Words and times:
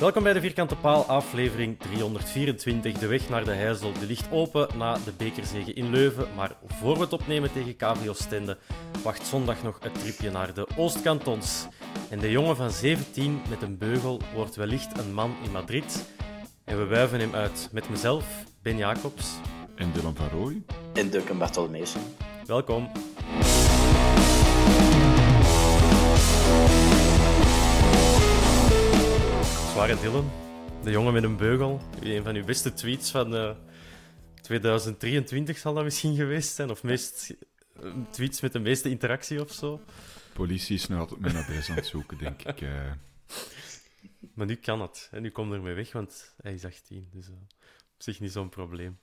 Welkom 0.00 0.22
bij 0.22 0.32
de 0.32 0.40
Vierkante 0.40 0.76
Paal, 0.76 1.04
aflevering 1.04 1.78
324. 1.78 2.92
De 2.92 3.06
weg 3.06 3.28
naar 3.28 3.44
de 3.44 3.52
Heizel 3.52 3.92
die 3.92 4.06
ligt 4.06 4.30
open 4.30 4.68
na 4.76 4.98
de 5.04 5.12
bekerzege 5.16 5.72
in 5.72 5.90
Leuven. 5.90 6.28
Maar 6.36 6.56
voor 6.66 6.94
we 6.94 7.00
het 7.00 7.12
opnemen 7.12 7.52
tegen 7.52 7.76
KV 7.76 8.08
Oostende, 8.08 8.58
wacht 9.02 9.26
zondag 9.26 9.62
nog 9.62 9.78
het 9.82 10.00
tripje 10.00 10.30
naar 10.30 10.54
de 10.54 10.66
Oostkantons. 10.76 11.66
En 12.08 12.18
de 12.18 12.30
jongen 12.30 12.56
van 12.56 12.70
17 12.70 13.42
met 13.48 13.62
een 13.62 13.78
beugel 13.78 14.20
wordt 14.34 14.56
wellicht 14.56 14.98
een 14.98 15.14
man 15.14 15.34
in 15.44 15.52
Madrid. 15.52 16.06
En 16.64 16.78
we 16.78 16.86
wuiven 16.86 17.20
hem 17.20 17.34
uit 17.34 17.68
met 17.72 17.90
mezelf, 17.90 18.24
Ben 18.62 18.76
Jacobs. 18.76 19.34
En 19.74 19.92
Dylan 19.92 20.16
van 20.16 20.28
Rooij. 20.28 20.62
En 20.92 21.10
Duncan 21.10 21.38
Bartolomeeusen. 21.38 22.00
Welkom. 22.46 22.90
Zware 29.80 30.00
Dylan, 30.00 30.30
de 30.82 30.90
jongen 30.90 31.12
met 31.12 31.22
een 31.22 31.36
beugel. 31.36 31.80
Een 32.02 32.22
van 32.22 32.34
uw 32.34 32.44
beste 32.44 32.72
tweets 32.72 33.10
van 33.10 33.36
eh, 33.36 33.50
2023 34.40 35.58
zal 35.58 35.74
dat 35.74 35.84
misschien 35.84 36.16
geweest 36.16 36.54
zijn. 36.54 36.70
Of 36.70 36.82
meest, 36.82 37.34
eh, 37.82 37.90
tweets 38.10 38.40
met 38.40 38.52
de 38.52 38.58
meeste 38.58 38.90
interactie 38.90 39.40
of 39.40 39.52
zo. 39.52 39.80
Politie 40.32 40.74
is 40.74 40.86
nog 40.86 40.98
altijd 40.98 41.20
mijn 41.20 41.36
adres 41.36 41.70
aan 41.70 41.76
het 41.76 41.86
zoeken, 41.86 42.18
denk 42.18 42.42
ik. 42.42 42.60
eh. 42.60 42.68
Maar 44.34 44.46
nu 44.46 44.54
kan 44.54 44.80
het. 44.80 45.08
En 45.10 45.22
nu 45.22 45.30
komt 45.30 45.52
er 45.52 45.60
mee 45.62 45.74
weg, 45.74 45.92
want 45.92 46.34
hij 46.42 46.52
is 46.52 46.64
18. 46.64 47.08
Dus 47.12 47.26
eh, 47.26 47.32
op 47.94 48.02
zich 48.02 48.20
niet 48.20 48.32
zo'n 48.32 48.48
probleem. 48.48 48.98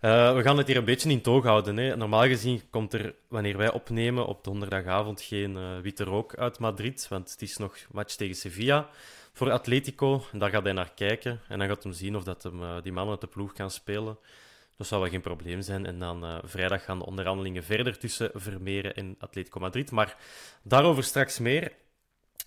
Eh, 0.00 0.34
we 0.34 0.42
gaan 0.42 0.58
het 0.58 0.66
hier 0.66 0.76
een 0.76 0.84
beetje 0.84 1.10
in 1.10 1.20
toog 1.20 1.44
houden. 1.44 1.76
Hè. 1.76 1.96
Normaal 1.96 2.26
gezien 2.26 2.62
komt 2.70 2.92
er, 2.92 3.14
wanneer 3.28 3.56
wij 3.56 3.72
opnemen, 3.72 4.26
op 4.26 4.44
donderdagavond 4.44 5.22
geen 5.22 5.56
eh, 5.56 5.78
witte 5.78 6.04
rook 6.04 6.36
uit 6.36 6.58
Madrid. 6.58 7.06
Want 7.08 7.30
het 7.30 7.42
is 7.42 7.56
nog 7.56 7.76
match 7.90 8.14
tegen 8.14 8.34
Sevilla 8.36 8.90
voor 9.34 9.50
Atletico. 9.50 10.24
Daar 10.32 10.50
gaat 10.50 10.62
hij 10.62 10.72
naar 10.72 10.92
kijken. 10.94 11.40
En 11.48 11.58
dan 11.58 11.68
gaat 11.68 11.82
hem 11.82 11.92
zien 11.92 12.16
of 12.16 12.24
dat 12.24 12.42
hem, 12.42 12.62
eh, 12.62 12.82
die 12.82 12.92
man 12.92 13.08
uit 13.08 13.20
de 13.20 13.26
ploeg 13.26 13.52
kan 13.52 13.70
spelen. 13.70 14.18
Dat 14.76 14.86
zou 14.86 15.00
wel 15.00 15.10
geen 15.10 15.20
probleem 15.20 15.62
zijn. 15.62 15.86
En 15.86 15.98
dan 15.98 16.24
eh, 16.24 16.38
vrijdag 16.42 16.84
gaan 16.84 16.98
de 16.98 17.06
onderhandelingen 17.06 17.64
verder 17.64 17.98
tussen 17.98 18.30
Vermeeren 18.34 18.94
en 18.94 19.14
Atletico 19.18 19.60
Madrid. 19.60 19.90
Maar 19.90 20.16
daarover 20.62 21.04
straks 21.04 21.38
meer. 21.38 21.72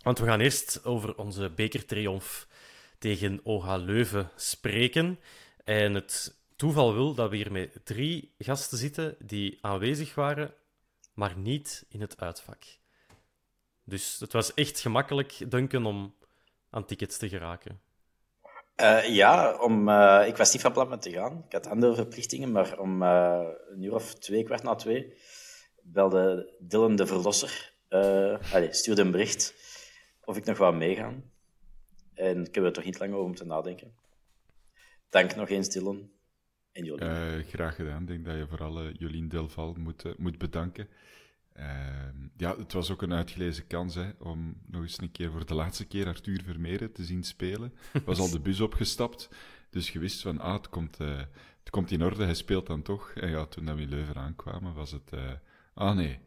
Want 0.02 0.20
we 0.20 0.26
gaan 0.26 0.40
eerst 0.40 0.86
over 0.86 1.16
onze 1.16 1.50
bekertriomf 1.50 2.48
tegen 2.98 3.40
OH 3.44 3.76
Leuven 3.78 4.30
spreken. 4.36 5.20
En 5.64 5.94
het 5.94 6.36
toeval 6.56 6.94
wil 6.94 7.14
dat 7.14 7.30
we 7.30 7.36
hier 7.36 7.52
met 7.52 7.80
drie 7.84 8.34
gasten 8.38 8.78
zitten 8.78 9.16
die 9.20 9.58
aanwezig 9.62 10.16
waren, 10.16 10.54
maar 11.14 11.38
niet 11.38 11.86
in 11.90 12.02
het 12.02 12.20
uitvak. 12.20 12.64
Dus 13.84 14.20
het 14.20 14.34
was 14.34 14.54
echt 14.54 14.80
gemakkelijk, 14.80 15.52
Duncan, 15.52 15.86
om 15.86 16.14
aan 16.70 16.86
tickets 16.86 17.18
te 17.18 17.30
geraken. 17.30 17.80
Eh, 18.76 19.16
ja, 19.16 19.58
om, 19.60 19.90
eh, 19.90 20.24
ik 20.28 20.38
was 20.38 20.54
niet 20.54 20.62
van 20.62 20.72
plan 20.72 20.90
met 20.90 21.02
te 21.02 21.12
gaan. 21.12 21.44
Ik 21.46 21.52
had 21.52 21.68
andere 21.68 21.96
verplichtingen, 21.96 22.52
maar 22.52 22.80
om 22.80 23.04
eh, 23.04 23.48
een 23.70 23.84
uur 23.84 23.94
of 23.94 24.14
twee, 24.14 24.44
kwart 24.44 24.64
na 24.64 24.76
twee, 24.76 25.14
belde 25.82 26.54
Dylan 26.60 26.96
de 26.96 27.08
Verlosser. 27.08 27.74
eh 27.88 28.54
allez, 28.54 28.78
stuurde 28.78 29.02
een 29.02 29.12
bericht 29.12 29.54
of 30.26 30.38
ik 30.38 30.46
nog 30.46 30.58
wou 30.58 30.76
meegaan. 30.76 31.32
En 32.14 32.46
ik 32.46 32.56
heb 32.56 32.64
er 32.64 32.74
toch 32.74 32.84
niet 32.84 33.00
lang 33.00 33.14
over 33.14 33.26
om 33.26 33.36
te 33.36 33.46
nadenken. 33.46 33.94
Dank 35.10 35.36
nog 35.36 35.50
eens, 35.50 35.70
Dylan. 35.70 36.10
En 36.72 36.84
jullie. 36.84 37.06
Eh, 37.06 37.48
graag 37.48 37.76
gedaan. 37.76 38.02
Ik 38.02 38.08
denk 38.08 38.26
dat 38.26 38.36
je 38.36 38.48
vooral 38.48 38.90
Jolien 38.90 39.28
Delval 39.28 39.76
moet, 39.78 40.18
moet 40.18 40.38
bedanken. 40.38 40.88
Ehm, 41.58 42.16
ja, 42.38 42.58
het 42.58 42.74
was 42.74 42.92
ook 42.92 43.02
een 43.02 43.14
uitgelezen 43.14 43.68
kans 43.68 43.96
hè, 43.96 44.10
om 44.20 44.58
nog 44.66 44.82
eens 44.82 45.02
een 45.02 45.12
keer 45.12 45.32
voor 45.32 45.46
de 45.46 45.54
laatste 45.54 45.86
keer 45.86 46.08
Arthur 46.08 46.42
Vermeeren 46.44 46.92
te 46.92 47.04
zien 47.04 47.24
spelen. 47.24 47.74
Was 48.06 48.20
al 48.20 48.30
de 48.32 48.40
bus 48.40 48.62
opgestapt, 48.62 49.30
dus 49.70 49.90
je 49.90 50.00
wist 50.00 50.22
van, 50.22 50.40
ah, 50.40 50.54
het 50.54 50.70
komt, 50.70 50.98
eh, 51.00 51.18
het 51.60 51.70
komt 51.70 51.92
in 51.92 52.04
orde, 52.04 52.24
hij 52.24 52.34
speelt 52.34 52.68
dan 52.68 52.82
toch. 52.82 53.10
En 53.12 53.30
ja, 53.30 53.46
toen 53.46 53.76
we 53.76 53.82
in 53.82 53.90
Leuven 53.90 54.16
aankwamen, 54.16 54.74
was 54.74 54.92
het, 54.92 55.12
eh, 55.14 55.20
ah 55.74 55.96
nee, 55.96 56.20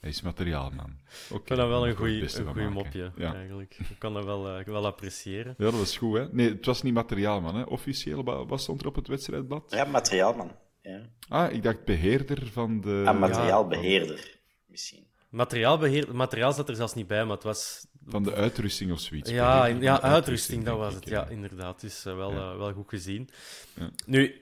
hij 0.00 0.10
is 0.10 0.22
materiaalman. 0.22 0.98
Oké, 1.30 1.40
Ik 1.40 1.46
vind 1.46 1.58
dat 1.58 1.68
wel 1.68 1.86
een 1.86 2.54
maken. 2.54 2.72
mopje, 2.72 3.12
Ja. 3.16 3.34
eigenlijk. 3.34 3.76
Ik 3.90 3.98
kan 3.98 4.14
dat 4.14 4.24
wel, 4.24 4.58
eh, 4.58 4.64
wel 4.64 4.86
appreciëren. 4.86 5.54
Ja, 5.58 5.64
dat 5.64 5.74
was 5.78 5.96
goed, 5.96 6.16
hè? 6.16 6.26
Nee, 6.32 6.48
het 6.48 6.66
was 6.66 6.82
niet 6.82 6.94
materiaalman, 6.94 7.54
hè? 7.56 7.62
Officieel, 7.62 8.24
wa- 8.24 8.46
wat 8.46 8.60
stond 8.60 8.80
er 8.80 8.86
op 8.86 8.94
het 8.94 9.08
wedstrijdblad? 9.08 9.70
Ja, 9.70 9.84
materiaalman. 9.84 10.50
Ja. 10.82 11.00
Ah, 11.28 11.52
ik 11.52 11.62
dacht 11.62 11.84
beheerder 11.84 12.46
van 12.46 12.80
de... 12.80 13.02
Ah, 13.06 13.18
materiaalbeheerder, 13.20 14.35
misschien. 14.76 15.06
Materiaalbeheer, 15.28 16.16
materiaal 16.16 16.52
zat 16.52 16.68
er 16.68 16.74
zelfs 16.76 16.94
niet 16.94 17.06
bij, 17.06 17.24
maar 17.24 17.34
het 17.34 17.44
was... 17.44 17.86
Van 18.06 18.22
de 18.22 18.34
uitrusting 18.34 18.92
of 18.92 19.00
zoiets. 19.00 19.30
Ja, 19.30 19.66
in- 19.66 19.80
ja 19.80 20.00
uitrusting, 20.00 20.64
dat 20.64 20.76
was 20.78 20.94
ik, 20.94 21.00
het. 21.00 21.08
Ja, 21.08 21.26
inderdaad. 21.28 21.80
Dus 21.80 22.04
eh, 22.04 22.16
wel, 22.16 22.32
Ja. 22.32 22.50
eh, 22.52 22.56
wel 22.56 22.72
goed 22.72 22.88
gezien. 22.88 23.28
Ja. 23.74 23.90
Nu, 24.06 24.40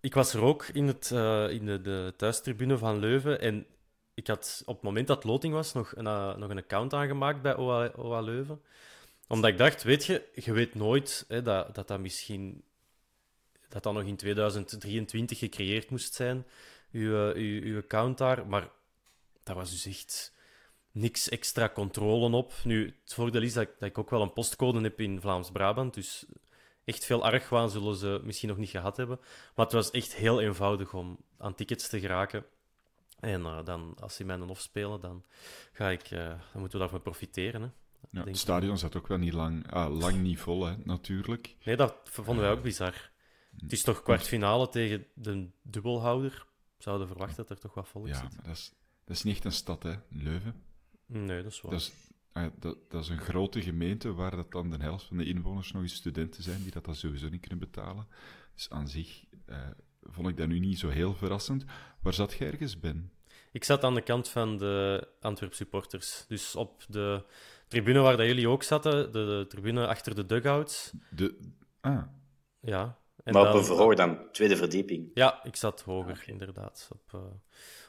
ik 0.00 0.14
was 0.14 0.34
er 0.34 0.40
ook 0.42 0.66
in, 0.72 0.86
het, 0.86 1.10
eh, 1.10 1.50
in 1.50 1.66
de, 1.66 1.80
de 1.80 2.14
thuistribune 2.16 2.78
van 2.78 2.98
Leuven. 2.98 3.40
En 3.40 3.66
ik 4.14 4.26
had 4.26 4.62
op 4.66 4.74
het 4.74 4.84
moment 4.84 5.06
dat 5.06 5.24
loting 5.24 5.52
was 5.54 5.72
nog 5.72 5.92
een, 5.96 6.04
nog 6.38 6.50
een 6.50 6.58
account 6.58 6.92
aangemaakt 6.94 7.42
bij 7.42 7.56
OA, 7.56 7.90
OA 7.96 8.20
Leuven. 8.20 8.60
Omdat 9.28 9.50
ik 9.50 9.58
dacht, 9.58 9.82
weet 9.82 10.04
je, 10.04 10.22
je 10.34 10.52
weet 10.52 10.74
nooit 10.74 11.24
hè, 11.28 11.42
dat, 11.42 11.74
dat 11.74 11.88
dat 11.88 12.00
misschien 12.00 12.62
dat 13.68 13.82
dat 13.82 13.92
nog 13.92 14.02
in 14.04 14.16
2023 14.16 15.38
gecreëerd 15.38 15.90
moest 15.90 16.14
zijn, 16.14 16.46
uw, 16.92 17.32
uw, 17.34 17.62
uw 17.62 17.78
account 17.78 18.18
daar. 18.18 18.46
Maar 18.46 18.68
dat 19.44 19.56
was 19.56 19.70
dus 19.70 19.86
echt 19.86 20.32
niks 20.92 21.28
extra 21.28 21.68
controle 21.68 22.36
op. 22.36 22.52
Nu, 22.64 22.94
het 23.02 23.14
voordeel 23.14 23.42
is 23.42 23.52
dat 23.52 23.62
ik, 23.62 23.70
dat 23.78 23.88
ik 23.88 23.98
ook 23.98 24.10
wel 24.10 24.22
een 24.22 24.32
postcode 24.32 24.80
heb 24.80 25.00
in 25.00 25.20
Vlaams-Brabant, 25.20 25.94
dus 25.94 26.26
echt 26.84 27.04
veel 27.04 27.24
argwaan 27.24 27.70
zullen 27.70 27.96
ze 27.96 28.20
misschien 28.24 28.48
nog 28.48 28.58
niet 28.58 28.70
gehad 28.70 28.96
hebben. 28.96 29.18
Maar 29.54 29.64
het 29.64 29.74
was 29.74 29.90
echt 29.90 30.14
heel 30.14 30.40
eenvoudig 30.40 30.94
om 30.94 31.18
aan 31.38 31.54
tickets 31.54 31.88
te 31.88 32.00
geraken. 32.00 32.44
En 33.20 33.44
eh, 33.44 33.64
dan, 33.64 33.94
als 34.00 34.14
ze 34.14 34.24
mij 34.24 34.40
off 34.40 34.60
spelen, 34.60 35.00
dan, 35.00 35.24
ga 35.72 35.90
ik, 35.90 36.02
eh, 36.02 36.28
dan 36.28 36.38
moeten 36.60 36.72
we 36.72 36.78
daarvan 36.78 37.02
profiteren. 37.02 37.62
Hè. 37.62 37.68
Ja, 38.10 38.24
het 38.24 38.38
stadion 38.38 38.78
zat 38.78 38.96
ook 38.96 39.06
wel 39.06 39.18
niet 39.18 39.32
lang, 39.32 39.70
ah, 39.72 39.98
lang 39.98 40.16
niet 40.16 40.38
vol, 40.38 40.64
hè, 40.66 40.76
natuurlijk. 40.84 41.56
Nee, 41.64 41.76
dat 41.76 41.94
vonden 42.04 42.44
wij 42.44 42.52
ook 42.52 42.62
bizar. 42.62 43.10
Het 43.60 43.72
is 43.72 43.82
toch 43.82 44.02
kwartfinale 44.02 44.68
tegen 44.68 45.06
de 45.14 45.48
dubbelhouder. 45.62 46.46
Zouden 46.78 47.06
verwachten 47.06 47.36
dat 47.36 47.50
er 47.50 47.58
toch 47.58 47.74
wat 47.74 47.88
vol 47.88 48.04
is. 48.04 48.16
Ja, 48.16 48.28
dat 48.42 48.46
is, 48.46 48.72
dat 49.04 49.16
is 49.16 49.22
niet 49.22 49.34
echt 49.34 49.44
een 49.44 49.52
stad, 49.52 49.82
hè, 49.82 49.94
Leuven. 50.08 50.54
Nee, 51.06 51.42
dat 51.42 51.52
is 51.52 51.60
waar. 51.60 51.72
Dat 51.72 51.80
is, 51.80 51.92
ah, 52.32 52.46
dat, 52.58 52.76
dat 52.88 53.02
is 53.02 53.08
een 53.08 53.18
grote 53.20 53.62
gemeente 53.62 54.12
waar 54.12 54.36
dat 54.36 54.50
dan 54.52 54.70
de 54.70 54.76
helft 54.76 55.04
van 55.04 55.16
de 55.16 55.24
inwoners 55.24 55.72
nog 55.72 55.82
eens 55.82 55.94
studenten 55.94 56.42
zijn 56.42 56.62
die 56.62 56.70
dat, 56.72 56.84
dan 56.84 56.94
sowieso 56.94 57.28
niet 57.28 57.40
kunnen 57.40 57.58
betalen. 57.58 58.06
Dus 58.54 58.70
aan 58.70 58.88
zich 58.88 59.24
eh, 59.46 59.58
vond 60.02 60.28
ik 60.28 60.36
dat 60.36 60.48
nu 60.48 60.58
niet 60.58 60.78
zo 60.78 60.88
heel 60.88 61.14
verrassend. 61.14 61.64
Waar 62.02 62.14
zat 62.14 62.32
jij 62.32 62.50
ergens, 62.50 62.80
Ben? 62.80 63.12
Ik 63.52 63.64
zat 63.64 63.84
aan 63.84 63.94
de 63.94 64.02
kant 64.02 64.28
van 64.28 64.56
de 64.56 65.08
Antwerp 65.20 65.54
supporters. 65.54 66.24
Dus 66.28 66.56
op 66.56 66.84
de 66.88 67.24
tribune 67.68 68.00
waar 68.00 68.16
dat 68.16 68.26
jullie 68.26 68.48
ook 68.48 68.62
zaten, 68.62 69.12
de, 69.12 69.24
de 69.24 69.44
tribune 69.48 69.86
achter 69.86 70.14
de 70.14 70.26
dugouts. 70.26 70.92
De, 71.10 71.38
ah, 71.80 72.02
Ja. 72.60 72.98
En 73.24 73.32
maar 73.32 73.42
op 73.42 73.48
dan- 73.48 73.56
een 73.58 73.64
verhoog 73.64 73.94
dan, 73.94 74.32
tweede 74.32 74.56
verdieping. 74.56 75.10
Ja, 75.14 75.44
ik 75.44 75.56
zat 75.56 75.82
hoger, 75.82 76.22
inderdaad. 76.26 76.88
Op, 76.92 77.14
eh, 77.14 77.20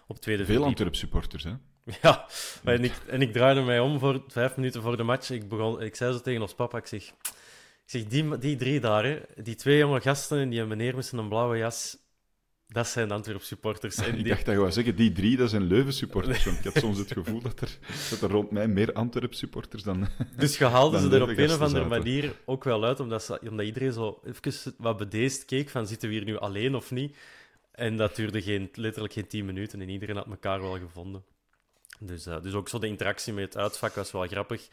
op 0.07 0.19
tweede 0.19 0.45
veel. 0.45 0.63
Antwerp 0.63 0.95
supporters, 0.95 1.43
hè? 1.43 1.53
Ja, 2.01 2.25
en 2.63 2.83
ik, 2.83 2.93
en 3.07 3.21
ik 3.21 3.33
draaide 3.33 3.61
mij 3.61 3.79
om 3.79 3.99
voor 3.99 4.23
vijf 4.27 4.55
minuten 4.55 4.81
voor 4.81 4.97
de 4.97 5.03
match. 5.03 5.29
Ik, 5.29 5.49
begon, 5.49 5.81
ik 5.81 5.95
zei 5.95 6.13
zo 6.13 6.21
tegen 6.21 6.41
ons 6.41 6.53
papa, 6.53 6.77
ik 6.77 6.87
zeg, 6.87 7.03
ik 7.03 7.85
zeg 7.85 8.03
die, 8.03 8.37
die 8.37 8.55
drie 8.55 8.79
daar, 8.79 9.03
hè, 9.03 9.19
die 9.43 9.55
twee 9.55 9.77
jonge 9.77 10.01
gasten 10.01 10.39
en 10.39 10.49
die 10.49 10.63
meneer 10.63 10.95
met 10.95 11.05
zijn 11.05 11.27
blauwe 11.27 11.57
jas, 11.57 11.97
dat 12.67 12.87
zijn 12.87 13.11
Antwerp 13.11 13.41
supporters. 13.41 13.95
En 13.95 14.07
Ik 14.07 14.15
die, 14.15 14.23
dacht 14.23 14.45
dat 14.45 14.53
je 14.53 14.59
wou 14.59 14.71
zeggen, 14.71 14.95
die 14.95 15.11
drie, 15.11 15.37
dat 15.37 15.49
zijn 15.49 15.63
Leuven 15.63 15.93
supporters. 15.93 16.43
Want 16.45 16.57
ik 16.57 16.63
had 16.63 16.77
soms 16.77 16.97
het 16.97 17.11
gevoel 17.11 17.41
dat 17.41 17.61
er, 17.61 17.77
dat 18.09 18.21
er 18.21 18.29
rond 18.29 18.51
mij 18.51 18.67
meer 18.67 18.93
Antwerp 18.93 19.33
supporters 19.33 19.83
dan... 19.83 20.07
dus 20.37 20.57
je 20.57 20.65
haalde 20.65 20.99
ze 20.99 21.09
er 21.09 21.21
op 21.21 21.37
een 21.37 21.51
of 21.51 21.61
andere 21.61 21.85
manier 21.85 22.35
ook 22.45 22.63
wel 22.63 22.83
uit, 22.83 22.99
omdat, 22.99 23.23
ze, 23.23 23.39
omdat 23.49 23.65
iedereen 23.65 23.93
zo 23.93 24.21
even 24.23 24.75
wat 24.77 24.97
bedeesd 24.97 25.45
keek 25.45 25.69
van 25.69 25.87
zitten 25.87 26.09
we 26.09 26.15
hier 26.15 26.25
nu 26.25 26.37
alleen 26.37 26.75
of 26.75 26.91
niet. 26.91 27.17
En 27.75 27.97
dat 27.97 28.15
duurde 28.15 28.41
geen, 28.41 28.69
letterlijk 28.73 29.13
geen 29.13 29.27
tien 29.27 29.45
minuten 29.45 29.81
en 29.81 29.89
iedereen 29.89 30.15
had 30.15 30.27
elkaar 30.27 30.61
wel 30.61 30.77
gevonden. 30.77 31.23
Dus, 31.99 32.25
eh, 32.25 32.41
dus 32.41 32.53
ook 32.53 32.69
zo 32.69 32.79
de 32.79 32.87
interactie 32.87 33.33
met 33.33 33.43
het 33.43 33.57
uitvak 33.57 33.93
was 33.93 34.11
wel 34.11 34.27
grappig. 34.27 34.67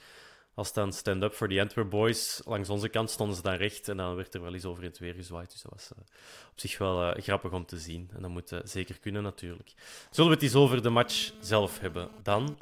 Als 0.55 0.73
dan 0.73 0.93
stand-up 0.93 1.35
voor 1.35 1.49
die 1.49 1.61
Antwerp 1.61 1.91
Boys, 1.91 2.41
langs 2.45 2.69
onze 2.69 2.89
kant 2.89 3.11
stonden 3.11 3.37
ze 3.37 3.43
dan 3.43 3.55
recht 3.55 3.89
en 3.89 3.97
dan 3.97 4.15
werd 4.15 4.35
er 4.35 4.43
wel 4.43 4.55
eens 4.55 4.65
over 4.65 4.83
in 4.83 4.89
het 4.89 4.99
weer 4.99 5.15
gezwaaid. 5.15 5.51
Dus 5.53 5.63
dat 5.63 5.73
was 5.73 5.91
eh, 5.93 6.03
op 6.51 6.61
zich 6.61 6.79
wel 6.79 7.13
eh, 7.13 7.23
grappig 7.23 7.53
om 7.53 7.67
te 7.67 7.79
zien. 7.79 8.11
En 8.15 8.23
dat 8.23 8.31
moet 8.31 8.61
zeker 8.65 8.99
kunnen 8.99 9.23
natuurlijk. 9.23 9.73
Zullen 10.11 10.31
we 10.31 10.37
het 10.37 10.45
eens 10.45 10.55
over 10.55 10.83
de 10.83 10.91
match 10.91 11.33
zelf 11.41 11.79
hebben 11.79 12.09
dan? 12.23 12.59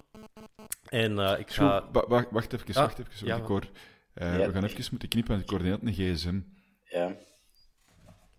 En 0.90 1.19
eh, 1.19 1.38
ik 1.38 1.50
ga... 1.50 1.88
Goed, 1.93 2.06
wacht 2.31 2.52
even, 2.52 2.66
Ah, 2.69 2.75
wacht 2.75 2.98
even. 2.98 3.26
ja, 3.26 3.36
ik 3.36 3.44
hoor, 3.44 3.64
eh, 4.14 4.38
Ja. 4.38 4.46
We 4.46 4.52
gaan 4.52 4.64
even 4.64 4.86
moeten 4.90 5.08
knippen, 5.08 5.32
want 5.32 5.44
ik 5.44 5.50
hoorde 5.50 5.69
net 5.69 5.82
een 5.82 5.93
gsm. 6.14 6.40
Ja, 6.84 7.16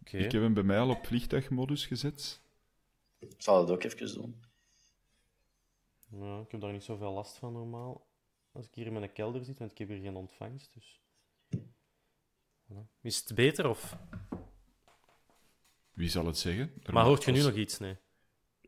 Ik 0.04 0.32
heb 0.32 0.42
hem 0.42 0.54
bij 0.54 0.64
mij 0.64 0.80
al 0.80 0.90
op 0.90 1.06
vliegtuigmodus 1.06 1.86
gezet. 1.86 2.42
ik 3.20 3.34
zal 3.38 3.60
het 3.62 3.70
ook 3.70 3.84
even 3.84 4.14
doen. 4.14 4.44
Ja, 6.12 6.40
ik 6.40 6.52
heb 6.52 6.62
daar 6.62 6.72
niet 6.72 6.84
zoveel 6.84 7.12
last 7.14 7.38
van 7.38 7.54
normaal. 7.54 8.08
Als 8.52 8.66
ik 8.68 8.74
hier 8.76 8.86
in 8.86 8.94
mijn 8.94 9.14
kelder 9.14 9.44
zit, 9.46 9.60
want 9.60 9.72
ik 9.72 9.78
heb 9.78 9.88
hier 9.88 10.02
geen 10.02 10.16
ontvangst. 10.16 10.74
Dus... 10.74 11.02
Voilà. 12.68 12.88
Is 13.02 13.18
het 13.18 13.36
beter 13.36 13.70
of... 13.70 13.98
Wie 15.94 16.10
zal 16.10 16.26
het 16.26 16.38
zeggen? 16.38 16.74
Er 16.84 16.94
Maar 16.94 17.06
hoort 17.06 17.24
je 17.24 17.32
nu 17.32 17.38
als- 17.38 17.46
nog 17.48 17.56
iets? 17.56 17.80
Nee. 17.80 17.98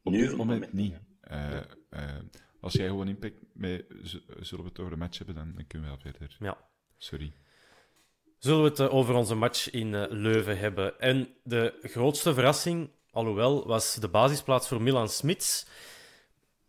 Op 0.03 0.11
Nu 0.11 0.27
dit 0.27 0.37
moment 0.37 0.73
niet. 0.73 0.95
Eh, 1.21 1.57
eh, 1.89 2.19
als 2.59 2.73
jij 2.73 2.87
gewoon 2.87 3.07
impact 3.07 3.35
mee, 3.53 3.85
zullen 4.39 4.63
we 4.63 4.69
het 4.69 4.79
over 4.79 4.91
de 4.91 4.97
match 4.97 5.17
hebben, 5.17 5.35
dan, 5.35 5.53
dan 5.55 5.67
kunnen 5.67 5.89
we 5.89 5.95
wel 5.95 6.11
verder. 6.11 6.37
Ja. 6.39 6.67
Sorry. 6.97 7.33
Zullen 8.43 8.63
we 8.63 8.69
het 8.69 8.79
eh, 8.79 8.93
over 8.93 9.15
onze 9.15 9.35
match 9.35 9.69
in 9.69 9.95
eh, 9.95 10.03
Leuven 10.09 10.57
hebben. 10.57 10.99
En 10.99 11.27
de 11.43 11.79
grootste 11.81 12.33
verrassing, 12.33 12.89
alhoewel, 13.11 13.67
was 13.67 13.95
de 13.95 14.07
basisplaats 14.07 14.67
voor 14.67 14.81
Milan 14.81 15.09
Smits. 15.09 15.67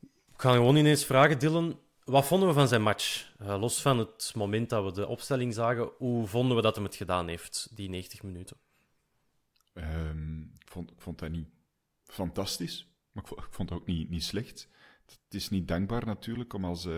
Ik 0.02 0.40
ga 0.40 0.52
gewoon 0.52 0.76
ineens 0.76 1.04
vragen, 1.04 1.38
Dylan. 1.38 1.80
Wat 2.04 2.26
vonden 2.26 2.48
we 2.48 2.54
van 2.54 2.68
zijn 2.68 2.82
match? 2.82 3.34
Eh, 3.38 3.60
los 3.60 3.82
van 3.82 3.98
het 3.98 4.32
moment 4.34 4.70
dat 4.70 4.84
we 4.84 4.92
de 4.92 5.06
opstelling 5.06 5.54
zagen, 5.54 5.90
hoe 5.96 6.26
vonden 6.26 6.56
we 6.56 6.62
dat 6.62 6.74
hem 6.74 6.84
het 6.84 6.94
gedaan 6.94 7.28
heeft, 7.28 7.68
die 7.76 7.88
90 7.88 8.22
minuten? 8.22 8.56
Ehm, 9.72 10.40
ik, 10.40 10.68
vond, 10.68 10.92
vond 10.96 11.18
dat 11.18 11.30
niet 11.30 11.48
fantastisch, 12.04 12.86
maar 13.12 13.24
ik 13.24 13.44
vond, 13.50 13.70
het 13.70 13.78
ook 13.78 13.86
niet, 13.86 14.10
niet 14.10 14.24
slecht. 14.24 14.68
Het 15.06 15.34
is 15.34 15.48
niet 15.48 15.68
dankbaar 15.68 16.06
natuurlijk 16.06 16.52
om 16.52 16.64
als, 16.64 16.88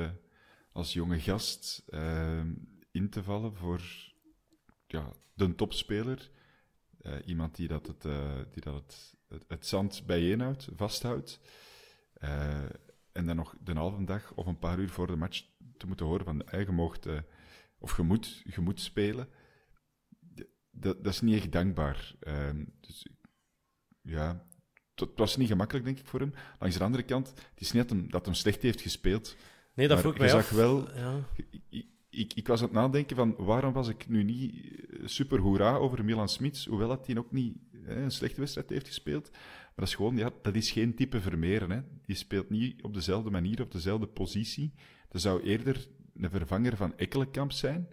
als 0.72 0.92
jonge 0.92 1.20
gast 1.20 1.82
ehm, 1.88 2.52
in 2.90 3.10
te 3.10 3.22
vallen 3.22 3.54
voor 3.54 3.80
ja, 4.86 5.12
de 5.34 5.54
topspeler. 5.54 6.30
Eh, 7.00 7.12
iemand 7.24 7.56
die 7.56 7.68
dat, 7.68 7.86
het, 7.86 8.04
eh, 8.04 8.36
die 8.52 8.62
dat 8.62 8.74
het, 8.74 9.14
het, 9.28 9.44
het 9.48 9.66
zand 9.66 10.02
bijeenhoudt, 10.06 10.68
vasthoudt. 10.76 11.40
Eh, 12.12 12.64
en 13.12 13.26
dan 13.26 13.36
nog 13.36 13.54
de 13.60 13.72
halve 13.72 14.04
dag 14.04 14.32
of 14.34 14.46
een 14.46 14.58
paar 14.58 14.78
uur 14.78 14.90
voor 14.90 15.06
de 15.06 15.16
match 15.16 15.42
te 15.76 15.86
moeten 15.86 16.06
horen 16.06 16.24
van 16.24 16.42
je 16.50 16.72
moogt, 16.72 17.06
eh, 17.06 17.18
of 17.78 17.96
je 17.96 18.02
moet, 18.02 18.42
je 18.54 18.60
moet 18.60 18.80
spelen. 18.80 19.28
Dat, 20.70 21.04
dat 21.04 21.12
is 21.12 21.20
niet 21.20 21.36
echt 21.36 21.52
dankbaar. 21.52 22.14
Ehm, 22.20 22.64
dus 22.80 23.06
ja, 24.02 24.46
het, 24.94 25.08
was 25.16 25.36
niet 25.36 25.48
gemakkelijk, 25.48 25.84
denk 25.84 25.98
ik, 25.98 26.06
voor 26.06 26.20
hem. 26.20 26.32
Langs 26.58 26.76
de 26.76 26.84
andere 26.84 27.02
kant, 27.02 27.28
het 27.28 27.60
is 27.60 27.72
niet 27.72 27.88
dat 27.88 27.98
hem, 27.98 28.10
dat 28.10 28.24
hem 28.24 28.34
slecht 28.34 28.62
heeft 28.62 28.80
gespeeld. 28.80 29.36
Nee, 29.74 29.88
dat 29.88 30.00
vroeg 30.00 30.12
je 30.12 30.18
mij 30.18 30.28
zag 30.28 30.40
af. 30.40 30.50
wel- 30.50 30.94
Ja. 30.96 31.28
Ik, 31.68 31.86
ik, 32.16 32.34
ik, 32.34 32.46
was 32.46 32.60
aan 32.60 32.66
het 32.66 32.74
nadenken 32.74 33.16
van 33.16 33.34
waarom 33.36 33.72
was 33.72 33.88
ik 33.88 34.08
nu 34.08 34.22
niet 34.22 34.54
eh, 34.54 35.06
super 35.06 35.38
hoera 35.38 35.76
over 35.76 36.04
Milan 36.04 36.28
Smits, 36.28 36.66
hoewel 36.66 36.88
dat 36.88 37.06
hij 37.06 37.18
ook 37.18 37.32
niet 37.32 37.56
hè, 37.82 38.02
een 38.02 38.10
slechte 38.10 38.40
wedstrijd 38.40 38.70
heeft 38.70 38.86
gespeeld. 38.86 39.30
Maar 39.30 39.84
dat 39.84 39.88
is 39.88 39.94
gewoon, 39.94 40.16
ja, 40.16 40.30
dat 40.42 40.54
is 40.54 40.70
geen 40.70 40.94
type 40.94 41.20
Vermeeren. 41.20 41.70
Hè. 41.70 41.80
Die 42.06 42.16
speelt 42.16 42.50
niet 42.50 42.82
op 42.82 42.94
dezelfde 42.94 43.30
manier, 43.30 43.62
op 43.62 43.72
dezelfde 43.72 44.06
positie. 44.06 44.72
Dat 45.08 45.20
zou 45.20 45.42
eerder 45.42 45.88
een 46.14 46.30
vervanger 46.30 46.76
van 46.76 46.96
Ekkelenkamp 46.96 47.52
zijn. 47.52 47.88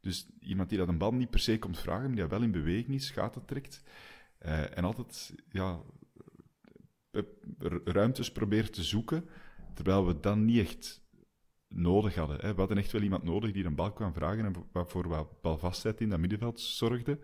Dus 0.00 0.28
iemand 0.40 0.68
die 0.68 0.78
dat 0.78 0.88
een 0.88 0.98
bal 0.98 1.14
niet 1.14 1.30
per 1.30 1.40
se 1.40 1.58
komt 1.58 1.78
vragen, 1.78 2.06
maar 2.06 2.16
die 2.16 2.26
wel 2.26 2.42
in 2.42 2.50
beweging 2.50 2.94
is, 2.94 3.10
gaten 3.10 3.44
trekt. 3.44 3.82
Eh, 4.38 4.78
en 4.78 4.84
altijd 4.84 5.34
ja, 5.50 5.80
eh, 7.10 7.22
ruimtes 7.84 8.32
probeert 8.32 8.72
te 8.72 8.82
zoeken, 8.82 9.28
terwijl 9.74 10.06
we 10.06 10.20
dan 10.20 10.44
niet 10.44 10.58
echt 10.58 11.07
nodig 11.68 12.14
hadden. 12.14 12.40
Hè. 12.40 12.52
We 12.54 12.58
hadden 12.58 12.78
echt 12.78 12.92
wel 12.92 13.02
iemand 13.02 13.22
nodig 13.22 13.52
die 13.52 13.64
een 13.64 13.74
bal 13.74 13.92
kwam 13.92 14.12
vragen 14.12 14.44
en 14.44 14.86
voor 14.86 15.08
wat 15.08 15.40
balvastheid 15.40 16.00
in 16.00 16.08
dat 16.08 16.18
middenveld 16.18 16.60
zorgde. 16.60 17.18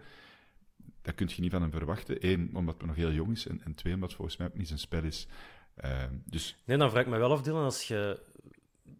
Dat 1.02 1.14
kun 1.14 1.31
je 1.35 1.41
niet 1.41 1.50
van 1.50 1.62
hem 1.62 1.70
verwachten. 1.70 2.17
Eén, 2.20 2.50
omdat 2.55 2.76
we 2.79 2.87
nog 2.87 2.96
heel 2.96 3.12
jong 3.12 3.31
is. 3.31 3.46
En, 3.46 3.61
en 3.64 3.75
twee, 3.75 3.94
omdat 3.94 4.08
het 4.08 4.17
volgens 4.17 4.38
mij 4.38 4.46
ook 4.46 4.56
niet 4.56 4.67
zijn 4.67 4.79
spel 4.79 5.02
is. 5.02 5.26
Eh, 5.75 6.02
dus 6.25 6.56
Nee, 6.64 6.76
dan 6.76 6.91
vraag 6.91 7.02
ik 7.02 7.08
me 7.08 7.19
wel 7.19 7.32
af, 7.32 7.43
Dylan, 7.43 7.64
als 7.64 7.88
je 7.88 8.20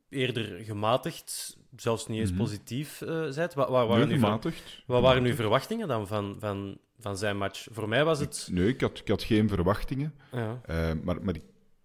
eerder 0.09 0.65
gematigd, 0.65 1.59
zelfs 1.77 2.07
niet 2.07 2.21
eens 2.21 2.33
positief 2.33 3.01
eh 3.01 3.35
bent, 3.35 3.55
wat, 3.55 3.69
wat, 3.69 3.89
waren 3.89 4.09
nee, 4.09 4.17
uw 4.17 4.53
wat 4.87 5.03
waren 5.03 5.25
uw 5.25 5.35
verwachtingen 5.35 5.89
dan 5.89 6.07
van, 6.07 6.37
van, 6.39 6.79
van 6.99 7.17
zijn 7.17 7.37
match? 7.37 7.67
Voor 7.71 7.89
mij 7.89 8.05
was 8.05 8.21
het... 8.21 8.49
Nee, 8.51 8.69
ik 8.69 8.81
had, 8.81 8.99
ik 8.99 9.09
had 9.09 9.23
geen 9.23 9.49
verwachtingen. 9.49 10.15
Ja. 10.33 10.61
Eh, 10.67 10.93
maar, 11.03 11.23
maar 11.23 11.35
ik 11.35 11.43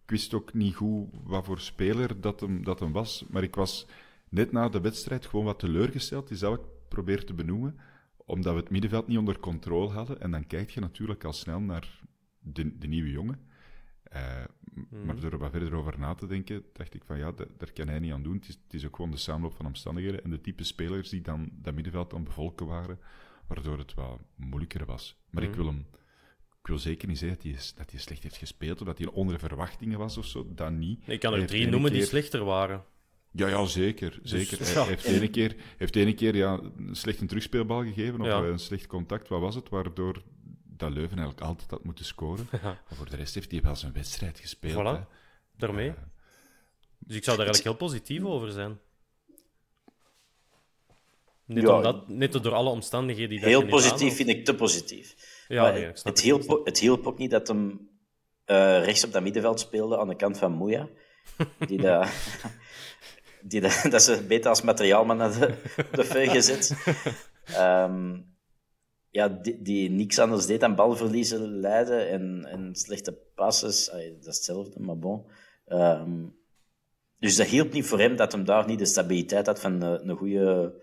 wist 0.10 0.34
ook 0.34 0.54
niet 0.54 0.76
goed 0.76 1.10
wat 1.24 1.46
voor 1.46 1.60
speler 1.60 2.22
dat 2.22 2.40
hem, 2.40 2.64
dat 2.64 2.80
hem 2.80 2.92
was. 2.92 3.26
Maar 3.30 3.44
ik 3.44 3.56
was 3.56 3.88
net 4.30 4.52
na 4.52 4.70
de 4.70 4.82
wedstrijd 4.82 5.26
gewoon 5.26 5.46
wat 5.46 5.60
teleurgesteld. 5.60 6.28
Die 6.28 6.38
zou 6.38 6.56
ik 6.56 6.62
proberen 6.88 7.26
te 7.26 7.34
benoemen. 7.34 7.78
Omdat 8.26 8.54
we 8.54 8.60
het 8.60 8.70
middenveld 8.70 9.08
niet 9.08 9.18
onder 9.18 9.40
controle 9.40 9.90
hadden. 9.92 10.22
En 10.22 10.32
dan 10.32 10.48
kijk 10.48 10.70
je 10.70 10.80
natuurlijk 10.80 11.24
al 11.24 11.34
snel 11.34 11.60
naar 11.60 12.00
de, 12.40 12.78
de 12.78 12.88
nieuwe 12.88 13.10
jongen. 13.12 13.40
Eh, 14.04 14.44
Maar 15.06 15.20
door 15.20 15.32
er 15.32 15.38
wat 15.38 15.52
verder 15.52 15.74
over 15.74 16.00
na 16.00 16.16
te 16.16 16.28
denken, 16.28 16.64
dacht 16.74 16.94
ik 16.94 17.04
van 17.06 17.18
ja, 17.18 17.32
da- 17.32 17.46
daar 17.58 17.72
kan 17.74 17.88
hij 17.88 18.00
niet 18.00 18.12
aan 18.12 18.24
doen. 18.24 18.36
Het 18.36 18.48
is, 18.48 18.60
het 18.64 18.74
is 18.74 18.86
ook 18.86 18.96
gewoon 18.96 19.12
de 19.12 19.18
samenloop 19.18 19.54
van 19.56 19.66
omstandigheden 19.66 20.24
en 20.24 20.30
de 20.30 20.42
type 20.42 20.64
spelers 20.64 21.10
die 21.10 21.22
dan 21.22 21.50
dat 21.54 21.74
middenveld 21.74 22.14
aan 22.14 22.24
bevolken 22.24 22.66
waren, 22.66 23.00
waardoor 23.48 23.78
het 23.78 23.94
wat 23.94 24.20
moeilijker 24.36 24.86
was. 24.86 25.16
Maar 25.30 25.44
ik 25.44 25.56
wil 25.56 25.66
hem 25.66 25.86
ik 26.62 26.68
wil 26.68 26.78
zeker 26.78 27.08
niet 27.08 27.18
zeggen 27.18 27.38
dat 27.38 27.52
hij, 27.54 27.62
dat 27.76 27.92
hij 27.92 28.00
slecht 28.00 28.24
heeft 28.24 28.38
gespeeld 28.38 28.80
of 28.80 28.88
dat 28.88 28.98
hij 28.98 29.08
onder 29.08 29.40
verwachtingen 29.40 29.98
was 30.00 30.18
of 30.18 30.26
zo. 30.26 30.48
Dat 30.56 30.72
niet. 30.72 31.00
Ik 31.08 31.20
kan 31.20 31.34
er 31.34 31.46
drie 31.48 31.68
noemen 31.68 31.92
die 31.92 32.06
slechter 32.06 32.44
waren. 32.44 32.84
Ja, 33.32 33.48
ja 33.48 33.66
zeker. 33.66 34.20
zeker. 34.24 34.58
ja. 34.68 34.74
Hij 34.74 34.88
heeft 34.88 35.06
ene 35.06 35.30
keer, 35.30 35.56
heeft 35.78 35.96
ene 35.96 36.14
keer 36.14 36.36
ja, 36.36 36.60
een 36.78 36.96
slecht 36.96 37.22
een 37.22 37.28
terugspeelbal 37.28 37.84
gegeven 37.84 38.22
of 38.22 38.28
Ja. 38.28 38.38
een 38.44 38.60
slecht 38.60 38.88
contact. 38.88 39.28
Wat 39.28 39.40
was 39.42 39.56
het? 39.56 39.70
Waardoor 39.70 40.24
dat 40.64 40.92
Leuven 40.92 41.18
eigenlijk 41.18 41.48
altijd 41.48 41.72
had 41.72 41.84
moeten 41.84 42.06
scoren. 42.06 42.48
Ja. 42.52 42.60
Maar 42.62 42.84
voor 42.98 43.10
de 43.10 43.16
rest 43.16 43.34
heeft 43.36 43.52
hij 43.52 43.62
wel 43.62 43.76
zijn 43.76 43.94
wedstrijd 43.94 44.40
gespeeld. 44.40 44.74
Voilà. 44.82 45.00
hè. 45.00 45.06
Daarmee. 45.58 45.94
Dus 47.00 47.16
ik 47.16 47.24
zou 47.24 47.38
daar 47.38 47.46
eigenlijk 47.46 47.78
heel 47.78 47.88
positief 47.88 48.24
over 48.24 48.52
zijn. 48.52 48.80
Net, 51.50 51.64
Ja. 51.64 51.76
omdat, 51.76 52.44
door 52.44 52.54
alle 52.54 52.70
omstandigheden 52.70 53.30
die 53.30 53.40
dat 53.40 53.50
Heel 53.50 53.66
positief 53.66 54.16
vind 54.16 54.30
ik 54.30 54.46
te 54.46 54.56
positief. 54.56 55.16
Ja, 55.48 55.62
Maar 55.62 55.74
nee, 55.74 55.88
ik 55.88 55.98
snap 55.98 56.14
het, 56.14 56.24
hielp, 56.24 56.44
ook- 56.50 56.66
het 56.68 56.80
hielp 56.80 57.08
ook 57.08 57.18
niet 57.18 57.32
dat 57.32 57.48
hem 57.48 57.90
eh, 58.46 58.84
rechts 58.84 59.06
op 59.06 59.12
dat 59.12 59.24
middenveld 59.24 59.60
speelde 59.60 59.98
aan 59.98 60.08
de 60.08 60.16
kant 60.16 60.38
van 60.38 60.52
Moeja. 60.52 60.88
Die, 61.68 61.82
dat, 61.82 62.08
die 63.50 63.62
dat, 63.62 63.86
dat 63.90 64.02
ze 64.04 64.24
beter 64.28 64.50
als 64.50 64.62
materiaalman 64.62 65.22
op 65.26 65.34
de 65.92 66.04
feu 66.12 66.28
gezet. 66.28 66.76
Ehm, 67.46 68.18
ja, 69.10 69.28
die, 69.30 69.62
die 69.62 69.90
niks 69.90 70.20
anders 70.20 70.46
deed 70.46 70.60
dan 70.60 70.76
balverliezen 70.76 71.60
leiden 71.60 72.10
en, 72.10 72.46
en 72.46 72.76
slechte 72.76 73.14
passes. 73.36 73.86
Dat 73.86 74.02
is 74.02 74.26
hetzelfde, 74.26 74.80
maar 74.80 74.98
bon. 75.00 75.26
Ehm, 75.66 76.26
Dus 77.20 77.36
dat 77.36 77.48
hielp 77.48 77.72
niet 77.74 77.86
voor 77.86 78.00
hem 78.00 78.16
dat 78.16 78.32
hem 78.32 78.44
daar 78.46 78.66
niet 78.68 78.80
de 78.80 78.86
stabiliteit 78.86 79.46
had 79.46 79.60
van 79.62 79.84
uh, 79.84 79.94
een 79.98 80.18
goede 80.18 80.74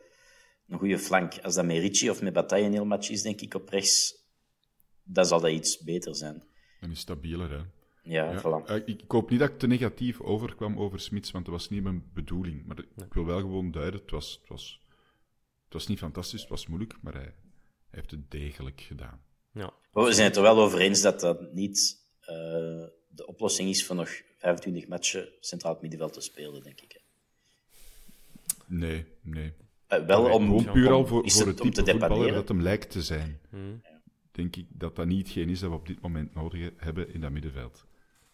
een 0.69 0.79
goede 0.79 0.99
flank. 0.99 1.39
Als 1.43 1.55
dat 1.55 1.65
met 1.65 1.79
Ricci 1.79 2.11
of 2.11 2.23
met 2.23 2.33
Bataille 2.33 2.67
een 2.67 2.73
heel 2.73 2.85
match 2.85 3.11
is, 3.11 3.23
denk 3.23 3.41
ik, 3.41 3.55
op 3.55 3.69
rechts, 3.69 4.25
dan 5.03 5.27
zal 5.27 5.41
dat 5.41 5.51
iets 5.51 5.79
beter 5.79 6.17
zijn. 6.17 6.45
En 6.81 6.91
is 6.91 7.01
stabieler, 7.01 7.51
hè? 7.51 7.63
Ja, 8.03 8.33
ja. 8.33 8.41
Voilà. 8.41 8.71
Uh, 8.71 8.77
ik, 8.87 9.05
hoop 9.09 9.31
niet 9.31 9.39
dat 9.39 9.51
ik 9.51 9.59
te 9.59 9.67
negatief 9.67 10.21
overkwam 10.21 10.79
over 10.79 11.01
Smits, 11.01 11.31
want 11.31 11.45
dat 11.45 11.55
was 11.55 11.69
niet 11.69 11.83
mijn 11.83 12.11
bedoeling. 12.15 12.67
Maar 12.67 12.79
ik 12.79 13.15
wil 13.15 13.25
wel 13.25 13.41
gewoon 13.41 13.71
duiden, 13.71 14.01
het 14.01 14.11
was, 14.11 14.39
het 14.41 14.49
was, 14.49 14.81
het 15.65 15.73
was 15.73 15.87
niet 15.87 15.99
fantastisch, 15.99 16.41
het 16.41 16.51
was 16.51 16.67
moeilijk, 16.67 16.95
maar 17.03 17.15
hij, 17.15 17.35
heeft 17.91 18.11
het 18.11 18.31
degelijk 18.31 18.81
gedaan. 18.81 19.21
Ja. 19.53 19.73
We 19.93 20.13
zijn 20.13 20.27
het 20.27 20.37
er 20.37 20.43
wel 20.43 20.59
over 20.59 20.81
eens 20.81 21.03
dat 21.03 21.21
dat 21.21 21.53
niet 21.53 22.05
uh, 22.21 22.27
de 23.09 23.27
oplossing 23.27 23.69
is 23.69 23.87
voor 23.87 23.97
nog 23.97 24.09
25 24.39 24.89
matchen 24.89 25.29
centraal 25.41 25.79
middenveld 25.81 26.13
te 26.13 26.21
spelen, 26.21 26.63
denk 26.63 26.81
ik. 26.81 26.93
Hè. 26.93 27.01
Nee, 28.67 29.07
nee. 29.23 29.53
Uh, 29.89 30.07
wel 30.07 30.31
om, 30.31 30.47
gewoon 30.47 30.73
puur 30.73 30.91
al 30.91 31.07
voor, 31.07 31.31
voor 31.31 31.47
het, 31.47 31.57
type 31.57 31.91
voetballer 31.91 32.33
dat 32.33 32.49
hem 32.49 32.63
lijkt 32.63 32.91
te 32.91 33.03
zijn. 33.03 33.41
Hmm. 33.51 33.83
Denk 34.33 34.57
ik 34.57 34.67
dat 34.69 34.97
dat 34.97 35.07
niet 35.07 35.19
hetgeen 35.19 35.49
is 35.49 35.61
dat 35.61 35.71
we 35.71 35.77
op 35.77 35.87
dit 35.87 36.01
moment 36.01 36.35
nodig 36.35 36.71
hebben 36.77 37.15
in 37.15 37.21
dat 37.21 37.31
middenveld. 37.31 37.85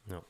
Ja. 0.07 0.23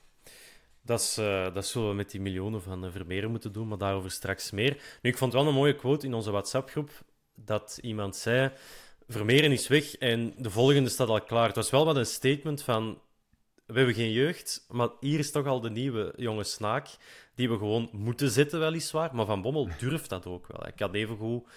Dat, 0.83 1.01
is, 1.01 1.19
uh, 1.19 1.55
dat 1.55 1.67
zullen 1.67 1.89
we 1.89 1.95
met 1.95 2.11
die 2.11 2.21
miljoenen 2.21 2.63
van 2.63 2.85
uh, 2.85 2.91
Vermeeren 2.91 3.31
moeten 3.31 3.53
doen, 3.53 3.69
maar 3.69 3.79
daarover 3.79 4.11
straks 4.11 4.51
meer. 4.51 4.99
Nu, 5.03 5.11
ik 5.11 5.19
vond 5.19 5.33
wel 5.33 5.47
een 5.47 5.55
mooie 5.55 5.77
quote 5.77 6.07
in 6.07 6.15
onze 6.15 6.31
WhatsApp-groep 6.31 6.91
dat 7.35 7.79
iemand 7.83 8.17
zei: 8.17 8.53
Vermeeren 9.09 9.53
is 9.53 9.69
weg 9.69 9.97
en 9.97 10.35
de 10.37 10.51
volgende 10.51 10.89
staat 10.89 11.09
al 11.09 11.23
klaar. 11.23 11.47
Het 11.47 11.57
was 11.57 11.71
wel 11.71 11.85
wat 11.85 11.97
een 11.97 12.07
statement 12.07 12.63
van: 12.63 13.01
we 13.73 13.79
hebben 13.79 13.95
geen 13.95 14.13
jeugd, 14.13 14.67
maar 14.69 14.89
hier 15.01 15.19
is 15.19 15.31
toch 15.31 15.47
al 15.47 15.61
de 15.61 15.71
nieuwe 15.71 16.13
jonge 16.17 16.45
snaak 16.45 16.89
die 17.35 17.49
we 17.49 17.59
gewoon 17.59 17.89
moeten 17.93 18.31
zetten, 18.31 18.61
weliswaar. 18.61 19.15
Maar 19.15 19.27
Van 19.27 19.43
Bommel 19.43 19.69
durft 19.79 20.09
dat 20.09 20.27
ook 20.27 20.47
wel. 20.47 20.67
Ik 20.67 20.79
had 20.79 20.95
even 20.95 21.17
goed... 21.17 21.49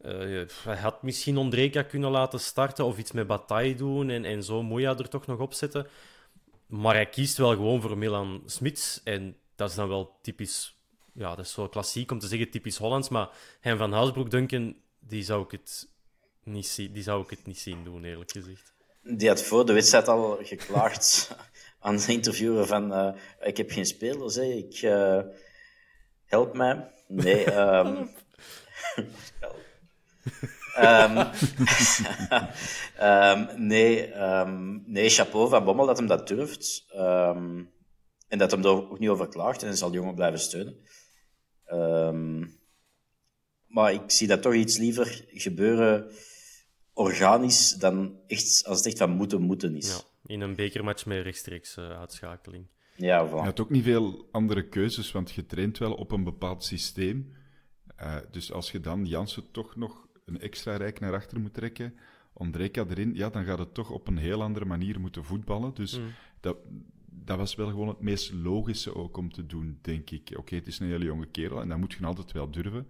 Uh, 0.00 0.48
hij 0.64 0.76
had 0.76 1.02
misschien 1.02 1.36
Ondreka 1.36 1.82
kunnen 1.82 2.10
laten 2.10 2.40
starten 2.40 2.84
of 2.84 2.98
iets 2.98 3.12
met 3.12 3.26
Bataille 3.26 3.74
doen 3.74 4.10
en, 4.10 4.24
en 4.24 4.42
zo 4.42 4.62
Moeja 4.62 4.98
er 4.98 5.08
toch 5.08 5.26
nog 5.26 5.38
op 5.38 5.52
zetten. 5.52 5.86
Maar 6.66 6.94
hij 6.94 7.08
kiest 7.08 7.36
wel 7.36 7.50
gewoon 7.50 7.80
voor 7.80 7.98
Milan 7.98 8.42
Smits. 8.46 9.00
En 9.04 9.36
dat 9.54 9.70
is 9.70 9.76
dan 9.76 9.88
wel 9.88 10.18
typisch... 10.22 10.76
Ja, 11.12 11.34
dat 11.34 11.44
is 11.44 11.52
zo 11.52 11.68
klassiek 11.68 12.10
om 12.10 12.18
te 12.18 12.26
zeggen 12.26 12.50
typisch 12.50 12.76
Hollands. 12.76 13.08
Maar 13.08 13.28
hem 13.60 13.76
van 13.76 13.92
Housebroek, 13.92 14.30
Duncan, 14.30 14.76
die 14.98 15.22
zou 15.22 15.44
ik 15.44 15.50
het 15.50 15.88
niet, 16.42 16.66
zien, 16.66 16.92
die 16.92 17.02
zou 17.02 17.22
ik 17.22 17.30
het 17.30 17.46
niet 17.46 17.58
zien 17.58 17.84
doen, 17.84 18.04
eerlijk 18.04 18.30
gezegd. 18.30 18.73
Die 19.04 19.28
had 19.28 19.42
voor 19.42 19.66
de 19.66 19.72
wedstrijd 19.72 20.08
al 20.08 20.38
geklaagd 20.42 21.36
aan 21.80 21.96
de 21.96 22.12
interviewer 22.12 22.66
van 22.66 22.92
uh, 22.92 23.14
ik 23.40 23.56
heb 23.56 23.70
geen 23.70 23.86
spelers, 23.86 24.34
hè. 24.34 24.42
ik 24.42 24.82
uh, 24.82 25.20
help 26.24 26.54
mij. 26.54 26.92
Nee, 27.08 27.56
um, 27.56 28.10
um, 30.78 31.18
um, 33.00 33.66
nee, 33.66 34.14
um, 34.14 34.82
nee, 34.86 35.08
chapeau 35.08 35.48
van 35.48 35.64
Bommel 35.64 35.86
dat 35.86 35.98
hem 35.98 36.06
dat 36.06 36.28
durft. 36.28 36.84
en 38.28 38.38
dat 38.38 38.50
hem 38.50 38.64
er 38.64 38.68
ook 38.68 38.98
niet 38.98 39.08
over 39.08 39.28
klaagt 39.28 39.62
en 39.62 39.76
zal 39.76 39.90
de 39.90 39.96
jongen 39.96 40.14
blijven 40.14 40.40
steunen. 40.40 40.76
maar 43.66 43.92
ik 43.92 44.10
zie 44.10 44.28
dat 44.28 44.42
toch 44.42 44.54
iets 44.54 44.78
liever 44.78 45.24
gebeuren 45.28 46.12
organisch 46.94 47.72
dan 47.72 48.16
echt 48.26 48.62
als 48.66 48.78
het 48.78 48.86
echt 48.86 48.98
van 48.98 49.10
moeten 49.10 49.40
moeten 49.40 49.76
is. 49.76 49.88
Ja 49.88 50.12
in 50.26 50.40
een 50.40 50.54
bekermatch 50.54 51.06
met 51.06 51.22
rechtstreeks 51.22 51.76
uh, 51.76 51.88
uitschakeling. 51.90 52.66
Ja, 52.96 53.28
voilà. 53.28 53.30
Je 53.30 53.36
had 53.36 53.60
ook 53.60 53.70
niet 53.70 53.84
veel 53.84 54.28
andere 54.30 54.68
keuzes, 54.68 55.12
want 55.12 55.32
je 55.32 55.46
traint 55.46 55.78
wel 55.78 55.94
op 55.94 56.10
een 56.10 56.24
bepaald 56.24 56.64
systeem. 56.64 57.32
Uh, 58.00 58.16
dus 58.30 58.52
als 58.52 58.70
je 58.70 58.80
dan 58.80 59.06
Jansen 59.06 59.50
toch 59.50 59.76
nog 59.76 60.06
een 60.24 60.40
extra 60.40 60.76
rijk 60.76 61.00
naar 61.00 61.14
achter 61.14 61.40
moet 61.40 61.54
trekken, 61.54 61.94
Ondreka 62.32 62.84
erin, 62.88 63.14
ja, 63.14 63.30
dan 63.30 63.44
gaat 63.44 63.58
het 63.58 63.74
toch 63.74 63.90
op 63.90 64.08
een 64.08 64.16
heel 64.16 64.42
andere 64.42 64.64
manier 64.64 65.00
moeten 65.00 65.24
voetballen. 65.24 65.74
Dus 65.74 65.98
mm. 65.98 66.06
dat, 66.40 66.56
dat 67.06 67.36
was 67.36 67.54
wel 67.54 67.68
gewoon 67.68 67.88
het 67.88 68.00
meest 68.00 68.32
logische 68.32 68.94
ook 68.94 69.16
om 69.16 69.32
te 69.32 69.46
doen, 69.46 69.78
denk 69.82 70.10
ik. 70.10 70.32
Oké, 70.36 70.54
het 70.54 70.66
is 70.66 70.78
een 70.78 70.86
hele 70.86 71.04
jonge 71.04 71.26
kerel 71.26 71.60
en 71.60 71.68
dat 71.68 71.78
moet 71.78 71.92
je 71.92 72.06
altijd 72.06 72.32
wel 72.32 72.50
durven. 72.50 72.88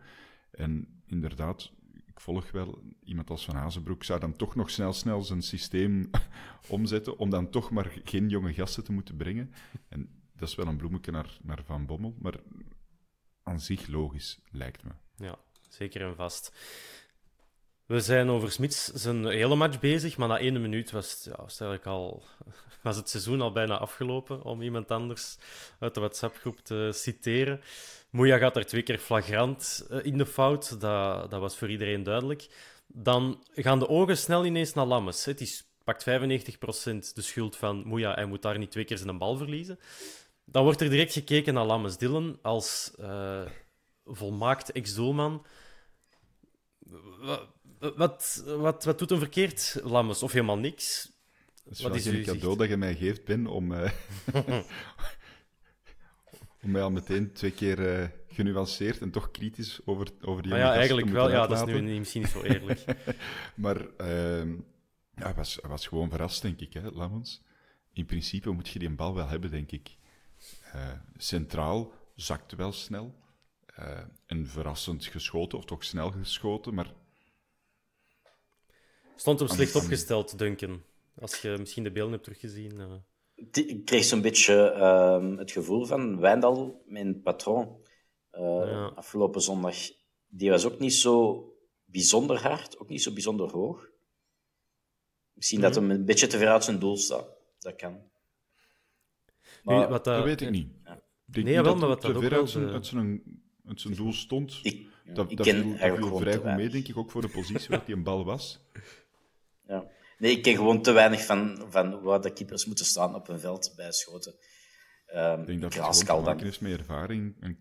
En 0.51 0.87
inderdaad, 1.07 1.71
ik 2.15 2.21
volg 2.21 2.51
wel 2.51 2.83
iemand 3.05 3.31
als 3.31 3.45
Van 3.45 3.55
Hazenbroek, 3.55 4.05
zou 4.05 4.21
dan 4.21 4.37
toch 4.37 4.55
nog 4.55 4.71
snel, 4.71 4.93
snel 4.93 5.23
zijn 5.23 5.43
systeem 5.43 6.11
omzetten, 6.69 7.19
om 7.19 7.31
dan 7.31 7.51
toch 7.51 7.71
maar 7.71 7.93
geen 8.05 8.29
jonge 8.29 8.55
gasten 8.55 8.85
te 8.85 8.93
moeten 8.93 9.17
brengen. 9.17 9.55
En 9.89 10.23
dat 10.37 10.49
is 10.49 10.55
wel 10.55 10.67
een 10.67 10.77
bloemetje 10.77 11.13
naar, 11.13 11.39
naar 11.43 11.65
Van 11.65 11.87
Bommel, 11.87 12.15
maar 12.19 12.35
aan 13.43 13.61
zich 13.61 13.87
logisch, 13.87 14.41
lijkt 14.51 14.85
me. 14.85 14.91
Ja, 15.17 15.39
zeker 15.69 16.01
en 16.01 16.17
vast. 16.17 16.53
We 17.87 18.01
zijn 18.01 18.29
over 18.29 18.53
Smits 18.53 18.85
zijn 18.85 19.27
hele 19.27 19.57
match 19.57 19.81
bezig, 19.81 20.17
maar 20.17 20.29
na 20.29 20.39
één 20.39 20.61
minuut 20.61 20.91
was, 20.91 21.25
ja, 21.25 21.37
was, 21.37 21.61
eigenlijk 21.61 21.91
al, 21.91 22.23
was 22.83 22.97
het 22.97 23.09
seizoen 23.09 23.41
al 23.41 23.53
bijna 23.53 23.79
afgelopen, 23.79 24.43
om 24.43 24.63
iemand 24.63 24.91
anders 24.91 25.39
uit 25.79 25.95
de 25.95 26.01
WhatsApp-groep 26.01 26.59
te 26.59 26.91
citeren. 26.95 27.61
Moeja 28.15 28.39
gaat 28.39 28.57
er 28.57 28.67
twee 28.67 28.83
keer 28.83 28.99
flagrant 28.99 29.87
eh, 29.91 30.05
in 30.05 30.19
de 30.19 30.27
fout, 30.27 30.81
dat, 30.81 31.31
dat 31.31 31.41
was 31.41 31.57
voor 31.57 31.71
iedereen 31.71 32.03
duidelijk. 32.03 32.47
Dan 32.87 33.45
gaan 33.55 33.79
de 33.79 33.89
ogen 33.89 34.19
snel 34.19 34.47
ineens 34.47 34.73
naar 34.73 34.87
Lammes. 34.87 35.25
Het 35.25 35.41
is, 35.41 35.65
pakt 35.85 36.07
95% 36.09 36.13
de 37.15 37.23
schuld 37.23 37.57
van 37.57 37.83
Moeja, 37.87 38.15
hij 38.15 38.25
moet 38.25 38.43
daar 38.43 38.59
niet 38.59 38.71
twee 38.71 38.85
keer 38.85 38.99
zijn 38.99 39.19
bal 39.19 39.37
verliezen. 39.37 39.79
Dan 40.45 40.65
wordt 40.65 40.81
er 40.81 40.91
direct 40.91 41.13
gekeken 41.13 41.55
naar 41.55 41.65
Lammes 41.65 41.97
Dillen 41.97 42.39
als 42.43 42.93
uh, 43.01 43.43
volmaakt 44.05 44.73
ex-doelman. 44.73 45.47
Wat, 47.79 48.45
wat, 48.47 48.85
wat 48.85 48.99
doet 48.99 49.11
hem 49.11 49.19
verkeerd, 49.19 49.81
Lammes? 49.83 50.23
Of 50.23 50.33
helemaal 50.33 50.59
niks? 50.59 51.13
Dat 51.65 51.73
is 51.73 51.83
wat 51.83 51.95
is 51.95 52.07
een 52.07 52.25
cadeau 52.25 52.57
dat 52.57 52.69
je 52.69 52.77
mij 52.77 52.95
geeft, 52.95 53.25
Ben, 53.25 53.47
om, 53.47 53.73
uh, 53.73 53.91
om 56.65 56.71
mij 56.71 56.83
al 56.83 56.91
meteen 56.91 57.33
twee 57.33 57.51
keer 57.51 58.01
uh, 58.01 58.09
genuanceerd 58.29 59.01
en 59.01 59.11
toch 59.11 59.31
kritisch 59.31 59.81
over, 59.85 60.09
over 60.21 60.43
die 60.43 60.51
maar 60.51 60.61
ja, 60.61 60.75
eigenlijk 60.75 61.09
wel. 61.09 61.31
Ja, 61.31 61.47
dat 61.47 61.69
is 61.69 61.75
nu 61.75 61.99
misschien 61.99 62.23
niet 62.23 62.31
zo 62.31 62.43
eerlijk. 62.43 62.85
maar 63.55 63.81
uh, 63.81 64.47
ja, 65.15 65.25
hij, 65.25 65.35
was, 65.35 65.59
hij 65.61 65.71
was 65.71 65.87
gewoon 65.87 66.11
verrast, 66.11 66.43
denk 66.43 66.61
ik, 66.61 66.73
hè, 66.73 66.91
Lammens. 66.91 67.43
In 67.93 68.07
principe 68.07 68.51
moet 68.51 68.69
je 68.69 68.79
die 68.79 68.91
bal 68.91 69.15
wel 69.15 69.29
hebben, 69.29 69.51
denk 69.51 69.73
ik. 69.73 69.97
Uh, 70.75 70.93
centraal 71.17 71.93
zakte 72.15 72.57
wel 72.57 72.73
snel. 72.73 73.15
Uh, 73.79 74.01
en 74.27 74.47
verrassend 74.47 75.05
geschoten, 75.05 75.59
of 75.59 75.65
toch 75.65 75.85
snel 75.85 76.11
geschoten, 76.11 76.75
maar... 76.75 76.93
Stond 79.17 79.39
hem 79.39 79.49
slecht 79.49 79.75
opgesteld, 79.75 80.39
Duncan? 80.39 80.83
Als 81.21 81.41
je 81.41 81.57
misschien 81.59 81.83
de 81.83 81.91
beelden 81.91 82.13
hebt 82.13 82.25
teruggezien. 82.25 83.03
Ik 83.35 83.85
kreeg 83.85 84.05
zo'n 84.05 84.21
beetje 84.21 84.75
uh, 84.77 85.39
het 85.39 85.51
gevoel 85.51 85.85
van 85.85 86.21
Wijndal, 86.21 86.83
mijn 86.87 87.23
patroon, 87.23 87.77
uh, 88.33 88.97
afgelopen 88.97 89.41
zondag. 89.41 89.77
Die 90.27 90.51
was 90.51 90.65
ook 90.65 90.79
niet 90.79 90.95
zo 90.95 91.45
bijzonder 91.85 92.43
hard, 92.43 92.79
ook 92.79 92.89
niet 92.89 93.03
zo 93.03 93.13
bijzonder 93.13 93.51
hoog. 93.51 93.89
Misschien 95.33 95.59
mm 95.59 95.65
-hmm. 95.65 95.73
dat 95.73 95.83
mhm. 95.83 95.91
hem 95.91 96.01
een 96.01 96.07
beetje 96.07 96.27
te 96.27 96.39
ver 96.39 96.49
uit 96.49 96.65
zijn 96.65 96.79
doel 96.79 96.97
staat. 96.97 97.27
Dat 97.59 97.77
kan. 97.77 98.01
Maar, 99.63 99.79
nee, 99.79 99.87
wat, 99.87 100.07
uh, 100.07 100.15
dat 100.15 100.25
weet 100.25 100.41
ik 100.41 100.51
niet. 100.51 100.69
Ja. 100.85 101.03
Ik 101.33 101.45
nee, 101.45 101.63
wel, 101.63 101.77
maar 101.77 101.89
wat 101.89 102.03
dat 102.03 102.15
te 102.15 102.21
ver 102.21 102.35
uit 102.35 102.51
zijn, 102.51 102.69
uit 102.69 102.87
zijn, 102.87 103.23
uit 103.67 103.81
zijn 103.81 103.95
doel 103.95 104.13
stond. 104.13 104.61
Ik, 104.63 104.87
dat, 105.15 105.31
ik 105.31 105.37
dat 105.37 105.47
ken 105.47 105.63
viel, 105.63 105.71
dat 105.71 105.99
viel 105.99 106.19
vrij 106.19 106.37
goed 106.37 106.57
mee, 106.57 106.69
denk 106.69 106.89
ik, 106.89 106.97
ook 106.97 107.11
voor 107.11 107.21
de 107.21 107.29
positie 107.29 107.69
waar 107.69 107.85
die 107.85 107.95
een 107.95 108.03
bal 108.03 108.25
was. 108.25 108.61
Ja. 109.67 109.91
Nee, 110.19 110.37
ik 110.37 110.43
ken 110.43 110.57
gewoon 110.57 110.83
te 110.83 110.93
weinig 110.93 111.25
van, 111.25 111.67
van 111.69 112.01
waar 112.01 112.21
de 112.21 112.33
keepers 112.33 112.67
moeten 112.67 112.85
staan 112.85 113.15
op 113.15 113.29
een 113.29 113.39
veld 113.39 113.73
bij 113.77 113.93
schoten. 113.93 114.35
Um, 115.15 115.41
ik 115.41 115.47
denk 115.47 115.61
dat 115.61 115.75
het 115.75 115.83
gewoon 115.83 116.23
te 116.23 116.29
maken 116.29 116.45
heeft 116.45 116.61
met 116.61 116.79
ervaring 116.79 117.37
en 117.41 117.59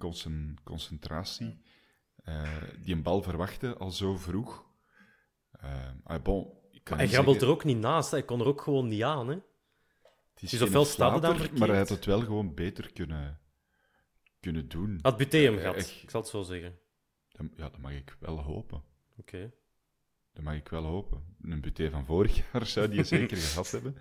concentratie. 0.64 1.62
Uh, 2.26 2.64
die 2.84 2.96
een 2.96 3.04
bal 3.04 3.22
verwachten 3.22 3.78
al 3.78 3.92
zo 3.92 4.18
vroeg. 4.18 4.66
Uh, 5.64 5.90
ah, 6.04 6.24
bon, 6.24 6.54
hij 6.84 7.08
grabbelt 7.08 7.42
er 7.42 7.48
ook 7.48 7.64
niet 7.64 7.78
naast, 7.78 8.12
hij 8.12 8.24
kon 8.24 8.40
er 8.40 8.48
ook 8.48 8.62
gewoon 8.62 8.88
niet 8.88 9.04
aan. 9.04 9.28
Hè? 9.28 9.36
Het 10.34 10.44
is 10.44 10.50
dus 10.50 10.62
ofwel 10.62 10.86
staat 10.86 11.22
dan 11.22 11.38
verkeerd. 11.38 11.60
Maar 11.60 11.68
hij 11.68 11.78
had 11.78 11.90
het 11.90 12.06
wel 12.06 12.20
gewoon 12.20 12.54
beter 12.54 12.94
kunnen, 12.94 13.40
kunnen 14.40 14.68
doen. 14.68 15.00
Had 15.02 15.18
Buté 15.18 15.38
hem 15.38 15.58
gehad, 15.58 16.00
ik 16.02 16.10
zal 16.10 16.22
het 16.22 16.30
zo 16.30 16.42
zeggen. 16.42 16.80
Ja, 17.28 17.46
dat 17.56 17.78
mag 17.78 17.92
ik 17.92 18.18
wel 18.20 18.42
hopen. 18.42 18.84
Oké. 19.18 19.54
Dat 20.34 20.44
mag 20.44 20.56
ik 20.56 20.68
wel 20.70 20.84
hopen. 20.84 21.24
Een 21.42 21.62
buté 21.62 21.90
van 21.90 22.06
vorig 22.06 22.42
jaar 22.52 22.66
zou 22.66 22.88
die 22.90 23.04
zeker 23.04 23.38
gehad 23.38 23.72
hebben. 23.78 23.96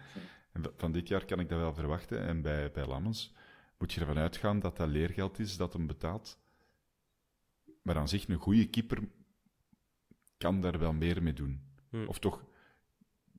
En 0.52 0.62
van 0.76 0.92
dit 0.92 1.08
jaar 1.08 1.24
kan 1.24 1.40
ik 1.40 1.48
dat 1.48 1.58
wel 1.58 1.74
verwachten. 1.74 2.20
En 2.20 2.42
bij, 2.42 2.70
bij 2.70 2.86
Lammens 2.86 3.32
moet 3.78 3.92
je 3.92 4.00
ervan 4.00 4.18
uitgaan 4.18 4.60
dat 4.60 4.76
dat 4.76 4.88
leergeld 4.88 5.38
is 5.38 5.56
dat 5.56 5.72
hem 5.72 5.86
betaalt. 5.86 6.38
Maar 7.82 7.96
aan 7.96 8.08
zich, 8.08 8.28
een 8.28 8.36
goede 8.36 8.68
keeper 8.68 8.98
kan 10.38 10.60
daar 10.60 10.78
wel 10.78 10.92
meer 10.92 11.22
mee 11.22 11.32
doen. 11.32 11.60
Hm. 11.90 12.04
Of 12.06 12.18
toch, 12.18 12.44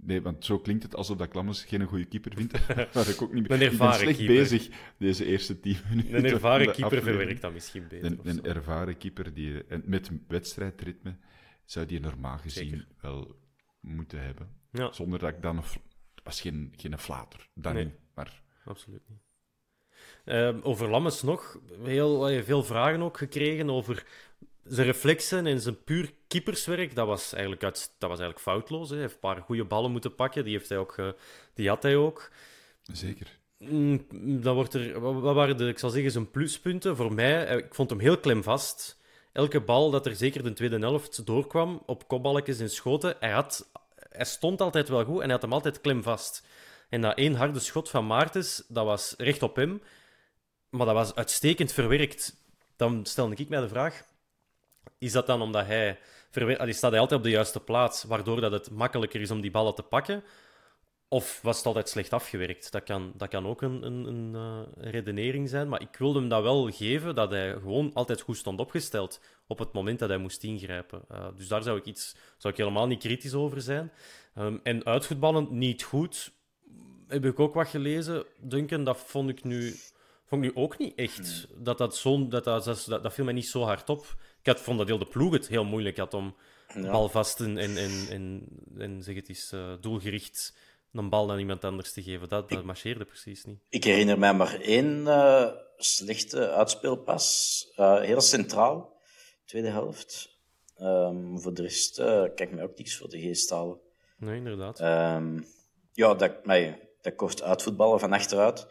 Nee, 0.06 0.22
want 0.22 0.46
zo 0.46 0.60
klinkt 0.60 0.84
het 0.84 0.96
alsof 0.96 1.18
dat 1.18 1.34
Lammers 1.34 1.64
geen 1.64 1.84
goede 1.84 2.06
keeper 2.06 2.34
vindt. 2.36 2.66
waar 2.94 3.10
ik 3.14 3.22
ook 3.22 3.34
niet 3.34 3.52
Een 3.52 3.62
ervaren 3.62 4.00
slecht 4.00 4.18
keeper. 4.18 4.36
bezig 4.36 4.70
deze 4.98 5.26
eerste 5.26 5.60
tien 5.60 5.78
minuten. 5.90 6.16
Een 6.16 6.26
ervaren 6.26 6.66
keeper 6.66 6.84
aflevering. 6.84 7.18
verwerkt 7.18 7.42
dat 7.42 7.54
misschien 7.54 7.88
beter. 7.88 8.06
Een, 8.12 8.20
een 8.24 8.44
ervaren 8.44 8.98
keeper 8.98 9.34
die, 9.34 9.64
en 9.66 9.84
met 9.86 10.12
wedstrijdritme 10.28 11.16
zou 11.66 11.86
die 11.86 12.00
normaal 12.00 12.38
gezien 12.38 12.70
Zeker. 12.70 12.88
wel 13.02 13.36
moeten 13.80 14.22
hebben. 14.22 14.50
Ja. 14.72 14.92
Zonder 14.92 15.20
dat 15.20 15.30
ik 15.30 15.42
dan... 15.42 15.58
Een, 15.58 15.64
het 16.16 16.24
was 16.24 16.42
geen, 16.42 16.74
geen 16.78 16.98
flater, 16.98 17.50
dan 17.54 17.74
Nee. 17.74 17.84
niet. 17.86 17.94
Maar 18.16 18.42
Absoluut 18.66 19.02
niet. 19.10 19.20
Ehm, 20.26 20.60
over 20.62 20.90
Lammes 20.90 21.22
nog, 21.22 21.60
heel 21.84 22.44
veel 22.44 22.64
vragen 22.64 23.02
ook 23.02 23.18
gekregen 23.18 23.70
over 23.70 24.06
zijn 24.64 24.86
reflexen 24.88 25.46
en 25.46 25.60
zijn 25.62 25.84
puur 25.84 26.14
keeperswerk. 26.28 26.96
Dat 26.96 27.08
was 27.08 27.34
eigenlijk, 27.34 27.64
uit, 27.64 27.96
dat 27.98 28.10
was 28.10 28.20
eigenlijk 28.20 28.40
foutloos. 28.50 28.88
Hè. 28.90 28.94
Hij 28.94 29.04
heeft 29.04 29.14
een 29.14 29.20
paar 29.20 29.42
goede 29.42 29.64
ballen 29.66 29.92
moeten 29.92 30.16
pakken, 30.16 30.44
die, 30.44 30.54
heeft 30.54 30.70
hij 30.70 30.78
ook, 30.78 31.16
die 31.54 31.68
had 31.70 31.84
hij 31.84 31.96
ook. 31.96 32.32
zeker. 32.82 33.40
Mm, 33.58 34.06
Dan 34.42 34.56
wordt 34.56 34.74
er, 34.74 35.00
wat 35.00 35.14
wat 35.22 35.36
waren 35.36 35.58
de, 35.58 35.68
ik 35.68 35.80
zal 35.80 35.90
zeggen, 35.90 36.12
zijn 36.12 36.32
pluspunten? 36.32 36.96
Voor 36.96 37.14
mij, 37.14 37.46
eh, 37.46 37.58
ik 37.58 37.74
vond 37.76 37.90
hem 37.90 38.00
heel 38.00 38.20
klemvast. 38.20 39.02
Elke 39.34 39.62
bal 39.62 39.92
dat 39.92 40.06
er 40.06 40.16
zeker 40.16 40.44
de 40.44 40.54
tweede 40.54 40.80
helft 40.80 41.26
doorkwam, 41.26 41.84
op 41.86 42.08
kopballetjes 42.08 42.60
en 42.60 42.70
schoten, 42.70 43.16
hij, 43.20 43.32
had, 43.32 43.72
hij 44.10 44.26
stond 44.26 44.62
altijd 44.62 44.90
wel 44.90 45.06
goed 45.06 45.18
en 45.18 45.24
hij 45.24 45.32
had 45.32 45.42
hem 45.42 45.54
altijd 45.54 45.82
klemvast. 45.82 46.46
En 46.90 47.02
dat 47.02 47.18
één 47.18 47.36
harde 47.36 47.60
schot 47.60 47.90
van 47.90 48.08
Maartens, 48.08 48.64
dat 48.68 48.86
was 48.86 49.14
recht 49.18 49.44
op 49.44 49.56
hem, 49.56 49.82
maar 50.70 50.86
dat 50.86 50.96
was 50.96 51.16
uitstekend 51.16 51.72
verwerkt. 51.72 52.36
Dan 52.76 53.06
stelde 53.06 53.36
ik 53.36 53.50
mij 53.50 53.60
de 53.60 53.68
vraag, 53.68 54.04
is 54.98 55.12
dat 55.12 55.28
dan 55.28 55.42
omdat 55.42 55.66
hij... 55.66 56.00
Verwer... 56.30 56.58
Allee, 56.58 56.74
staat 56.74 56.92
hij 56.92 57.00
altijd 57.00 57.20
op 57.20 57.26
de 57.26 57.32
juiste 57.32 57.60
plaats, 57.60 58.04
waardoor 58.04 58.42
dat 58.42 58.52
het 58.52 58.72
makkelijker 58.72 59.22
is 59.22 59.32
om 59.32 59.42
die 59.42 59.52
ballen 59.52 59.76
te 59.76 59.84
pakken? 59.84 60.24
Of 61.14 61.40
was 61.42 61.58
het 61.58 61.66
altijd 61.66 61.90
slecht 61.90 62.14
afgewerkt? 62.14 62.72
Dat 62.72 62.84
kan, 62.84 63.14
dat 63.16 63.30
kan 63.30 63.46
ook 63.48 63.62
een, 63.62 63.84
een, 63.86 64.06
een 64.06 64.36
eh, 64.36 64.92
redenering 64.92 65.50
zijn. 65.50 65.70
Maar 65.70 65.82
ik 65.82 65.96
wilde 65.98 66.20
hem 66.20 66.30
dat 66.30 66.44
wel 66.44 66.72
geven, 66.72 67.16
dat 67.16 67.32
hij 67.32 67.52
gewoon 67.52 67.92
altijd 67.94 68.22
goed 68.22 68.38
stond 68.38 68.60
opgesteld 68.60 69.20
op 69.48 69.60
het 69.60 69.74
moment 69.74 70.00
dat 70.00 70.10
hij 70.10 70.18
moest 70.18 70.44
ingrijpen. 70.44 71.02
Eh, 71.10 71.28
dus 71.36 71.48
daar 71.48 71.64
zou 71.64 71.78
ik, 71.78 71.86
iets, 71.86 72.16
zou 72.38 72.54
ik 72.54 72.60
helemaal 72.60 72.88
niet 72.88 73.00
kritisch 73.00 73.34
over 73.34 73.62
zijn. 73.62 73.92
Ehm, 74.36 74.58
en 74.64 74.86
uitvoetballend 74.86 75.52
niet 75.52 75.84
goed, 75.84 76.32
heb 77.08 77.26
ik 77.26 77.40
ook 77.40 77.54
wat 77.54 77.68
gelezen. 77.68 78.24
Duncan, 78.42 78.84
dat 78.84 78.98
vond 78.98 79.30
ik 79.30 79.44
nu, 79.44 79.76
vond 80.26 80.44
ik 80.44 80.54
nu 80.56 80.62
ook 80.62 80.78
niet 80.78 80.96
echt. 80.96 81.48
Dat, 81.58 81.78
dat, 81.78 81.96
zo, 81.98 82.28
dat, 82.28 82.44
dat, 82.44 82.64
dat, 82.64 83.04
dat 83.04 83.14
viel 83.14 83.26
mij 83.26 83.34
niet 83.34 83.48
zo 83.48 83.62
hard 83.62 83.90
op. 83.90 84.16
Ik 84.40 84.46
had, 84.46 84.62
vond 84.62 84.78
dat 84.78 84.88
heel 84.88 84.98
de 84.98 85.06
ploeg 85.06 85.34
het 85.34 85.48
heel 85.48 85.66
moeilijk 85.66 85.98
had 85.98 86.14
om 86.14 86.36
Ja. 86.76 86.92
balvast 86.92 87.40
en, 87.40 87.58
en, 87.58 87.78
en, 87.78 88.08
en, 88.10 88.48
en 88.78 89.04
zeg 89.04 89.16
het 89.16 89.30
eens, 89.30 89.52
eh, 89.52 89.74
doelgericht 89.80 90.54
een 90.94 91.10
bal 91.10 91.32
aan 91.32 91.40
iemand 91.40 91.64
anders 91.64 91.94
te 91.94 92.04
geven. 92.04 92.30
Dat, 92.30 92.50
dat 92.50 92.64
marcheerde 92.64 93.06
precies 93.06 93.44
niet. 93.44 93.60
Ik 93.70 93.84
herinner 93.84 94.20
mij 94.20 94.34
maar 94.34 94.60
één 94.60 95.08
eh, 95.08 95.52
slechte 95.78 96.50
uitspeelpas. 96.52 97.68
Eh, 97.76 98.00
heel 98.02 98.22
centraal, 98.22 98.98
tweede 99.46 99.70
helft. 99.70 100.32
Ehm, 100.76 101.38
voor 101.38 101.54
de 101.54 101.62
rest 101.62 102.00
eh, 102.00 102.22
kan 102.22 102.48
ik 102.48 102.52
mij 102.52 102.64
ook 102.64 102.78
niks 102.78 102.98
voor 102.98 103.10
de 103.10 103.20
geest 103.20 103.50
halen. 103.50 103.80
Nee, 104.18 104.36
inderdaad. 104.38 104.80
Ehm, 104.80 105.40
ja, 105.92 106.14
dat, 106.14 106.46
mij, 106.46 106.90
dat 107.02 107.16
kort 107.16 107.42
uitvoetballen 107.42 108.00
van 108.00 108.14
achteruit, 108.14 108.68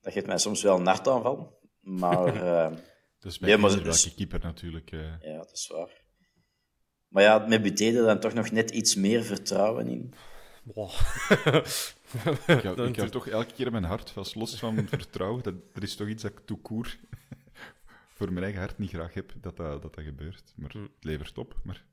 dat 0.00 0.12
geeft 0.12 0.26
mij 0.26 0.38
soms 0.38 0.62
wel 0.62 0.78
een 0.78 0.86
hartaanval. 0.86 1.58
Maar 1.80 2.26
eh, 2.66 2.76
Dat 3.18 3.32
is 3.32 3.38
bij 3.38 3.48
Ja, 3.48 3.56
maar 3.56 3.70
eender 3.70 3.84
dus- 3.84 4.14
keeper 4.14 4.40
natuurlijk. 4.42 4.90
eh. 4.90 5.20
ja, 5.20 5.36
dat 5.36 5.52
is 5.52 5.66
waar. 5.66 6.02
Maar 7.08 7.22
ja, 7.22 7.38
met 7.38 7.62
Butede 7.62 8.04
dan 8.04 8.20
toch 8.20 8.32
nog 8.32 8.50
net 8.50 8.70
iets 8.70 8.94
meer 8.94 9.22
vertrouwen 9.22 9.86
in. 9.88 10.14
Wow. 10.62 10.90
Ik 12.46 12.62
hou, 12.62 12.88
ik 12.88 12.96
toch 12.96 13.28
elke 13.28 13.52
keer 13.52 13.70
mijn 13.70 13.84
hart 13.84 14.10
vast, 14.10 14.34
los 14.34 14.58
van 14.58 14.88
vertrouwen. 14.88 15.42
Dat, 15.42 15.54
er 15.74 15.82
is 15.82 15.96
toch 15.96 16.08
iets 16.08 16.22
dat 16.22 16.32
ik 16.32 16.62
court 16.62 16.98
voor 18.16 18.32
mijn 18.32 18.44
eigen 18.44 18.60
hart 18.60 18.78
niet 18.78 18.90
graag 18.90 19.14
heb, 19.14 19.32
dat 19.40 19.56
dat, 19.56 19.82
dat, 19.82 19.94
dat 19.94 20.04
gebeurt. 20.04 20.52
Maar 20.56 20.70
Hm. 20.72 20.82
het 20.82 21.04
levert 21.04 21.38
op, 21.38 21.56
maar 21.62 21.84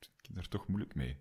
ik 0.00 0.08
heb 0.22 0.36
er 0.36 0.48
toch 0.48 0.66
moeilijk 0.66 0.94
mee. 0.94 1.16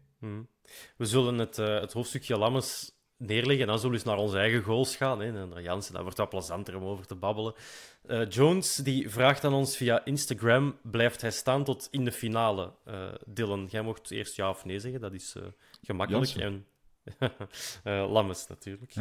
We 0.97 1.06
zullen 1.06 1.38
het, 1.38 1.58
eh, 1.58 1.79
het 1.79 1.93
hoofdstukje 1.93 2.38
Lammes 2.38 2.91
neerleggen 3.17 3.62
en 3.62 3.67
dan 3.67 3.75
zullen 3.79 3.91
we 3.91 3.97
eens 3.97 4.06
naar 4.06 4.17
onze 4.17 4.38
eigen 4.38 4.62
goals 4.62 4.95
gaan. 4.95 5.19
Hè. 5.19 5.41
En 5.41 5.49
naar 5.49 5.62
Jansen, 5.62 5.93
dat 5.93 6.01
wordt 6.01 6.17
wel 6.17 6.27
plezanter 6.27 6.75
om 6.75 6.84
over 6.84 7.06
te 7.06 7.15
babbelen. 7.15 7.53
Eh, 8.01 8.29
Jones 8.29 8.75
die 8.75 9.10
vraagt 9.10 9.43
aan 9.43 9.53
ons 9.53 9.77
via 9.77 10.06
Instagram: 10.06 10.77
blijft 10.82 11.21
hij 11.21 11.32
staan 11.32 11.63
tot 11.63 11.88
in 11.91 12.06
de 12.06 12.12
finale? 12.12 12.73
Eh, 12.86 13.13
Dylan, 13.25 13.67
jij 13.69 13.82
mocht 13.82 14.12
eerst 14.12 14.36
ja 14.36 14.49
of 14.49 14.65
nee 14.65 14.79
zeggen, 14.79 15.01
dat 15.01 15.13
is 15.13 15.36
gemakkelijk. 15.84 16.36
En, 16.36 16.65
Eh, 17.83 18.11
Lammes 18.11 18.47
natuurlijk. 18.47 18.93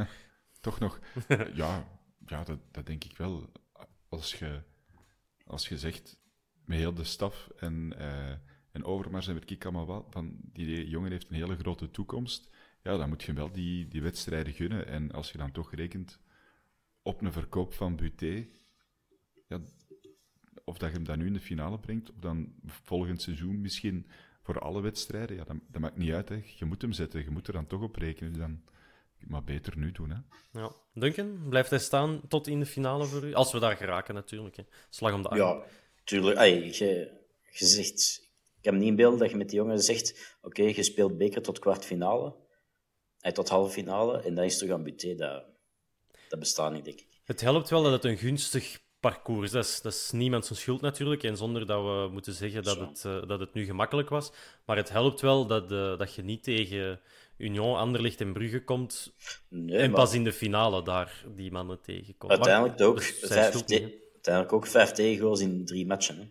Toch 0.60 0.78
nog, 0.78 1.00
ja, 1.54 1.88
ja 2.26 2.44
dat, 2.44 2.58
dat 2.70 2.86
denk 2.86 3.04
ik 3.04 3.16
wel. 3.16 3.52
Als 4.08 4.34
je, 4.34 4.62
als 5.46 5.68
je 5.68 5.78
zegt, 5.78 6.20
met 6.64 6.78
heel 6.78 6.94
de 6.94 7.04
staf 7.04 7.48
en, 7.56 7.98
eh 7.98 8.34
en 8.72 8.84
Overmars 8.84 9.28
en 9.28 9.34
Verkiek 9.34 9.64
allemaal 9.64 9.86
wel, 9.86 10.06
van 10.10 10.36
die 10.42 10.88
jongen 10.88 11.10
heeft 11.10 11.28
een 11.28 11.36
hele 11.36 11.56
grote 11.56 11.90
toekomst, 11.90 12.50
ja, 12.82 12.96
dan 12.96 13.08
moet 13.08 13.20
je 13.20 13.26
hem 13.26 13.36
wel 13.36 13.52
die, 13.52 13.88
die 13.88 14.02
wedstrijden 14.02 14.52
gunnen. 14.52 14.86
En 14.86 15.12
als 15.12 15.32
je 15.32 15.38
dan 15.38 15.52
toch 15.52 15.74
rekent 15.74 16.20
op 17.02 17.22
een 17.22 17.32
verkoop 17.32 17.72
van 17.74 17.96
Buté, 17.96 18.46
ja, 19.48 19.60
of 20.64 20.78
dat 20.78 20.88
je 20.88 20.96
hem 20.96 21.04
dan 21.04 21.18
nu 21.18 21.26
in 21.26 21.32
de 21.32 21.40
finale 21.40 21.78
brengt, 21.78 22.10
of 22.10 22.18
dan 22.18 22.54
volgend 22.64 23.22
seizoen 23.22 23.60
misschien 23.60 24.06
voor 24.42 24.58
alle 24.58 24.80
wedstrijden, 24.80 25.36
ja, 25.36 25.44
dat, 25.44 25.56
dat 25.68 25.80
maakt 25.80 25.96
niet 25.96 26.12
uit. 26.12 26.28
Hè. 26.28 26.42
Je 26.56 26.64
moet 26.64 26.82
hem 26.82 26.92
zetten, 26.92 27.24
je 27.24 27.30
moet 27.30 27.46
er 27.46 27.52
dan 27.52 27.66
toch 27.66 27.82
op 27.82 27.96
rekenen. 27.96 28.32
Dus 28.32 28.40
dan, 28.40 28.62
maar 29.18 29.44
beter 29.44 29.78
nu 29.78 29.92
doen, 29.92 30.10
hè. 30.10 30.16
Ja. 30.60 30.72
Duncan, 30.94 31.48
blijft 31.48 31.70
hij 31.70 31.78
staan 31.78 32.20
tot 32.28 32.46
in 32.46 32.60
de 32.60 32.66
finale 32.66 33.04
voor 33.04 33.24
u? 33.24 33.34
Als 33.34 33.52
we 33.52 33.58
daar 33.58 33.76
geraken 33.76 34.14
natuurlijk. 34.14 34.56
Hè. 34.56 34.62
Slag 34.90 35.14
om 35.14 35.22
de 35.22 35.28
arm. 35.28 35.38
Ja, 35.38 35.62
tuurlijk. 36.04 36.36
Ay, 36.36 36.50
je, 36.50 37.10
je 37.50 37.66
zegt, 37.66 38.30
ik 38.58 38.64
heb 38.64 38.74
niet 38.74 38.88
in 38.88 38.96
beeld 38.96 39.18
dat 39.18 39.30
je 39.30 39.36
met 39.36 39.48
die 39.48 39.58
jongen 39.58 39.82
zegt: 39.82 40.36
Oké, 40.42 40.62
je 40.62 40.82
speelt 40.82 41.18
beker 41.18 41.42
tot 41.42 41.58
kwartfinale, 41.58 42.34
ay, 43.20 43.32
tot 43.32 43.48
halve 43.48 43.72
finale, 43.72 44.22
en 44.22 44.34
dan 44.34 44.44
is 44.44 44.52
het 44.52 44.68
toch 44.68 44.76
aan 44.76 44.82
Buté. 44.82 45.14
Dat, 45.14 45.44
dat 46.28 46.38
bestaat 46.38 46.72
niet, 46.72 46.84
denk 46.84 47.00
ik. 47.00 47.20
Het 47.24 47.40
helpt 47.40 47.70
wel 47.70 47.82
dat 47.82 47.92
het 47.92 48.04
een 48.04 48.18
gunstig 48.18 48.81
parcours. 49.02 49.50
Dat 49.50 49.64
is, 49.64 49.80
dat 49.80 49.92
is 49.92 50.10
niemand 50.12 50.46
zijn 50.46 50.58
schuld 50.58 50.80
natuurlijk. 50.80 51.22
En 51.22 51.36
zonder 51.36 51.66
dat 51.66 51.82
we 51.82 52.08
moeten 52.12 52.32
zeggen 52.32 52.62
dat 52.62 52.78
het, 52.78 53.04
eh, 53.04 53.28
dat 53.28 53.40
het 53.40 53.54
nu 53.54 53.64
gemakkelijk 53.64 54.08
was. 54.08 54.32
Maar 54.66 54.76
het 54.76 54.88
helpt 54.88 55.20
wel 55.20 55.46
dat, 55.46 55.72
eh, 55.72 55.98
dat 55.98 56.14
je 56.14 56.22
niet 56.22 56.42
tegen 56.42 57.00
Union, 57.36 57.76
Anderlecht 57.76 58.20
en 58.20 58.32
Brugge 58.32 58.64
komt. 58.64 59.12
Nee, 59.48 59.78
en 59.78 59.90
maar 59.90 60.00
pas 60.00 60.14
in 60.14 60.24
de 60.24 60.32
finale 60.32 60.82
daar 60.84 61.24
die 61.34 61.50
mannen 61.52 61.80
tegenkomt. 61.80 62.32
uiteindelijk, 62.32 62.78
Maar 62.78 62.88
ook 62.88 63.02
vijf, 63.02 63.54
te- 63.64 64.00
uiteindelijk 64.12 64.52
ook 64.54 64.66
vijf 64.66 64.90
tegengoals 64.92 65.40
in 65.40 65.64
drie 65.64 65.86
matchen. 65.86 66.16
Hè. 66.18 66.28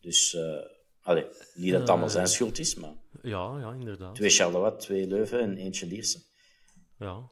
Dus, 0.00 0.34
eh 0.34 0.56
allee, 1.02 1.26
niet 1.54 1.70
dat 1.72 1.80
het 1.80 1.90
allemaal 1.90 2.08
zijn 2.10 2.26
schuld 2.26 2.58
is, 2.58 2.74
maar 2.74 2.92
Ja, 3.22 3.58
ja, 3.58 3.72
inderdaad. 3.72 4.14
twee 4.14 4.30
Charleroi, 4.30 4.76
twee 4.76 5.06
Leuven 5.06 5.40
en 5.40 5.56
eentje 5.56 5.86
Lierse. 5.86 6.18
Ja. 6.98 7.30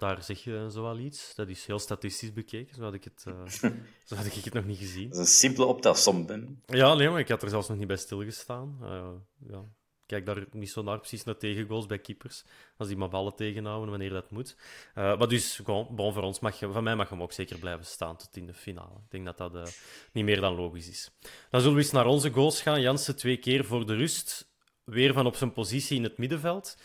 Daar 0.00 0.22
zeg 0.22 0.44
je 0.44 0.68
zo 0.72 0.82
wel 0.82 0.98
iets. 0.98 1.34
Dat 1.34 1.48
is 1.48 1.66
heel 1.66 1.78
statistisch 1.78 2.32
bekeken. 2.32 2.74
Zo 2.74 2.82
had 2.82 2.94
ik 2.94 3.04
het, 3.04 3.20
zo 4.06 4.14
had 4.14 4.26
ik 4.26 4.32
het 4.32 4.54
nog 4.54 4.64
niet 4.64 4.78
gezien. 4.78 5.08
Dat 5.08 5.18
is 5.18 5.18
een 5.18 5.26
simpele 5.26 5.66
optelsom. 5.66 6.26
hè. 6.26 6.36
Ja, 6.66 6.94
nee, 6.94 7.08
maar 7.08 7.18
ik 7.18 7.28
had 7.28 7.42
er 7.42 7.48
zelfs 7.48 7.68
nog 7.68 7.78
niet 7.78 7.86
bij 7.86 7.96
stilgestaan. 7.96 8.78
Eh, 8.82 9.10
ja. 9.48 9.58
Ik 9.58 10.16
Kijk 10.16 10.26
daar 10.26 10.46
niet 10.52 10.70
zo 10.70 10.82
naar, 10.82 10.98
precies 10.98 11.24
naar 11.24 11.36
tegengoals 11.36 11.86
bij 11.86 11.98
keepers. 11.98 12.44
Als 12.76 12.88
die 12.88 12.96
maar 12.96 13.08
ballen 13.08 13.34
tegenhouden 13.34 13.90
wanneer 13.90 14.10
dat 14.10 14.30
moet. 14.30 14.56
Eh, 14.94 15.18
maar 15.18 15.28
dus, 15.28 15.56
gewoon, 15.56 15.88
bon, 15.90 16.12
voor 16.12 16.22
ons 16.22 16.40
mag 16.40 16.58
je, 16.58 16.72
van 16.72 16.84
mij 16.84 16.96
mag 16.96 17.08
hem 17.08 17.22
ook 17.22 17.32
zeker 17.32 17.58
blijven 17.58 17.86
staan 17.86 18.16
tot 18.16 18.36
in 18.36 18.46
de 18.46 18.54
finale. 18.54 18.94
Ik 19.04 19.10
denk 19.10 19.24
dat 19.24 19.38
dat 19.38 19.80
niet 20.12 20.24
meer 20.24 20.40
dan 20.40 20.54
logisch 20.54 20.88
is. 20.88 21.10
Dan 21.50 21.60
zullen 21.60 21.76
we 21.76 21.82
eens 21.82 21.92
naar 21.92 22.06
onze 22.06 22.30
goals 22.30 22.62
gaan. 22.62 22.80
Jansen 22.80 23.16
twee 23.16 23.36
keer 23.36 23.64
voor 23.64 23.86
de 23.86 23.94
rust. 23.94 24.52
Weer 24.84 25.12
van 25.12 25.26
op 25.26 25.36
zijn 25.36 25.52
positie 25.52 25.96
in 25.96 26.02
het 26.02 26.18
middenveld. 26.18 26.76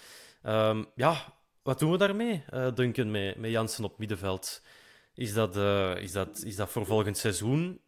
Ehm, 0.41 0.83
ja, 0.95 1.34
wat 1.65 1.79
doen 1.79 1.91
we 1.91 1.97
daarmee, 1.97 2.43
eh 2.49 2.75
Duncan, 2.75 3.11
met, 3.11 3.37
met 3.37 3.51
Jansen 3.51 3.83
op 3.83 3.97
middenveld? 3.97 4.61
Is 5.13 5.33
dat, 5.33 5.55
eh, 5.55 5.95
is, 6.01 6.11
dat, 6.11 6.43
is 6.43 6.55
dat 6.55 6.69
voor 6.69 6.85
volgend 6.85 7.17
seizoen 7.17 7.81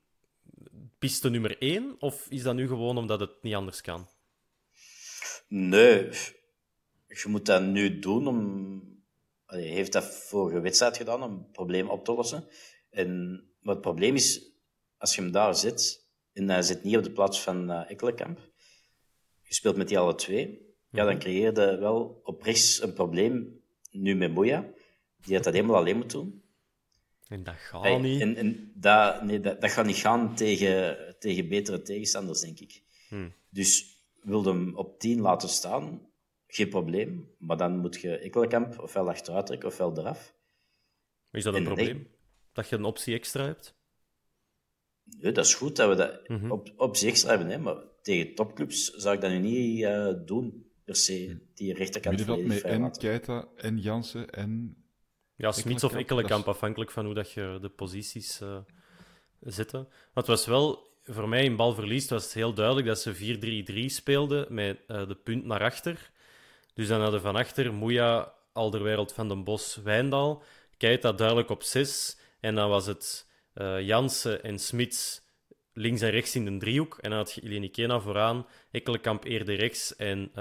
piste 0.99 1.29
nummer 1.29 1.57
één? 1.61 1.95
Of 1.99 2.25
is 2.29 2.43
dat 2.43 2.55
nu 2.55 2.67
gewoon 2.67 2.97
omdat 2.97 3.19
het 3.19 3.31
niet 3.41 3.53
anders 3.53 3.81
kan? 3.81 4.07
Nee, 5.47 6.09
je 7.07 7.25
moet 7.25 7.45
dat 7.45 7.61
nu 7.61 7.99
doen 7.99 8.27
om. 8.27 8.81
Hij 9.45 9.61
heeft 9.61 9.93
dat 9.93 10.05
vorige 10.05 10.59
wedstrijd 10.59 10.97
gedaan 10.97 11.23
om 11.23 11.37
het 11.37 11.51
probleem 11.51 11.89
op 11.89 12.05
te 12.05 12.13
lossen. 12.13 12.47
En, 12.89 13.43
maar 13.59 13.73
het 13.73 13.83
probleem 13.83 14.15
is, 14.15 14.51
als 14.97 15.15
je 15.15 15.21
hem 15.21 15.31
daar 15.31 15.55
zet, 15.55 16.07
en 16.33 16.49
hij 16.49 16.61
zit 16.61 16.83
niet 16.83 16.97
op 16.97 17.03
de 17.03 17.11
plaats 17.11 17.41
van 17.41 17.71
eh 17.71 17.91
Ekkelenkamp, 17.91 18.39
je 19.41 19.53
speelt 19.53 19.77
met 19.77 19.87
die 19.87 19.99
alle 19.99 20.15
twee, 20.15 20.75
ja, 20.89 21.05
dan 21.05 21.19
creëer 21.19 21.59
je 21.59 21.77
wel 21.77 22.21
op 22.23 22.41
rechts 22.41 22.81
een 22.81 22.93
probleem, 22.93 23.56
nu 23.91 24.15
met 24.15 24.33
Moya, 24.33 24.69
die 25.17 25.35
het 25.35 25.43
dat 25.43 25.53
helemaal 25.53 25.75
alleen 25.75 25.97
moet 25.97 26.11
doen. 26.11 26.41
En 27.27 27.43
dat 27.43 27.55
gaat 27.55 27.81
Hey, 27.83 27.97
niet. 27.97 28.21
En, 28.21 28.35
en 28.35 28.71
dat, 28.75 29.23
nee, 29.23 29.39
dat, 29.39 29.61
dat 29.61 29.71
gaat 29.71 29.85
niet 29.85 29.95
gaan 29.95 30.35
tegen, 30.35 30.97
tegen 31.19 31.47
betere 31.49 31.81
tegenstanders, 31.81 32.39
denk 32.41 32.59
ik. 32.59 32.83
Hmm. 33.09 33.33
Dus 33.49 33.97
wilde 34.21 34.49
hem 34.49 34.75
op 34.75 34.99
10 34.99 35.19
laten 35.21 35.49
staan. 35.49 36.05
geen 36.47 36.69
probleem. 36.69 37.29
Maar 37.37 37.57
dan 37.57 37.77
moet 37.77 38.01
je 38.01 38.17
Ekkelenkamp 38.17 38.79
ofwel 38.79 39.09
achteruit 39.09 39.45
trekken 39.45 39.67
ofwel 39.69 39.97
eraf. 39.97 40.35
Is 41.31 41.43
dat 41.43 41.53
een 41.53 41.59
En 41.59 41.65
probleem? 41.65 41.95
nee. 41.95 42.07
Dat 42.53 42.69
je 42.69 42.75
een 42.75 42.83
optie 42.83 43.13
extra 43.15 43.45
hebt? 43.45 43.75
Ja, 45.19 45.31
dat 45.31 45.45
is 45.45 45.53
goed 45.53 45.75
dat 45.75 45.89
we 45.89 45.95
dat 45.95 46.27
Mhm. 46.27 46.51
op, 46.51 46.73
op 46.77 46.95
zich 46.95 47.09
extra 47.09 47.29
hebben, 47.29 47.47
hè, 47.49 47.57
maar 47.57 47.75
tegen 48.01 48.35
topclubs 48.35 48.85
zou 48.89 49.15
ik 49.15 49.21
dat 49.21 49.31
nu 49.31 49.39
niet 49.39 49.83
eh, 49.83 50.13
doen, 50.25 50.66
per 50.87 50.95
se. 50.95 51.37
Die 51.53 51.73
rechterkant 51.73 52.17
Middenveld 52.17 52.47
volledig 52.47 52.63
met 52.63 52.97
en. 52.97 52.97
Keita 52.97 53.47
en 53.55 53.77
Jansen 53.77 54.29
en... 54.29 54.77
Ja, 55.35 55.51
Smits 55.51 55.83
of 55.83 55.95
Ekkelenkamp, 55.95 56.47
afhankelijk 56.47 56.91
van 56.91 57.05
hoe 57.05 57.13
dat 57.13 57.31
je 57.31 57.57
de 57.61 57.69
posities 57.69 58.41
eh 58.41 58.57
zitten. 59.39 59.83
Maar 59.89 60.23
het 60.23 60.27
was 60.27 60.45
wel, 60.45 60.91
voor 61.05 61.29
mij 61.29 61.43
in 61.43 61.55
balverlies, 61.55 62.09
was 62.09 62.23
het 62.23 62.33
heel 62.33 62.53
duidelijk 62.53 62.87
dat 62.87 62.99
ze 62.99 63.65
4-3-3 63.71 63.85
speelden 63.85 64.53
met 64.53 64.79
eh, 64.87 65.07
de 65.07 65.15
punt 65.15 65.45
naar 65.45 65.63
achter. 65.63 66.11
Dus 66.73 66.87
dan 66.87 67.01
hadden 67.01 67.21
van 67.21 67.35
achter 67.35 67.73
Moeja, 67.73 68.33
Alderwereld, 68.53 69.13
Van 69.13 69.27
den 69.27 69.43
Bos, 69.43 69.79
Wijndal. 69.83 70.43
Keita 70.77 71.11
duidelijk 71.11 71.49
op 71.49 71.63
6. 71.63 72.17
En 72.39 72.55
dan 72.55 72.69
was 72.69 72.85
het 72.85 73.27
eh 73.53 73.81
Jansen 73.81 74.43
en 74.43 74.59
Smits 74.59 75.21
links 75.77 76.01
en 76.01 76.09
rechts 76.09 76.35
in 76.35 76.45
de 76.45 76.57
driehoek. 76.57 76.97
En 77.01 77.09
dan 77.09 77.19
had 77.19 77.33
je 77.33 77.41
Eleni 77.41 77.71
Kena 77.71 77.99
vooraan, 77.99 78.45
Ekkelenkamp 78.71 79.23
eerder 79.23 79.55
rechts 79.55 79.95
en 79.95 80.31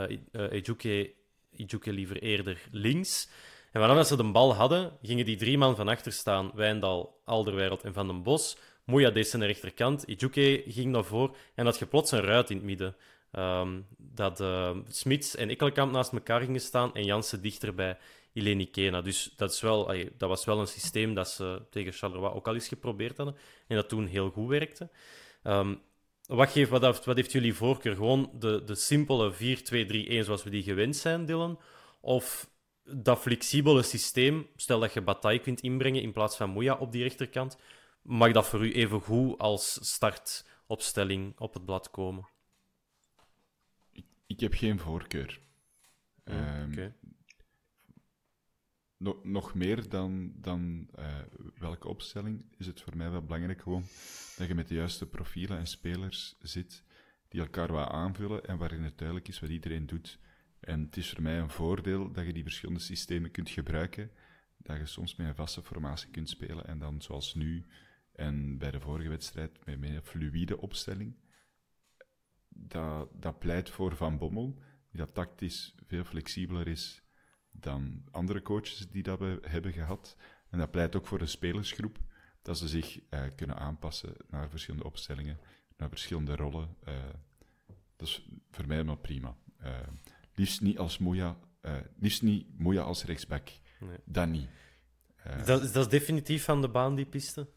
Ejuke 1.56 1.92
liever 1.92 2.22
eerder 2.22 2.60
links. 2.70 3.28
En 3.72 3.80
wanneer 3.80 4.04
ze 4.04 4.16
de 4.16 4.30
bal 4.30 4.54
hadden, 4.54 4.92
gingen 5.02 5.24
die 5.24 5.36
drie 5.36 5.58
man 5.58 5.76
van 5.76 5.88
achter 5.88 6.12
staan. 6.12 6.50
Wijndal, 6.54 7.20
Alderwereld 7.24 7.82
en 7.82 7.92
Van 7.92 8.06
den 8.06 8.22
Bos. 8.22 8.56
Moeja 8.84 9.10
deed 9.10 9.28
zijn 9.28 9.46
rechterkant. 9.46 10.02
Ijuke 10.02 10.62
ging 10.66 10.92
naar 10.92 11.04
voren. 11.04 11.34
En 11.54 11.64
had 11.64 11.78
je 11.78 11.86
plots 11.86 12.10
een 12.10 12.20
ruit 12.20 12.50
in 12.50 12.56
het 12.56 12.64
midden. 12.64 12.96
Ehm, 13.30 13.80
dat 13.96 14.40
eh, 14.40 14.76
Smits 14.88 15.36
en 15.36 15.48
Ekkelenkamp 15.48 15.92
naast 15.92 16.12
elkaar 16.12 16.40
gingen 16.40 16.60
staan 16.60 16.94
en 16.94 17.04
Jansen 17.04 17.42
dichter 17.42 17.74
bij 17.74 17.98
Eleni 18.32 18.70
Kena. 18.70 19.00
Dus 19.00 19.32
dat, 19.36 19.52
is 19.52 19.60
wel, 19.60 19.86
dat 20.16 20.28
was 20.28 20.44
wel 20.44 20.60
een 20.60 20.66
systeem 20.66 21.14
dat 21.14 21.28
ze 21.28 21.62
tegen 21.70 21.92
Charleroi 21.92 22.34
ook 22.34 22.48
al 22.48 22.54
eens 22.54 22.68
geprobeerd 22.68 23.16
hadden. 23.16 23.36
En 23.66 23.76
dat 23.76 23.88
toen 23.88 24.06
heel 24.06 24.30
goed 24.30 24.48
werkte. 24.48 24.88
Ehm, 25.46 25.74
wat, 26.26 26.50
geeft, 26.50 26.70
wat, 26.70 26.82
heeft, 26.82 27.04
wat 27.04 27.16
heeft 27.16 27.32
jullie 27.32 27.54
voorkeur? 27.54 27.94
Gewoon 27.94 28.30
de, 28.38 28.62
de 28.64 28.74
simpele 28.74 29.32
4-2-3-1 29.34 30.24
zoals 30.24 30.44
we 30.44 30.50
die 30.50 30.62
gewend 30.62 30.96
zijn, 30.96 31.26
Dylan? 31.26 31.60
Of 32.00 32.50
dat 32.84 33.18
flexibele 33.18 33.82
systeem, 33.82 34.46
stel 34.56 34.80
dat 34.80 34.92
je 34.92 35.00
Bataille 35.00 35.40
kunt 35.40 35.60
inbrengen 35.60 36.02
in 36.02 36.12
plaats 36.12 36.36
van 36.36 36.50
Moeja 36.50 36.74
op 36.74 36.92
die 36.92 37.02
rechterkant, 37.02 37.58
mag 38.02 38.32
dat 38.32 38.48
voor 38.48 38.66
u 38.66 38.72
even 38.72 39.00
goed 39.00 39.38
als 39.38 39.78
startopstelling 39.82 41.38
op 41.38 41.54
het 41.54 41.64
blad 41.64 41.90
komen? 41.90 42.28
Ik 44.26 44.40
heb 44.40 44.54
geen 44.54 44.78
voorkeur. 44.78 45.40
Oké. 46.24 46.94
No- 48.96 49.20
nog 49.22 49.54
meer 49.54 49.88
dan, 49.88 50.32
dan 50.36 50.88
eh, 50.94 51.16
welke 51.58 51.88
opstelling 51.88 52.44
is 52.56 52.66
het 52.66 52.80
voor 52.80 52.96
mij 52.96 53.10
wel 53.10 53.22
belangrijk 53.22 53.62
gewoon 53.62 53.84
dat 54.36 54.46
je 54.46 54.54
met 54.54 54.68
de 54.68 54.74
juiste 54.74 55.06
profielen 55.06 55.58
en 55.58 55.66
spelers 55.66 56.36
zit 56.40 56.84
die 57.28 57.40
elkaar 57.40 57.72
wat 57.72 57.88
aanvullen 57.88 58.44
en 58.44 58.58
waarin 58.58 58.82
het 58.82 58.98
duidelijk 58.98 59.28
is 59.28 59.40
wat 59.40 59.50
iedereen 59.50 59.86
doet. 59.86 60.18
En 60.60 60.80
het 60.80 60.96
is 60.96 61.10
voor 61.10 61.22
mij 61.22 61.38
een 61.38 61.50
voordeel 61.50 62.12
dat 62.12 62.26
je 62.26 62.32
die 62.32 62.42
verschillende 62.42 62.80
systemen 62.80 63.30
kunt 63.30 63.50
gebruiken, 63.50 64.10
dat 64.56 64.76
je 64.76 64.86
soms 64.86 65.16
met 65.16 65.26
een 65.26 65.34
vaste 65.34 65.62
formatie 65.62 66.10
kunt 66.10 66.28
spelen 66.28 66.66
en 66.66 66.78
dan 66.78 67.02
zoals 67.02 67.34
nu 67.34 67.64
en 68.12 68.58
bij 68.58 68.70
de 68.70 68.80
vorige 68.80 69.08
wedstrijd 69.08 69.64
met, 69.64 69.80
met 69.80 69.90
een 69.90 70.02
fluïde 70.02 70.60
opstelling. 70.60 71.16
Dat, 72.48 73.10
dat 73.22 73.38
pleit 73.38 73.70
voor 73.70 73.96
Van 73.96 74.18
Bommel, 74.18 74.58
die 74.88 75.00
dat 75.00 75.14
tactisch 75.14 75.74
veel 75.86 76.04
flexibeler 76.04 76.68
is 76.68 77.05
dan 77.60 78.04
andere 78.10 78.42
coaches 78.42 78.88
die 78.90 79.02
dat 79.02 79.18
we 79.18 79.38
hebben 79.42 79.72
gehad. 79.72 80.16
En 80.50 80.58
dat 80.58 80.70
pleit 80.70 80.96
ook 80.96 81.06
voor 81.06 81.18
de 81.18 81.26
spelersgroep, 81.26 81.98
dat 82.42 82.58
ze 82.58 82.68
zich 82.68 83.00
eh, 83.08 83.22
kunnen 83.36 83.56
aanpassen 83.56 84.14
naar 84.28 84.50
verschillende 84.50 84.84
opstellingen, 84.86 85.38
naar 85.76 85.88
verschillende 85.88 86.36
rollen. 86.36 86.76
Eh, 86.84 86.94
dat 87.96 88.08
is 88.08 88.26
voor 88.50 88.66
mij 88.66 88.84
maar 88.84 88.98
prima. 88.98 89.36
Eh, 89.56 89.78
liefst 90.34 90.60
niet 90.60 90.78
als 90.78 90.98
Moeja, 90.98 91.36
eh, 91.60 91.74
liefst 91.98 92.22
niet 92.22 92.58
Moeja 92.58 92.82
als 92.82 93.04
rechtsback. 93.04 93.48
Nee. 93.80 93.96
Dat 94.04 94.28
niet. 94.28 94.48
Dat, 95.44 95.62
is- 95.62 95.72
dat 95.72 95.84
is 95.84 95.90
definitief 95.90 96.44
van 96.44 96.60
de 96.60 96.68
baan, 96.68 96.94
die 96.94 97.06
piste. 97.06 97.48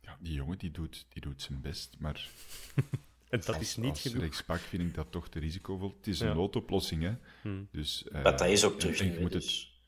ja, 0.00 0.16
die 0.20 0.32
jongen 0.34 0.58
die 0.58 0.70
doet, 0.70 1.06
die 1.08 1.22
doet 1.22 1.42
zijn 1.42 1.60
best, 1.60 1.96
maar 1.98 2.28
En 3.32 3.38
dat 3.38 3.48
als, 3.48 3.58
is 3.60 3.76
niet 3.76 3.90
als 3.90 4.00
genoeg. 4.02 4.20
rechtsback 4.22 4.58
vind 4.60 4.82
ik 4.82 4.94
dat 4.94 5.10
toch 5.10 5.28
te 5.28 5.38
risicovol. 5.38 5.94
Het 5.96 6.06
is 6.06 6.18
Ja. 6.18 6.26
een 6.30 6.36
noodoplossing, 6.36 7.02
hè. 7.02 7.14
Hmm. 7.42 7.68
Dus, 7.70 8.08
eh, 8.08 8.22
Bataille 8.22 8.52
is 8.54 8.64
ook 8.64 8.78
terug 8.80 9.00
en 9.00 9.12
je 9.12 9.20
moet 9.20 9.32
het, 9.32 9.42
dus- 9.42 9.80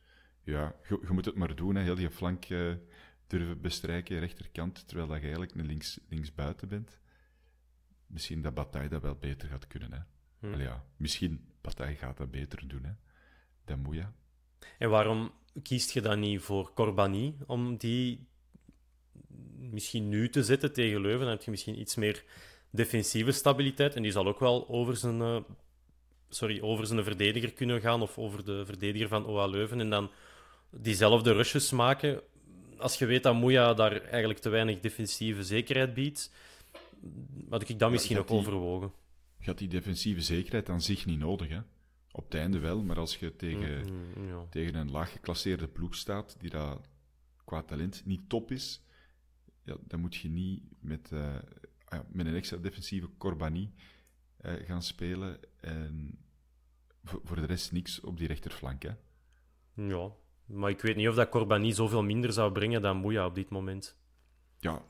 Ja, 0.44 0.74
je, 0.88 0.98
je 1.02 1.12
moet 1.12 1.24
het 1.24 1.35
maar 1.35 1.54
doen, 1.57 1.74
hè. 1.74 1.83
heel 1.83 1.98
je 1.98 2.11
flank 2.11 2.44
eh, 2.44 2.72
durven 3.26 3.61
bestrijken, 3.61 4.18
rechterkant, 4.18 4.87
terwijl 4.88 5.09
dat 5.09 5.16
je 5.16 5.22
eigenlijk 5.22 5.54
een 5.54 5.66
links, 5.66 6.00
linksbuiten 6.09 6.68
bent. 6.68 6.98
Misschien 8.07 8.42
dat 8.42 8.54
Bataille 8.54 8.88
dat 8.88 9.02
wel 9.02 9.14
beter 9.14 9.48
gaat 9.48 9.66
kunnen. 9.66 9.92
Hè. 9.92 9.98
Hmm. 10.38 10.61
Ja, 10.61 10.85
misschien 10.96 11.48
Bataille 11.61 11.96
gaat 11.96 12.16
dat 12.16 12.30
beter 12.30 12.68
doen 12.68 12.85
hè, 12.85 12.92
dan 13.64 13.78
Moeja. 13.80 14.12
En 14.78 14.90
waarom 14.90 15.33
kiest 15.62 15.90
je 15.90 16.00
dan 16.00 16.20
niet 16.20 16.40
voor 16.40 16.72
Corbani 16.72 17.37
om 17.46 17.76
die 17.76 18.26
misschien 19.59 20.09
nu 20.09 20.28
te 20.28 20.44
zetten 20.44 20.72
tegen 20.72 21.00
Leuven? 21.00 21.20
Dan 21.20 21.28
heb 21.28 21.42
je 21.42 21.50
misschien 21.50 21.80
iets 21.80 21.94
meer 21.94 22.24
defensieve 22.74 23.32
stabiliteit. 23.32 23.94
En 23.94 24.02
die 24.02 24.12
zal 24.12 24.26
ook 24.26 24.40
wel 24.40 24.68
over 24.68 24.96
zijn, 24.96 25.20
eh, 25.20 25.37
sorry, 26.28 26.60
over 26.60 26.87
zijn 26.87 27.04
verdediger 27.04 27.52
kunnen 27.52 27.80
gaan 27.80 28.02
of 28.02 28.18
over 28.18 28.44
de 28.44 28.64
verdediger 28.66 29.08
van 29.08 29.26
OA 29.26 29.46
Leuven. 29.46 29.80
En 29.80 29.90
dan 29.90 30.10
diezelfde 30.70 31.32
rushes 31.32 31.70
maken. 31.70 32.20
Als 32.78 32.98
je 32.98 33.06
weet 33.06 33.22
dat 33.22 33.34
Moeja 33.34 33.74
daar 33.74 34.00
eigenlijk 34.02 34.38
te 34.40 34.48
weinig 34.48 34.80
defensieve 34.80 35.42
zekerheid 35.44 35.94
biedt, 35.94 36.32
had 37.50 37.68
ik 37.68 37.78
dat 37.78 37.90
misschien 37.90 38.18
ook 38.18 38.28
die- 38.28 38.37
overwogen. 38.37 38.92
Je 39.38 39.46
had 39.50 39.58
die 39.58 39.68
defensieve 39.68 40.20
zekerheid 40.20 40.68
aan 40.68 40.80
zich 40.82 41.06
niet 41.06 41.18
nodig. 41.18 41.48
Hè. 41.48 41.58
Op 42.12 42.24
het 42.24 42.34
einde 42.34 42.58
wel, 42.58 42.82
maar 42.82 42.98
als 42.98 43.16
je 43.16 43.37
tegen, 43.37 43.92
Mm, 43.92 44.28
ja. 44.28 44.46
tegen 44.50 44.74
een 44.74 44.90
laag 44.90 45.12
geclasseerde 45.12 45.68
ploeg 45.68 45.94
staat, 45.94 46.37
die 46.40 46.50
dat 46.50 46.80
qua 47.44 47.62
talent 47.62 48.02
niet 48.04 48.28
top 48.28 48.50
is, 48.50 48.82
ja, 49.64 49.76
dan 49.80 50.00
moet 50.00 50.14
je 50.14 50.28
niet 50.28 50.62
met, 50.80 51.10
eh, 51.12 51.34
met 52.09 52.26
een 52.26 52.35
extra 52.35 52.57
defensieve 52.57 53.09
Corbani 53.18 53.72
eh, 54.37 54.52
gaan 54.66 54.83
spelen 54.83 55.40
en 55.61 56.18
voor, 57.04 57.20
voor 57.24 57.37
de 57.37 57.46
rest 57.46 57.72
niks 57.72 58.00
op 58.00 58.18
die 58.18 58.26
rechterflank. 58.26 58.83
Hè. 58.83 58.90
ja, 59.74 60.11
maar 60.46 60.70
ik 60.70 60.80
weet 60.80 60.96
niet 60.96 61.09
of 61.09 61.14
dat 61.14 61.28
Corbani 61.28 61.72
zoveel 61.72 62.02
minder 62.02 62.33
zou 62.33 62.52
brengen 62.52 62.83
dan 62.83 62.96
Moeja 62.96 63.26
op 63.26 63.35
dit 63.35 63.50
moment. 63.50 63.96
Ja, 64.59 64.83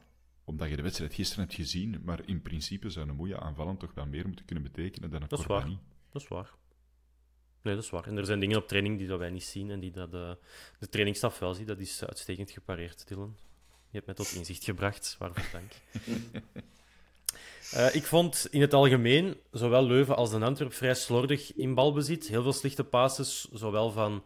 omdat 0.45 0.69
je 0.69 0.77
de 0.77 0.83
wedstrijd 0.83 1.15
gisteren 1.15 1.45
hebt 1.45 1.57
gezien, 1.57 2.01
maar 2.05 2.21
in 2.29 2.43
principe 2.43 2.91
zou 2.91 3.09
een 3.09 3.15
Moeja 3.15 3.39
aanvallend 3.39 3.81
toch 3.81 3.95
wel 3.95 4.07
meer 4.07 4.27
moeten 4.27 4.45
kunnen 4.45 4.65
betekenen 4.65 5.11
dan 5.11 5.23
een 5.23 5.29
Dat 5.29 5.39
is 5.39 5.47
Corbani. 5.47 5.75
waar. 5.75 5.83
Dat 6.11 6.23
is 6.23 6.29
waar. 6.29 6.55
Nee, 7.63 7.75
dat 7.75 7.85
is 7.85 7.91
waar. 7.91 8.07
En 8.07 8.17
er 8.17 8.25
zijn 8.25 8.41
dingen 8.41 8.57
op 8.57 8.69
training 8.69 8.99
die 8.99 9.07
dat 9.07 9.19
wij 9.19 9.31
niet 9.31 9.45
zien 9.45 9.71
en 9.71 9.81
die 9.81 9.91
dat, 9.91 10.15
eh, 10.15 10.33
de 10.79 10.89
trainingsstaf 10.89 11.39
wel 11.39 11.55
ziet. 11.55 11.67
Dat 11.67 11.81
is 11.81 12.05
uitstekend 12.05 12.51
gepareerd, 12.51 13.09
Dylan. 13.09 13.37
Je 13.67 14.01
hebt 14.01 14.07
mij 14.07 14.15
tot 14.15 14.33
inzicht 14.33 14.65
gebracht. 14.65 15.17
Waarvoor 15.19 15.49
dank. 15.53 15.73
Eh, 17.73 17.95
ik 17.95 18.05
vond 18.05 18.47
in 18.51 18.61
het 18.61 18.75
algemeen 18.75 19.37
zowel 19.51 19.87
Leuven 19.87 20.17
als 20.17 20.31
de 20.31 20.41
Antwerp 20.41 20.73
vrij 20.73 20.95
slordig 20.95 21.55
in 21.55 21.75
balbezit. 21.75 22.29
Heel 22.29 22.43
veel 22.43 22.53
slechte 22.53 22.85
passes, 22.85 23.49
zowel 23.53 23.91
van, 23.91 24.25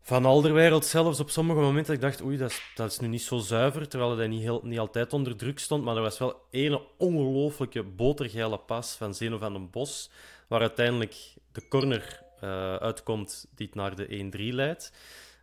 van 0.00 0.24
Alderwereld 0.24 0.84
zelfs 0.84 1.20
op 1.20 1.30
sommige 1.30 1.60
momenten. 1.60 1.94
Ik 1.94 2.00
dacht, 2.00 2.22
oei, 2.22 2.36
dat 2.36 2.50
is, 2.50 2.62
dat 2.74 2.90
is 2.90 2.98
nu 2.98 3.08
niet 3.08 3.22
zo 3.22 3.38
zuiver, 3.38 3.88
terwijl 3.88 4.16
hij 4.16 4.26
niet, 4.26 4.42
heel, 4.42 4.60
niet 4.64 4.78
altijd 4.78 5.12
onder 5.12 5.36
druk 5.36 5.58
stond. 5.58 5.84
Maar 5.84 5.96
er 5.96 6.02
was 6.02 6.18
wel 6.18 6.42
ene 6.50 6.82
ongelooflijke 6.98 7.82
botergeile 7.82 8.58
pas 8.58 8.94
van 8.94 9.14
Zeno 9.14 9.38
van 9.38 9.52
den 9.52 9.70
Bos, 9.70 10.10
waar 10.48 10.60
uiteindelijk 10.60 11.34
de 11.52 11.68
corner 11.68 12.22
eh, 12.40 12.76
uitkomt 12.76 13.46
die 13.54 13.66
het 13.66 13.74
naar 13.74 13.96
de 13.96 14.30
1-3 14.50 14.54
leidt. 14.54 14.92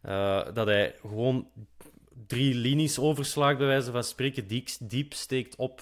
Eh, 0.02 0.46
dat 0.54 0.68
hij 0.68 0.96
gewoon 1.02 1.48
drie 2.28 2.56
linies 2.56 3.00
overslaagt, 3.00 3.58
bij 3.58 3.68
wijze 3.68 3.92
van 3.92 4.04
spreken, 4.04 4.48
diep, 4.48 4.68
diep 4.80 5.14
steekt 5.14 5.56
op. 5.56 5.82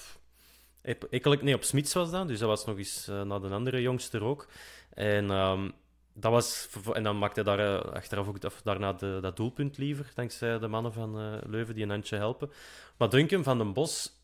Ekkelijk, 0.82 1.42
nee, 1.42 1.54
op 1.54 1.64
Smits 1.64 1.92
was 1.92 2.10
dat, 2.10 2.28
dus 2.28 2.38
dat 2.38 2.48
was 2.48 2.64
nog 2.64 2.78
eens 2.78 3.08
eh, 3.08 3.22
naar 3.22 3.40
de 3.40 3.48
andere 3.48 3.82
jongster 3.82 4.22
ook. 4.22 4.48
En, 4.90 5.30
ehm, 5.30 5.70
dat 6.14 6.32
was, 6.32 6.68
en 6.92 7.02
dan 7.02 7.18
maakte 7.18 7.42
hij 7.42 7.56
daar 7.56 7.84
eh, 7.84 7.92
achteraf 7.92 8.28
ook 8.28 8.44
of 8.44 8.62
daarna 8.62 8.92
de, 8.92 9.18
dat 9.22 9.36
doelpunt 9.36 9.78
liever, 9.78 10.12
dankzij 10.14 10.58
de 10.58 10.68
mannen 10.68 10.92
van 10.92 11.18
eh, 11.18 11.50
Leuven 11.50 11.74
die 11.74 11.84
een 11.84 11.90
handje 11.90 12.16
helpen. 12.16 12.50
Maar 12.96 13.10
Duncan 13.10 13.42
van 13.42 13.58
den 13.58 13.72
Bos, 13.72 14.22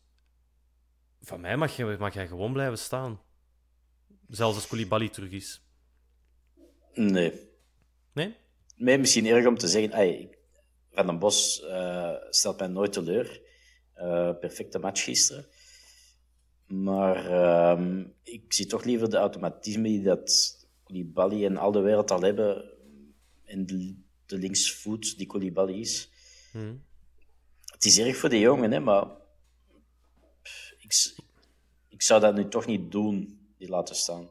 van 1.21 1.41
mij 1.41 1.57
mag, 1.57 1.75
je, 1.75 1.95
mag 1.99 2.13
jij 2.13 2.27
gewoon 2.27 2.53
blijven 2.53 2.77
staan. 2.77 3.21
Zelfs 4.29 4.55
als 4.55 4.67
Koulibaly 4.67 5.09
terug 5.09 5.31
is. 5.31 5.61
Nee. 6.93 7.33
Nee? 8.13 8.35
Nee, 8.75 8.97
misschien 8.97 9.25
erg 9.25 9.45
om 9.45 9.57
te 9.57 9.67
zeggen, 9.67 10.29
Van 10.91 11.05
den 11.05 11.19
Bos 11.19 11.63
stelt 12.29 12.59
mij 12.59 12.67
nooit 12.67 12.93
teleur. 12.93 13.41
Perfecte 14.39 14.79
match 14.79 15.03
gisteren. 15.03 15.45
Maar 16.67 17.25
ehm, 17.25 18.03
ik 18.23 18.53
zie 18.53 18.65
toch 18.65 18.83
liever 18.83 19.09
de 19.09 19.17
automatisme 19.17 19.83
die 19.83 20.01
dat 20.01 20.57
Koulibaly 20.83 21.45
en 21.45 21.57
al 21.57 21.71
de 21.71 21.79
wereld 21.79 22.11
al 22.11 22.21
hebben. 22.21 22.71
En 23.43 23.65
de, 23.65 23.95
de 24.25 24.37
linksvoet 24.37 25.17
die 25.17 25.27
Koulibaly 25.27 25.73
is. 25.73 26.09
Hmm. 26.51 26.83
Het 27.65 27.85
is 27.85 27.99
erg 27.99 28.17
voor 28.17 28.29
de 28.29 28.39
jongen, 28.39 28.71
hè, 28.71 28.79
maar 28.79 29.07
ik, 30.79 31.15
ik 31.89 32.01
zou 32.01 32.21
dat 32.21 32.35
nu 32.35 32.47
toch 32.47 32.65
niet 32.65 32.91
doen, 32.91 33.39
die 33.57 33.69
laten 33.69 33.95
staan. 33.95 34.29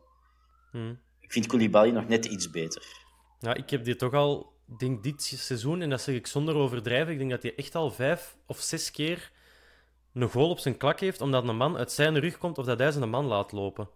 Hmm. 0.71 0.99
Ik 1.21 1.33
vind 1.33 1.47
Koulibaly 1.47 1.91
nog 1.91 2.09
net 2.09 2.25
iets 2.25 2.51
beter. 2.51 3.05
Ja, 3.41 3.55
ik 3.55 3.71
heb 3.71 3.85
die 3.85 3.97
toch 3.97 4.13
al, 4.13 4.53
denk 4.79 5.03
dit 5.03 5.23
seizoen, 5.23 5.83
en 5.83 5.91
dat 5.91 6.01
zeg 6.01 6.15
ik 6.15 6.27
zonder 6.27 6.55
overdrijven, 6.55 7.13
ik 7.13 7.19
denk 7.19 7.31
dat 7.31 7.43
hij 7.43 7.55
echt 7.55 7.75
al 7.75 7.91
vijf 7.91 8.37
of 8.47 8.61
zes 8.61 8.91
keer 8.91 9.33
een 10.23 10.31
goal 10.31 10.51
op 10.51 10.59
zijn 10.59 10.77
klak 10.77 11.01
heeft, 11.01 11.21
omdat 11.21 11.49
een 11.49 11.57
man 11.57 11.77
uit 11.77 11.93
zijn 11.93 12.19
rug 12.19 12.39
komt 12.39 12.59
of 12.59 12.65
dat 12.65 12.79
hij 12.79 12.91
zijn 12.91 13.11
man 13.11 13.27
laat 13.27 13.53
lopen. 13.53 13.89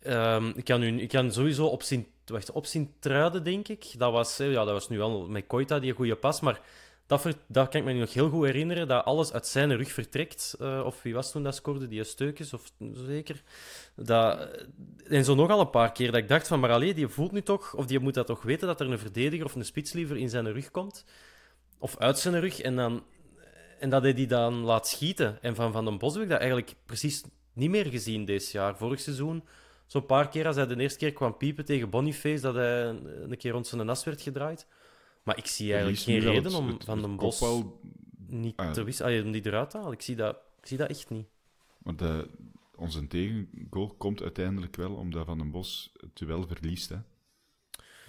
Ehm, 0.00 0.52
ik, 0.54 0.64
kan 0.64 0.80
nu, 0.80 1.00
ik 1.00 1.08
kan 1.08 1.32
sowieso 1.32 1.66
op 1.66 1.82
zijn, 1.82 2.06
wacht, 2.26 2.52
op 2.52 2.66
zijn 2.66 2.92
truiden, 2.98 3.44
denk 3.44 3.68
ik. 3.68 3.94
Dat 3.98 4.12
was, 4.12 4.36
ja, 4.36 4.64
dat 4.64 4.70
was 4.72 4.88
nu 4.88 5.00
al 5.00 5.28
met 5.28 5.46
Koita 5.46 5.78
die 5.78 5.92
goede 5.92 6.16
pas, 6.16 6.40
maar 6.40 6.60
dat, 7.06 7.20
ver, 7.20 7.34
dat 7.46 7.68
kan 7.68 7.80
ik 7.80 7.86
me 7.86 7.92
nog 7.92 8.12
heel 8.12 8.28
goed 8.28 8.44
herinneren, 8.44 8.88
dat 8.88 9.04
alles 9.04 9.32
uit 9.32 9.46
zijn 9.46 9.76
rug 9.76 9.92
vertrekt. 9.92 10.56
Uh, 10.60 10.82
of 10.84 11.02
wie 11.02 11.14
was 11.14 11.30
toen 11.30 11.42
dat 11.42 11.54
scoorde? 11.54 11.88
Die 11.88 12.04
Steukjes, 12.04 12.52
of 12.52 12.72
zeker. 12.92 13.42
Dat, 13.94 14.48
en 15.06 15.24
zo 15.24 15.34
nogal 15.34 15.60
een 15.60 15.70
paar 15.70 15.92
keer 15.92 16.06
dat 16.06 16.20
ik 16.20 16.28
dacht 16.28 16.48
van, 16.48 16.60
maar 16.60 16.70
alleen, 16.70 16.94
die 16.94 17.08
voelt 17.08 17.32
nu 17.32 17.42
toch, 17.42 17.74
of 17.74 17.86
die 17.86 17.98
moet 17.98 18.14
dat 18.14 18.26
toch 18.26 18.42
weten, 18.42 18.66
dat 18.66 18.80
er 18.80 18.90
een 18.90 18.98
verdediger 18.98 19.44
of 19.44 19.54
een 19.54 19.64
spits 19.64 19.92
liever 19.92 20.16
in 20.16 20.28
zijn 20.28 20.52
rug 20.52 20.70
komt. 20.70 21.04
Of 21.78 21.96
uit 21.98 22.18
zijn 22.18 22.40
rug, 22.40 22.60
en, 22.60 22.76
dan, 22.76 23.02
en 23.78 23.90
dat 23.90 24.02
hij 24.02 24.14
die 24.14 24.26
dan 24.26 24.54
laat 24.54 24.88
schieten. 24.88 25.42
En 25.42 25.54
van 25.54 25.72
Van 25.72 25.84
den 25.84 25.98
Bos 25.98 26.14
heb 26.14 26.22
ik 26.22 26.28
dat 26.28 26.38
eigenlijk 26.38 26.74
precies 26.86 27.24
niet 27.52 27.70
meer 27.70 27.86
gezien 27.86 28.24
deze 28.24 28.52
jaar. 28.52 28.76
Vorig 28.76 29.00
seizoen, 29.00 29.44
zo'n 29.86 30.06
paar 30.06 30.28
keer 30.28 30.46
als 30.46 30.56
hij 30.56 30.66
de 30.66 30.76
eerste 30.76 30.98
keer 30.98 31.12
kwam 31.12 31.36
piepen 31.36 31.64
tegen 31.64 31.90
Boniface, 31.90 32.42
dat 32.42 32.54
hij 32.54 32.88
een 32.88 33.36
keer 33.36 33.52
rond 33.52 33.66
zijn 33.66 33.86
nas 33.86 34.04
werd 34.04 34.20
gedraaid. 34.20 34.66
Maar 35.22 35.36
ik 35.36 35.46
zie 35.46 35.70
eigenlijk 35.70 36.02
geen 36.02 36.18
reden 36.18 36.44
het, 36.44 36.54
om 36.54 36.68
het, 36.68 36.84
Van 36.84 37.00
den 37.00 37.16
Bos 37.16 37.40
wel... 37.40 37.80
niet 38.26 38.56
ah, 38.56 38.70
te 38.70 38.82
wisselen, 38.82 39.24
om 39.24 39.32
die 39.32 39.46
eruit 39.46 39.70
te 39.70 39.76
halen. 39.76 39.92
Ik 39.92 40.02
zie 40.02 40.16
dat, 40.16 40.36
ik 40.60 40.66
zie 40.66 40.76
dat 40.76 40.88
echt 40.88 41.10
niet. 41.10 41.26
Maar 41.78 41.96
de, 41.96 42.28
onze 42.76 43.06
tegengoal 43.06 43.94
komt 43.98 44.22
uiteindelijk 44.22 44.76
wel 44.76 44.94
omdat 44.94 45.26
Van 45.26 45.38
den 45.38 45.50
Bos 45.50 45.92
het 45.96 46.16
duel 46.16 46.46
verliest. 46.46 46.88
Hè? 46.88 46.96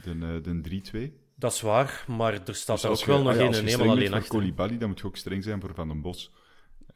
De, 0.03 0.41
de 0.41 1.12
3-2. 1.12 1.29
Dat 1.39 1.54
is 1.54 1.62
waar, 1.62 2.06
maar 2.08 2.34
er 2.34 2.56
staat 2.56 2.82
dus 2.82 2.84
er 2.84 2.89
ook 2.89 3.06
wel 3.06 3.21
nog 3.21 3.36
geen 3.36 3.67
eenmaal 3.67 3.89
alleen 3.89 4.13
achter. 4.13 4.30
Koulibaly, 4.30 4.78
dan 4.78 4.89
moet 4.89 4.99
je 4.99 5.06
ook 5.06 5.15
streng 5.15 5.43
zijn 5.43 5.62
voor 5.62 5.73
Van 5.73 5.88
den 5.88 6.02
Bos. 6.02 6.32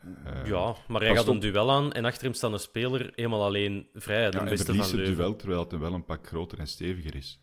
Uh, 0.06 0.46
ja, 0.46 0.76
maar 0.88 1.02
hij 1.02 1.16
gaat 1.16 1.28
een 1.28 1.40
duel 1.40 1.72
aan 1.72 1.92
en 1.92 2.06
achter 2.06 2.24
hem 2.24 2.34
staat 2.34 2.52
een 2.52 2.60
speler 2.60 3.14
eenmaal 3.16 3.44
alleen 3.44 3.88
vrij. 3.94 4.32
De 4.32 4.38
ja, 4.38 4.44
beste 4.44 4.76
van 4.76 5.00
het 5.00 5.06
duel 5.06 5.36
terwijl 5.36 5.60
het 5.60 5.78
wel 5.78 5.94
een 5.94 6.06
pak 6.06 6.28
groter 6.28 6.60
en 6.60 6.68
steviger 6.68 7.16
is. 7.16 7.40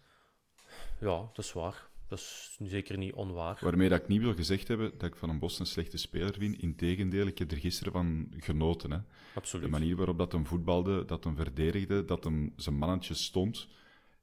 Ja, 1.00 1.30
dat 1.32 1.44
is 1.44 1.52
waar. 1.52 1.88
Dat 2.08 2.18
is 2.18 2.56
zeker 2.62 2.98
niet 2.98 3.12
onwaar. 3.12 3.58
Waarmee 3.60 3.88
dat 3.88 4.00
ik 4.00 4.08
niet 4.08 4.20
wil 4.20 4.34
gezegd 4.34 4.68
hebben 4.68 4.90
dat 4.98 5.08
ik 5.08 5.16
Van 5.16 5.28
een 5.28 5.38
Bos 5.38 5.58
een 5.58 5.66
slechte 5.66 5.96
speler 5.96 6.34
vind. 6.38 6.58
Integendeel, 6.58 7.26
ik 7.26 7.38
heb 7.38 7.50
er 7.50 7.56
gisteren 7.56 7.92
van 7.92 8.32
genoten. 8.36 8.90
Hè. 8.90 8.98
Absoluut. 9.34 9.64
De 9.64 9.70
manier 9.70 9.96
waarop 9.96 10.18
dat 10.18 10.32
hem 10.32 10.46
voetbalde, 10.46 11.04
dat 11.04 11.24
hem 11.24 11.36
verdedigde, 11.36 12.04
dat 12.04 12.24
hem 12.24 12.52
zijn 12.56 12.74
mannetje 12.74 13.14
stond. 13.14 13.68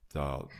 Dat, 0.07 0.51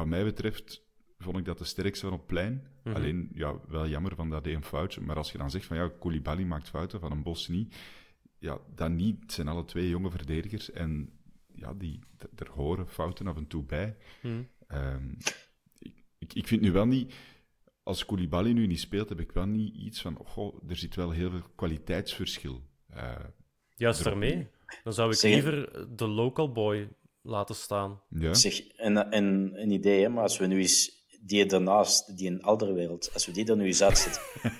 wat 0.00 0.08
mij 0.08 0.24
betreft 0.24 0.82
vond 1.18 1.36
ik 1.36 1.44
dat 1.44 1.58
de 1.58 1.64
sterkste 1.64 2.06
van 2.06 2.14
op 2.14 2.26
plein. 2.26 2.66
Mhm. 2.84 2.96
Alleen, 2.96 3.30
ja, 3.34 3.60
wel 3.68 3.88
jammer 3.88 4.14
van 4.14 4.30
dat 4.30 4.44
hij 4.44 4.54
een 4.54 4.64
foutje. 4.64 5.00
Maar 5.00 5.16
als 5.16 5.32
je 5.32 5.38
dan 5.38 5.50
zegt 5.50 5.66
van 5.66 5.76
ja, 5.76 5.90
Koulibaly 5.98 6.44
maakt 6.44 6.68
fouten, 6.68 7.00
Van 7.00 7.12
een 7.12 7.22
Bos 7.22 7.48
niet. 7.48 7.76
Ja, 8.38 8.58
dan 8.74 8.96
niet. 8.96 9.20
Het 9.20 9.32
zijn 9.32 9.48
alle 9.48 9.64
twee 9.64 9.88
jonge 9.88 10.10
verdedigers. 10.10 10.70
En 10.70 11.10
ja, 11.54 11.74
die, 11.74 12.00
er 12.36 12.50
horen 12.50 12.88
fouten 12.88 13.26
af 13.26 13.36
en 13.36 13.46
toe 13.46 13.64
bij. 13.64 13.96
Mhm. 14.22 14.42
Ehm, 14.66 15.12
ik, 16.18 16.34
ik 16.34 16.46
vind 16.46 16.60
nu 16.60 16.72
wel 16.72 16.86
niet, 16.86 17.14
als 17.82 18.06
Koulibaly 18.06 18.52
nu 18.52 18.66
niet 18.66 18.80
speelt, 18.80 19.08
heb 19.08 19.20
ik 19.20 19.32
wel 19.32 19.46
niet 19.46 19.74
iets 19.74 20.00
van, 20.00 20.18
oh, 20.18 20.56
er 20.68 20.76
zit 20.76 20.94
wel 20.94 21.10
heel 21.10 21.30
veel 21.30 21.50
kwaliteitsverschil. 21.54 22.62
Uh, 22.94 23.14
Juist 23.74 24.04
daarmee. 24.04 24.48
Dan 24.82 24.92
zou 24.92 25.12
ik 25.12 25.22
liever 25.22 25.86
de 25.96 26.06
local 26.06 26.52
boy 26.52 26.88
laten 27.22 27.54
staan. 27.54 28.02
Ja. 28.08 28.34
Zeg, 28.34 28.66
en, 28.76 29.10
en 29.10 29.50
een 29.54 29.70
idee, 29.70 30.02
hè, 30.02 30.08
maar 30.08 30.22
als 30.22 30.38
we 30.38 30.46
nu 30.46 30.60
eens 30.60 30.98
die 31.20 31.46
daarnaast, 31.46 32.16
die 32.16 32.26
in 32.26 32.42
andere 32.42 32.72
wereld, 32.72 33.10
als 33.12 33.26
we 33.26 33.32
die 33.32 33.46
er 33.46 33.56
nu 33.56 33.66
eens 33.66 33.82
uitzetten. 33.82 34.22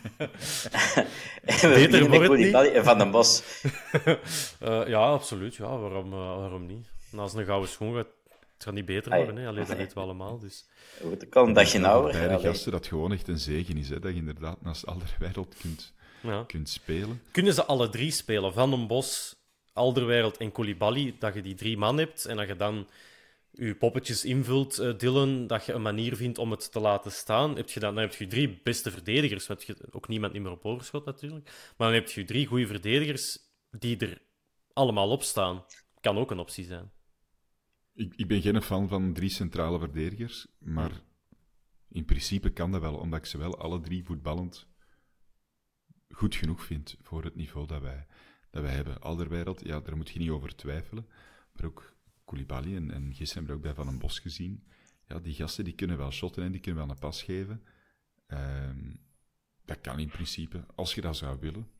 Beter 1.62 2.09
wordt 2.09 2.29
het 2.29 2.38
niet. 2.38 2.55
En 2.55 2.85
Van 2.85 2.99
den 2.99 3.11
Bos. 3.11 3.42
uh, 4.62 4.88
ja, 4.94 4.99
absoluut. 4.99 5.55
Ja, 5.55 5.79
waarom, 5.79 6.12
uh, 6.12 6.37
waarom 6.37 6.66
niet? 6.66 6.87
Naast 7.11 7.35
een 7.35 7.44
gouden 7.44 7.70
schoen 7.70 7.94
gaat 7.94 8.07
het 8.61 8.68
gaat 8.68 8.79
niet 8.79 8.87
beter 8.87 9.16
worden, 9.16 9.37
hè? 9.37 9.49
Alleen 9.49 9.66
dat 9.66 9.77
weten 9.77 9.94
we 9.94 10.03
allemaal. 10.03 10.38
Dus. 10.38 10.68
Goed, 11.03 11.29
kan 11.29 11.49
een 11.49 11.53
dagje 11.53 11.87
ouder. 11.87 12.12
Bij 12.12 12.37
de 12.37 12.42
gasten 12.42 12.73
dat 12.73 12.87
gewoon 12.87 13.12
echt 13.12 13.29
een 13.29 13.38
zegen 13.38 13.77
is, 13.77 13.88
hè? 13.88 13.99
dat 13.99 14.12
je 14.12 14.18
inderdaad 14.18 14.62
naast 14.62 14.87
Alderwereld 14.87 15.55
kunt, 15.61 15.92
ja. 16.23 16.44
kunt 16.46 16.68
spelen. 16.68 17.23
Kunnen 17.31 17.55
ze 17.55 17.64
alle 17.64 17.88
drie 17.88 18.11
spelen? 18.11 18.53
Van 18.53 18.70
den 18.70 18.87
Bos, 18.87 19.39
Alderwereld 19.72 20.37
en 20.37 20.52
Koulibaly, 20.52 21.16
dat 21.18 21.35
je 21.35 21.42
die 21.42 21.54
drie 21.54 21.76
man 21.76 21.98
hebt 21.98 22.24
en 22.24 22.37
dat 22.37 22.48
je 22.48 22.56
dan 22.56 22.88
je 23.50 23.74
poppetjes 23.74 24.24
invult, 24.24 24.80
uh, 24.80 24.98
Dylan, 24.98 25.46
dat 25.46 25.64
je 25.64 25.72
een 25.72 25.83
manier 25.83 26.16
vindt 26.16 26.38
om 26.38 26.50
het 26.50 26.72
te 26.72 26.80
laten 26.80 27.12
staan. 27.12 27.56
Heb 27.56 27.70
je 27.70 27.80
dan, 27.80 27.96
heb 27.96 28.14
je 28.14 28.26
drie 28.26 28.61
beste 28.62 28.90
verdedigers, 28.90 29.48
met 29.48 29.62
je, 29.62 29.76
ook 29.90 30.09
niemand 30.09 30.33
niet 30.33 30.42
meer 30.42 30.52
op 30.52 30.64
overschot 30.64 31.04
natuurlijk. 31.04 31.44
Maar 31.76 31.90
dan 31.90 32.00
heb 32.00 32.09
je 32.09 32.24
drie 32.24 32.46
goede 32.46 32.66
verdedigers 32.66 33.38
die 33.70 33.96
er 33.96 34.22
allemaal 34.72 35.11
op 35.11 35.22
staan. 35.22 35.64
Kan 36.00 36.18
ook 36.18 36.30
een 36.30 36.38
optie 36.38 36.64
zijn. 36.64 36.90
Ik, 37.94 38.14
ik, 38.16 38.28
ben 38.28 38.42
geen 38.42 38.62
fan 38.62 38.88
van 38.88 39.12
drie 39.12 39.28
centrale 39.28 39.78
verdedigers, 39.78 40.46
maar 40.59 41.02
in 41.88 42.04
principe 42.04 42.50
kan 42.50 42.72
dat 42.72 42.80
wel, 42.80 42.94
omdat 42.94 43.18
ik 43.18 43.26
ze 43.26 43.38
wel 43.38 43.59
alle 43.59 43.80
drie 43.80 44.04
voetballend 44.04 44.68
goed 46.09 46.35
genoeg 46.35 46.64
vind 46.64 46.96
voor 47.02 47.24
het 47.24 47.35
niveau 47.35 47.66
dat 47.66 47.80
wij, 47.80 48.06
dat 48.50 48.62
wij 48.62 48.72
hebben. 48.72 49.00
Alderwereld, 49.00 49.64
ja, 49.64 49.80
daar 49.80 49.96
moet 49.96 50.10
je 50.10 50.18
niet 50.18 50.30
over 50.30 50.56
twijfelen. 50.56 51.06
Maar 51.52 51.64
ook 51.64 51.94
Koulibaly 52.24 52.76
en, 52.76 52.90
en 52.90 53.14
gisteren 53.14 53.44
hebben 53.46 53.62
we 53.62 53.68
ook 53.68 53.74
bij 53.74 53.84
Van 53.84 53.92
een 53.92 53.98
Bos 53.98 54.18
gezien. 54.18 54.66
Ja, 55.08 55.18
die 55.18 55.34
gasten 55.34 55.64
die 55.64 55.74
kunnen 55.74 55.96
wel 55.96 56.10
shotten 56.10 56.42
en 56.42 56.52
die 56.52 56.60
kunnen 56.60 56.80
wel 56.86 56.90
een 56.94 57.00
pas 57.00 57.22
geven. 57.22 57.62
Um, 58.26 59.00
dat 59.64 59.80
kan 59.80 59.98
in 59.98 60.08
principe, 60.08 60.64
als 60.74 60.94
je 60.94 61.00
dat 61.00 61.16
zou 61.16 61.38
willen. 61.40 61.70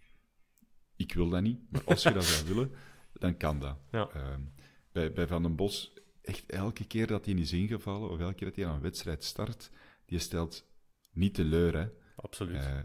Ik 0.97 1.13
wil 1.13 1.29
dat 1.29 1.43
niet, 1.43 1.71
maar 1.71 1.85
als 1.85 2.03
je 2.03 2.13
dat 2.13 2.25
zou 2.25 2.47
willen, 2.47 2.73
dan 3.13 3.37
kan 3.37 3.59
dat. 3.59 3.79
Ja. 3.91 4.33
Um, 4.33 4.55
bij, 4.93 5.13
bij 5.13 5.27
Van 5.27 5.43
den 5.43 5.57
Bos 5.57 5.93
echt 6.23 6.47
elke 6.47 6.87
keer 6.87 7.07
dat 7.07 7.25
hij 7.25 7.35
is 7.35 7.53
ingevallen, 7.53 8.11
of 8.11 8.19
elke 8.19 8.35
keer 8.35 8.47
dat 8.47 8.57
hij 8.57 8.67
aan 8.67 8.75
een 8.75 8.81
wedstrijd 8.81 9.25
start, 9.25 9.71
die 10.05 10.19
stelt 10.19 10.67
niet 11.13 11.35
teleur. 11.35 11.77
Hè. 11.77 11.89
Absoluut. 12.17 12.57
Uh, 12.57 12.79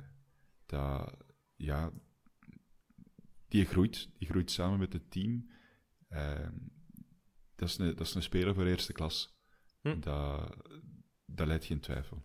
dat, 0.66 1.18
ja, 1.56 1.92
die 3.56 3.66
groeit, 3.66 4.10
die 4.18 4.28
groeit 4.28 4.52
samen 4.52 4.80
met 4.80 4.94
het 4.94 5.12
team. 5.12 5.50
Uh, 6.10 6.48
dat, 7.56 7.70
is 7.70 7.78
een, 7.78 7.96
dat 7.96 8.08
is 8.08 8.16
een 8.16 8.24
speler 8.24 8.54
voor 8.54 8.66
eerste 8.66 8.94
klas. 8.94 9.34
Hm. 9.82 10.00
Dat, 10.00 10.56
dat 11.26 11.48
leidt 11.48 11.66
geen 11.66 11.80
twijfel. 11.80 12.24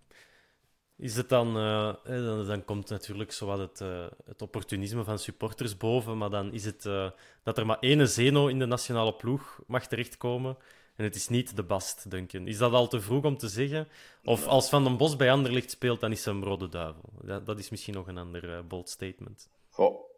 Is 0.97 1.17
het 1.17 1.29
dan, 1.29 1.57
uh, 1.57 1.95
dan, 2.05 2.47
dan, 2.47 2.65
komt 2.65 2.89
natuurlijk 2.89 3.33
zo 3.33 3.47
wat 3.47 3.59
het, 3.59 3.81
uh, 3.81 4.07
het 4.25 4.43
opportunisme 4.43 5.05
van 5.05 5.19
supporters 5.19 5.77
boven, 5.77 6.19
maar 6.19 6.31
dan 6.31 6.53
is 6.53 6.65
het 6.65 6.85
uh, 6.85 7.11
dat 7.43 7.59
er 7.59 7.67
maar 7.67 7.79
één 7.79 8.09
Zeno 8.09 8.47
in 8.47 8.59
de 8.59 8.67
nationale 8.67 9.15
ploeg 9.15 9.61
mag 9.67 9.87
terechtkomen 9.87 10.57
en 10.97 11.05
het 11.05 11.15
is 11.15 11.29
niet 11.29 11.57
de 11.57 11.63
Bast, 11.63 12.11
Duncan. 12.11 12.47
Is 12.47 12.59
dat 12.59 12.73
al 12.73 12.89
te 12.89 13.01
vroeg 13.01 13.25
om 13.25 13.37
te 13.37 13.49
zeggen? 13.49 13.89
Of 14.25 14.47
als 14.47 14.69
Van 14.69 14.85
den 14.85 14.97
Bos 14.97 15.17
bij 15.17 15.33
Anderlicht 15.33 15.71
speelt, 15.71 16.01
dan 16.01 16.13
is 16.13 16.25
hij 16.25 16.35
een 16.35 16.45
rode 16.45 16.69
duivel. 16.69 17.13
Dat, 17.23 17.47
dat 17.47 17.59
is 17.59 17.71
misschien 17.71 17.95
nog 17.95 18.07
een 18.07 18.19
ander 18.19 18.67
bold 18.67 18.89
statement. 18.89 19.49
Goh, 19.69 20.10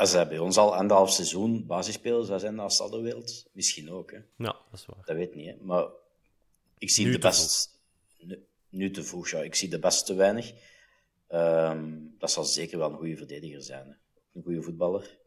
als 0.00 0.12
hij 0.12 0.28
bij 0.28 0.38
ons 0.38 0.56
al 0.56 0.76
anderhalf 0.76 1.10
seizoen 1.10 1.66
basisspeler 1.66 2.24
zou 2.24 2.38
zijn 2.38 2.54
naast 2.54 2.80
Alderwereld, 2.80 3.46
misschien 3.52 3.90
ook. 3.90 4.10
Hè. 4.10 4.16
Ja, 4.16 4.56
dat 4.70 4.80
is 4.80 4.86
waar. 4.86 5.04
Dat 5.04 5.16
weet 5.16 5.34
niet, 5.34 5.46
hè. 5.46 5.56
maar 5.60 5.86
ik 6.78 6.90
zie 6.90 7.04
Nu 7.06 7.12
de 7.12 7.18
best... 7.18 7.78
Nu, 8.18 8.46
nu 8.68 8.90
te 8.90 9.04
vroeg, 9.04 9.28
ja. 9.28 9.38
Ik 9.38 9.54
zie 9.54 9.68
de 9.68 9.78
best 9.78 10.06
te 10.06 10.14
weinig. 10.14 10.52
Um, 11.28 12.14
dat 12.18 12.30
zal 12.30 12.44
zeker 12.44 12.78
wel 12.78 12.90
een 12.90 12.96
goede 12.96 13.16
verdediger 13.16 13.62
zijn. 13.62 13.86
Hè. 13.86 13.92
Een 14.32 14.42
goede 14.42 14.62
voetballer. 14.62 15.18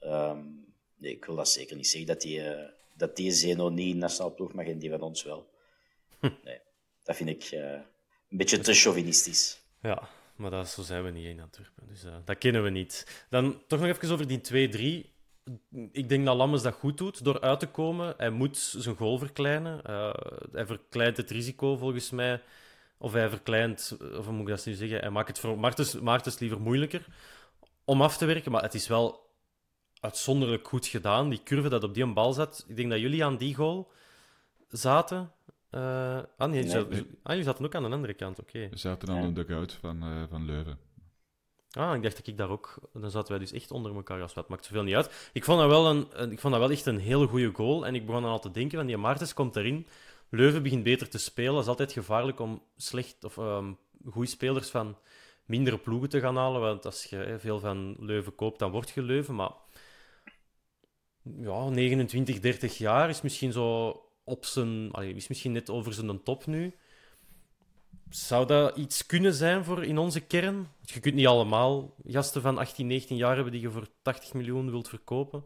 Um, 0.00 0.74
nee, 0.96 1.12
ik 1.12 1.24
wil 1.24 1.36
dat 1.36 1.48
zeker 1.48 1.76
niet 1.76 1.88
zeggen, 1.88 2.06
dat 2.06 2.20
die, 2.20 2.38
uh, 2.38 2.68
dat 2.96 3.16
die 3.16 3.32
Zeno 3.32 3.68
niet 3.68 3.86
in 3.86 3.92
de 3.92 3.98
nationale 3.98 4.34
ploeg 4.34 4.52
mag 4.52 4.66
en 4.66 4.78
die 4.78 4.90
van 4.90 5.00
ons 5.00 5.22
wel. 5.22 5.50
Nee, 6.20 6.60
dat 7.02 7.16
vind 7.16 7.28
ik 7.28 7.50
uh, 7.52 7.72
een 8.30 8.36
beetje 8.36 8.58
te 8.58 8.74
chauvinistisch. 8.74 9.60
Ja, 9.82 10.08
maar 10.42 10.50
dat, 10.50 10.68
zo 10.68 10.82
zijn 10.82 11.04
we 11.04 11.10
niet 11.10 11.26
in 11.26 11.40
Antwerpen. 11.40 11.86
Dus 11.86 12.04
uh, 12.04 12.12
dat 12.24 12.38
kennen 12.38 12.62
we 12.62 12.70
niet. 12.70 13.24
Dan 13.28 13.62
toch 13.66 13.80
nog 13.80 13.88
even 13.88 14.10
over 14.10 14.26
die 14.26 15.04
2-3. 15.04 15.10
Ik 15.92 16.08
denk 16.08 16.26
dat 16.26 16.36
Lammers 16.36 16.62
dat 16.62 16.74
goed 16.74 16.98
doet 16.98 17.24
door 17.24 17.40
uit 17.40 17.60
te 17.60 17.66
komen. 17.66 18.14
Hij 18.16 18.30
moet 18.30 18.56
zijn 18.56 18.96
goal 18.96 19.18
verkleinen. 19.18 19.80
Uh, 19.86 20.12
hij 20.52 20.66
verkleint 20.66 21.16
het 21.16 21.30
risico 21.30 21.76
volgens 21.76 22.10
mij. 22.10 22.42
Of 22.98 23.12
hij 23.12 23.28
verkleint, 23.28 23.96
of 24.00 24.24
hoe 24.24 24.34
moet 24.34 24.48
ik 24.48 24.56
dat 24.56 24.66
nu 24.66 24.72
zeggen? 24.72 24.98
Hij 24.98 25.10
maakt 25.10 25.28
het 25.28 25.38
voor 25.38 25.58
Martens, 25.58 26.00
Martens 26.00 26.38
liever 26.38 26.60
moeilijker 26.60 27.06
om 27.84 28.02
af 28.02 28.16
te 28.16 28.24
werken. 28.24 28.52
Maar 28.52 28.62
het 28.62 28.74
is 28.74 28.88
wel 28.88 29.30
uitzonderlijk 30.00 30.68
goed 30.68 30.86
gedaan. 30.86 31.28
Die 31.28 31.42
curve 31.42 31.68
dat 31.68 31.84
op 31.84 31.94
die 31.94 32.12
bal 32.12 32.32
zat. 32.32 32.64
Ik 32.68 32.76
denk 32.76 32.90
dat 32.90 33.00
jullie 33.00 33.24
aan 33.24 33.36
die 33.36 33.54
goal 33.54 33.90
zaten. 34.68 35.32
Uh, 35.74 36.18
ah, 36.36 36.50
nee, 36.50 36.76
ah, 36.76 36.90
jullie 37.22 37.42
zaten 37.42 37.64
ook 37.64 37.74
aan 37.74 37.82
de 37.82 37.88
andere 37.90 38.14
kant, 38.14 38.38
oké. 38.40 38.68
We 38.68 38.76
zaten 38.78 39.08
aan 39.08 39.16
een 39.24 39.34
dugout 39.34 39.72
van, 39.72 40.02
eh, 40.02 40.22
van 40.30 40.44
Leuven. 40.44 40.78
Ah, 41.70 41.94
ik 41.96 42.02
dacht 42.02 42.16
dat 42.16 42.26
ik 42.26 42.36
daar 42.36 42.50
ook... 42.50 42.74
Dan 42.92 43.10
zaten 43.10 43.30
wij 43.30 43.38
dus 43.38 43.52
echt 43.52 43.70
onder 43.70 43.94
elkaar 43.94 44.22
als 44.22 44.34
wat. 44.34 44.48
Maakt 44.48 44.64
zoveel 44.64 44.82
niet 44.82 44.94
uit. 44.94 45.30
Ik 45.32 45.44
vond 45.44 45.58
dat 45.60 45.68
wel, 45.68 45.86
een, 45.90 46.06
een- 46.12 46.32
ik 46.32 46.40
vond 46.40 46.52
dat 46.52 46.62
wel 46.62 46.70
echt 46.72 46.86
een 46.86 46.98
hele 46.98 47.26
goede 47.26 47.50
goal. 47.54 47.86
En 47.86 47.94
ik 47.94 48.06
begon 48.06 48.22
dan 48.22 48.30
al 48.30 48.40
te 48.40 48.50
denken 48.50 48.78
van, 48.78 48.86
die 48.86 48.96
Maartens 48.96 49.34
komt 49.34 49.56
erin. 49.56 49.86
Leuven 50.28 50.62
begint 50.62 50.82
beter 50.82 51.08
te 51.08 51.18
spelen. 51.18 51.52
Het 51.54 51.62
is 51.62 51.68
altijd 51.68 51.92
gevaarlijk 51.92 52.40
om 52.40 52.62
slecht 52.76 53.24
of 53.24 53.38
ehm 53.38 53.72
goede 54.10 54.28
spelers 54.28 54.70
van 54.70 54.96
mindere 55.44 55.78
ploegen 55.78 56.08
te 56.08 56.20
gaan 56.20 56.36
halen. 56.36 56.60
Want 56.60 56.84
als 56.84 57.04
je 57.04 57.16
hè, 57.16 57.38
veel 57.40 57.60
van 57.60 57.96
Leuven 57.98 58.34
koopt, 58.34 58.58
dan 58.58 58.70
word 58.70 58.90
je 58.90 59.02
Leuven. 59.02 59.34
Maar 59.34 59.52
ja, 61.22 61.68
29, 61.68 62.40
30 62.40 62.78
jaar 62.78 63.08
is 63.08 63.22
misschien 63.22 63.52
zo 63.52 63.96
op 64.32 64.44
zijn... 64.44 64.90
Allee, 64.92 65.14
is 65.14 65.28
misschien 65.28 65.52
net 65.52 65.70
over 65.70 65.92
zijn 65.92 66.22
top 66.22 66.46
nu. 66.46 66.74
Zou 68.10 68.46
dat 68.46 68.76
iets 68.76 69.06
kunnen 69.06 69.34
zijn 69.34 69.64
voor 69.64 69.84
in 69.84 69.98
onze 69.98 70.20
kern? 70.20 70.54
Want 70.54 70.90
Je 70.90 71.00
kunt 71.00 71.14
niet 71.14 71.26
allemaal 71.26 71.94
gasten 72.04 72.42
van 72.42 72.58
18, 72.58 72.86
19 72.86 73.16
jaar 73.16 73.34
hebben 73.34 73.52
die 73.52 73.60
je 73.60 73.70
voor 73.70 73.86
80 74.02 74.32
miljoen 74.32 74.70
wilt 74.70 74.88
verkopen. 74.88 75.44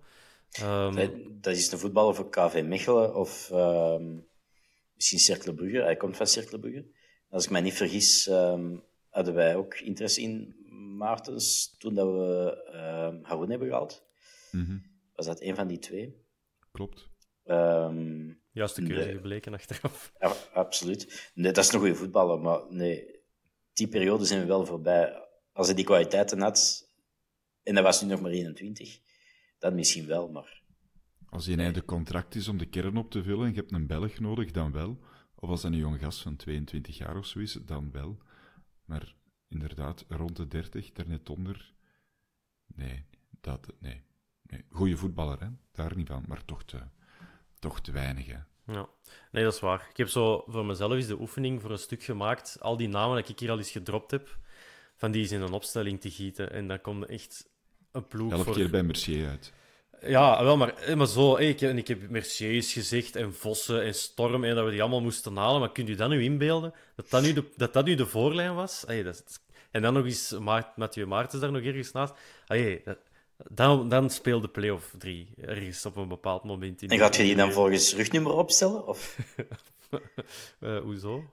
Ehm, 0.50 0.94
Nee, 0.94 1.38
dat 1.40 1.54
is 1.56 1.72
een 1.72 1.78
voetballer 1.78 2.14
voor 2.14 2.30
KV 2.30 2.62
Mechelen 2.64 3.14
of 3.14 3.50
ehm, 3.50 4.16
misschien 4.94 5.18
Cercle 5.18 5.54
Brugge. 5.54 5.82
Hij 5.82 5.96
komt 5.96 6.16
van 6.16 6.26
Cercle 6.26 6.58
Brugge. 6.58 6.84
Als 7.30 7.44
ik 7.44 7.50
mij 7.50 7.60
niet 7.60 7.74
vergis, 7.74 8.28
ehm, 8.28 8.76
hadden 9.10 9.34
wij 9.34 9.56
ook 9.56 9.74
interesse 9.74 10.20
in 10.20 10.54
Maartens 10.96 11.74
toen 11.78 11.94
dat 11.94 12.06
we 12.06 12.62
ehm 12.72 13.22
Haroun 13.22 13.50
hebben 13.50 13.68
gehaald. 13.68 14.04
Mhm, 14.52 14.78
Was 15.14 15.26
dat 15.26 15.40
een 15.40 15.54
van 15.54 15.66
die 15.66 15.78
twee? 15.78 16.24
Klopt. 16.72 17.08
Ehm, 17.44 18.32
Juiste 18.56 18.82
keuze 18.82 19.04
Nee. 19.04 19.14
gebleken 19.14 19.54
achteraf. 19.54 20.12
ja, 20.20 20.34
absoluut. 20.52 21.30
Nee, 21.34 21.52
dat 21.52 21.64
is 21.64 21.72
een 21.72 21.78
goede 21.78 21.94
voetballer, 21.94 22.40
maar 22.40 22.60
nee, 22.68 23.20
die 23.72 23.88
periode 23.88 24.24
zijn 24.24 24.40
we 24.40 24.46
wel 24.46 24.66
voorbij. 24.66 25.28
Als 25.52 25.66
hij 25.66 25.76
die 25.76 25.84
kwaliteiten 25.84 26.40
had, 26.40 26.90
en 27.62 27.74
dat 27.74 27.84
was 27.84 28.02
nu 28.02 28.08
nog 28.08 28.20
maar 28.20 28.30
21, 28.30 29.00
dan 29.58 29.74
misschien 29.74 30.06
wel, 30.06 30.28
maar 30.28 30.62
Als 31.28 31.46
je 31.46 31.56
einde 31.56 31.84
contract 31.84 32.34
is 32.34 32.48
om 32.48 32.58
de 32.58 32.68
kern 32.68 32.96
op 32.96 33.10
te 33.10 33.22
vullen 33.22 33.46
en 33.46 33.54
je 33.54 33.60
hebt 33.60 33.72
een 33.72 33.86
Belg 33.86 34.18
nodig, 34.18 34.50
dan 34.50 34.72
wel. 34.72 34.98
Of 35.34 35.48
als 35.48 35.62
dat 35.62 35.72
een 35.72 35.78
jong 35.78 36.00
gast 36.00 36.20
van 36.20 36.36
22 36.36 36.98
jaar 36.98 37.16
of 37.16 37.26
zo 37.26 37.38
is, 37.38 37.52
dan 37.52 37.90
wel. 37.92 38.18
Maar 38.84 39.14
inderdaad, 39.48 40.04
rond 40.08 40.36
de 40.36 40.48
30, 40.48 40.92
daar 40.92 41.08
net 41.08 41.30
onder. 41.30 41.74
Nee, 42.66 43.06
dat, 43.40 43.72
nee. 43.80 44.02
nee. 44.42 44.64
Goeie 44.68 44.96
voetballer, 44.96 45.40
hè? 45.40 45.48
daar 45.72 45.96
niet 45.96 46.08
van, 46.08 46.24
maar 46.26 46.44
toch 46.44 46.64
te, 46.64 46.78
toch 47.58 47.80
te 47.80 47.92
weinig. 47.92 48.26
Hè? 48.26 48.38
Ja. 48.72 48.88
Nee, 49.30 49.44
dat 49.44 49.54
is 49.54 49.60
waar. 49.60 49.86
Ik 49.90 49.96
heb 49.96 50.08
zo 50.08 50.44
voor 50.46 50.64
mezelf 50.66 50.92
eens 50.92 51.06
de 51.06 51.20
oefening 51.20 51.60
voor 51.62 51.70
een 51.70 51.78
stuk 51.78 52.02
gemaakt. 52.02 52.56
Al 52.60 52.76
die 52.76 52.88
namen 52.88 53.16
dat 53.16 53.28
ik 53.28 53.38
hier 53.38 53.50
al 53.50 53.58
eens 53.58 53.70
gedropt 53.70 54.10
heb, 54.10 54.38
van 54.96 55.10
die 55.10 55.22
eens 55.22 55.30
in 55.32 55.40
een 55.40 55.52
opstelling 55.52 56.00
te 56.00 56.10
gieten. 56.10 56.52
En 56.52 56.68
dan 56.68 56.80
komt 56.80 57.06
echt 57.06 57.48
een 57.92 58.06
ploeg 58.06 58.32
Elf 58.32 58.44
voor... 58.44 58.54
keer 58.54 58.70
bij 58.70 58.82
Mercier 58.82 59.28
uit. 59.28 59.52
Ja, 60.00 60.44
wel, 60.44 60.56
maar, 60.56 60.74
eh, 60.74 60.94
maar 60.96 61.06
zo. 61.06 61.36
eh, 61.36 61.48
Ik, 61.48 61.60
en 61.60 61.78
ik 61.78 61.88
heb 61.88 62.10
Mercedes 62.10 62.72
gezegd 62.72 63.16
en 63.16 63.34
Vossen 63.34 63.82
en 63.82 63.94
Storm 63.94 64.44
en 64.44 64.54
dat 64.54 64.64
we 64.64 64.70
die 64.70 64.80
allemaal 64.80 65.02
moesten 65.02 65.36
halen. 65.36 65.60
Maar 65.60 65.72
kunt 65.72 65.88
u 65.88 65.94
dat 65.94 66.08
nu 66.08 66.22
inbeelden? 66.22 66.72
Dat 66.96 67.10
dat 67.10 67.22
nu 67.22 67.32
de, 67.32 67.44
dat 67.56 67.72
dat 67.72 67.84
nu 67.84 67.94
de 67.94 68.06
voorlijn 68.06 68.54
was? 68.54 68.84
Dat 68.86 69.24
is- 69.26 69.38
en 69.70 69.82
dan 69.82 69.92
nog 69.94 70.04
eens 70.04 70.30
Ma 70.38 70.72
Mathieu 70.76 71.06
Maartens 71.06 71.40
daar 71.42 71.52
nog 71.52 71.62
ergens 71.62 71.92
naast. 71.92 72.14
Dat, 72.84 72.98
dan, 73.36 73.88
dan 73.88 74.10
speelde 74.10 74.48
play-off 74.48 74.94
3 74.98 75.28
ergens 75.40 75.86
op 75.86 75.96
een 75.96 76.08
bepaald 76.08 76.44
moment. 76.44 76.82
In 76.82 76.88
En 76.88 76.98
gaat 76.98 77.16
je 77.16 77.22
die 77.22 77.36
dan 77.36 77.52
volgens 77.52 77.94
rugnummer 77.94 78.32
opstellen? 78.32 78.86
Of? 78.86 79.16
Eh, 80.60 80.78
hoezo? 80.80 81.24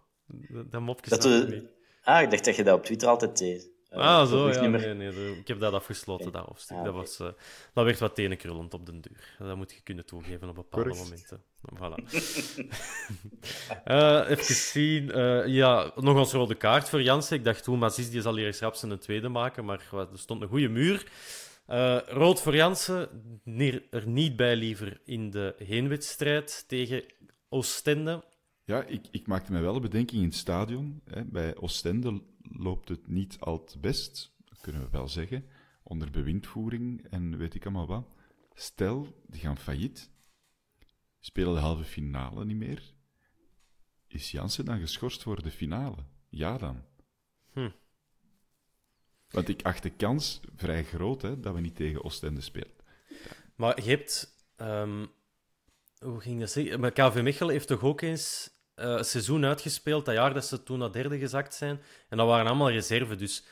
Dat 0.66 0.82
mopje 0.82 1.10
Dat 1.10 1.24
we... 1.24 1.70
Ah, 2.04 2.22
ik 2.22 2.30
dacht 2.30 2.46
dat 2.46 2.56
je 2.56 2.64
dat 2.64 2.78
op 2.78 2.84
Twitter 2.86 3.08
altijd 3.08 3.38
deed. 3.38 3.70
Eh, 3.90 4.00
Ah, 4.00 4.28
zo, 4.30 4.50
ja. 4.50 4.68
Nee, 4.68 5.38
ik 5.38 5.48
heb 5.48 5.60
dat 5.60 5.74
afgesloten, 5.74 6.32
dat 6.32 6.46
hoofdstuk. 6.46 6.78
Ah, 6.78 6.84
dat, 6.84 6.94
was, 6.94 7.20
eh, 7.20 7.28
dat 7.74 7.86
werd 7.86 8.00
wat 8.00 8.16
tenenkrullend 8.16 8.74
op 8.74 8.86
den 8.86 9.02
duur. 9.02 9.36
Dat 9.40 9.56
moet 9.58 9.72
je 9.72 9.82
kunnen 9.84 10.06
toegeven 10.06 10.50
op 10.50 10.56
bepaalde 10.56 10.90
Correct. 10.90 11.04
momenten. 11.04 11.42
Voilà. 11.76 12.04
Eh, 13.84 14.24
even 14.30 14.56
zien. 14.56 15.12
eh, 15.12 15.48
ja, 15.48 15.92
nog 15.96 16.16
een 16.34 16.40
rode 16.40 16.56
kaart 16.56 16.90
voor 16.90 17.02
Jansen. 17.02 17.38
Ik 17.38 17.44
dacht 17.44 17.64
toen, 17.64 17.80
Mazis 17.80 18.10
die 18.10 18.22
zal 18.22 18.36
hier 18.36 18.46
eens 18.46 18.60
rap 18.60 18.76
zijn 18.76 19.00
tweede 19.00 19.30
maken, 19.30 19.66
maar 19.66 19.82
er 19.92 20.08
stond 20.14 20.42
een 20.42 20.48
goede 20.48 20.70
muur. 20.70 21.06
Eh, 21.66 22.00
rood 22.08 22.42
voor 22.42 22.56
Jansen, 22.56 23.10
neer- 23.44 23.88
er 23.90 24.08
niet 24.08 24.36
bij 24.36 24.56
liever 24.56 25.02
in 25.06 25.30
de 25.30 25.56
heenwedstrijd 25.58 26.64
tegen 26.68 27.04
Oostende. 27.50 28.24
Ja, 28.66 28.84
ik, 28.84 29.08
ik 29.12 29.28
maakte 29.28 29.52
mij 29.52 29.62
wel 29.62 29.76
een 29.76 29.82
bedenking 29.82 30.22
in 30.22 30.28
het 30.28 30.38
stadion. 30.38 31.02
Hè. 31.06 31.26
Bij 31.26 31.56
Oostende 31.56 32.22
loopt 32.42 32.90
het 32.90 33.08
niet 33.08 33.38
al 33.40 33.64
te 33.64 33.80
best, 33.80 34.36
dat 34.46 34.62
kunnen 34.62 34.82
we 34.82 34.90
wel 34.90 35.08
zeggen. 35.08 35.46
Onder 35.84 36.12
bewindvoering 36.12 37.08
en 37.10 37.38
weet 37.38 37.54
ik 37.56 37.66
allemaal 37.66 37.88
wat. 37.88 38.16
Stel, 38.54 39.24
die 39.28 39.42
gaan 39.42 39.58
failliet, 39.58 40.12
spelen 41.20 41.54
de 41.54 41.60
halve 41.60 41.84
finale 41.84 42.46
niet 42.46 42.58
meer. 42.58 42.94
Is 44.08 44.32
Jansen 44.32 44.66
dan 44.66 44.80
geschorst 44.80 45.24
voor 45.24 45.44
de 45.44 45.52
finale? 45.52 45.98
Ja 46.30 46.58
dan. 46.58 46.84
Hm. 47.54 47.70
Want 49.34 49.50
ik 49.50 49.62
acht 49.62 49.84
de 49.84 49.90
kans 49.90 50.40
vrij 50.56 50.84
groot 50.84 51.22
hè, 51.22 51.40
dat 51.40 51.54
we 51.54 51.60
niet 51.60 51.76
tegen 51.76 52.04
Oostende 52.04 52.42
spelen. 52.42 52.72
Maar 53.56 53.84
je 53.84 53.90
hebt... 53.90 54.38
ehm, 54.56 55.06
hoe 56.00 56.20
ging 56.22 56.40
dat 56.40 56.52
zeggen? 56.52 56.80
Maar 56.80 56.92
KV 56.92 57.22
Mechelen 57.22 57.54
heeft 57.54 57.68
toch 57.68 57.84
ook 57.84 58.02
eens 58.02 58.50
eh, 58.76 58.86
een 58.90 59.06
seizoen 59.06 59.46
uitgespeeld, 59.46 60.06
dat 60.06 60.16
jaar 60.16 60.34
dat 60.34 60.46
ze 60.46 60.64
toen 60.64 60.80
naar 60.80 60.92
derde 60.92 61.18
gezakt 61.18 61.54
zijn. 61.54 61.82
En 62.10 62.18
dat 62.18 62.28
waren 62.28 62.48
allemaal 62.48 62.72
reserve, 62.72 63.16
dus 63.16 63.44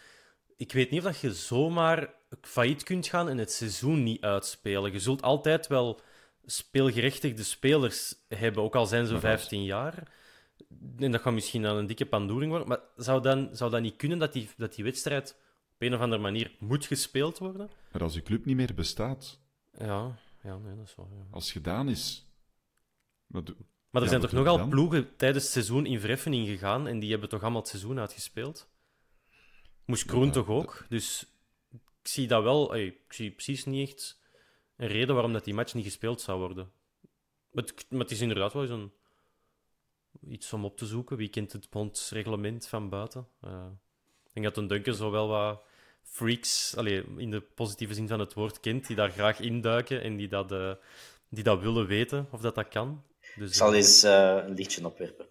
ik 0.58 0.72
weet 0.72 0.90
niet 0.90 1.00
of 1.00 1.06
dat 1.06 1.20
je 1.20 1.34
zomaar 1.34 2.14
failliet 2.42 2.84
kunt 2.84 3.08
gaan 3.08 3.30
en 3.30 3.38
het 3.38 3.52
seizoen 3.52 4.04
niet 4.04 4.22
uitspelen. 4.22 4.92
Je 4.92 5.00
zult 5.00 5.22
altijd 5.22 5.68
wel 5.68 6.02
speelgerechtigde 6.46 7.44
spelers 7.44 8.16
hebben, 8.28 8.64
ook 8.64 8.76
al 8.76 8.86
zijn 8.86 9.06
ze 9.06 9.14
Maar 9.14 9.22
als- 9.22 9.32
15 9.32 9.64
jaar. 9.64 10.12
En 10.98 11.12
dat 11.12 11.22
gaat 11.22 11.34
misschien 11.34 11.66
aan 11.66 11.76
een 11.78 11.88
dikke 11.88 12.06
pandoering 12.06 12.50
worden. 12.50 12.68
Maar 12.70 12.80
zou, 12.96 13.22
dan, 13.22 13.50
zou 13.52 13.72
dat 13.72 13.82
niet 13.82 13.96
kunnen 13.96 14.20
dat 14.20 14.34
die, 14.34 14.50
dat 14.58 14.76
die 14.76 14.84
wedstrijd 14.84 15.36
op 15.82 15.88
een 15.88 15.94
of 15.94 16.02
andere 16.02 16.22
manier 16.22 16.52
moet 16.60 16.86
gespeeld 16.86 17.38
worden? 17.38 17.70
Maar 17.92 18.02
als 18.02 18.14
je 18.14 18.22
club 18.22 18.46
niet 18.46 18.56
meer 18.56 18.74
bestaat, 18.74 19.40
Ja, 19.78 20.18
ja 20.44 20.58
nee, 20.58 20.76
dat 20.76 20.86
is 20.86 20.96
waar. 20.96 21.08
ja. 21.10 21.26
als 21.32 21.52
gedaan 21.52 21.90
is... 21.90 22.26
Wat, 23.28 23.48
Maar 23.90 24.02
er 24.02 24.02
Ja, 24.02 24.08
zijn 24.08 24.22
toch 24.22 24.32
nogal 24.32 24.68
ploegen 24.68 25.16
tijdens 25.16 25.44
het 25.44 25.54
seizoen 25.54 25.86
in 25.86 26.00
verheffening 26.00 26.48
gegaan 26.48 26.88
en 26.88 27.00
die 27.00 27.12
hebben 27.12 27.30
toch 27.30 27.42
allemaal 27.42 27.60
het 27.62 27.70
seizoen 27.70 28.00
uitgespeeld? 28.00 28.70
Moest 29.86 30.06
Kroen 30.06 30.32
toch 30.32 30.48
ook? 30.48 30.86
Dus 30.90 31.34
ik 31.72 32.08
zie 32.08 32.28
dat 32.28 32.44
wel. 32.44 32.74
ey, 32.74 32.86
ik 32.86 33.14
zie 33.14 33.32
precies 33.32 33.66
niet 33.66 33.90
echt 33.90 34.22
een 34.76 34.88
reden 34.88 35.14
waarom 35.14 35.34
dat 35.34 35.44
die 35.44 35.54
match 35.54 35.74
niet 35.74 35.86
gespeeld 35.86 36.22
zou 36.22 36.40
worden. 36.40 36.72
Maar 37.52 37.64
het, 37.64 37.86
maar 37.90 38.00
het 38.00 38.12
is 38.12 38.22
inderdaad 38.22 38.54
wel 38.54 38.70
een, 38.70 38.92
iets 40.22 40.54
om 40.54 40.66
op 40.66 40.78
te 40.78 40.86
zoeken. 40.86 41.18
Wie 41.18 41.30
kent 41.30 41.52
het 41.52 41.70
bondsreglement 41.70 42.68
van 42.68 42.90
buiten? 42.90 43.28
Eh, 43.42 43.66
ik 44.24 44.34
denk 44.34 44.46
dat 44.46 44.58
een 44.58 44.68
Duncan 44.68 44.94
zo 44.94 45.12
wel 45.12 45.28
wat 45.28 45.64
freaks, 46.04 46.76
allee, 46.78 47.04
in 47.18 47.32
de 47.32 47.42
positieve 47.42 47.94
zin 47.94 48.08
van 48.08 48.20
het 48.20 48.34
woord, 48.34 48.60
kent, 48.60 48.88
die 48.88 48.96
daar 48.96 49.12
graag 49.12 49.40
induiken 49.40 50.02
en 50.02 50.16
die 50.18 50.28
dat, 50.28 50.52
eh, 50.52 50.74
die 51.30 51.44
dat 51.44 51.60
willen 51.62 51.86
weten 51.88 52.28
of 52.32 52.42
dat 52.42 52.56
dat 52.56 52.68
kan. 52.68 53.04
Dus, 53.36 53.48
Ik 53.50 53.54
zal 53.56 53.70
eh, 53.72 53.78
eens 53.78 54.04
eh, 54.04 54.44
een 54.46 54.54
lichtje 54.54 54.86
opwerpen. 54.86 55.26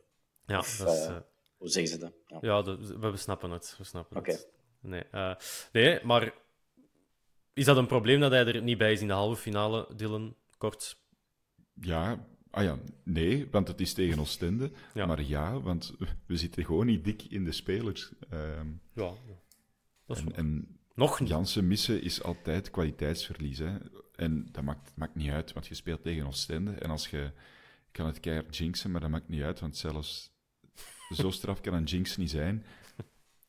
ja, 0.46 0.58
Of, 0.58 0.76
dat 0.76 0.96
is, 0.96 1.08
Hoe 1.56 1.68
zeggen 1.68 1.92
ze 1.92 1.98
dat? 1.98 2.12
Ja. 2.26 2.38
ja 2.40 2.62
dat- 2.62 2.78
we, 2.78 3.10
we 3.10 3.16
snappen 3.16 3.50
het. 3.50 3.74
We 3.78 3.84
snappen 3.84 4.16
Oké. 4.16 4.30
het. 4.30 4.48
Nee, 4.80 5.02
eh, 5.10 5.34
nee, 5.72 6.04
maar 6.04 6.32
is 7.52 7.64
dat 7.64 7.76
een 7.76 7.86
probleem 7.86 8.20
dat 8.20 8.30
hij 8.30 8.46
er 8.46 8.62
niet 8.62 8.78
bij 8.78 8.92
is 8.92 9.00
in 9.00 9.06
de 9.06 9.12
halve 9.12 9.40
finale, 9.40 9.88
Dylan? 9.96 10.36
Kort. 10.58 10.98
Ja, 11.80 12.26
ah 12.50 12.64
ja, 12.64 12.78
nee, 13.04 13.48
want 13.50 13.68
het 13.68 13.80
is 13.80 13.92
tegen 13.94 14.18
Oostende. 14.18 14.70
Ja. 14.94 15.06
Maar 15.06 15.22
ja, 15.22 15.60
want 15.60 15.94
we 16.26 16.36
zitten 16.36 16.64
gewoon 16.64 16.86
niet 16.86 17.04
dik 17.04 17.22
in 17.22 17.44
de 17.44 17.52
spelers. 17.52 18.12
Ehm, 18.30 18.66
Ja, 18.94 19.10
is 19.10 19.49
en, 20.18 20.34
en 20.34 20.78
Nog 20.94 21.20
niet. 21.20 21.28
Jansen 21.28 21.66
missen 21.68 22.02
is 22.02 22.22
altijd 22.22 22.70
kwaliteitsverlies. 22.70 23.58
Hè. 23.58 23.76
En 24.16 24.48
dat 24.52 24.64
maakt, 24.64 24.92
maakt 24.96 25.14
niet 25.14 25.30
uit, 25.30 25.52
want 25.52 25.66
je 25.66 25.74
speelt 25.74 26.02
tegen 26.02 26.26
Oostende. 26.26 26.70
En 26.72 26.90
als 26.90 27.08
je 27.08 27.30
kan 27.92 28.06
het 28.06 28.20
keihard 28.20 28.56
jinxen, 28.56 28.90
maar 28.90 29.00
dat 29.00 29.10
maakt 29.10 29.28
niet 29.28 29.42
uit, 29.42 29.60
want 29.60 29.76
zelfs 29.76 30.30
zo 31.14 31.30
straf 31.30 31.60
kan 31.60 31.74
een 31.74 31.84
jinx 31.84 32.16
niet 32.16 32.30
zijn. 32.30 32.64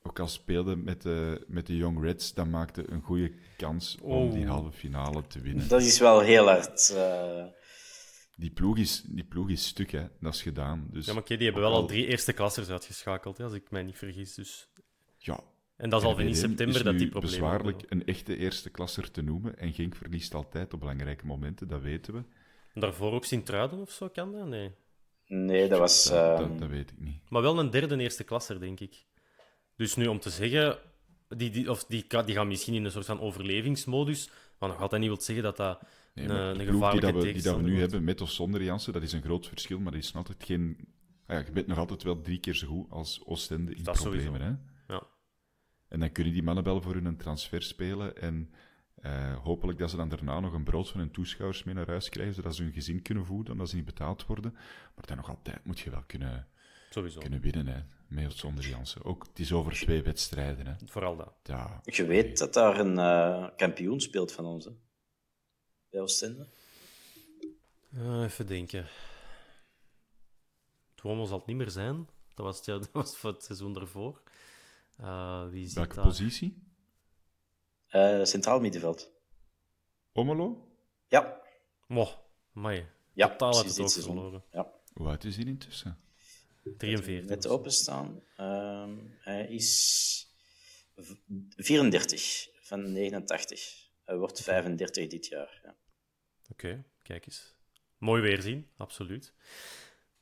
Ook 0.03 0.19
al 0.19 0.27
speelde 0.27 0.75
met 0.75 1.01
de, 1.01 1.45
met 1.47 1.67
de 1.67 1.75
Young 1.77 2.01
Reds, 2.01 2.33
dan 2.33 2.49
maakte 2.49 2.91
een 2.91 3.01
goede 3.01 3.33
kans 3.57 3.97
om 4.01 4.31
die 4.31 4.43
Oh. 4.43 4.49
halve 4.49 4.71
finale 4.71 5.27
te 5.27 5.39
winnen. 5.41 5.67
Dat 5.67 5.81
is 5.81 5.99
wel 5.99 6.19
heel 6.19 6.45
hard. 6.45 6.89
eh, 6.95 7.45
Die 8.35 8.51
ploeg 8.51 8.77
is, 8.77 9.01
die 9.05 9.23
ploeg 9.23 9.49
is 9.49 9.67
stuk, 9.67 9.91
hè. 9.91 10.07
dat 10.19 10.33
is 10.33 10.41
gedaan. 10.41 10.87
Dus, 10.91 11.05
Ja, 11.05 11.13
maar 11.13 11.21
oké, 11.21 11.35
die 11.35 11.45
hebben 11.45 11.63
wel 11.63 11.73
al 11.73 11.87
drie 11.87 12.07
eerste 12.07 12.33
klassers 12.33 12.69
uitgeschakeld, 12.69 13.37
hè, 13.37 13.43
als 13.43 13.53
ik 13.53 13.71
mij 13.71 13.83
niet 13.83 13.97
vergis. 13.97 14.33
Dus... 14.35 14.69
Ja, 15.17 15.39
En 15.81 15.89
dat 15.89 16.01
is 16.01 16.07
al 16.07 16.15
van 16.15 16.23
in 16.25 16.35
september 16.35 16.83
dat 16.83 16.93
die 16.93 17.03
nu 17.05 17.09
problemen 17.09 17.39
bezwaarlijk 17.39 17.79
hebben. 17.81 17.99
een 17.99 18.05
echte 18.05 18.37
eerste 18.37 18.69
klasser 18.69 19.11
te 19.11 19.21
noemen. 19.21 19.57
En 19.57 19.73
Genk 19.73 19.95
verliest 19.95 20.33
altijd 20.33 20.73
op 20.73 20.79
belangrijke 20.79 21.25
momenten, 21.25 21.67
dat 21.67 21.81
weten 21.81 22.13
we. 22.13 22.23
Daarvoor 22.79 23.11
ook 23.11 23.25
Sint-Truiden 23.25 23.79
of 23.79 23.91
zo 23.91 24.09
kan 24.09 24.31
dat? 24.31 24.47
Nee. 24.47 24.71
Nee, 25.27 25.67
dat 25.69 25.79
was... 25.79 26.03
Dat, 26.03 26.39
ehm, 26.39 26.49
dat, 26.49 26.59
dat 26.59 26.69
weet 26.69 26.91
ik 26.91 26.99
niet. 26.99 27.29
Maar 27.29 27.41
wel 27.41 27.59
een 27.59 27.69
derde 27.69 27.97
eerste 27.97 28.23
klasser, 28.23 28.59
denk 28.59 28.79
ik. 28.79 29.05
Dus 29.75 29.95
nu 29.95 30.07
om 30.07 30.19
te 30.19 30.29
zeggen, 30.29 30.77
die, 31.27 31.49
die, 31.49 31.69
of 31.71 31.85
die, 31.85 32.05
die 32.25 32.35
gaan 32.35 32.47
misschien 32.47 32.73
in 32.73 32.85
een 32.85 32.91
soort 32.91 33.05
van 33.05 33.19
overlevingsmodus, 33.19 34.29
maar 34.59 34.69
nog 34.69 34.79
altijd 34.81 35.01
niet 35.01 35.09
wil 35.09 35.21
zeggen 35.21 35.43
dat 35.43 35.57
dat 35.57 35.81
Nee, 36.13 36.25
een, 36.25 36.31
maar 36.31 36.49
een 36.49 36.57
de 36.57 36.63
ploeg 36.63 36.67
die, 36.67 36.73
gevaarlijke 36.73 37.11
dat 37.11 37.23
we, 37.23 37.33
die 37.33 37.41
dat 37.41 37.55
we 37.55 37.61
nu 37.61 37.67
wordt. 37.67 37.81
hebben, 37.81 38.03
met 38.03 38.21
of 38.21 38.31
zonder 38.31 38.63
Jansen, 38.63 38.93
dat 38.93 39.01
is 39.01 39.13
een 39.13 39.21
groot 39.21 39.47
verschil, 39.47 39.79
maar 39.79 39.91
dat 39.91 40.01
is 40.01 40.11
nog 40.11 40.27
altijd 40.27 40.43
geen... 40.47 40.77
Ah 41.25 41.37
ja, 41.37 41.45
je 41.45 41.51
bent 41.51 41.67
nog 41.67 41.77
altijd 41.77 42.03
wel 42.03 42.21
drie 42.21 42.39
keer 42.39 42.55
zo 42.55 42.67
goed 42.67 42.89
als 42.89 43.21
Oostende 43.25 43.75
in 43.75 43.83
Dat 43.83 43.97
sowieso. 43.97 44.29
problemen. 44.29 44.59
Hè? 44.59 44.70
En 45.91 45.99
dan 45.99 46.11
kunnen 46.11 46.33
die 46.33 46.43
mannen 46.43 46.63
wel 46.63 46.81
voor 46.81 46.93
hun 46.93 47.17
transfer 47.17 47.63
spelen 47.63 48.17
en 48.17 48.53
eh, 48.95 49.37
hopelijk 49.43 49.79
dat 49.79 49.89
ze 49.89 49.95
dan 49.95 50.09
daarna 50.09 50.39
nog 50.39 50.53
een 50.53 50.63
brood 50.63 50.89
van 50.89 50.99
hun 50.99 51.11
toeschouwers 51.11 51.63
mee 51.63 51.75
naar 51.75 51.87
huis 51.87 52.09
krijgen, 52.09 52.33
zodat 52.33 52.55
ze 52.55 52.63
hun 52.63 52.73
gezin 52.73 53.01
kunnen 53.01 53.25
voeden, 53.25 53.53
omdat 53.53 53.69
ze 53.69 53.75
niet 53.75 53.85
betaald 53.85 54.25
worden. 54.25 54.51
Maar 54.95 55.05
dan 55.05 55.17
nog 55.17 55.29
altijd 55.29 55.65
moet 55.65 55.79
je 55.79 55.89
wel 55.89 56.03
kunnen, 56.07 56.47
Sowieso. 56.89 57.19
kunnen 57.19 57.41
winnen, 57.41 57.67
hè, 57.67 57.81
met 58.07 58.25
of 58.27 58.37
zonder 58.37 58.67
Jansen. 58.67 59.03
Ook, 59.03 59.25
het 59.27 59.39
is 59.39 59.53
over 59.53 59.73
twee 59.73 60.01
wedstrijden. 60.03 60.65
Hè. 60.65 60.73
Vooral 60.85 61.15
dat. 61.15 61.33
Ja, 61.43 61.81
Je 61.83 62.05
weet 62.05 62.37
dat 62.37 62.53
daar 62.53 62.79
een 62.79 62.99
eh, 62.99 63.47
kampioen 63.55 64.01
speelt 64.01 64.31
van 64.31 64.45
ons, 64.45 64.65
hè? 64.65 64.71
Bij 65.89 66.01
Oostende. 66.01 66.47
Eh, 67.93 68.23
even 68.23 68.47
denken. 68.47 68.87
Tuomo 70.95 71.25
zal 71.25 71.37
het 71.37 71.47
niet 71.47 71.57
meer 71.57 71.69
zijn. 71.71 72.07
Dat 72.33 72.45
was, 72.45 72.57
het, 72.57 72.65
ja, 72.65 72.77
dat 72.79 72.89
was 72.91 73.17
voor 73.17 73.31
het 73.31 73.43
seizoen 73.43 73.75
ervoor. 73.75 74.21
Eh, 75.01 75.49
wie 75.49 75.65
zit 75.65 75.75
welke 75.75 75.95
daar? 75.95 76.03
positie? 76.05 76.63
Eh, 77.87 78.23
centraal 78.23 78.59
middenveld. 78.59 79.11
Omelo? 80.13 80.67
Ja. 81.07 81.41
Moh, 81.87 82.11
amai. 82.55 82.87
Ja, 83.13 83.27
Totaal 83.27 83.55
uit 83.57 83.65
het 83.67 83.79
oog 83.79 83.93
verloren. 83.93 84.43
Ja. 84.51 84.73
Hoe 84.93 85.07
oud 85.07 85.23
is 85.23 85.35
hij 85.35 85.45
intussen? 85.45 85.97
43. 86.77 87.29
Net 87.29 87.47
openstaan. 87.47 88.23
Ehm 88.37 88.97
hij 89.19 89.47
is 89.47 90.27
v- 90.95 91.13
34 91.55 92.47
van 92.61 92.91
89. 92.91 93.89
Hij 94.05 94.17
wordt 94.17 94.41
35 94.41 95.07
dit 95.07 95.25
jaar. 95.27 95.59
Ja. 95.63 95.75
Oké, 96.49 96.85
kijk 97.03 97.25
eens. 97.25 97.53
Mooi 97.97 98.21
weerzien, 98.21 98.71
absoluut. 98.77 99.33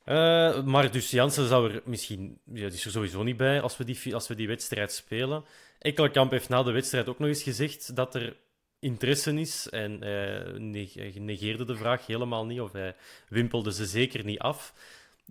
Eh, 0.04 0.62
maar 0.64 0.90
dus 0.90 1.10
Jansen 1.10 1.48
zou 1.48 1.72
er 1.72 1.82
misschien... 1.84 2.38
Ja, 2.44 2.66
die 2.66 2.78
is 2.78 2.84
er 2.84 2.90
sowieso 2.90 3.22
niet 3.22 3.36
bij 3.36 3.60
als 3.60 3.76
we 3.76 3.84
die, 3.84 4.14
als 4.14 4.28
we 4.28 4.34
die 4.34 4.46
wedstrijd 4.48 4.92
spelen. 4.92 5.44
Ekkelenkamp 5.78 6.30
heeft 6.30 6.48
na 6.48 6.62
de 6.62 6.70
wedstrijd 6.70 7.08
ook 7.08 7.18
nog 7.18 7.28
eens 7.28 7.42
gezegd 7.42 7.96
dat 7.96 8.14
er 8.14 8.36
interesse 8.78 9.32
is. 9.40 9.68
En 9.68 9.98
neg- 10.70 10.94
hij 10.94 11.12
negeerde 11.16 11.64
de 11.64 11.76
vraag 11.76 12.06
helemaal 12.06 12.46
niet, 12.46 12.60
of 12.60 12.72
hij 12.72 12.96
wimpelde 13.28 13.72
ze 13.72 13.86
zeker 13.86 14.24
niet 14.24 14.38
af. 14.38 14.74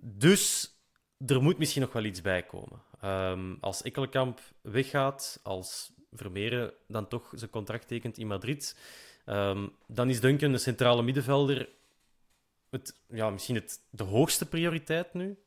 Dus 0.02 0.70
er 1.26 1.42
moet 1.42 1.58
misschien 1.58 1.82
nog 1.82 1.92
wel 1.92 2.04
iets 2.04 2.20
bij 2.20 2.42
komen. 2.42 2.82
Ehm, 3.00 3.54
als 3.60 3.82
Ekkelenkamp 3.82 4.40
weggaat, 4.60 5.40
als 5.42 5.92
Vermeeren 6.12 6.72
dan 6.86 7.08
toch 7.08 7.32
zijn 7.34 7.50
contract 7.50 7.88
tekent 7.88 8.18
in 8.18 8.26
Madrid, 8.26 8.76
ehm, 9.24 9.66
dan 9.86 10.08
is 10.10 10.20
Duncan 10.20 10.52
de 10.52 10.58
centrale 10.58 11.02
middenvelder 11.02 11.68
het, 12.70 13.00
ja, 13.08 13.30
misschien 13.30 13.54
het, 13.54 13.80
de 13.90 14.02
hoogste 14.04 14.48
prioriteit 14.48 15.14
nu. 15.14 15.38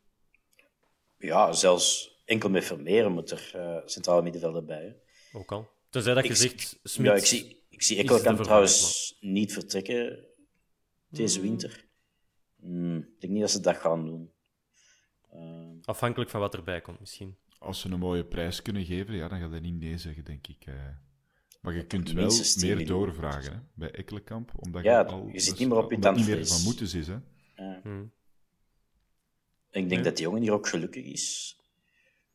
ja, 1.18 1.52
zelfs 1.52 2.18
enkel 2.26 2.50
met 2.50 2.66
Vermeeren 2.66 3.12
moet 3.12 3.32
er 3.32 3.52
eh, 3.56 3.78
centrale 3.86 4.22
middenvelder 4.22 4.66
bij. 4.66 4.84
hè. 4.84 5.38
Ook 5.38 5.52
al. 5.52 5.70
Tenzij 5.90 6.14
dat 6.14 6.24
je 6.24 6.30
Ik- 6.30 6.36
zegt, 6.36 6.80
Smit, 6.84 7.08
Ja, 7.08 7.14
ik 7.16 7.26
zie, 7.26 7.66
ik 7.70 7.82
zie 7.82 8.04
trouwens 8.06 9.18
niet 9.20 9.54
vertrekken 9.54 10.26
deze 11.08 11.40
Hmm. 11.40 11.48
winter. 11.50 11.86
Hmm, 12.56 12.98
ik 12.98 13.20
denk 13.22 13.34
niet 13.34 13.42
dat 13.42 13.52
ze 13.52 13.60
dat 13.60 13.76
gaan 13.78 14.06
doen. 14.06 14.32
Ehm, 15.32 15.78
afhankelijk 15.84 16.30
van 16.30 16.40
wat 16.40 16.54
erbij 16.54 16.82
komt 16.82 17.00
misschien. 17.00 17.38
Als 17.60 17.80
ze 17.80 17.90
een 17.90 18.00
mooie 18.00 18.26
prijs 18.26 18.62
kunnen 18.62 18.86
geven, 18.86 19.16
ja, 19.16 19.28
dan 19.28 19.40
gaat 19.40 19.52
hij 19.52 19.60
niet 19.60 19.80
nee 19.80 19.98
zeggen, 19.98 20.24
denk 20.24 20.48
ik. 20.48 20.66
eh. 20.66 20.88
Maar 21.64 21.74
je 21.76 21.86
kunt 21.86 22.12
wel 22.12 22.24
minstens 22.24 22.54
10 22.54 22.78
meer 22.78 22.86
doorvragen 22.86 23.54
hè, 23.54 23.60
bij 23.74 23.92
Ekkelenkamp. 23.92 24.52
Omdat 24.56 24.84
Ja, 24.84 25.00
je, 25.00 25.06
al, 25.06 25.28
je 25.28 25.40
zit 25.40 25.50
dus- 25.50 25.60
niet 25.60 25.70
meer 25.70 25.78
op 25.78 25.90
je 25.90 25.96
omdat 25.96 26.10
het 26.10 26.20
niet 26.20 26.28
meer 26.28 26.46
tandvlees. 26.46 26.62
van 26.64 26.66
moeten 26.74 27.00
is. 27.00 27.08
Hè. 27.08 27.18
ja. 27.64 27.80
Hmm. 27.84 28.12
Ik 29.72 29.90
denk 29.90 30.04
dat 30.04 30.16
die 30.16 30.26
jongen 30.26 30.42
hier 30.42 30.52
ook 30.52 30.68
gelukkig 30.68 31.06
is. 31.06 31.58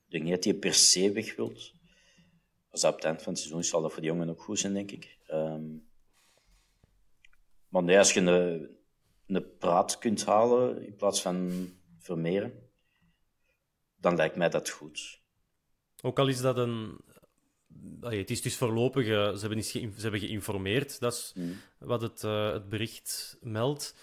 Ik 0.04 0.10
denk 0.10 0.24
niet 0.24 0.32
dat 0.34 0.44
hij 0.44 0.54
per 0.54 0.74
se 0.74 1.12
weg 1.12 1.36
wilt. 1.36 1.72
Als 2.70 2.80
dat 2.80 2.90
op 2.90 2.96
het 2.96 3.04
eind 3.06 3.22
van 3.22 3.32
het 3.32 3.38
seizoen 3.40 3.60
is, 3.60 3.68
zal 3.68 3.82
dat 3.82 3.92
voor 3.92 4.00
die 4.02 4.10
jongen 4.10 4.28
ook 4.28 4.42
goed 4.42 4.58
zijn, 4.58 4.72
denk 4.72 4.90
ik. 4.90 5.18
Ehm, 5.26 5.64
maar 7.68 7.82
nee, 7.82 7.98
als 7.98 8.12
je 8.12 8.20
een, 8.20 8.68
een 9.26 9.56
praat 9.58 9.98
kunt 9.98 10.24
halen 10.24 10.86
in 10.86 10.96
plaats 10.96 11.22
van 11.22 11.68
Vermeeren, 11.98 12.52
dan 13.96 14.16
lijkt 14.16 14.36
mij 14.36 14.48
dat 14.48 14.68
goed. 14.70 15.20
Ook 16.02 16.18
al 16.18 16.28
is 16.28 16.40
dat 16.40 16.56
een. 16.56 17.00
Allee, 18.00 18.18
het 18.20 18.30
is 18.30 18.42
dus 18.42 18.56
voorlopig. 18.56 19.06
eh, 19.06 19.32
ze, 19.34 19.40
hebben 19.40 19.64
ze 19.64 19.90
hebben 20.00 20.20
geïnformeerd. 20.20 21.00
Dat 21.00 21.12
is 21.12 21.30
Hmm. 21.34 21.56
wat 21.78 22.02
het, 22.02 22.24
eh, 22.24 22.52
het 22.52 22.68
bericht 22.68 23.38
meldt. 23.40 23.94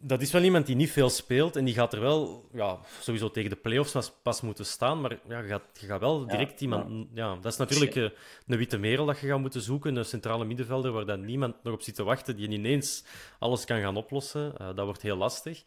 Dat 0.00 0.20
is 0.22 0.32
wel 0.32 0.42
iemand 0.42 0.66
die 0.66 0.76
niet 0.76 0.90
veel 0.90 1.10
speelt 1.10 1.56
en 1.56 1.64
die 1.64 1.74
gaat 1.74 1.92
er 1.92 2.00
wel 2.00 2.48
ja, 2.52 2.78
sowieso 3.00 3.30
tegen 3.30 3.50
de 3.50 3.56
play-offs 3.56 3.92
pas, 3.92 4.12
pas 4.22 4.40
moeten 4.40 4.66
staan. 4.66 5.00
Maar 5.00 5.18
ja, 5.28 5.38
je, 5.40 5.48
gaat, 5.48 5.62
je 5.80 5.86
gaat 5.86 6.00
wel 6.00 6.26
direct 6.26 6.60
iemand. 6.60 7.06
Ja. 7.14 7.34
dat 7.40 7.52
is 7.52 7.58
natuurlijk 7.58 7.96
eh, 7.96 8.02
een 8.46 8.56
witte 8.56 8.78
merel 8.78 9.06
dat 9.06 9.18
je 9.20 9.26
gaat 9.26 9.40
moeten 9.40 9.60
zoeken. 9.62 9.96
Een 9.96 10.04
centrale 10.04 10.44
middenvelder 10.44 10.92
waar 10.92 11.06
dan 11.06 11.24
niemand 11.24 11.62
nog 11.62 11.74
op 11.74 11.82
zit 11.82 11.94
te 11.94 12.02
wachten. 12.02 12.36
Die 12.36 12.48
ineens 12.48 13.04
alles 13.38 13.64
kan 13.64 13.80
gaan 13.80 13.96
oplossen. 13.96 14.54
Dat 14.58 14.84
wordt 14.84 15.02
heel 15.02 15.16
lastig. 15.16 15.62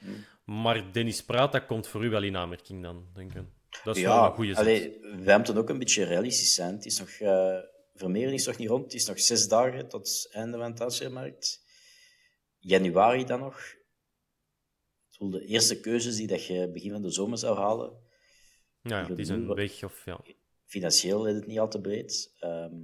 Maar 0.45 0.91
Dennis 0.91 1.23
Praat, 1.23 1.51
dat 1.51 1.65
komt 1.65 1.87
voor 1.87 2.05
u 2.05 2.09
wel 2.09 2.23
in 2.23 2.37
aanmerking 2.37 2.83
dan, 2.83 3.05
denk 3.13 3.33
ik. 3.33 3.43
Dat 3.83 3.95
is 3.95 4.01
wel 4.03 4.11
ja, 4.13 4.25
een 4.25 4.33
goede 4.33 4.49
zet. 4.53 4.59
allee, 4.59 4.99
wij 5.23 5.35
moeten 5.35 5.57
ook 5.57 5.69
een 5.69 5.79
beetje 5.79 6.03
realistisch 6.03 6.53
zijn. 6.53 6.73
Het 6.75 6.85
is 6.85 6.99
nog, 6.99 7.09
Vermeeren 7.93 8.33
is 8.33 8.45
nog 8.45 8.57
niet 8.57 8.69
rond. 8.69 8.83
Het 8.83 8.93
is 8.93 9.05
nog 9.07 9.19
zes 9.19 9.47
dagen 9.47 9.87
tot 9.89 10.07
het 10.07 10.29
einde 10.31 10.57
van 10.57 10.69
de 10.71 10.77
transfermarkt. 10.77 11.63
Januari 12.57 13.25
dan 13.25 13.39
nog. 13.39 13.73
Bedoel, 15.11 15.29
de 15.29 15.45
eerste 15.45 15.79
keuzes 15.79 16.15
die 16.15 16.27
dat 16.27 16.45
je 16.45 16.69
begin 16.71 16.91
van 16.91 17.01
de 17.01 17.11
zomer 17.11 17.37
zou 17.37 17.57
halen, 17.57 18.03
Ja, 18.81 18.99
ja, 19.07 19.15
die 19.15 19.25
zijn 19.25 19.45
Wat- 19.45 19.55
weg. 19.57 19.83
Of, 19.83 20.05
ja. 20.05 20.19
financieel 20.65 21.27
is 21.27 21.35
het 21.35 21.47
niet 21.47 21.59
al 21.59 21.69
te 21.69 21.81
breed. 21.81 22.33
Ehm, 22.39 22.75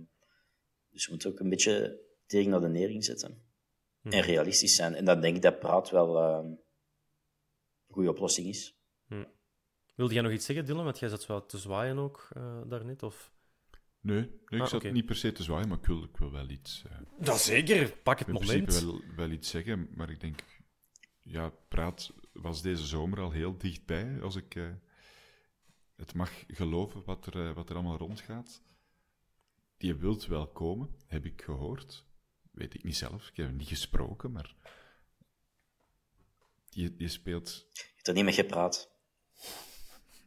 dus 0.90 1.06
we 1.06 1.12
moeten 1.12 1.30
ook 1.32 1.40
een 1.40 1.50
beetje 1.50 2.00
tegen 2.26 2.52
naar 2.52 2.62
de 2.62 2.68
nering 2.68 3.04
zetten. 3.06 3.44
Mhm. 4.02 4.16
En 4.16 4.22
realistisch 4.22 4.76
zijn. 4.76 4.96
En 4.96 5.06
dan 5.06 5.22
denk 5.22 5.36
ik 5.36 5.42
dat 5.42 5.60
praat 5.60 5.90
wel 5.90 6.18
ehm, 6.18 6.46
een 6.46 6.60
goede 7.88 8.10
oplossing 8.10 8.48
is. 8.48 8.76
Wilde 9.96 10.14
jij 10.14 10.24
nog 10.24 10.32
iets 10.32 10.46
zeggen, 10.46 10.66
Dylan? 10.66 10.84
Want 10.84 11.00
jij 11.00 11.10
zat 11.10 11.22
zo 11.22 11.46
te 11.46 11.58
zwaaien 11.58 11.98
ook 11.98 12.28
eh, 12.34 12.62
daarnet. 12.66 13.04
Of... 13.04 13.32
Nee, 14.00 14.20
nee 14.20 14.30
ik 14.48 14.60
Ah, 14.62 14.68
zat 14.68 14.92
niet 14.92 15.06
per 15.06 15.16
se 15.16 15.32
te 15.32 15.44
zwaaien, 15.44 15.68
maar 15.68 15.78
ik 15.78 15.86
wil, 15.86 16.04
ik 16.04 16.18
wil 16.18 16.32
wel 16.32 16.50
iets. 16.50 16.84
eh, 16.90 16.98
Ja, 17.26 17.38
zeker. 17.38 17.92
Pak 18.04 18.20
het 18.20 18.28
in 18.28 18.34
moment. 18.34 18.66
principe 18.66 18.86
wel, 18.86 19.02
wel 19.16 19.30
iets 19.30 19.50
zeggen, 19.50 19.88
maar 19.96 20.10
ik 20.10 20.20
denk, 20.20 20.44
ja, 21.22 21.50
Praat 21.68 22.14
was 22.34 22.62
deze 22.62 22.86
zomer 22.86 23.20
al 23.20 23.32
heel 23.32 23.58
dichtbij, 23.58 24.22
als 24.22 24.36
ik 24.36 24.56
eh, 24.56 24.70
het 25.96 26.14
mag 26.14 26.32
geloven 26.48 27.04
wat 27.06 27.26
er, 27.26 27.54
wat 27.54 27.70
er 27.70 27.76
allemaal 27.76 27.98
rondgaat. 27.98 28.62
Die 29.78 29.96
wilt 29.96 30.26
wel 30.26 30.48
komen, 30.48 30.96
heb 31.08 31.26
ik 31.26 31.42
gehoord. 31.42 32.06
Weet 32.52 32.74
ik 32.74 32.84
niet 32.84 32.96
zelf, 32.98 33.28
ik 33.28 33.38
heb 33.38 33.48
hem 33.48 33.56
niet 33.56 33.68
gesproken, 33.68 34.32
maar 34.32 34.56
die, 36.70 36.96
die 36.96 37.08
speelt... 37.08 37.68
Je 37.74 37.82
hebt 37.96 38.08
er 38.08 38.14
niet 38.14 38.24
mee 38.24 38.34
gepraat. 38.34 38.90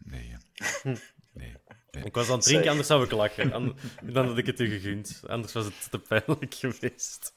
Nee, 0.05 0.37
nee. 1.33 1.57
nee. 1.91 2.05
Ik 2.05 2.15
was 2.15 2.29
aan 2.29 2.35
het 2.37 2.45
drinken, 2.45 2.69
anders 2.71 2.89
zou 2.89 3.05
ik 3.05 3.11
lachen. 3.11 3.53
An- 3.57 3.77
Dan 4.03 4.27
had 4.27 4.39
ik 4.39 4.47
het 4.47 4.61
u 4.61 4.69
gegund. 4.69 5.23
Anders 5.27 5.53
was 5.53 5.65
het 5.65 5.91
te 5.91 5.99
pijnlijk 5.99 6.55
geweest. 6.65 7.35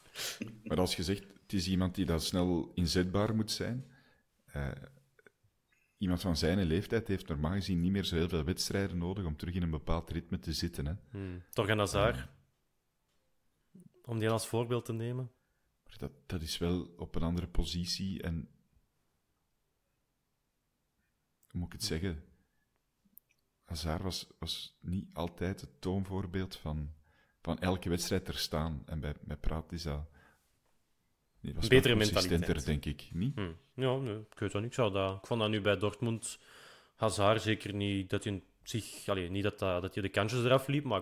Maar 0.64 0.78
als 0.80 0.96
je 0.96 1.04
zegt, 1.04 1.24
het 1.42 1.54
is 1.54 1.68
iemand 1.68 1.96
die 1.96 2.06
dan 2.06 2.22
snel 2.22 2.72
inzetbaar 2.74 3.36
moet 3.36 3.52
zijn. 3.52 3.92
eh, 4.46 4.72
iemand 5.98 6.22
van 6.22 6.38
zijn 6.38 6.64
leeftijd 6.64 7.08
heeft 7.08 7.28
normaal 7.28 7.52
gezien 7.54 7.80
niet 7.80 7.92
meer 7.92 8.04
zo 8.04 8.16
heel 8.16 8.30
veel 8.30 8.44
wedstrijden 8.44 8.98
nodig 8.98 9.26
om 9.26 9.38
terug 9.38 9.54
in 9.54 9.62
een 9.62 9.70
bepaald 9.70 10.10
ritme 10.12 10.40
te 10.40 10.54
zitten. 10.54 10.86
Hè. 10.86 10.94
Hmm. 11.10 11.44
Torgan 11.52 11.78
Hazard. 11.80 12.28
Om 14.04 14.20
die 14.20 14.30
als 14.30 14.48
voorbeeld 14.48 14.86
te 14.86 14.94
nemen. 14.94 15.32
Maar 15.86 15.98
dat, 15.98 16.12
dat 16.26 16.42
is 16.42 16.58
wel 16.58 16.94
op 16.98 17.16
een 17.16 17.24
andere 17.24 17.48
positie 17.48 18.22
en... 18.22 18.50
Hoe 21.48 21.60
moet 21.60 21.66
ik 21.74 21.80
het 21.80 21.84
zeggen? 21.84 22.24
Hazard 23.68 24.02
was, 24.02 24.28
was 24.40 24.78
niet 24.82 25.06
altijd 25.14 25.62
het 25.62 25.70
toonvoorbeeld 25.82 26.56
van, 26.56 26.90
van 27.42 27.60
elke 27.60 27.90
wedstrijd 27.90 28.28
er 28.28 28.38
staan. 28.38 28.84
En 28.86 29.00
bij, 29.00 29.14
bij 29.22 29.36
Praat 29.36 29.72
is 29.72 29.84
dat... 29.84 30.02
Die 31.42 31.54
was 31.54 31.68
Betere 31.68 31.96
mentaliteit. 31.96 32.66
denk 32.66 32.86
ik. 32.86 33.10
Niet? 33.14 33.36
Hmm. 33.36 33.56
Ja, 33.74 33.96
nee, 33.96 34.16
ik 34.32 34.40
weet 34.40 34.52
dat 34.52 34.62
niet. 34.62 34.70
Ik, 34.70 34.76
zou 34.76 34.92
dat, 34.92 35.18
ik 35.18 35.28
vond 35.28 35.40
dat 35.40 35.50
nu 35.50 35.62
bij 35.62 35.78
Dortmund 35.78 36.40
Hazard 36.96 37.42
zeker 37.42 37.74
niet 37.74 38.10
dat 38.10 38.24
hij 38.24 38.44
zich... 38.64 39.08
Allee, 39.08 39.30
niet 39.30 39.44
dat, 39.44 39.60
dat, 39.60 39.82
dat 39.82 39.94
hij 39.94 40.04
de 40.04 40.10
kansjes 40.10 40.44
eraf 40.44 40.68
liep, 40.68 40.84
maar 40.84 41.02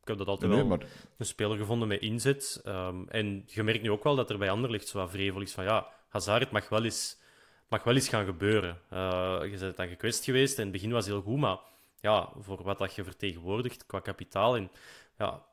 ik 0.00 0.08
heb 0.08 0.18
dat 0.18 0.26
altijd 0.26 0.50
Nee, 0.50 0.60
wel 0.60 0.68
maar 0.68 0.86
een 1.16 1.26
speler 1.26 1.56
gevonden 1.56 1.88
met 1.88 2.00
inzet. 2.00 2.60
Ehm, 2.64 3.08
en 3.08 3.42
je 3.46 3.62
merkt 3.62 3.82
nu 3.82 3.90
ook 3.90 4.04
wel 4.04 4.16
dat 4.16 4.30
er 4.30 4.38
bij 4.38 4.50
Anderlecht 4.50 4.88
zo 4.88 4.98
wat 4.98 5.10
vrevel 5.10 5.40
is 5.40 5.52
van 5.52 5.64
ja, 5.64 5.86
Hazard, 6.08 6.42
het 6.42 6.52
mag 6.52 6.68
wel 6.68 6.84
eens 6.84 7.20
mag 7.68 7.84
wel 7.84 7.94
eens 7.94 8.08
gaan 8.08 8.24
gebeuren. 8.24 8.78
Uh, 8.92 9.38
je 9.42 9.56
bent 9.58 9.76
dan 9.76 9.88
gekwetst 9.88 10.24
geweest 10.24 10.56
en 10.56 10.62
het 10.62 10.72
begin 10.72 10.90
was 10.90 11.06
heel 11.06 11.22
goed, 11.22 11.38
maar 11.38 11.58
ja, 12.02 12.32
voor 12.38 12.62
wat 12.62 12.78
dat 12.78 12.94
je 12.94 13.04
vertegenwoordigt 13.04 13.86
qua 13.86 14.00
kapitaal. 14.00 14.56
En, 14.56 14.70
ja, 15.18 15.44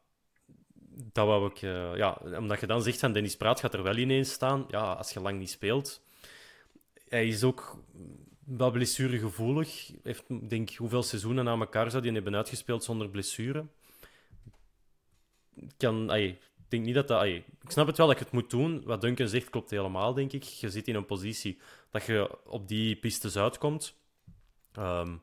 dat 1.11 1.25
wou 1.25 1.51
ik, 1.51 1.61
uh, 1.61 1.95
ja, 1.95 2.21
omdat 2.37 2.59
je 2.59 2.67
dan 2.67 2.81
zegt 2.81 2.99
van 2.99 3.13
Dennis 3.13 3.37
Praat 3.37 3.59
gaat 3.59 3.73
er 3.73 3.83
wel 3.83 3.97
ineens 3.97 4.31
staan. 4.31 4.65
Ja, 4.67 4.93
als 4.93 5.11
je 5.11 5.19
lang 5.19 5.39
niet 5.39 5.49
speelt. 5.49 6.01
Hij 7.07 7.27
is 7.27 7.43
ook 7.43 7.77
wel 8.45 8.71
blessuregevoelig. 8.71 9.91
Heeft, 10.03 10.49
denk 10.49 10.69
hoeveel 10.69 11.03
seizoenen 11.03 11.45
na 11.45 11.57
elkaar 11.57 11.91
zou 11.91 12.03
die 12.03 12.11
hebben 12.11 12.35
uitgespeeld 12.35 12.83
zonder 12.83 13.09
blessure. 13.09 13.65
Kan, 15.77 16.13
ik 16.13 16.39
denk 16.67 16.85
niet 16.85 16.95
dat 16.95 17.07
dat. 17.07 17.23
Ik 17.23 17.45
snap 17.67 17.87
het 17.87 17.97
wel 17.97 18.07
dat 18.07 18.17
je 18.17 18.23
het 18.23 18.33
moet 18.33 18.49
doen. 18.49 18.83
Wat 18.85 19.01
Duncan 19.01 19.27
zegt 19.27 19.49
klopt 19.49 19.69
helemaal, 19.69 20.13
denk 20.13 20.33
ik. 20.33 20.43
Je 20.43 20.69
zit 20.69 20.87
in 20.87 20.95
een 20.95 21.05
positie 21.05 21.59
dat 21.91 22.05
je 22.05 22.45
op 22.45 22.67
die 22.67 22.95
pistes 22.95 23.37
uitkomt. 23.37 23.95
Um, 24.77 25.21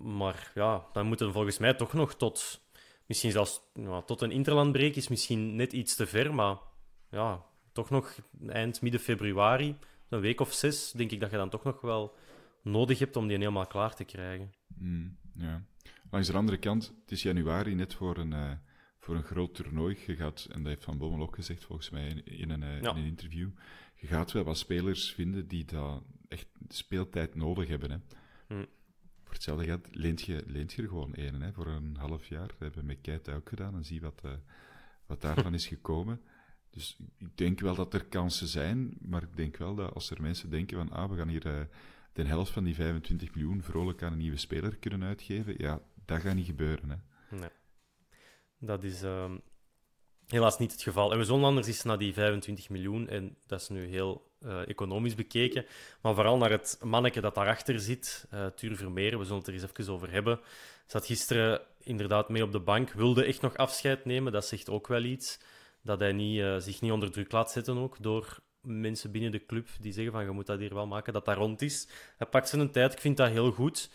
maar 0.00 0.50
ja, 0.54 0.86
dan 0.92 1.06
moeten 1.06 1.32
volgens 1.32 1.58
mij 1.58 1.74
toch 1.74 1.92
nog 1.92 2.14
tot. 2.14 2.66
Misschien 3.06 3.30
zelfs 3.30 3.60
tot 4.06 4.22
een 4.22 4.30
interlandbreek 4.30 4.96
is 4.96 5.08
misschien 5.08 5.56
net 5.56 5.72
iets 5.72 5.94
te 5.94 6.06
ver, 6.06 6.34
maar 6.34 6.56
ja, 7.10 7.44
toch 7.72 7.90
nog 7.90 8.18
eind 8.48 8.82
midden 8.82 9.00
februari, 9.00 9.76
een 10.08 10.20
week 10.20 10.40
of 10.40 10.52
zes, 10.52 10.90
denk 10.90 11.10
ik 11.10 11.20
dat 11.20 11.30
je 11.30 11.36
dan 11.36 11.50
toch 11.50 11.64
nog 11.64 11.80
wel 11.80 12.14
nodig 12.62 12.98
hebt 12.98 13.16
om 13.16 13.26
die 13.28 13.38
helemaal 13.38 13.66
klaar 13.66 13.94
te 13.94 14.04
krijgen. 14.04 14.52
Mm, 14.78 15.16
ja. 15.34 15.64
Langs 16.10 16.28
de 16.28 16.36
andere 16.36 16.58
kant, 16.58 16.94
het 17.00 17.10
is 17.10 17.22
januari 17.22 17.74
net 17.74 17.94
voor 17.94 18.16
een, 18.16 18.32
uh, 18.32 18.52
voor 18.98 19.14
een 19.14 19.22
groot 19.22 19.54
toernooi. 19.54 19.98
Je 20.06 20.16
gaat, 20.16 20.46
en 20.50 20.62
dat 20.62 20.72
heeft 20.72 20.84
Van 20.84 20.98
Bommel 20.98 21.26
ook 21.26 21.34
gezegd 21.34 21.64
volgens 21.64 21.90
mij 21.90 22.08
in, 22.08 22.24
in 22.24 22.50
een, 22.50 22.62
uh, 22.62 22.76
in 22.76 22.84
een 22.84 23.04
interview, 23.04 23.48
je 23.94 24.06
gaat 24.06 24.32
wel 24.32 24.44
wat 24.44 24.58
spelers 24.58 25.12
vinden 25.12 25.48
die 25.48 25.64
dat 25.64 26.02
echt 26.28 26.46
speeltijd 26.68 27.34
nodig 27.34 27.68
hebben. 27.68 27.90
Hè. 27.90 27.96
Hetzelfde 29.38 29.64
geld 29.64 29.86
leent 29.90 30.22
je, 30.22 30.42
leent 30.46 30.72
je 30.72 30.82
er 30.82 30.88
gewoon 30.88 31.14
één 31.14 31.42
hè, 31.42 31.52
voor 31.52 31.66
een 31.66 31.96
half 31.96 32.26
jaar. 32.26 32.46
Dat 32.46 32.58
hebben 32.58 32.80
we 32.80 32.86
met 32.86 33.00
Keita 33.00 33.34
ook 33.34 33.48
gedaan 33.48 33.74
en 33.74 33.84
zie 33.84 34.00
wat, 34.00 34.20
uh, 34.24 34.30
wat 35.06 35.20
daarvan 35.20 35.54
is 35.54 35.66
gekomen. 35.66 36.20
Dus 36.70 36.98
ik 37.18 37.36
denk 37.36 37.60
wel 37.60 37.74
dat 37.74 37.94
er 37.94 38.04
kansen 38.04 38.46
zijn, 38.46 38.96
maar 39.00 39.22
ik 39.22 39.36
denk 39.36 39.56
wel 39.56 39.74
dat 39.74 39.94
als 39.94 40.10
er 40.10 40.22
mensen 40.22 40.50
denken 40.50 40.76
van 40.76 40.90
ah, 40.90 41.10
we 41.10 41.16
gaan 41.16 41.28
hier 41.28 41.68
de 42.12 42.22
helft 42.24 42.52
van 42.52 42.64
die 42.64 42.74
25 42.74 43.34
miljoen 43.34 43.62
vrolijk 43.62 44.02
aan 44.02 44.12
een 44.12 44.18
nieuwe 44.18 44.36
speler 44.36 44.76
kunnen 44.76 45.02
uitgeven, 45.02 45.54
ja, 45.58 45.80
dat 46.04 46.20
gaat 46.20 46.34
niet 46.34 46.46
gebeuren. 46.46 46.90
Hè. 46.90 46.96
Nee. 47.36 47.50
Dat 48.58 48.84
is 48.84 49.02
uh, 49.02 49.34
helaas 50.26 50.58
niet 50.58 50.72
het 50.72 50.82
geval. 50.82 51.12
En 51.12 51.18
we 51.18 51.24
zullen 51.24 51.44
anders 51.44 51.66
eens 51.66 51.82
naar 51.82 51.98
die 51.98 52.12
25 52.12 52.68
miljoen, 52.68 53.08
en 53.08 53.36
dat 53.46 53.60
is 53.60 53.68
nu 53.68 53.84
heel 53.84 54.27
uh, 54.40 54.68
economisch 54.68 55.14
bekeken, 55.14 55.66
maar 56.02 56.14
vooral 56.14 56.36
naar 56.36 56.50
het 56.50 56.78
manneke 56.82 57.20
dat 57.20 57.34
daarachter 57.34 57.80
zit, 57.80 58.26
uh, 58.34 58.46
Tuur 58.46 58.76
Vermeer, 58.76 59.18
we 59.18 59.24
zullen 59.24 59.38
het 59.38 59.46
er 59.46 59.52
eens 59.52 59.62
even 59.62 59.92
over 59.92 60.10
hebben. 60.10 60.40
Zat 60.86 61.06
gisteren 61.06 61.60
inderdaad 61.80 62.28
mee 62.28 62.42
op 62.42 62.52
de 62.52 62.60
bank, 62.60 62.92
wilde 62.92 63.24
echt 63.24 63.40
nog 63.40 63.56
afscheid 63.56 64.04
nemen, 64.04 64.32
dat 64.32 64.46
zegt 64.46 64.70
ook 64.70 64.86
wel 64.86 65.02
iets. 65.02 65.38
Dat 65.82 66.00
hij 66.00 66.12
niet, 66.12 66.38
uh, 66.38 66.56
zich 66.58 66.80
niet 66.80 66.92
onder 66.92 67.10
druk 67.10 67.32
laat 67.32 67.50
zetten 67.50 67.78
ook 67.78 67.96
door 68.02 68.38
mensen 68.60 69.10
binnen 69.10 69.30
de 69.30 69.46
club 69.46 69.68
die 69.80 69.92
zeggen 69.92 70.12
van 70.12 70.24
je 70.24 70.30
moet 70.30 70.46
dat 70.46 70.58
hier 70.58 70.74
wel 70.74 70.86
maken, 70.86 71.12
dat 71.12 71.24
dat 71.24 71.36
rond 71.36 71.62
is. 71.62 71.88
Hij 72.16 72.26
pakt 72.26 72.48
zijn 72.48 72.70
tijd, 72.70 72.92
ik 72.92 73.00
vind 73.00 73.16
dat 73.16 73.30
heel 73.30 73.50
goed. 73.50 73.90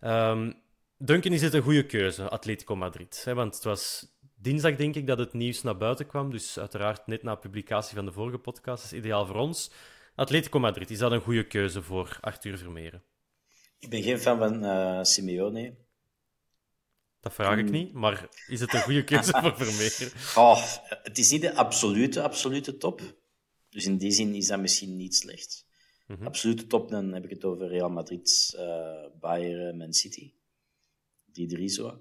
Um, 0.00 0.64
Duncan 0.98 1.32
is 1.32 1.42
het 1.42 1.54
een 1.54 1.62
goede 1.62 1.86
keuze, 1.86 2.28
Atletico 2.28 2.76
Madrid. 2.76 3.26
Want 3.34 3.54
het 3.54 3.64
was 3.64 4.15
dinsdag 4.46 4.76
denk 4.76 4.94
ik 4.94 5.06
dat 5.06 5.18
het 5.18 5.32
nieuws 5.32 5.62
naar 5.62 5.76
buiten 5.76 6.06
kwam, 6.06 6.30
dus 6.30 6.58
uiteraard 6.58 7.06
net 7.06 7.22
na 7.22 7.34
publicatie 7.34 7.94
van 7.94 8.04
de 8.04 8.12
vorige 8.12 8.38
podcast. 8.38 8.82
Dat 8.82 8.92
is 8.92 8.98
ideaal 8.98 9.26
voor 9.26 9.36
ons. 9.36 9.70
Atletico 10.14 10.58
Madrid, 10.58 10.90
is 10.90 10.98
dat 10.98 11.12
een 11.12 11.20
goede 11.20 11.46
keuze 11.46 11.82
voor 11.82 12.18
Arthur 12.20 12.58
Vermeeren? 12.58 13.02
Ik 13.78 13.90
ben 13.90 14.02
geen 14.02 14.18
fan 14.18 14.38
van 14.38 14.64
uh, 14.64 15.02
Simeone. 15.02 15.74
Dat 17.20 17.34
vraag 17.34 17.58
ik 17.58 17.64
hmm. 17.64 17.72
niet, 17.72 17.92
maar 17.92 18.28
is 18.46 18.60
het 18.60 18.74
een 18.74 18.80
goede 18.80 19.04
keuze 19.04 19.32
voor 19.40 19.56
Vermeeren? 19.56 20.12
Oh, 20.36 20.62
het 21.02 21.18
is 21.18 21.30
niet 21.30 21.40
de 21.40 21.54
absolute, 21.54 22.22
absolute 22.22 22.76
top. 22.76 23.00
Dus 23.70 23.86
in 23.86 23.96
die 23.96 24.10
zin 24.10 24.34
is 24.34 24.46
dat 24.46 24.60
misschien 24.60 24.96
niet 24.96 25.14
slecht. 25.14 25.66
Mm 26.06 26.16
-hmm. 26.16 26.26
Absolute 26.26 26.66
top, 26.66 26.88
dan 26.88 27.12
heb 27.12 27.24
ik 27.24 27.30
het 27.30 27.44
over 27.44 27.68
Real 27.68 27.90
Madrid, 27.90 28.54
uh, 28.56 29.20
Bayern, 29.20 29.76
Man 29.76 29.92
City. 29.92 30.32
Die 31.24 31.46
drie 31.46 31.68
zo. 31.68 32.00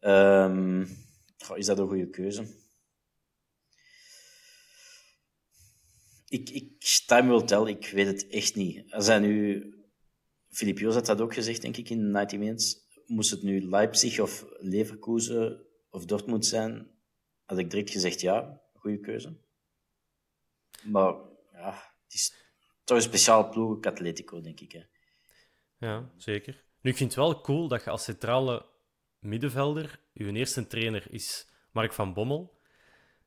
Um, 0.00 1.12
is 1.54 1.66
dat 1.66 1.78
een 1.78 1.88
goede 1.88 2.10
keuze? 2.10 2.46
Ik, 6.28 6.50
ik 6.50 7.02
time 7.06 7.28
will 7.28 7.44
tell, 7.44 7.66
ik 7.66 7.88
weet 7.88 8.06
het 8.06 8.26
echt 8.28 8.54
niet. 8.54 8.92
Als 8.92 9.06
hij 9.06 9.18
nu... 9.18 9.68
Filip 10.50 10.78
Joos 10.78 10.94
had 10.94 11.06
dat 11.06 11.20
ook 11.20 11.34
gezegd, 11.34 11.62
denk 11.62 11.76
ik, 11.76 11.90
in 11.90 12.10
90 12.10 12.38
Minutes. 12.38 12.82
Moest 13.06 13.30
het 13.30 13.42
nu 13.42 13.60
Leipzig 13.60 14.20
of 14.20 14.44
Leverkusen 14.58 15.66
of 15.90 16.04
Dortmund 16.04 16.46
zijn, 16.46 16.90
had 17.44 17.58
ik 17.58 17.70
direct 17.70 17.90
gezegd 17.90 18.20
ja, 18.20 18.62
goede 18.74 19.00
keuze. 19.00 19.36
Maar 20.82 21.14
ja, 21.52 21.72
het 22.04 22.14
is 22.14 22.34
toch 22.84 22.96
een 22.96 23.02
speciaal 23.02 23.48
ploeg, 23.48 23.84
Atletico, 23.84 24.40
denk 24.40 24.60
ik. 24.60 24.72
Hè. 24.72 24.82
Ja, 25.78 26.10
zeker. 26.16 26.64
Nu, 26.80 26.90
ik 26.90 26.96
vind 26.96 27.14
het 27.14 27.18
wel 27.18 27.40
cool 27.40 27.68
dat 27.68 27.84
je 27.84 27.90
als 27.90 28.04
centrale 28.04 28.66
middenvelder, 29.18 30.00
uw 30.14 30.32
eerste 30.32 30.66
trainer 30.66 31.06
is 31.10 31.46
Mark 31.72 31.92
van 31.92 32.12
Bommel. 32.12 32.52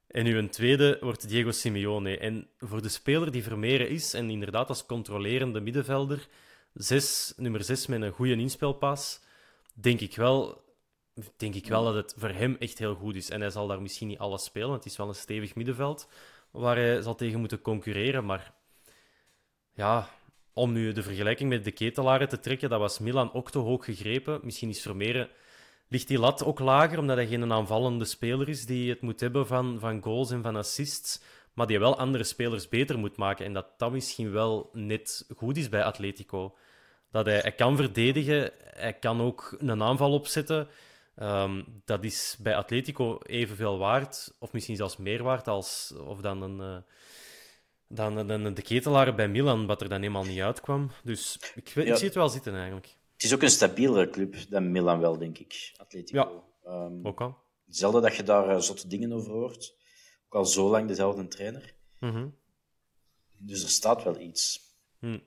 En 0.07 0.25
uw 0.25 0.49
tweede 0.49 0.97
wordt 1.01 1.29
Diego 1.29 1.51
Simeone. 1.51 2.17
En 2.17 2.49
voor 2.57 2.81
de 2.81 2.89
speler 2.89 3.31
die 3.31 3.43
Vermeeren 3.43 3.89
is, 3.89 4.13
en 4.13 4.29
inderdaad 4.29 4.69
als 4.69 4.85
controlerende 4.85 5.59
middenvelder, 5.59 6.27
zes, 6.73 7.33
nummer 7.38 7.63
6 7.63 7.88
met 7.88 8.01
een 8.01 8.11
goede 8.11 8.35
inspelpas, 8.35 9.21
denk 9.73 9.99
ik 9.99 10.15
wel 10.15 10.65
denk 11.38 11.55
ik 11.55 11.67
wel 11.67 11.83
dat 11.83 11.93
het 11.93 12.13
voor 12.17 12.29
hem 12.29 12.55
echt 12.59 12.77
heel 12.77 12.95
goed 12.95 13.15
is. 13.15 13.29
En 13.29 13.41
hij 13.41 13.49
zal 13.49 13.67
daar 13.67 13.81
misschien 13.81 14.07
niet 14.07 14.17
alles 14.17 14.43
spelen, 14.43 14.71
het 14.71 14.85
is 14.85 14.97
wel 14.97 15.07
een 15.07 15.15
stevig 15.15 15.55
middenveld 15.55 16.07
waar 16.51 16.75
hij 16.75 17.01
zal 17.01 17.15
tegen 17.15 17.39
moeten 17.39 17.61
concurreren. 17.61 18.25
Maar 18.25 18.53
ja, 19.73 20.09
om 20.53 20.71
nu 20.71 20.91
de 20.91 21.03
vergelijking 21.03 21.49
met 21.49 21.63
de 21.63 21.71
ketelaren 21.71 22.29
te 22.29 22.39
trekken, 22.39 22.69
dat 22.69 22.79
was 22.79 22.99
Milan 22.99 23.33
ook 23.33 23.51
te 23.51 23.57
hoog 23.57 23.85
gegrepen. 23.85 24.39
Misschien 24.43 24.69
is 24.69 24.81
Vermeeren, 24.81 25.29
ligt 25.88 26.07
die 26.07 26.19
lat 26.19 26.43
ook 26.43 26.59
lager, 26.59 26.99
omdat 26.99 27.15
hij 27.15 27.27
geen 27.27 27.53
aanvallende 27.53 28.05
speler 28.05 28.49
is 28.49 28.65
die 28.65 28.89
het 28.89 29.01
moet 29.01 29.19
hebben 29.19 29.47
van, 29.47 29.79
van 29.79 30.03
goals 30.03 30.31
en 30.31 30.43
van 30.43 30.55
assists. 30.55 31.21
Maar 31.53 31.67
die 31.67 31.79
wel 31.79 31.97
andere 31.97 32.23
spelers 32.23 32.69
beter 32.69 32.99
moet 32.99 33.17
maken. 33.17 33.45
En 33.45 33.53
dat 33.53 33.67
dat 33.77 33.91
misschien 33.91 34.31
wel 34.31 34.69
net 34.73 35.25
goed 35.35 35.57
is 35.57 35.69
bij 35.69 35.83
Atletico. 35.83 36.55
Dat 37.11 37.25
hij, 37.25 37.39
hij 37.39 37.51
kan 37.51 37.75
verdedigen, 37.75 38.51
hij 38.63 38.93
kan 38.93 39.21
ook 39.21 39.55
een 39.59 39.83
aanval 39.83 40.13
opzetten. 40.13 40.67
Um, 41.21 41.81
dat 41.85 42.03
is 42.03 42.38
bij 42.39 42.55
Atletico 42.55 43.19
evenveel 43.23 43.77
waard, 43.77 44.33
of 44.39 44.53
misschien 44.53 44.75
zelfs 44.75 44.97
meer 44.97 45.23
waard, 45.23 45.47
als, 45.47 45.93
of 46.05 46.21
dan, 46.21 46.41
een, 46.41 46.59
uh, 46.59 46.77
dan, 47.88 48.27
dan 48.27 48.53
de 48.53 48.61
ketelaar 48.61 49.15
bij 49.15 49.27
Milan, 49.27 49.65
wat 49.65 49.81
er 49.81 49.89
dan 49.89 49.99
helemaal 49.99 50.23
niet 50.23 50.41
uitkwam. 50.41 50.91
Dus 51.03 51.39
ik, 51.55 51.75
ik 51.75 51.95
zie 51.95 52.05
het 52.05 52.15
wel 52.15 52.29
zitten 52.29 52.55
eigenlijk. 52.55 52.96
Het 53.18 53.26
is 53.26 53.34
ook 53.34 53.41
een 53.41 53.49
stabielere 53.49 54.09
club 54.09 54.36
dan 54.49 54.72
Milan 54.72 54.99
wel, 54.99 55.18
denk 55.18 55.38
ik, 55.38 55.74
Atletico. 55.78 56.43
Ja, 56.63 56.86
um, 56.86 57.05
ook 57.05 57.22
al. 57.22 57.38
Hetzelfde 57.65 58.01
dat 58.01 58.15
je 58.15 58.24
daar 58.24 58.49
uh, 58.49 58.59
zotte 58.59 58.88
dingen 58.88 59.13
over 59.13 59.32
hoort. 59.32 59.76
Ook 60.26 60.36
al 60.36 60.45
zo 60.45 60.70
lang 60.70 60.88
dezelfde 60.88 61.28
trainer. 61.28 61.76
Mm 61.99 62.11
-hmm. 62.11 62.36
Dus 63.38 63.63
er 63.63 63.70
staat 63.70 64.03
wel 64.03 64.20
iets. 64.20 64.59
Mm. 64.99 65.24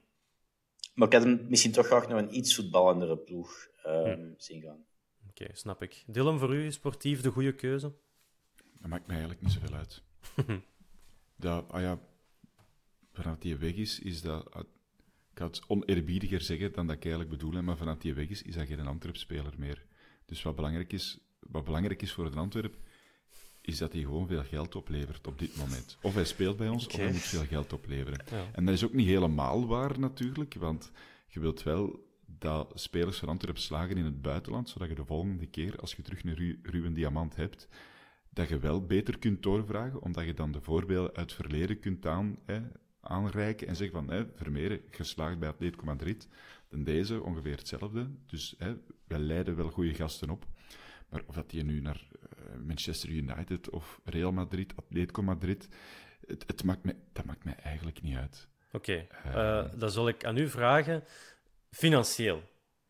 Maar 0.94 1.06
ik 1.06 1.12
had 1.14 1.22
hem 1.22 1.46
misschien 1.48 1.72
toch 1.72 1.86
graag 1.86 2.08
nog 2.08 2.18
een 2.18 2.36
iets 2.36 2.54
voetballendere 2.54 3.16
ploeg 3.16 3.68
um, 3.86 4.20
mm. 4.20 4.34
zien 4.36 4.62
gaan. 4.62 4.84
Oké, 5.28 5.48
snap 5.52 5.82
ik. 5.82 6.04
Dylan, 6.06 6.38
voor 6.38 6.54
u 6.54 6.72
sportief 6.72 7.20
de 7.20 7.30
goede 7.30 7.54
keuze? 7.54 7.92
Dat 8.78 8.90
maakt 8.90 9.06
mij 9.06 9.16
eigenlijk 9.16 9.42
niet 9.42 9.52
zoveel 9.52 9.76
uit. 9.76 10.02
dat, 11.36 11.64
ah 11.68 11.80
ja, 11.80 11.98
vanaf 13.12 13.38
die 13.38 13.56
weg 13.56 13.74
is, 13.74 13.98
is 13.98 14.22
dat... 14.22 14.66
Ik 15.40 15.46
ga 15.46 15.52
het 15.52 15.68
oneerbiediger 15.68 16.40
zeggen 16.40 16.72
dan 16.72 16.86
dat 16.86 16.96
ik 16.96 17.04
eigenlijk 17.04 17.32
bedoel, 17.38 17.62
maar 17.62 17.76
vanaf 17.76 17.98
die 17.98 18.14
weg 18.14 18.28
is, 18.28 18.42
is 18.42 18.54
dat 18.54 18.66
geen 18.66 18.86
Antwerp-speler 18.86 19.52
meer. 19.56 19.84
Dus 20.26 20.42
wat 20.42 20.56
belangrijk 20.56 20.92
is, 20.92 21.18
wat 21.38 21.64
belangrijk 21.64 22.02
is 22.02 22.12
voor 22.12 22.30
de 22.30 22.38
Antwerp, 22.38 22.78
is 23.60 23.78
dat 23.78 23.92
hij 23.92 24.02
gewoon 24.02 24.26
veel 24.26 24.44
geld 24.44 24.74
oplevert 24.74 25.26
op 25.26 25.38
dit 25.38 25.56
moment. 25.56 25.98
Of 26.02 26.14
hij 26.14 26.24
speelt 26.24 26.56
bij 26.56 26.68
ons, 26.68 26.86
of 26.86 26.96
hij 26.96 27.12
moet 27.12 27.20
veel 27.20 27.44
geld 27.44 27.72
opleveren. 27.72 28.24
En 28.52 28.64
dat 28.64 28.74
is 28.74 28.84
ook 28.84 28.92
niet 28.92 29.06
helemaal 29.06 29.66
waar 29.66 29.98
natuurlijk, 29.98 30.54
want 30.54 30.90
je 31.26 31.40
wilt 31.40 31.62
wel 31.62 32.08
dat 32.26 32.72
spelers 32.74 33.18
van 33.18 33.28
Antwerpen 33.28 33.62
slagen 33.62 33.96
in 33.96 34.04
het 34.04 34.22
buitenland, 34.22 34.68
zodat 34.68 34.88
je 34.88 34.94
de 34.94 35.04
volgende 35.04 35.46
keer, 35.46 35.76
als 35.76 35.94
je 35.94 36.02
terug 36.02 36.24
een 36.24 36.34
ru 36.34 36.60
ruwe 36.62 36.92
diamant 36.92 37.36
hebt, 37.36 37.68
dat 38.28 38.48
je 38.48 38.58
wel 38.58 38.86
beter 38.86 39.18
kunt 39.18 39.42
doorvragen, 39.42 40.02
omdat 40.02 40.24
je 40.24 40.34
dan 40.34 40.52
de 40.52 40.60
voorbeelden 40.60 41.14
uit 41.14 41.30
het 41.30 41.46
verleden 41.46 41.80
kunt 41.80 42.06
aan, 42.06 42.38
hè, 42.44 42.60
aanreiken 43.00 43.66
en 43.66 43.76
zeggen 43.76 43.96
van, 43.96 44.14
hè, 44.14 44.24
Vermeeren, 44.34 44.80
geslaagd 44.90 45.38
bij 45.38 45.48
Atletico 45.48 45.84
Madrid, 45.84 46.28
dan 46.68 46.84
deze 46.84 47.22
ongeveer 47.22 47.56
hetzelfde. 47.56 48.10
Dus 48.26 48.54
hè, 48.58 48.74
wij 49.06 49.18
leiden 49.18 49.56
wel 49.56 49.70
goede 49.70 49.94
gasten 49.94 50.30
op. 50.30 50.46
Maar 51.08 51.22
of 51.26 51.34
dat 51.34 51.52
je 51.52 51.62
nu 51.62 51.80
naar 51.80 52.06
uh, 52.12 52.66
Manchester 52.66 53.08
United 53.08 53.70
of 53.70 54.00
Real 54.04 54.32
Madrid, 54.32 54.72
Atletico 54.76 55.22
Madrid, 55.22 55.68
het, 56.26 56.44
het 56.46 56.64
maakt 56.64 56.84
me, 56.84 56.94
dat 57.12 57.24
maakt 57.24 57.44
mij 57.44 57.54
eigenlijk 57.54 58.02
niet 58.02 58.16
uit. 58.16 58.48
Oké, 58.72 59.06
okay. 59.26 59.70
dan 59.76 59.90
zal 59.90 60.08
ik 60.08 60.24
aan 60.24 60.36
u 60.36 60.48
vragen. 60.48 61.04
Financieel, 61.70 62.42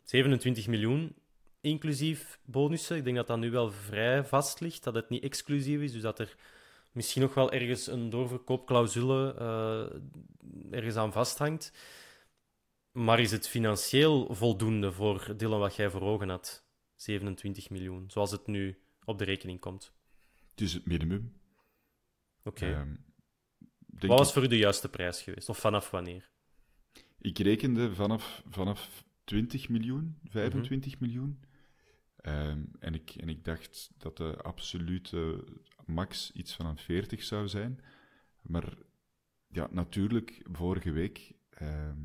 27 0.05 0.67
miljoen, 0.67 1.17
inclusief 1.61 2.39
bonussen. 2.45 2.97
Ik 2.97 3.05
denk 3.05 3.17
dat 3.17 3.27
dat 3.27 3.39
nu 3.39 3.51
wel 3.51 3.71
vrij 3.71 4.25
vast 4.25 4.61
ligt, 4.61 4.85
dat 4.85 4.95
het 4.95 5.09
niet 5.09 5.23
exclusief 5.23 5.81
is. 5.81 5.93
Dus 5.93 6.03
dat 6.03 6.19
er 6.19 6.37
misschien 6.93 7.23
nog 7.23 7.35
wel 7.35 7.53
ergens 7.53 7.87
een 7.87 8.11
doorverkoopclausule 8.11 9.37
uh, 9.39 10.77
ergens 10.79 10.97
aan 10.97 11.13
vasthangt. 11.13 11.73
Maar 12.93 13.21
is 13.21 13.31
het 13.31 13.49
financieel 13.49 14.35
voldoende 14.35 14.93
voor 14.93 15.35
Dylan 15.37 15.59
wat 15.59 15.77
jij 15.77 15.91
voor 15.91 16.03
ogen 16.03 16.29
had? 16.29 16.65
27 16.95 17.71
miljoen, 17.71 18.11
zoals 18.11 18.31
het 18.31 18.47
nu 18.47 18.79
op 19.05 19.19
de 19.19 19.25
rekening 19.25 19.61
komt. 19.61 19.93
Het 20.51 20.61
is 20.61 20.73
het 20.73 20.87
minimum. 20.87 21.33
Oké. 22.45 22.67
Ehm, 22.67 22.95
wat 23.87 24.19
was 24.19 24.33
voor 24.33 24.43
u 24.43 24.47
de 24.47 24.57
juiste 24.57 24.89
prijs 24.89 25.23
geweest? 25.23 25.49
Of 25.49 25.59
vanaf 25.59 25.91
wanneer? 25.91 26.31
Ik 27.19 27.39
rekende 27.39 27.95
vanaf, 27.95 28.43
vanaf 28.51 29.05
20 29.25 29.69
miljoen, 29.69 30.19
25 30.25 30.93
mhm. 30.93 31.05
miljoen. 31.05 31.41
Ehm, 32.17 32.65
en, 32.79 32.95
ik, 32.95 33.11
en 33.11 33.29
ik 33.29 33.45
dacht 33.45 33.91
dat 33.97 34.17
de 34.17 34.37
absolute 34.43 35.45
max 35.91 36.33
iets 36.33 36.55
van 36.55 36.67
een 36.67 36.79
40 36.79 37.23
zou 37.23 37.49
zijn. 37.49 37.81
Maar 38.41 38.75
ja, 39.49 39.69
natuurlijk, 39.71 40.43
vorige 40.53 40.91
week 40.91 41.33
ehm, 41.51 41.99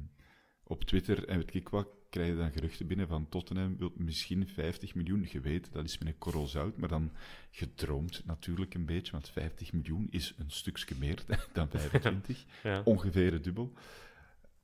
op 0.64 0.84
Twitter 0.84 1.28
en 1.28 1.38
weet 1.38 1.54
ik 1.54 1.70
wat, 1.70 1.88
krijg 2.10 2.30
je 2.30 2.36
dan 2.36 2.52
geruchten 2.52 2.88
binnen 2.88 3.08
van 3.08 3.30
Tottenham 3.30 3.78
wil 3.78 3.92
misschien 3.96 4.48
50 4.48 4.96
miljoen. 4.96 5.28
Je 5.32 5.40
weet, 5.40 5.72
dat 5.72 5.86
is 5.86 5.98
met 5.98 6.08
een 6.08 6.18
korrel 6.18 6.48
zout, 6.48 6.78
maar 6.78 6.90
dan 6.90 7.12
gedroomd 7.52 8.26
natuurlijk 8.26 8.74
een 8.74 8.86
beetje, 8.86 9.12
want 9.12 9.30
50 9.30 9.74
miljoen 9.74 10.08
is 10.10 10.34
een 10.38 10.52
stukje 10.52 10.96
meer 11.00 11.24
dan 11.54 11.70
25. 11.70 12.46
ja. 12.64 12.82
Ongeveer 12.86 13.32
het 13.32 13.44
dubbel. 13.44 13.74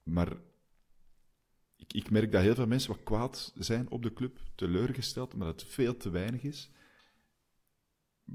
Maar 0.04 0.34
ik, 1.76 1.94
ik, 1.94 2.10
merk 2.10 2.32
dat 2.32 2.42
heel 2.42 2.56
veel 2.56 2.68
mensen 2.68 2.92
wat 2.92 3.04
kwaad 3.04 3.54
zijn 3.56 3.90
op 3.90 4.04
de 4.04 4.14
club, 4.14 4.40
teleurgesteld, 4.56 5.34
omdat 5.34 5.62
het 5.62 5.72
veel 5.72 5.98
te 5.98 6.10
weinig 6.10 6.44
is. 6.44 6.70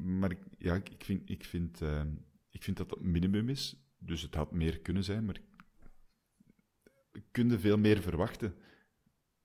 Maar 0.03 0.31
ik, 0.31 0.39
ja, 0.59 0.75
ik, 0.75 1.05
vind, 1.05 1.31
ik, 1.31 1.45
vind, 1.45 1.83
uh, 1.83 2.03
ik 2.51 2.63
vind 2.63 2.77
dat 2.77 2.91
het 2.91 3.01
minimum 3.01 3.49
is, 3.49 3.77
dus 3.99 4.23
het 4.23 4.35
had 4.35 4.53
meer 4.53 4.81
kunnen 4.81 5.05
zijn, 5.05 5.25
maar 5.25 5.41
kun 7.31 7.51
je 7.51 7.59
veel 7.59 7.79
meer 7.79 8.03
verwachten 8.03 8.55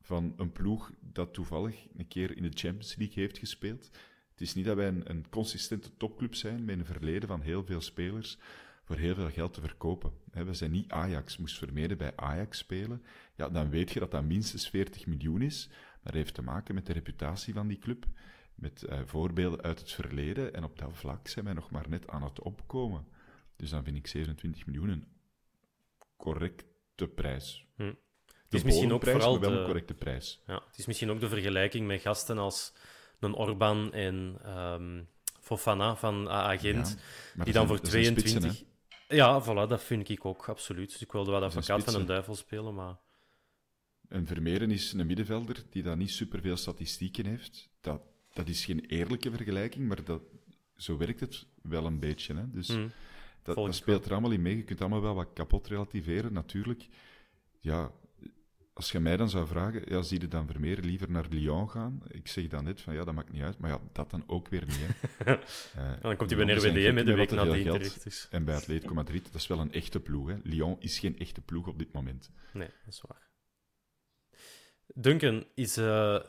van 0.02 0.34
een 0.38 0.52
ploeg 0.52 0.92
dat 1.00 1.34
toevallig 1.34 1.88
een 1.94 2.08
keer 2.08 2.38
in 2.38 2.44
de 2.44 2.58
Champions 2.58 2.96
League 2.96 3.24
heeft 3.24 3.38
gespeeld. 3.38 3.90
Het 4.32 4.42
is 4.42 4.54
niet 4.54 4.66
dat 4.66 4.76
wij 4.76 4.88
een, 4.88 5.10
een 5.10 5.30
consistente 5.30 5.98
topclub 5.98 6.36
zijn 6.36 6.66
met 6.66 6.80
een 6.80 6.86
verleden 6.86 7.28
van 7.28 7.42
heel 7.42 7.66
veel 7.66 7.82
spelers 7.82 8.38
voor 8.84 8.96
heel 8.96 9.16
veel 9.16 9.30
geld 9.30 9.54
te 9.54 9.62
verkopen. 9.62 10.14
We 10.32 10.54
zijn 10.54 10.72
niet 10.72 10.92
Ajax. 10.92 11.38
Moest 11.38 11.58
Vermeeren 11.58 11.98
bij 11.98 12.16
Ajax 12.16 12.58
spelen, 12.58 13.04
ja, 13.36 13.50
dan 13.50 13.70
weet 13.70 13.92
je 13.92 14.00
dat 14.00 14.12
dat 14.12 14.24
minstens 14.24 14.70
40 14.70 15.06
miljoen 15.06 15.42
is. 15.42 15.70
Dat 16.04 16.14
heeft 16.14 16.34
te 16.34 16.42
maken 16.42 16.76
met 16.76 16.86
de 16.86 16.94
reputatie 16.94 17.54
van 17.54 17.68
die 17.68 17.78
club, 17.78 18.06
met 18.62 18.86
uh, 18.90 19.00
voorbeelden 19.06 19.62
uit 19.62 19.80
het 19.80 19.92
verleden. 19.92 20.54
En 20.54 20.64
op 20.64 20.80
dat 20.80 20.90
vlak 20.94 21.28
zijn 21.28 21.46
wij 21.46 21.54
nog 21.54 21.72
maar 21.72 21.90
net 21.90 22.08
aan 22.08 22.24
het 22.24 22.42
opkomen. 22.42 23.08
Dus 23.56 23.70
dan 23.70 23.84
vind 23.84 23.98
ik 23.98 24.08
27 24.08 24.66
miljoen 24.66 24.90
een 24.90 25.08
correcte 26.18 27.08
prijs. 27.08 27.66
Hm. 27.76 27.94
Het 28.44 28.54
is 28.60 28.64
misschien 28.64 28.94
ook 28.94 29.04
vooral 29.04 29.40
wel 29.40 29.52
een 29.52 29.66
correcte 29.66 29.94
prijs. 29.94 30.42
Ja, 30.48 30.64
het 30.68 30.78
is 30.78 30.86
misschien 30.86 31.12
ook 31.12 31.20
de 31.20 31.30
vergelijking 31.30 31.88
met 31.88 32.02
gasten 32.02 32.38
als 32.38 32.74
een 33.20 33.34
Orban 33.34 33.94
en 33.94 34.38
um, 34.58 35.08
Fofana 35.40 35.96
van 35.96 36.30
Agent, 36.30 36.98
die 37.44 37.54
dan 37.54 37.68
voor 37.68 37.80
22... 37.80 38.64
Ja, 39.08 39.44
voilà, 39.44 39.70
dat 39.70 39.84
vind 39.84 40.10
ik 40.10 40.26
ook, 40.26 40.50
absoluut. 40.50 40.92
Dus 40.92 41.02
ik 41.02 41.12
wilde 41.12 41.32
wel 41.32 41.44
advocaat 41.44 41.84
van 41.84 41.96
een 41.96 42.06
duivel 42.06 42.36
spelen, 42.36 42.74
maar... 42.74 42.98
En 44.08 44.28
Vermeeren 44.28 44.72
is 44.72 44.94
een 44.94 45.08
middenvelder 45.08 45.64
die 45.70 45.84
dan 45.84 45.98
niet 45.98 46.12
superveel 46.12 46.58
statistieken 46.58 47.26
heeft. 47.26 47.70
Dat, 47.82 48.02
dat 48.34 48.48
is 48.48 48.66
geen 48.66 48.80
eerlijke 48.80 49.32
vergelijking, 49.32 49.88
maar 49.88 50.04
dat, 50.04 50.22
zo 50.76 50.98
werkt 50.98 51.20
het 51.20 51.46
wel 51.62 51.86
een 51.86 52.00
beetje. 52.00 52.36
Hè? 52.36 52.52
Dus 52.52 52.68
mm, 52.68 52.92
dat, 53.44 53.56
dat 53.56 53.76
speelt 53.76 54.06
er 54.06 54.12
allemaal 54.12 54.32
in 54.32 54.42
mee. 54.42 54.58
Je 54.58 54.64
kunt 54.64 54.82
allemaal 54.82 55.02
wel 55.02 55.16
wat 55.16 55.34
kapot 55.34 55.68
relativeren, 55.68 56.34
natuurlijk. 56.34 56.88
Ja, 57.60 57.92
als 58.74 58.92
je 58.92 59.00
mij 59.00 59.18
dan 59.18 59.30
zou 59.30 59.48
vragen, 59.48 59.82
ja, 59.86 60.02
zie 60.02 60.20
je 60.22 60.28
dan 60.28 60.48
Vermeer 60.48 60.80
liever 60.80 61.12
naar 61.12 61.26
Lyon 61.30 61.70
gaan? 61.70 62.02
Ik 62.08 62.28
zeg 62.28 62.48
dan 62.48 62.64
net 62.64 62.82
van, 62.82 62.94
ja, 62.94 63.04
dat 63.04 63.14
maakt 63.14 63.32
niet 63.32 63.42
uit. 63.42 63.58
Maar 63.58 63.70
ja, 63.70 63.80
dat 63.92 64.10
dan 64.10 64.24
ook 64.28 64.48
weer 64.48 64.66
niet, 64.66 64.80
hè. 65.18 65.34
uh, 65.34 66.02
dan 66.02 66.16
komt 66.16 66.30
hij 66.30 66.46
bij 66.46 66.56
RWDM 66.56 66.94
met 66.94 67.06
de 67.06 67.14
week 67.14 67.32
nadien 67.32 67.64
terecht. 67.64 68.04
Dus. 68.04 68.28
En 68.30 68.46
bij 68.46 68.56
Atletico 68.56 68.94
Madrid, 68.94 69.24
dat 69.24 69.36
is 69.36 69.48
wel 69.48 69.60
een 69.60 69.74
echte 69.74 70.00
ploeg, 70.00 70.28
hè. 70.28 70.36
Lyon 70.44 70.76
is 70.80 71.00
geen 71.00 71.18
echte 71.18 71.42
ploeg 71.42 71.68
op 71.68 71.80
dit 71.80 71.94
moment. 71.94 72.32
Nee, 72.54 72.70
dat 72.86 72.94
is 72.94 73.02
waar. 73.08 73.31
Duncan, 74.94 75.46
is, 75.54 75.78
uh, 75.78 76.20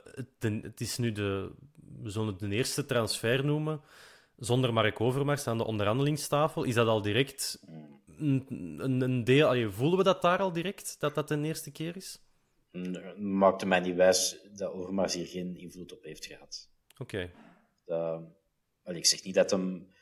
het 0.40 0.80
is 0.80 0.98
nu 0.98 1.12
de, 1.12 1.50
we 2.02 2.10
zullen 2.10 2.28
het 2.28 2.38
de 2.38 2.48
eerste 2.48 2.84
transfer 2.84 3.44
noemen, 3.44 3.80
zonder 4.36 4.72
Mark 4.72 5.00
Overmars 5.00 5.46
aan 5.46 5.58
de 5.58 5.64
onderhandelingstafel. 5.64 6.64
Is 6.64 6.74
dat 6.74 6.86
al 6.86 7.02
direct 7.02 7.62
een, 8.18 8.46
een, 9.00 9.24
deel... 9.24 9.70
voelen 9.72 9.98
we 9.98 10.04
dat 10.04 10.22
daar 10.22 10.38
al 10.38 10.52
direct, 10.52 10.96
dat 10.98 11.14
dat 11.14 11.28
de 11.28 11.42
eerste 11.42 11.70
keer 11.70 11.96
is? 11.96 12.20
maakte 13.16 13.66
mij 13.66 13.80
niet 13.80 13.94
wijs 13.94 14.38
dat 14.52 14.72
Overmars 14.72 15.14
hier 15.14 15.26
geen 15.26 15.56
invloed 15.56 15.92
op 15.92 16.02
heeft 16.02 16.26
gehad. 16.26 16.68
Oké. 16.98 17.30
Ik 18.84 19.06
zeg 19.06 19.24
niet 19.24 19.34
dat 19.34 19.50
hem 19.50 19.92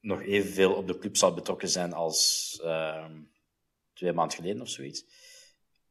nog 0.00 0.22
evenveel 0.22 0.74
op 0.74 0.86
de 0.86 0.98
club 0.98 1.16
zal 1.16 1.34
betrokken 1.34 1.68
zijn 1.68 1.92
als 1.92 2.58
ehm, 2.62 3.20
twee 3.92 4.12
maanden 4.12 4.36
geleden 4.36 4.60
of 4.60 4.68
zoiets. 4.68 5.04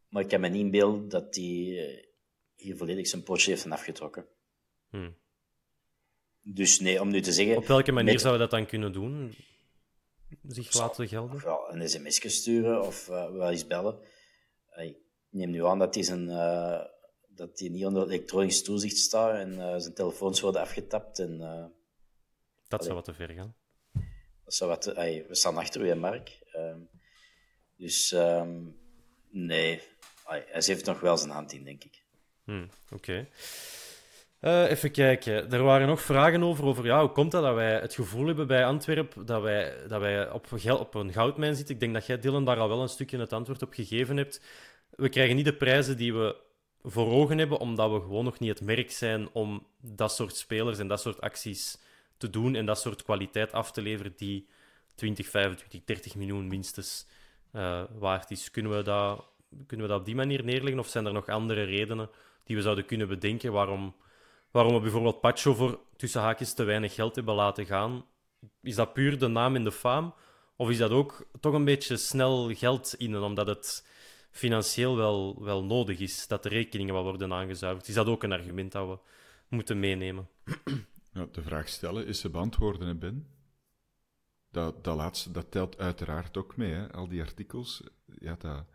Maar 0.10 0.24
ik 0.24 0.32
heb 0.32 0.40
me 0.40 0.48
niet 0.48 0.72
beeld 0.72 1.12
dat 1.12 1.36
hij 1.36 1.44
eh, 1.44 2.06
hier 2.56 2.78
volledig 2.78 3.08
zijn 3.08 3.24
potje 3.24 3.50
heeft 3.50 3.70
afgetrokken. 3.70 4.26
Hmm. 4.90 5.16
Dus 6.42 6.80
nee, 6.80 7.02
om 7.02 7.10
nu 7.10 7.22
te 7.22 7.32
zeggen... 7.32 7.58
Op 7.58 7.68
welke 7.68 7.92
manier 7.92 8.20
zou 8.20 8.34
je 8.34 8.40
dat 8.40 8.52
dan 8.52 8.66
kunnen 8.66 8.92
doen? 8.92 9.36
Zich 10.48 10.74
laten 10.74 11.08
gelden? 11.08 11.42
Een 11.70 11.90
sms 11.90 12.36
sturen 12.36 12.82
of 12.82 13.08
uh, 13.10 13.32
wel 13.32 13.50
eens 13.50 13.68
bellen 13.68 14.00
neem 15.36 15.50
nu 15.50 15.66
aan 15.66 15.80
dat 15.80 15.96
hij, 15.96 16.04
zijn, 16.04 16.28
uh, 16.28 16.82
dat 17.28 17.60
hij 17.60 17.70
niet 17.70 17.86
onder 17.86 18.08
elektronisch 18.08 18.64
toezicht 18.64 18.98
staat 18.98 19.36
en 19.36 19.54
uh, 19.54 19.76
zijn 19.78 19.94
telefoons 19.94 20.42
worden 20.42 20.62
afgetapt. 20.62 21.20
En, 21.20 21.38
dat 22.68 22.84
zou 22.84 22.96
wat 22.96 23.06
te 23.06 23.14
ver 23.14 23.30
gaan. 23.30 23.56
Dat 24.44 24.54
zou 24.54 24.70
wat 24.70 24.82
te, 24.82 25.26
we 25.28 25.36
staan 25.36 25.58
achter 25.58 25.82
u, 25.82 25.90
en 25.90 26.00
Mark. 26.00 26.40
Ehm, 26.52 26.80
dus 27.76 28.12
um, 28.12 28.80
nee, 29.30 29.82
hij 30.26 30.46
heeft 30.66 30.86
nog 30.86 31.00
wel 31.00 31.18
zijn 31.18 31.32
hand 31.32 31.54
in, 31.54 31.64
denk 31.64 31.84
ik. 31.84 32.04
Hmm, 32.44 32.70
Oké. 32.92 33.28
Okay. 34.40 34.68
even 34.68 34.92
kijken. 34.92 35.52
Er 35.52 35.64
waren 35.64 35.88
nog 35.88 36.02
vragen 36.02 36.44
over, 36.44 36.66
over 36.66 36.86
ja, 36.86 37.00
hoe 37.00 37.10
komt 37.10 37.32
dat 37.32 37.44
dat 37.44 37.56
wij 37.56 37.80
het 37.80 37.94
gevoel 37.94 38.28
hebben 38.28 38.48
bij 38.48 38.66
Antwerpen 38.66 39.26
dat 39.26 39.42
wij, 39.42 39.74
dat 39.88 40.02
wij 40.02 40.32
op, 40.32 40.48
op 40.70 40.94
een 40.94 41.14
goudmijn 41.14 41.56
zitten. 41.56 41.74
Ik 41.74 41.82
denk 41.82 41.94
dat 41.94 42.06
jij, 42.06 42.20
Dylan, 42.20 42.46
daar 42.46 42.60
al 42.60 42.70
wel 42.70 42.82
een 42.82 42.90
stukje 42.90 43.20
het 43.20 43.34
antwoord 43.34 43.62
op 43.62 43.74
gegeven 43.74 44.18
hebt 44.18 44.42
we 44.96 45.10
krijgen 45.10 45.36
niet 45.36 45.46
de 45.46 45.54
prijzen 45.54 45.98
die 45.98 46.14
we 46.14 46.36
voor 46.84 47.12
ogen 47.12 47.38
hebben, 47.38 47.60
omdat 47.60 47.92
we 47.92 48.00
gewoon 48.00 48.24
nog 48.24 48.40
niet 48.40 48.50
het 48.50 48.62
merk 48.62 48.92
zijn 48.92 49.30
om 49.32 49.68
dat 49.82 50.12
soort 50.12 50.36
spelers 50.36 50.80
en 50.80 50.88
dat 50.88 51.02
soort 51.02 51.22
acties 51.22 51.78
te 52.18 52.30
doen 52.30 52.56
en 52.56 52.66
dat 52.66 52.80
soort 52.80 53.04
kwaliteit 53.04 53.52
af 53.52 53.72
te 53.72 53.82
leveren 53.82 54.14
die 54.18 54.48
20, 54.96 55.28
25, 55.28 55.82
30 55.86 56.16
miljoen 56.16 56.48
minstens 56.48 57.06
uh, 57.54 57.84
waard 57.98 58.32
is. 58.32 58.52
Kunnen 58.52 58.78
we, 58.78 58.84
dat, 58.84 59.26
kunnen 59.68 59.86
we 59.86 59.92
dat 59.92 60.00
op 60.00 60.06
die 60.06 60.16
manier 60.16 60.44
neerleggen 60.44 60.80
of 60.80 60.88
zijn 60.88 61.06
er 61.06 61.14
nog 61.14 61.28
andere 61.28 61.64
redenen 61.64 62.10
die 62.44 62.56
we 62.56 62.62
zouden 62.62 62.86
kunnen 62.86 63.08
bedenken 63.08 63.52
waarom, 63.52 63.96
waarom 64.52 64.74
we 64.74 64.80
bijvoorbeeld 64.80 65.22
Pacho 65.22 65.54
voor 65.54 65.80
tussen 65.96 66.22
haakjes 66.22 66.54
te 66.54 66.64
weinig 66.64 66.94
geld 66.94 67.16
hebben 67.16 67.36
laten 67.36 67.66
gaan? 67.66 68.06
Is 68.62 68.76
dat 68.76 68.94
puur 68.94 69.20
de 69.20 69.28
naam 69.28 69.56
en 69.56 69.64
de 69.64 69.72
faam? 69.72 70.14
Of 70.56 70.70
is 70.70 70.78
dat 70.78 70.92
ook 70.92 71.28
toch 71.40 71.54
een 71.54 71.66
beetje 71.66 71.98
snel 71.98 72.54
geld 72.54 72.96
in, 72.98 73.18
omdat 73.18 73.48
het 73.48 73.88
financieel 74.32 74.96
wel, 74.96 75.44
wel 75.44 75.64
nodig 75.64 76.00
is, 76.00 76.28
dat 76.28 76.44
de 76.44 76.50
rekeningen 76.50 76.94
wat 76.94 77.04
worden 77.04 77.34
aangezuiverd. 77.34 77.88
Is 77.88 77.94
dat 77.94 78.08
ook 78.08 78.24
een 78.24 78.32
argument 78.32 78.72
dat 78.72 78.88
we 78.88 78.98
moeten 79.48 79.80
meenemen? 79.80 80.28
Ja, 81.14 81.28
de 81.32 81.42
vraag 81.42 81.68
stellen 81.68 82.06
is 82.06 82.20
ze 82.20 82.30
beantwoorden, 82.30 83.00
Ben? 83.00 83.28
Dat, 84.52 84.84
dat 84.84 84.96
laatste, 84.96 85.32
dat 85.32 85.52
telt 85.52 85.78
uiteraard 85.78 86.38
ook 86.38 86.58
mee, 86.58 86.72
hè? 86.72 86.92
al 86.92 87.08
die 87.08 87.22
artikels. 87.22 87.84
Ja, 88.20 88.36
dat, 88.40 88.66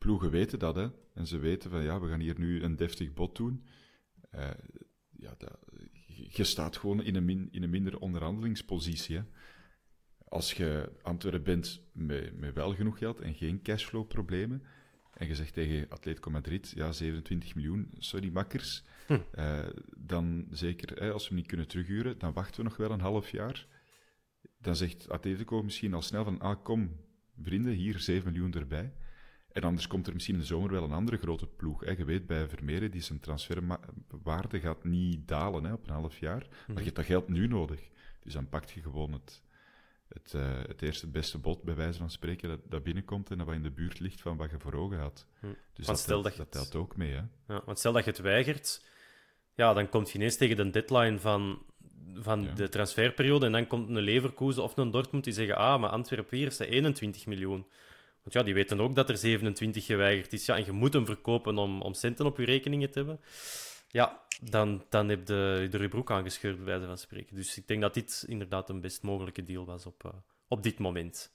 ploegen 0.00 0.30
weten 0.30 0.58
dat, 0.58 0.74
hè. 0.74 0.88
En 1.14 1.26
ze 1.26 1.38
weten 1.38 1.70
van, 1.70 1.82
ja, 1.82 2.00
we 2.00 2.08
gaan 2.08 2.20
hier 2.20 2.38
nu 2.38 2.62
een 2.62 2.76
deftig 2.76 3.12
bod 3.12 3.36
doen. 3.36 3.64
Uh, 4.34 4.50
ja, 5.10 5.34
dat, 5.38 5.58
je 6.28 6.44
staat 6.44 6.76
gewoon 6.76 7.02
in 7.02 7.14
een, 7.14 7.24
min, 7.24 7.48
in 7.50 7.62
een 7.62 7.70
minder 7.70 7.98
onderhandelingspositie, 7.98 9.16
hè. 9.16 9.22
Als 10.28 10.52
je 10.52 10.92
Antwerpen 11.02 11.42
bent 11.42 11.82
met, 11.92 12.38
met 12.38 12.54
wel 12.54 12.74
genoeg 12.74 12.98
geld 12.98 13.20
en 13.20 13.34
geen 13.34 13.62
cashflow-problemen, 13.62 14.62
en 15.12 15.26
je 15.26 15.34
zegt 15.34 15.52
tegen 15.52 15.88
Atletico 15.88 16.30
Madrid, 16.30 16.72
ja, 16.74 16.92
27 16.92 17.54
miljoen, 17.54 17.90
sorry 17.98 18.30
makkers, 18.32 18.84
hm. 19.06 19.18
uh, 19.34 19.66
dan 19.96 20.46
zeker, 20.50 21.02
hè, 21.02 21.12
als 21.12 21.28
we 21.28 21.34
niet 21.34 21.46
kunnen 21.46 21.68
terughuren, 21.68 22.18
dan 22.18 22.32
wachten 22.32 22.56
we 22.56 22.68
nog 22.68 22.76
wel 22.76 22.90
een 22.90 23.00
half 23.00 23.30
jaar. 23.30 23.66
Dan 24.58 24.76
zegt 24.76 25.08
Atletico 25.08 25.62
misschien 25.62 25.94
al 25.94 26.02
snel 26.02 26.24
van, 26.24 26.40
ah 26.40 26.62
kom, 26.62 26.96
vrienden, 27.42 27.72
hier 27.72 27.98
7 27.98 28.32
miljoen 28.32 28.54
erbij. 28.54 28.92
En 29.52 29.62
anders 29.62 29.86
komt 29.86 30.06
er 30.06 30.12
misschien 30.12 30.34
in 30.34 30.40
de 30.40 30.46
zomer 30.46 30.70
wel 30.70 30.82
een 30.84 30.92
andere 30.92 31.16
grote 31.16 31.46
ploeg. 31.46 31.84
Hè. 31.84 31.90
Je 31.90 32.04
weet 32.04 32.26
bij 32.26 32.48
Vermeeren, 32.48 32.90
die 32.90 33.00
zijn 33.02 33.20
transferwaarde 33.20 34.60
gaat 34.60 34.84
niet 34.84 35.28
dalen 35.28 35.64
hè, 35.64 35.72
op 35.72 35.86
een 35.88 35.94
half 35.94 36.18
jaar. 36.18 36.46
Maar 36.66 36.76
je 36.76 36.82
hebt 36.84 36.96
dat 36.96 37.04
geld 37.04 37.28
nu 37.28 37.46
nodig. 37.46 37.80
Dus 38.22 38.32
dan 38.32 38.48
pakt 38.48 38.70
je 38.70 38.82
gewoon 38.82 39.12
het, 39.12 39.42
het, 40.08 40.32
uh, 40.36 40.58
het 40.66 40.82
eerste 40.82 41.06
beste 41.10 41.38
bod, 41.38 41.62
bij 41.62 41.74
wijze 41.74 41.98
van 41.98 42.10
spreken, 42.10 42.48
dat, 42.48 42.60
dat 42.68 42.82
binnenkomt 42.82 43.30
en 43.30 43.38
dat 43.38 43.46
wat 43.46 43.56
in 43.56 43.62
de 43.62 43.70
buurt 43.70 44.00
ligt 44.00 44.20
van 44.20 44.36
wat 44.36 44.50
je 44.50 44.58
voor 44.58 44.74
ogen 44.74 44.98
had. 44.98 45.26
Hm. 45.40 45.46
Dus 45.46 45.56
Want 45.86 45.86
dat, 45.86 45.98
stel 45.98 46.22
telt, 46.22 46.36
dat 46.36 46.52
dat 46.52 46.62
het- 46.62 46.70
telt 46.70 46.84
ook 46.84 46.96
mee. 46.96 47.12
Hè. 47.12 47.22
Ja, 47.54 47.62
want 47.64 47.78
stel 47.78 47.92
dat 47.92 48.04
je 48.04 48.10
het 48.10 48.20
weigert, 48.20 48.84
ja, 49.54 49.72
dan 49.72 49.88
komt 49.88 50.10
je 50.10 50.18
ineens 50.18 50.36
tegen 50.36 50.56
de 50.56 50.70
deadline 50.70 51.18
van, 51.18 51.62
van 52.14 52.42
Ja. 52.42 52.52
de 52.52 52.68
transferperiode 52.68 53.46
en 53.46 53.52
dan 53.52 53.66
komt 53.66 53.88
een 53.88 53.98
Leverkusen 54.00 54.62
of 54.62 54.76
een 54.76 54.90
Dortmund 54.90 55.24
die 55.24 55.32
zeggen 55.32 55.56
ah, 55.56 55.80
maar 55.80 55.90
Antwerpen 55.90 56.36
hier 56.38 56.46
is 56.46 56.56
dat 56.56 56.66
21 56.68 57.26
miljoen. 57.26 57.66
Want 58.22 58.34
ja, 58.34 58.42
die 58.42 58.54
weten 58.54 58.80
ook 58.80 58.94
dat 58.94 59.08
er 59.08 59.16
27 59.16 59.84
geweigerd 59.84 60.32
is. 60.32 60.46
Ja, 60.46 60.56
en 60.56 60.64
je 60.64 60.72
moet 60.72 60.92
hem 60.92 61.06
verkopen 61.06 61.58
om, 61.58 61.82
om 61.82 61.94
centen 61.94 62.26
op 62.26 62.38
je 62.38 62.44
rekeningen 62.44 62.90
te 62.90 62.98
hebben. 62.98 63.20
Ja, 63.88 64.22
dan, 64.42 64.84
dan 64.88 65.08
heb 65.08 65.28
je 65.28 65.68
er 65.72 65.82
je 65.82 65.88
broek 65.88 66.10
aangescheurd, 66.10 66.56
bij 66.56 66.64
wijze 66.64 66.86
van 66.86 66.98
spreken. 66.98 67.36
Dus 67.36 67.56
ik 67.56 67.66
denk 67.66 67.80
dat 67.80 67.94
dit 67.94 68.24
inderdaad 68.26 68.68
een 68.68 68.80
best 68.80 69.02
mogelijke 69.02 69.44
deal 69.44 69.64
was 69.64 69.86
op, 69.86 70.04
eh, 70.04 70.10
op 70.48 70.62
dit 70.62 70.78
moment. 70.78 71.32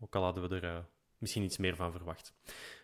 Ook 0.00 0.14
al 0.14 0.22
hadden 0.22 0.48
we 0.48 0.56
er 0.56 0.64
eh, 0.64 0.78
misschien 1.18 1.42
iets 1.42 1.56
meer 1.58 1.76
van 1.76 1.92
verwacht. 1.92 2.32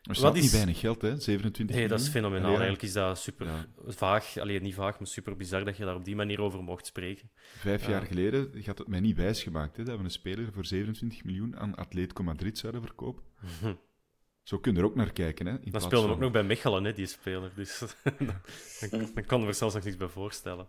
Maar 0.02 0.20
Wat 0.20 0.36
is 0.36 0.42
niet 0.42 0.50
weinig 0.50 0.78
geld, 0.78 1.02
hè? 1.02 1.16
27 1.20 1.76
Nee, 1.76 1.88
dat 1.88 2.00
is 2.00 2.08
fenomenaal. 2.08 2.44
Ja, 2.50 2.52
Eigenlijk 2.52 2.82
is 2.82 2.92
dat 2.92 3.18
super 3.18 3.46
Ja. 3.46 3.66
vaag. 3.86 4.38
Alleen 4.38 4.62
niet 4.62 4.74
vaag, 4.74 4.98
maar 4.98 5.08
super 5.08 5.36
bizar 5.36 5.64
dat 5.64 5.76
je 5.76 5.84
daar 5.84 5.94
op 5.94 6.04
die 6.04 6.16
manier 6.16 6.40
over 6.40 6.62
mocht 6.62 6.86
spreken. 6.86 7.30
Vijf 7.58 7.82
Ja. 7.84 7.90
jaar 7.90 8.02
geleden 8.06 8.64
had 8.64 8.78
het 8.78 8.88
mij 8.88 9.00
niet 9.00 9.16
wijsgemaakt 9.16 9.76
hè, 9.76 9.84
dat 9.84 9.98
we 9.98 10.04
een 10.04 10.10
speler 10.10 10.52
voor 10.52 10.64
27 10.64 11.24
miljoen 11.24 11.56
aan 11.56 11.74
Atletico 11.74 12.22
Madrid 12.22 12.58
zouden 12.58 12.82
verkopen. 12.82 13.22
Zo 14.42 14.58
kun 14.58 14.72
je 14.72 14.78
er 14.78 14.84
ook 14.84 14.94
naar 14.94 15.12
kijken. 15.12 15.46
Hè, 15.46 15.52
in 15.60 15.70
Dan 15.70 15.80
speelde 15.80 15.96
hem 15.96 16.04
ook 16.06 16.10
van- 16.12 16.20
nog 16.22 16.32
bij 16.32 16.42
Mechelen, 16.42 16.84
hè, 16.84 16.92
die 16.92 17.06
speler. 17.06 17.50
Dus 17.54 17.78
dan, 18.90 19.10
dan 19.14 19.24
kon 19.26 19.46
er 19.46 19.54
zelfs 19.54 19.74
nog 19.74 19.84
niks 19.84 19.96
bij 19.96 20.08
voorstellen. 20.08 20.68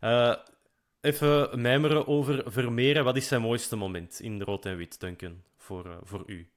Eh, 0.00 0.36
even 1.00 1.60
mijmeren 1.60 2.06
over 2.06 2.52
Vermeeren. 2.52 3.04
Wat 3.04 3.16
is 3.16 3.28
zijn 3.28 3.40
mooiste 3.40 3.76
moment 3.76 4.20
in 4.20 4.42
rood 4.42 4.66
en 4.66 4.76
wit, 4.76 5.00
Duncan, 5.00 5.42
voor, 5.56 5.86
eh, 5.90 5.96
voor 6.02 6.22
u? 6.26 6.50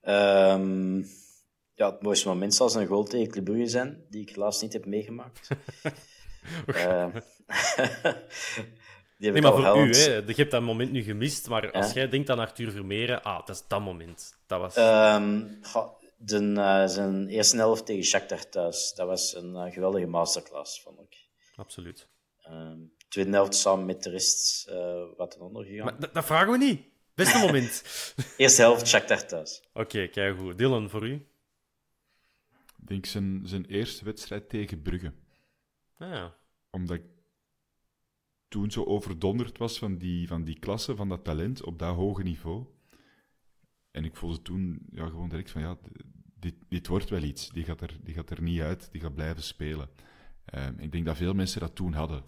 Ehm, 0.00 0.98
ja, 1.74 1.90
het 1.90 2.02
mooiste 2.02 2.28
moment 2.28 2.54
zal 2.54 2.68
zijn 2.68 2.86
goal 2.86 3.04
tegen 3.04 3.28
Club 3.30 3.44
Brugge 3.44 3.66
zijn, 3.68 4.04
die 4.08 4.20
ik 4.22 4.30
helaas 4.30 4.60
niet 4.60 4.72
heb 4.72 4.86
meegemaakt. 4.86 5.48
Eh, 6.66 7.06
die 9.18 9.30
heb 9.30 9.34
Nee, 9.34 9.34
ik 9.34 9.42
maar 9.42 9.52
al 9.52 9.74
voor 9.74 9.86
u, 9.86 9.94
hè. 9.94 10.14
je 10.16 10.34
hebt 10.34 10.50
dat 10.50 10.62
moment 10.62 10.92
nu 10.92 11.02
gemist. 11.02 11.48
Maar 11.48 11.72
als 11.72 11.92
jij 11.92 12.08
denkt 12.08 12.30
aan 12.30 12.38
Arthur 12.38 12.70
Vermeeren, 12.70 13.22
ah, 13.22 13.46
dat 13.46 13.56
is 13.56 13.64
dat 13.68 13.80
moment. 13.80 14.36
Dat 14.46 14.60
was... 14.60 14.74
Ehm, 14.76 15.44
de, 16.22 16.52
eh, 16.56 16.86
zijn 16.86 17.28
eerste 17.28 17.56
helft 17.56 17.86
tegen 17.86 18.04
Shakhtar 18.04 18.48
thuis, 18.48 18.92
dat 18.94 19.06
was 19.06 19.34
een 19.34 19.56
eh, 19.56 19.72
geweldige 19.72 20.06
masterclass, 20.06 20.82
vond 20.82 21.00
ik. 21.00 21.16
Absoluut. 21.56 22.08
Ehm, 22.42 22.78
tweede 23.08 23.30
helft 23.30 23.54
samen 23.54 23.86
met 23.86 24.02
de 24.02 24.10
rest 24.10 24.66
eh, 24.68 25.02
wat 25.16 25.30
ten 25.30 25.40
onder 25.40 25.64
gegaan. 25.64 25.84
Maar 25.84 26.12
dat 26.12 26.24
vragen 26.24 26.52
we 26.52 26.58
niet. 26.58 26.82
Beste 27.20 27.38
moment. 27.38 27.82
Eerste 28.36 28.62
helft 28.62 28.86
Shakhtar 28.86 29.26
thuis. 29.26 29.62
Oké, 29.72 30.06
kijk 30.06 30.38
goed. 30.38 30.58
Dylan, 30.58 30.90
voor 30.90 31.06
u? 31.06 31.12
Ik 32.76 32.86
denk 32.86 33.06
zijn, 33.06 33.40
zijn 33.44 33.64
eerste 33.64 34.04
wedstrijd 34.04 34.48
tegen 34.48 34.82
Brugge. 34.82 35.12
Ah, 35.98 36.10
ja. 36.10 36.34
Omdat 36.70 36.96
ik 36.96 37.02
toen 38.48 38.70
zo 38.70 38.84
overdonderd 38.84 39.58
was 39.58 39.78
van 39.78 39.98
die, 39.98 40.28
van 40.28 40.44
die 40.44 40.58
klasse, 40.58 40.96
van 40.96 41.08
dat 41.08 41.24
talent 41.24 41.64
op 41.64 41.78
dat 41.78 41.94
hoge 41.94 42.22
niveau. 42.22 42.66
En 43.90 44.04
ik 44.04 44.16
voelde 44.16 44.42
toen 44.42 44.86
ja, 44.92 45.06
gewoon 45.06 45.28
direct 45.28 45.50
van, 45.50 45.62
ja, 45.62 45.78
dit, 46.34 46.54
dit 46.68 46.86
wordt 46.86 47.10
wel 47.10 47.22
iets. 47.22 47.48
Die 47.48 47.64
gaat, 47.64 47.80
er, 47.80 47.96
die 48.00 48.14
gaat 48.14 48.30
er 48.30 48.42
niet 48.42 48.60
uit, 48.60 48.88
die 48.92 49.00
gaat 49.00 49.14
blijven 49.14 49.42
spelen. 49.42 49.88
Ehm, 50.44 50.78
ik 50.78 50.92
denk 50.92 51.06
dat 51.06 51.16
veel 51.16 51.34
mensen 51.34 51.60
dat 51.60 51.74
toen 51.74 51.92
hadden. 51.92 52.24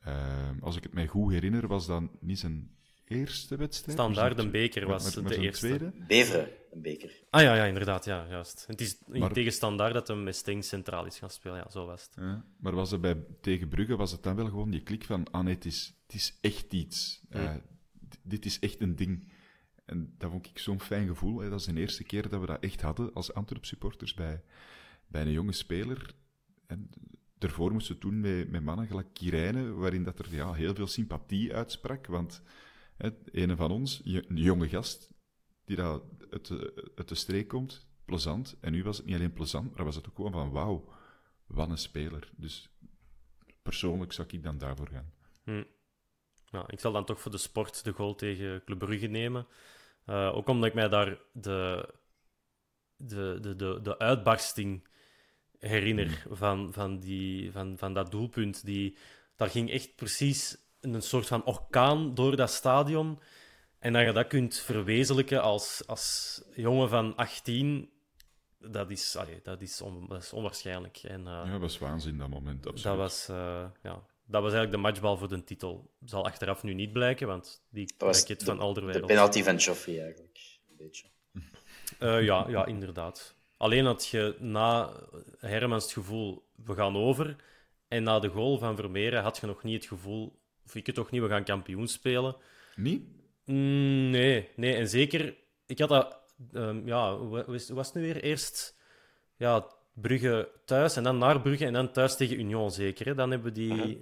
Ehm, 0.00 0.58
als 0.60 0.76
ik 0.76 0.82
het 0.82 0.94
mij 0.94 1.06
goed 1.06 1.32
herinner, 1.32 1.66
was 1.66 1.86
dat 1.86 2.02
niet 2.20 2.38
zijn 2.38 2.75
eerste 3.06 3.56
wedstrijd. 3.56 3.98
Standaard 3.98 4.34
zijn 4.34 4.46
een 4.46 4.52
beker 4.52 4.86
was 4.86 5.02
maar- 5.02 5.12
de 5.14 5.22
maar 5.22 5.32
eerste. 5.44 5.66
tweede. 5.66 5.92
Beveren, 6.06 6.48
een 6.72 6.82
beker. 6.82 7.12
Ah 7.30 7.42
ja, 7.42 7.54
ja, 7.54 7.64
inderdaad. 7.64 8.04
Ja, 8.04 8.26
juist. 8.28 8.64
Het 8.66 8.80
is 8.80 8.98
in 9.12 9.20
Maar- 9.20 9.32
tegenstandaard 9.32 9.94
dat 9.94 10.08
hem 10.08 10.22
met 10.22 10.36
Sting 10.36 10.64
centraal 10.64 11.06
is 11.06 11.18
gaan 11.18 11.30
spelen. 11.30 11.56
Ja, 11.56 11.70
zo 11.70 11.86
was 11.86 12.02
het. 12.02 12.10
Ja, 12.16 12.44
maar 12.58 12.74
was 12.74 12.90
het 12.90 13.00
bij, 13.00 13.16
tegen 13.40 13.68
Brugge 13.68 13.96
was 13.96 14.12
het 14.12 14.22
dan 14.22 14.36
wel 14.36 14.46
gewoon 14.46 14.70
die 14.70 14.82
klik 14.82 15.04
van, 15.04 15.30
ah 15.30 15.44
nee, 15.44 15.54
het 15.54 15.64
is, 15.64 15.94
het 16.06 16.14
is 16.14 16.38
echt 16.40 16.72
iets. 16.72 17.20
Eh, 17.30 17.54
dit 18.22 18.44
is 18.44 18.58
echt 18.58 18.80
een 18.80 18.96
ding. 18.96 19.28
En 19.84 20.14
dat 20.18 20.30
vond 20.30 20.46
ik 20.46 20.58
zo'n 20.58 20.80
fijn 20.80 21.06
gevoel. 21.06 21.38
Hè. 21.40 21.50
Dat 21.50 21.60
is 21.60 21.66
de 21.66 21.80
eerste 21.80 22.04
keer 22.04 22.28
dat 22.28 22.40
we 22.40 22.46
dat 22.46 22.60
echt 22.62 22.80
hadden 22.80 23.12
als 23.12 23.34
Antwerp-supporters 23.34 24.14
bij, 24.14 24.42
bij 25.06 25.22
een 25.22 25.30
jonge 25.32 25.52
speler. 25.52 26.14
En 26.66 26.90
daarvoor 27.38 27.72
moesten 27.72 27.94
we 27.94 28.00
toen 28.00 28.20
met, 28.20 28.50
met 28.50 28.62
mannen 28.62 28.86
gelijk 28.86 29.06
Kirijne, 29.12 29.72
waarin 29.72 30.02
dat 30.02 30.18
er 30.18 30.34
ja, 30.34 30.52
heel 30.52 30.74
veel 30.74 30.86
sympathie 30.86 31.54
uitsprak. 31.54 32.06
Want 32.06 32.42
hè, 32.96 33.10
een 33.24 33.56
van 33.56 33.70
ons, 33.70 34.00
een 34.04 34.36
jonge 34.36 34.68
gast, 34.68 35.10
die 35.64 35.76
dat 35.76 36.02
uit 36.30 36.46
de, 36.46 36.90
uit 36.94 37.08
de 37.08 37.14
streek 37.14 37.48
komt, 37.48 37.88
plezant. 38.04 38.56
En 38.60 38.72
nu 38.72 38.82
was 38.82 38.96
het 38.96 39.06
niet 39.06 39.14
alleen 39.14 39.32
plezant, 39.32 39.76
maar 39.76 39.84
was 39.84 39.96
het 39.96 40.08
ook 40.08 40.16
gewoon 40.16 40.32
van 40.32 40.50
wauw, 40.50 40.88
wat 41.46 41.70
een 41.70 41.78
speler. 41.78 42.30
Dus 42.36 42.68
persoonlijk 43.62 44.12
zou 44.12 44.28
ik 44.30 44.42
dan 44.42 44.58
daarvoor 44.58 44.88
gaan. 44.88 45.14
Ja, 46.50 46.64
ik 46.68 46.80
zal 46.80 46.92
dan 46.92 47.04
toch 47.04 47.20
voor 47.20 47.30
de 47.30 47.38
sport 47.38 47.84
de 47.84 47.92
goal 47.92 48.14
tegen 48.14 48.64
Club 48.64 48.78
Brugge 48.78 49.06
nemen. 49.06 49.46
Eh, 50.04 50.34
ook 50.34 50.48
omdat 50.48 50.68
ik 50.68 50.74
mij 50.74 50.88
daar 50.88 51.18
de, 51.32 51.88
de, 52.96 53.38
de, 53.40 53.56
de, 53.56 53.78
de 53.82 53.98
uitbarsting 53.98 54.88
herinner 55.58 56.26
van, 56.30 56.72
van, 56.72 56.98
die, 56.98 57.52
van, 57.52 57.78
van 57.78 57.94
dat 57.94 58.10
doelpunt. 58.10 58.64
Die, 58.64 58.96
daar 59.36 59.50
ging 59.50 59.70
echt 59.70 59.96
precies 59.96 60.58
een 60.80 61.02
soort 61.02 61.26
van 61.26 61.44
orkaan 61.44 62.14
door 62.14 62.36
dat 62.36 62.50
stadion. 62.50 63.20
En 63.78 63.92
dat 63.92 64.04
je 64.06 64.12
dat 64.12 64.26
kunt 64.26 64.56
verwezenlijken 64.58 65.42
als, 65.42 65.82
als 65.86 66.42
jongen 66.54 66.88
van 66.88 67.16
18, 67.16 67.90
dat 68.58 68.90
is, 68.90 69.16
allee, 69.16 69.40
dat 69.42 69.60
is, 69.60 69.80
on- 69.80 70.06
dat 70.08 70.22
is 70.22 70.32
onwaarschijnlijk. 70.32 70.96
En, 71.02 71.20
eh, 71.26 71.32
Ja, 71.44 71.50
dat 71.50 71.60
was 71.60 71.78
waanzin 71.78 72.18
dat 72.18 72.28
moment, 72.28 72.66
absoluut. 72.66 72.82
dat 72.84 72.96
was, 72.96 73.28
eh, 73.28 73.64
ja, 73.82 74.02
dat 74.26 74.42
was 74.42 74.52
eigenlijk 74.52 74.70
de 74.70 74.76
matchbal 74.76 75.16
voor 75.16 75.28
de 75.28 75.44
titel. 75.44 75.90
Zal 76.04 76.24
achteraf 76.24 76.62
nu 76.62 76.74
niet 76.74 76.92
blijken, 76.92 77.26
want 77.26 77.62
die 77.68 77.94
raket 77.98 78.38
de, 78.38 78.44
van 78.44 78.56
de 78.56 78.62
Alderweireld... 78.62 79.06
penalty 79.06 79.42
van 79.42 79.56
Joffrey 79.56 80.00
eigenlijk. 80.02 80.38
Een 80.70 80.76
beetje. 80.76 81.06
Eh, 81.98 82.22
ja, 82.24 82.46
ja, 82.48 82.66
inderdaad. 82.66 83.34
Alleen 83.56 83.84
had 83.84 84.06
je 84.06 84.36
na 84.38 84.92
Hermans 85.38 85.82
het 85.84 85.92
gevoel, 85.92 86.46
we 86.64 86.74
gaan 86.74 86.96
over. 86.96 87.36
En 87.88 88.02
na 88.02 88.18
de 88.18 88.28
goal 88.28 88.58
van 88.58 88.76
Vermeeren 88.76 89.22
had 89.22 89.36
je 89.38 89.46
nog 89.46 89.62
niet 89.62 89.74
het 89.74 89.86
gevoel, 89.86 90.38
of 90.66 90.74
ik 90.74 90.86
het 90.86 90.94
toch 90.94 91.10
niet, 91.10 91.22
we 91.22 91.28
gaan 91.28 91.44
kampioen 91.44 91.88
spelen. 91.88 92.36
Niet? 92.76 93.02
Mm, 93.44 94.10
nee, 94.10 94.48
nee. 94.56 94.74
En 94.74 94.88
zeker, 94.88 95.34
ik 95.66 95.78
had 95.78 95.88
dat, 95.88 96.18
ehm, 96.52 96.86
ja, 96.86 97.16
hoe 97.16 97.44
was 97.68 97.86
het 97.86 97.94
nu 97.94 98.02
weer? 98.02 98.22
Eerst 98.22 98.76
ja, 99.36 99.66
Brugge 99.94 100.48
thuis 100.64 100.96
en 100.96 101.02
dan 101.02 101.18
naar 101.18 101.40
Brugge 101.40 101.66
en 101.66 101.72
dan 101.72 101.92
thuis 101.92 102.16
tegen 102.16 102.38
Union 102.40 102.70
zeker. 102.70 103.06
Hè? 103.06 103.14
Dan 103.14 103.30
hebben 103.30 103.52
die. 103.54 104.00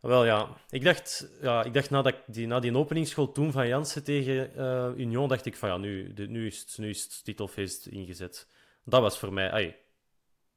Wel 0.00 0.24
ja, 0.24 0.56
ik 0.70 0.84
dacht, 0.84 1.30
ja, 1.42 1.64
ik 1.64 1.74
dacht 1.74 1.90
na, 1.90 2.02
dat, 2.02 2.12
ik 2.12 2.20
die, 2.26 2.46
na 2.46 2.60
die 2.60 2.76
openingsschool 2.76 3.32
toen 3.32 3.52
van 3.52 3.68
Jansen 3.68 4.04
tegen 4.04 4.54
eh, 4.56 4.88
Union, 4.96 5.28
dacht 5.28 5.46
ik 5.46 5.56
van 5.56 5.68
ja, 5.68 5.76
nu, 5.76 6.14
de- 6.14 6.26
nu, 6.28 6.46
is 6.46 6.58
het, 6.60 6.78
nu 6.78 6.88
is 6.88 7.02
het 7.02 7.24
titelfeest 7.24 7.86
ingezet. 7.86 8.48
Dat 8.84 9.00
was 9.00 9.18
voor 9.18 9.32
mij, 9.32 9.50
ai, 9.50 9.74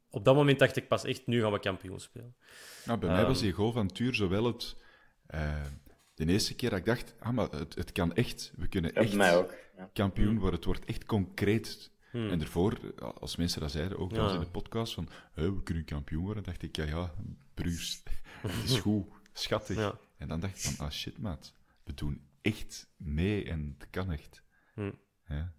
op 0.10 0.26
dat 0.26 0.36
moment 0.36 0.60
dacht 0.60 0.76
ik 0.76 0.88
pas 0.88 1.04
echt, 1.04 1.28
nu 1.28 1.42
gaan 1.42 1.52
we 1.52 1.60
kampioen 1.60 2.00
spelen. 2.00 2.36
Nou, 2.86 3.00
bij 3.00 3.10
mij 3.10 3.26
was 3.26 3.36
Ehm. 3.36 3.44
die 3.46 3.54
goal 3.54 3.72
van 3.72 3.88
Tuur 3.88 4.14
zowel 4.16 4.44
het... 4.46 4.76
eh, 5.32 5.62
de 6.14 6.26
eerste 6.26 6.56
keer 6.56 6.70
dat 6.70 6.80
ik 6.80 6.86
dacht, 6.86 7.16
ah, 7.20 7.34
maar 7.34 7.50
het, 7.50 7.76
het 7.76 7.92
kan 7.92 8.14
echt. 8.14 8.52
We 8.56 8.68
kunnen 8.68 8.96
echt 8.96 9.14
mij 9.14 9.38
ook. 9.38 9.54
Ja. 9.78 9.90
kampioen 9.94 10.40
worden. 10.40 10.56
Het 10.56 10.66
wordt 10.66 10.86
echt 10.86 11.06
concreet. 11.06 11.92
Hmm. 12.12 12.30
En 12.30 12.40
daarvoor, 12.40 12.80
als 13.20 13.36
mensen 13.36 13.62
dat 13.62 13.72
zeiden, 13.72 13.98
ook 13.98 14.12
Ja. 14.12 14.34
in 14.34 14.40
de 14.40 14.46
podcast, 14.46 14.94
van 14.94 15.10
"Hé, 15.34 15.54
we 15.54 15.64
kunnen 15.64 15.86
kampioen 15.86 16.24
worden, 16.24 16.44
dacht 16.44 16.64
ik, 16.64 16.76
ja, 16.76 16.84
ja, 16.84 17.14
bruurs, 17.54 18.04
het 18.42 18.64
is 18.70 18.78
goed, 18.80 19.08
schattig. 19.34 19.78
Ja. 19.78 20.00
En 20.18 20.28
dan 20.28 20.40
dacht 20.40 20.56
ik 20.56 20.62
van, 20.62 20.86
ah 20.86 20.92
shit, 20.92 21.18
maat, 21.18 21.54
we 21.84 21.94
doen 21.94 22.22
echt 22.42 22.90
mee 22.98 23.46
en 23.46 23.76
het 23.80 23.90
kan 23.90 24.12
echt. 24.12 24.44
Hmm. 24.74 25.00
Ja. 25.28 25.54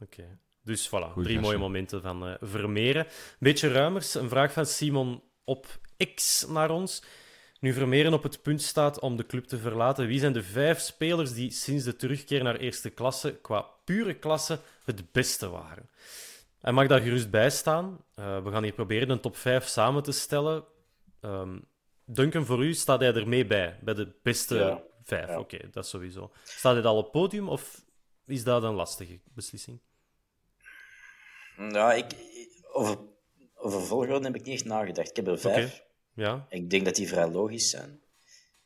Oké. 0.00 0.38
Dus 0.62 0.88
voilà, 0.88 0.90
Goeie 1.12 1.22
drie 1.28 1.40
mooie 1.40 1.58
momenten 1.58 2.02
van 2.02 2.26
eh, 2.26 2.34
Vermeeren. 2.40 3.06
Beetje 3.38 3.68
ruimers, 3.68 4.14
een 4.14 4.28
vraag 4.28 4.52
van 4.52 4.66
Simon 4.66 5.22
op 5.44 5.80
X 6.14 6.46
naar 6.48 6.70
ons. 6.70 7.02
Nu 7.60 7.72
Vermeeren 7.72 8.12
op 8.12 8.22
het 8.22 8.42
punt 8.42 8.62
staat 8.62 9.00
om 9.00 9.16
de 9.16 9.26
club 9.26 9.44
te 9.44 9.58
verlaten, 9.58 10.06
wie 10.06 10.18
zijn 10.18 10.32
de 10.32 10.42
vijf 10.42 10.78
spelers 10.80 11.34
die 11.34 11.50
sinds 11.50 11.84
de 11.84 11.96
terugkeer 11.96 12.42
naar 12.42 12.56
eerste 12.56 12.90
klasse 12.90 13.34
qua 13.42 13.60
pure 13.84 14.14
klasse 14.14 14.60
het 14.84 15.12
beste 15.12 15.48
waren? 15.48 15.90
Hij 16.60 16.72
mag 16.72 16.86
daar 16.86 17.00
gerust 17.00 17.30
bij 17.30 17.50
staan. 17.50 18.04
Eh, 18.14 18.42
we 18.42 18.50
gaan 18.50 18.62
hier 18.62 18.72
proberen 18.72 19.10
een 19.10 19.20
top 19.20 19.36
5 19.36 19.66
samen 19.66 20.02
te 20.02 20.12
stellen. 20.12 20.64
Ehm 21.20 21.58
Duncan, 22.08 22.44
voor 22.44 22.64
u 22.64 22.74
staat 22.74 23.00
hij 23.00 23.14
er 23.14 23.28
mee 23.28 23.46
bij, 23.46 23.78
bij 23.82 23.94
de 23.94 24.12
beste 24.22 24.54
Ja. 24.56 24.82
Vijf, 25.02 25.28
Ja. 25.28 25.38
oké, 25.38 25.58
dat 25.70 25.86
sowieso. 25.86 26.32
Staat 26.44 26.74
dit 26.74 26.84
al 26.84 26.96
op 26.96 27.12
podium 27.12 27.48
of 27.48 27.84
is 28.26 28.44
dat 28.44 28.62
een 28.62 28.74
lastige 28.74 29.20
beslissing? 29.34 29.80
Ja, 31.56 31.92
ik, 31.92 32.06
over, 32.72 32.98
over 33.54 33.82
volgorde 33.82 34.24
heb 34.24 34.34
ik 34.34 34.44
niet 34.44 34.54
echt 34.54 34.64
nagedacht. 34.64 35.10
Ik 35.10 35.16
heb 35.16 35.26
er 35.26 35.38
vijf. 35.38 35.84
Ja. 36.16 36.46
Ik 36.48 36.70
denk 36.70 36.84
dat 36.84 36.94
die 36.94 37.08
vrij 37.08 37.28
logisch 37.30 37.70
zijn. 37.70 38.00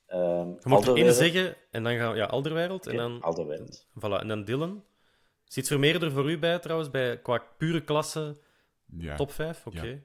Ehm 0.07 0.49
Je 0.49 0.61
moet 0.65 0.87
er 0.87 0.97
één 0.97 1.15
zeggen 1.15 1.57
en 1.71 1.83
dan 1.83 1.97
gaan 1.97 2.13
we... 2.13 2.17
Ja, 2.19 2.25
Alderwereld 2.27 2.87
en 2.87 2.97
dan... 2.97 3.21
Alderweireld. 3.23 3.87
Voilà, 3.99 4.21
en 4.21 4.29
dan 4.29 4.45
Dylan. 4.45 4.85
Zit 5.45 5.67
Vermeer 5.67 6.03
er 6.03 6.13
voor 6.13 6.31
u 6.31 6.39
bij 6.39 6.59
trouwens, 6.59 6.91
bij, 6.91 7.21
qua 7.21 7.39
pure 7.59 7.85
klasse 7.85 8.37
Ja. 8.99 9.17
top 9.17 9.33
5? 9.33 9.67
Oké. 9.67 9.87
Ja. 9.87 10.01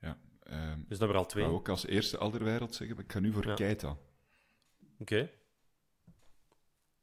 Ja. 0.00 0.18
Ehm, 0.42 0.78
Dus 0.88 0.98
nummer 0.98 1.16
al 1.16 1.22
ik 1.22 1.28
twee. 1.28 1.44
wou 1.44 1.56
ook 1.56 1.68
als 1.68 1.86
eerste 1.86 2.18
Alderwereld 2.18 2.74
zeggen, 2.74 2.96
maar 2.96 3.04
ik 3.04 3.12
ga 3.12 3.20
nu 3.20 3.32
voor 3.32 3.46
Ja. 3.46 3.54
Keita. 3.54 3.96
Oké. 4.98 5.30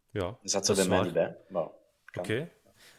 Ja. 0.10 0.38
Zat 0.44 0.66
dat 0.66 0.78
er 0.78 0.88
bij 0.88 0.96
mij 0.98 1.04
niet 1.06 1.14
bij. 1.14 1.38
Maar. 1.50 1.68
Oké. 2.18 2.52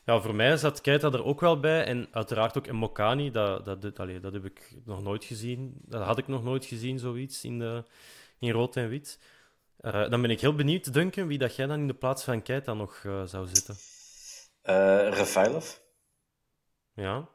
Ja, 0.05 0.21
voor 0.21 0.35
mij 0.35 0.57
zat 0.57 0.81
Keita 0.81 1.11
er 1.13 1.25
ook 1.25 1.41
wel 1.41 1.61
bij. 1.61 1.85
En 1.85 2.09
uiteraard 2.11 2.59
ook 2.59 2.73
Mokani. 2.73 3.31
Dat, 3.31 3.65
dat, 3.65 3.83
dat, 3.83 3.99
allee, 3.99 4.21
dat 4.21 4.33
heb 4.33 4.45
ik 4.45 4.77
nog 4.85 5.03
nooit 5.03 5.25
gezien. 5.25 5.75
Dat 5.85 6.03
had 6.03 6.19
ik 6.19 6.27
nog 6.29 6.43
nooit 6.45 6.65
gezien, 6.65 6.99
zoiets, 6.99 7.45
in, 7.45 7.59
de, 7.59 7.85
in 8.39 8.51
rood 8.51 8.77
en 8.77 8.89
wit. 8.89 9.21
Eh, 9.77 10.11
dan 10.11 10.21
ben 10.23 10.31
ik 10.31 10.41
heel 10.41 10.55
benieuwd, 10.55 10.93
Duncan, 10.93 11.27
wie 11.27 11.39
dat 11.39 11.57
jij 11.57 11.67
dan 11.67 11.79
in 11.79 11.87
de 11.87 11.95
plaats 11.95 12.25
van 12.25 12.43
Keita 12.43 12.75
nog 12.75 13.03
eh, 13.05 13.23
zou 13.25 13.47
zitten. 13.47 13.75
Eh, 14.63 14.75
Rafailov. 15.09 15.77
Ja. 16.95 17.29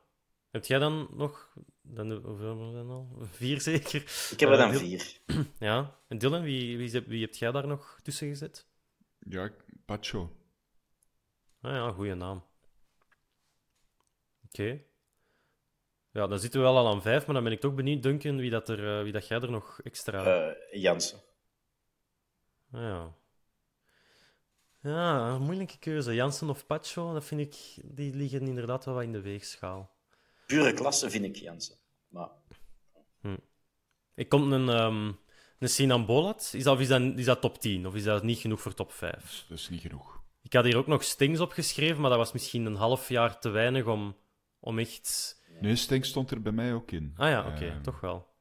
Heb 0.52 0.66
jij 0.66 0.80
dan 0.80 1.08
nog... 1.12 1.54
Dan, 1.82 2.12
hoeveel 2.12 2.48
hebben 2.48 2.68
we 2.72 2.78
dan 2.78 2.90
al? 2.90 3.18
Vier 3.32 3.62
zeker? 3.62 4.02
Ik 4.32 4.40
heb 4.40 4.50
er 4.50 4.56
Eh, 4.56 4.60
dan 4.60 4.72
Dil- 4.72 4.80
vier. 4.80 5.20
Ja. 5.60 5.96
En 6.08 6.18
Dylan, 6.18 6.42
wie, 6.42 6.78
wie, 6.78 7.02
wie 7.08 7.22
heb 7.22 7.36
jij 7.36 7.52
daar 7.52 7.68
nog 7.68 8.00
tussen 8.04 8.28
gezet? 8.28 8.68
Ja, 9.20 9.50
Pacho. 9.86 10.32
Ah 11.62 11.72
ja, 11.74 11.92
goede 11.92 12.16
naam. 12.16 12.44
Oké. 14.60 14.82
Ja, 16.12 16.28
dan 16.28 16.40
zitten 16.40 16.60
we 16.60 16.66
wel 16.66 16.78
al 16.78 16.88
aan 16.88 17.02
vijf, 17.02 17.26
maar 17.26 17.36
dan 17.36 17.44
ben 17.44 17.54
ik 17.54 17.60
toch 17.60 17.74
benieuwd, 17.74 18.04
Duncan, 18.04 18.38
wie 18.38 18.50
dat, 18.50 18.70
er, 18.70 18.98
eh, 18.98 19.04
wie 19.04 19.12
dat 19.12 19.28
jij 19.28 19.40
er 19.40 19.52
nog 19.52 19.82
extra... 19.84 20.24
Eh 20.26 20.82
Jansen. 20.82 21.20
Ah, 22.72 22.82
ja. 22.82 23.16
Ja, 24.82 25.30
een 25.30 25.42
moeilijke 25.42 25.80
keuze. 25.80 26.14
Jansen 26.14 26.50
of 26.50 26.66
Pacho, 26.66 27.14
dat 27.14 27.26
vind 27.26 27.42
ik... 27.42 27.84
Die 27.84 28.14
liggen 28.16 28.48
inderdaad 28.48 28.86
wel 28.86 28.94
wat 28.94 29.04
in 29.04 29.12
de 29.12 29.22
weegschaal. 29.22 29.92
Pure 30.46 30.74
klasse 30.74 31.10
vind 31.10 31.26
ik 31.26 31.36
Jansen. 31.36 31.76
Maar 32.08 32.30
Ik 34.16 34.30
kom 34.30 34.54
een... 34.54 34.70
ehm 34.70 35.12
een 35.60 35.70
Sinan 35.70 36.06
Bolat. 36.06 36.52
Is 36.54 36.64
dat, 36.64 36.74
of 36.76 36.80
is, 36.80 36.88
dat, 36.88 37.02
is 37.16 37.26
dat 37.26 37.42
top 37.42 37.62
10? 37.62 37.88
Of 37.88 37.96
is 37.96 38.04
dat 38.04 38.24
niet 38.24 38.40
genoeg 38.40 38.62
voor 38.62 38.74
top 38.74 38.92
5? 38.92 39.46
Dat 39.50 39.58
is 39.58 39.70
niet 39.70 39.82
genoeg. 39.82 40.22
Ik 40.42 40.54
had 40.54 40.66
hier 40.66 40.78
ook 40.78 40.88
nog 40.88 41.04
Stings 41.04 41.40
opgeschreven, 41.40 42.02
maar 42.02 42.10
dat 42.10 42.20
was 42.20 42.32
misschien 42.32 42.66
een 42.66 42.76
half 42.76 43.10
jaar 43.10 43.40
te 43.40 43.50
weinig 43.50 43.86
om, 43.86 44.16
om 44.60 44.80
echt... 44.80 45.36
Nee, 45.62 45.76
stond 46.02 46.32
er 46.32 46.42
bij 46.42 46.52
mij 46.52 46.74
ook 46.74 46.92
in. 46.92 47.14
Ah 47.18 47.30
ja, 47.30 47.48
oké, 47.48 47.66
Ehm, 47.66 47.82
toch 47.82 48.00
wel. 48.00 48.36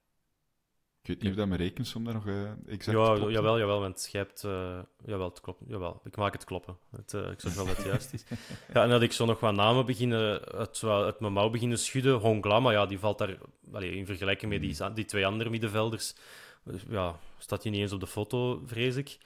Ik 1.02 1.12
weet 1.12 1.22
niet 1.22 1.30
of 1.30 1.36
dat 1.38 1.48
mijn 1.48 1.60
rekensom 1.60 2.04
daar 2.04 2.14
nog 2.14 2.26
eh, 2.26 2.50
exact 2.66 2.98
Ja, 2.98 3.14
klopt. 3.14 3.32
jawel, 3.32 3.58
jawel, 3.58 3.80
want 3.80 4.08
jij 4.12 4.20
hebt... 4.20 4.44
eh, 4.44 4.78
jawel, 5.04 5.28
het 5.28 5.40
klopt. 5.40 5.62
Jawel, 5.66 6.00
ik 6.04 6.16
maak 6.16 6.32
het 6.32 6.44
kloppen. 6.44 6.76
Het, 6.96 7.14
eh, 7.14 7.30
ik 7.30 7.40
zeg 7.40 7.54
wel 7.54 7.66
dat 7.66 7.76
het 7.76 7.86
juist 7.86 8.12
is. 8.12 8.24
Ja, 8.74 8.82
en 8.82 8.88
dat 8.88 9.02
ik 9.02 9.12
zo 9.12 9.24
nog 9.24 9.40
wat 9.40 9.54
namen 9.54 9.86
beginnen, 9.86 10.44
uit, 10.44 10.82
uit 10.84 11.20
mijn 11.20 11.32
mouw 11.32 11.50
beginnen 11.50 11.78
schudden. 11.78 12.14
Hongla, 12.18 12.60
maar 12.60 12.72
ja, 12.72 12.86
die 12.86 12.98
valt 12.98 13.18
daar... 13.18 13.38
Allee, 13.72 13.96
in 13.96 14.06
vergelijking 14.06 14.52
met 14.52 14.60
die, 14.60 14.92
die 14.94 15.04
twee 15.04 15.26
andere 15.26 15.50
middenvelders... 15.50 16.14
Ja, 16.88 17.18
staat 17.38 17.62
hij 17.62 17.72
niet 17.72 17.80
eens 17.80 17.92
op 17.92 18.00
de 18.00 18.06
foto, 18.06 18.62
vrees 18.66 18.96
ik. 18.96 19.18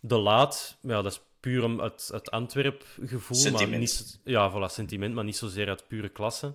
De 0.00 0.16
Laat, 0.18 0.78
ja, 0.82 1.02
dat 1.02 1.12
is 1.12 1.20
puur 1.40 1.64
om 1.64 1.80
uit, 1.80 2.10
uit 2.12 2.30
Antwerp-gevoel. 2.30 3.50
Maar 3.52 3.68
niet, 3.78 4.20
ja, 4.24 4.52
voilà, 4.52 4.72
sentiment, 4.72 5.14
maar 5.14 5.24
niet 5.24 5.36
zozeer 5.36 5.68
uit 5.68 5.88
pure 5.88 6.08
klasse. 6.08 6.54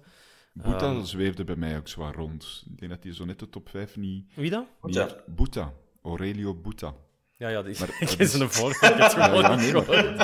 Boeta 0.53 0.91
Ehm. 0.91 1.03
zweefde 1.03 1.43
bij 1.43 1.55
mij 1.55 1.77
ook 1.77 1.87
zwaar 1.87 2.13
rond. 2.15 2.63
Ik 2.71 2.79
denk 2.79 2.91
dat 2.91 3.03
hij 3.03 3.13
zo 3.13 3.25
net 3.25 3.39
de 3.39 3.49
top 3.49 3.69
5 3.69 3.95
niet... 3.97 4.31
Wie 4.35 4.49
dan? 4.49 4.67
niet. 4.81 5.15
Boeta. 5.25 5.73
Aurelio 6.03 6.53
Boeta. 6.55 6.93
Ja, 7.37 7.49
ja, 7.49 7.61
die 7.61 7.75
Maar 7.79 7.89
ik 7.99 8.09
dat 8.09 8.19
is 8.19 8.33
is- 8.33 8.39
een 8.39 8.49
voorbeeld. 8.49 8.81
Ik 8.81 8.89
heb 8.89 8.97
het 8.97 9.11
Ja, 9.11 9.25
gewoon 9.25 9.41
ja, 9.41 9.55
niet 9.55 9.59
nee, 9.59 9.73
maar- 9.73 9.83
gehoord. 9.83 10.17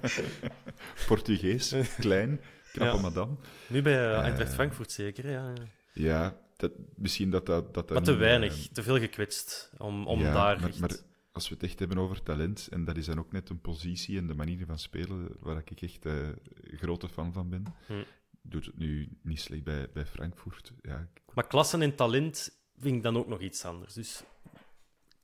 Portugees, 1.06 1.74
klein, 1.98 2.40
knappe 2.72 2.96
Ja. 2.96 3.00
madame. 3.02 3.36
Nu 3.66 3.82
bij 3.82 4.10
uh, 4.10 4.18
Eintracht 4.18 4.54
Frankfurt 4.54 4.92
zeker, 4.92 5.30
ja. 5.30 5.48
ja. 5.54 5.62
Ja, 5.92 6.36
dat, 6.56 6.70
misschien 6.96 7.30
dat 7.30 7.46
dat... 7.46 7.74
Maar 7.74 7.84
te 7.84 7.94
niet, 7.94 8.08
eh, 8.08 8.16
weinig, 8.26 8.68
te 8.72 8.82
veel 8.82 8.98
gekwetst 8.98 9.70
om, 9.78 10.06
om 10.06 10.20
ja, 10.20 10.32
daar 10.32 10.60
maar, 10.60 10.68
echt... 10.68 10.78
maar 10.80 10.90
als 11.32 11.48
we 11.48 11.54
het 11.54 11.62
echt 11.64 11.78
hebben 11.78 11.98
over 11.98 12.22
talent, 12.22 12.68
en 12.70 12.84
dat 12.84 12.96
is 12.96 13.06
dan 13.06 13.18
ook 13.18 13.32
net 13.32 13.48
een 13.48 13.60
positie 13.60 14.18
en 14.18 14.26
de 14.26 14.34
manier 14.34 14.66
van 14.66 14.78
spelen 14.78 15.36
waar 15.40 15.62
ik 15.66 15.82
echt 15.82 16.06
eh 16.06 16.28
grote 16.62 17.08
fan 17.08 17.32
van 17.32 17.48
ben, 17.50 17.64
Hm. 17.86 18.02
doet 18.42 18.66
het 18.66 18.78
nu 18.78 19.08
niet 19.22 19.40
slecht 19.40 19.64
bij, 19.64 19.88
bij 19.92 20.06
Frankfurt. 20.06 20.72
Ja, 20.82 21.08
ik- 21.14 21.34
Maar 21.34 21.46
klassen 21.46 21.82
en 21.82 21.94
talent 21.94 22.60
vind 22.78 22.96
ik 22.96 23.02
dan 23.02 23.16
ook 23.16 23.28
nog 23.28 23.40
iets 23.40 23.64
anders. 23.64 23.94
Dus 23.94 24.24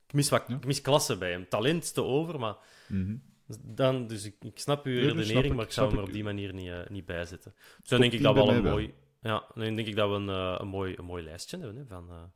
ik 0.07 0.13
mis, 0.13 0.29
wat, 0.29 0.43
Ja. 0.47 0.55
ik 0.55 0.65
mis 0.65 0.81
klasse 0.81 1.17
bij 1.17 1.31
hem. 1.31 1.47
Talent 1.49 1.93
te 1.93 2.03
over, 2.03 2.39
maar 2.39 2.55
mhm. 2.87 3.15
dan... 3.61 4.07
Dus 4.07 4.25
ik, 4.25 4.35
ik 4.39 4.59
snap 4.59 4.85
uw 4.85 4.93
Ja, 4.93 5.01
redenering, 5.13 5.55
maar 5.55 5.65
ik 5.65 5.71
zou 5.71 5.87
hem 5.89 5.97
er 5.97 6.03
op 6.03 6.11
die 6.11 6.23
manier 6.23 6.53
niet, 6.53 6.69
eh, 6.69 6.87
niet 6.89 7.05
bij 7.05 7.25
zetten. 7.25 7.53
Dus 7.79 7.89
dan 7.89 7.99
denk 7.99 8.11
ik 8.13 8.19
10 8.19 8.27
dat 8.27 8.35
wel 8.35 8.47
een 8.47 8.53
mij 8.53 8.63
wel. 8.63 8.71
mooi... 8.71 8.93
Ja, 9.21 9.45
dan 9.55 9.75
denk 9.75 9.87
ik 9.87 9.95
dat 9.95 10.09
we 10.09 10.15
een, 10.15 10.29
eh, 10.29 10.55
een, 10.59 10.67
mooi, 10.67 10.95
een 10.97 11.05
mooi 11.05 11.23
lijstje 11.23 11.57
hebben 11.57 11.75
hè, 11.77 11.85
van... 11.85 12.31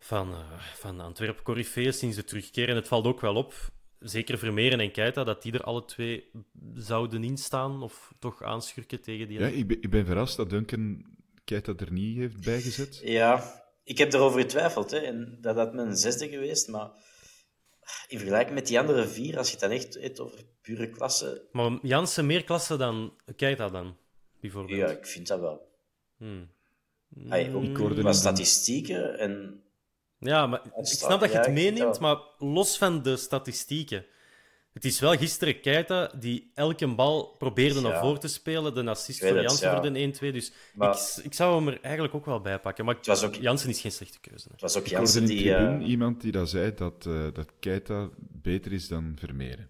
van, 0.00 0.32
eh 0.32 0.62
van 0.74 1.00
Antwerp 1.00 1.42
Corifeeën 1.42 1.92
sinds 1.92 2.16
de 2.16 2.24
terugkeer. 2.24 2.68
En 2.68 2.76
het 2.76 2.88
valt 2.88 3.06
ook 3.06 3.20
wel 3.20 3.34
op, 3.34 3.54
zeker 3.98 4.38
Vermeeren 4.38 4.80
en 4.80 4.92
Keita, 4.92 5.24
dat 5.24 5.42
die 5.42 5.52
er 5.52 5.62
alle 5.62 5.84
twee 5.84 6.30
zouden 6.74 7.24
instaan 7.24 7.82
of 7.82 8.12
toch 8.18 8.42
aanschurken 8.42 9.00
tegen 9.00 9.28
die... 9.28 9.38
ja 9.38 9.46
ik, 9.46 9.66
ben, 9.66 9.82
ik 9.82 9.90
ben 9.90 10.06
verrast 10.06 10.36
dat 10.36 10.50
Duncan 10.50 11.04
Keita 11.44 11.72
er 11.76 11.92
niet 11.92 12.16
heeft 12.16 12.44
bijgezet. 12.44 13.00
Ja, 13.04 13.62
ik 13.84 13.98
heb 13.98 14.12
erover 14.12 14.40
getwijfeld. 14.40 14.90
Hè, 14.90 14.98
en 14.98 15.38
dat 15.40 15.56
had 15.56 15.74
mijn 15.74 15.96
zesde 15.96 16.28
geweest. 16.28 16.68
Maar 16.68 16.90
in 18.08 18.18
vergelijking 18.18 18.54
met 18.54 18.66
die 18.66 18.78
andere 18.78 19.06
vier, 19.08 19.38
als 19.38 19.46
je 19.46 19.52
het 19.52 19.62
dan 19.62 19.70
echt 19.70 19.94
hebt 19.94 20.20
over 20.20 20.38
pure 20.60 20.90
klasse... 20.90 21.48
Maar 21.52 21.78
Jansen 21.82 22.26
meer 22.26 22.44
klasse 22.44 22.76
dan 22.76 23.14
Keita 23.36 23.68
dan, 23.68 23.96
bijvoorbeeld. 24.40 24.78
Ja, 24.78 24.88
ik 24.88 25.06
vind 25.06 25.26
dat 25.26 25.40
wel. 25.40 25.68
Hmm. 26.16 26.50
Ook 27.52 27.74
qua 27.94 28.12
statistieken 28.12 29.18
en... 29.18 29.62
Ja, 30.20 30.46
maar 30.46 30.60
ik 30.64 30.86
snap 30.86 31.20
dat 31.20 31.32
je 31.32 31.38
het 31.38 31.52
meeneemt, 31.52 32.00
maar 32.00 32.16
los 32.38 32.78
van 32.78 33.02
de 33.02 33.16
statistieken. 33.16 34.04
Het 34.72 34.84
is 34.84 35.00
wel 35.00 35.16
gisteren 35.16 35.60
Keita 35.60 36.06
die 36.18 36.50
elke 36.54 36.94
bal 36.94 37.26
probeerde 37.38 37.80
naar 37.80 37.92
Ja. 37.92 38.00
voren 38.00 38.20
te 38.20 38.28
spelen. 38.28 38.74
De 38.74 38.90
assist 38.90 39.18
voor 39.18 39.28
het, 39.28 39.40
Jansen 39.40 39.68
ja. 39.70 39.82
voor 39.82 39.92
de 39.92 39.98
1-2. 39.98 40.32
Dus 40.32 40.52
Maar- 40.74 40.96
ik, 41.18 41.24
ik 41.24 41.34
zou 41.34 41.56
hem 41.56 41.68
er 41.68 41.80
eigenlijk 41.82 42.14
ook 42.14 42.24
wel 42.24 42.40
bij 42.40 42.58
pakken. 42.60 42.84
Maar 42.84 42.94
Het 42.94 43.06
was 43.06 43.22
ook- 43.24 43.34
Jansen 43.34 43.68
is 43.68 43.80
geen 43.80 43.92
slechte 43.92 44.20
keuze. 44.20 44.44
hè. 44.44 44.52
Het 44.52 44.60
was 44.60 44.76
ook 44.76 44.86
Jansen 44.86 45.26
die... 45.26 45.38
tribune 45.42 45.78
eh, 45.84 45.88
iemand 45.88 46.20
die 46.20 46.32
dat 46.32 46.50
zei 46.50 46.74
dat, 46.74 47.06
eh, 47.06 47.26
dat 47.32 47.48
Keita 47.60 48.08
beter 48.18 48.72
is 48.72 48.88
dan 48.88 49.16
Vermeeren. 49.18 49.68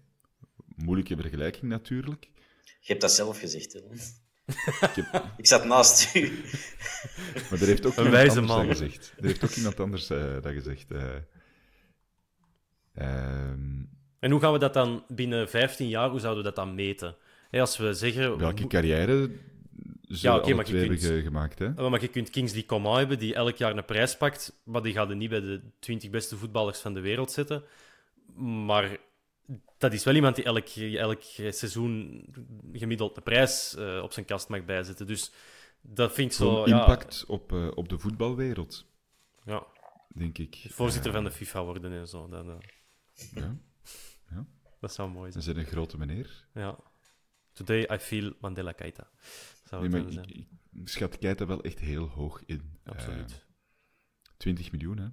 Moeilijke 0.75 1.15
vergelijking 1.15 1.63
natuurlijk. 1.63 2.29
Je 2.63 2.87
hebt 2.87 3.01
dat 3.01 3.11
zelf 3.11 3.39
gezegd, 3.39 3.71
Dylan. 3.71 3.97
Ik 4.45 4.89
heb, 4.95 5.25
Ik 5.37 5.47
zat 5.47 5.65
naast 5.65 6.15
u. 6.15 6.43
maar 7.49 7.59
er 7.61 7.65
heeft 7.67 7.85
ook 7.85 7.91
Een 7.97 8.03
iemand 8.03 8.09
wijze 8.23 8.39
anders 8.39 8.57
man. 8.57 8.67
gezegd. 8.67 9.13
Er 9.17 9.25
heeft 9.25 9.43
ook 9.43 9.49
iemand 9.51 9.79
anders 9.79 10.09
eh, 10.09 10.33
dat 10.41 10.53
gezegd. 10.53 10.91
eh. 10.91 11.03
Ehm, 12.95 13.83
En 14.19 14.31
hoe 14.31 14.39
gaan 14.39 14.53
we 14.53 14.59
dat 14.59 14.73
dan 14.73 15.03
binnen 15.07 15.49
15 15.49 15.87
jaar, 15.87 16.09
hoe 16.09 16.19
zouden 16.19 16.43
we 16.43 16.49
dat 16.53 16.65
dan 16.65 16.75
meten? 16.75 17.15
Hè, 17.49 17.59
als 17.59 17.77
we 17.77 17.93
zeggen... 17.93 18.37
welke 18.37 18.67
carrière 18.67 19.29
ze 20.07 20.27
Ja, 20.27 20.35
oké, 20.35 20.53
maar 20.53 20.67
je 20.71 20.87
kunt- 20.87 21.03
ge- 21.03 21.21
gemaakt, 21.21 21.59
hè? 21.59 21.89
Maar 21.89 22.01
je 22.01 22.07
kunt 22.07 22.29
Kingsley 22.29 22.63
Coman 22.63 22.97
hebben, 22.97 23.19
die 23.19 23.33
elk 23.35 23.55
jaar 23.57 23.77
een 23.77 23.85
prijs 23.85 24.17
pakt, 24.17 24.61
maar 24.63 24.81
die 24.81 24.93
gaat 24.93 25.09
er 25.09 25.15
niet 25.15 25.29
bij 25.29 25.39
de 25.41 25.61
20 25.79 26.09
beste 26.09 26.37
voetballers 26.37 26.79
van 26.79 26.93
de 26.93 26.99
wereld 26.99 27.31
zitten. 27.31 27.63
Maar 28.65 28.97
dat 29.77 29.93
is 29.93 30.03
wel 30.03 30.15
iemand 30.15 30.35
die 30.35 30.45
elk, 30.45 30.67
elk 30.95 31.21
seizoen 31.49 32.25
gemiddeld 32.73 33.17
een 33.17 33.23
prijs 33.23 33.75
eh, 33.75 33.99
op 34.03 34.13
zijn 34.13 34.25
kast 34.25 34.49
mag 34.49 34.65
bijzetten. 34.65 35.07
Dus 35.07 35.31
dat 35.81 36.13
vind 36.13 36.31
ik 36.31 36.37
zo... 36.37 36.67
Ja, 36.67 36.79
impact 36.79 37.25
op, 37.27 37.51
eh, 37.51 37.71
op 37.75 37.89
de 37.89 37.99
voetbalwereld, 37.99 38.85
Ja, 39.45 39.65
denk 40.13 40.37
ik. 40.37 40.65
voorzitter 40.69 41.09
Eh, 41.11 41.15
van 41.15 41.25
de 41.25 41.31
FIFA 41.31 41.63
worden 41.63 41.91
en 41.91 42.07
zo. 42.07 42.27
Dat, 42.29 42.45
eh, 42.47 42.55
Ja, 44.29 44.45
dat 44.79 44.93
zou 44.93 45.09
mooi 45.09 45.31
zijn. 45.31 45.43
zijn 45.43 45.57
een 45.57 45.65
grote 45.65 45.97
meneer. 45.97 46.45
Ja. 46.53 46.77
Today 47.53 47.87
I 47.91 47.97
feel 47.97 48.33
Mandela 48.39 48.71
Keita. 48.71 49.09
Zou 49.63 49.87
Nee, 49.87 50.03
maar 50.03 50.11
ik, 50.27 50.47
schat 50.83 51.17
Keita 51.17 51.45
wel 51.45 51.61
echt 51.63 51.79
heel 51.79 52.07
hoog 52.07 52.43
in. 52.45 52.79
Absoluut. 52.83 53.31
Eh, 53.31 53.37
20 54.37 54.71
miljoen, 54.71 54.97
hè? 54.97 55.07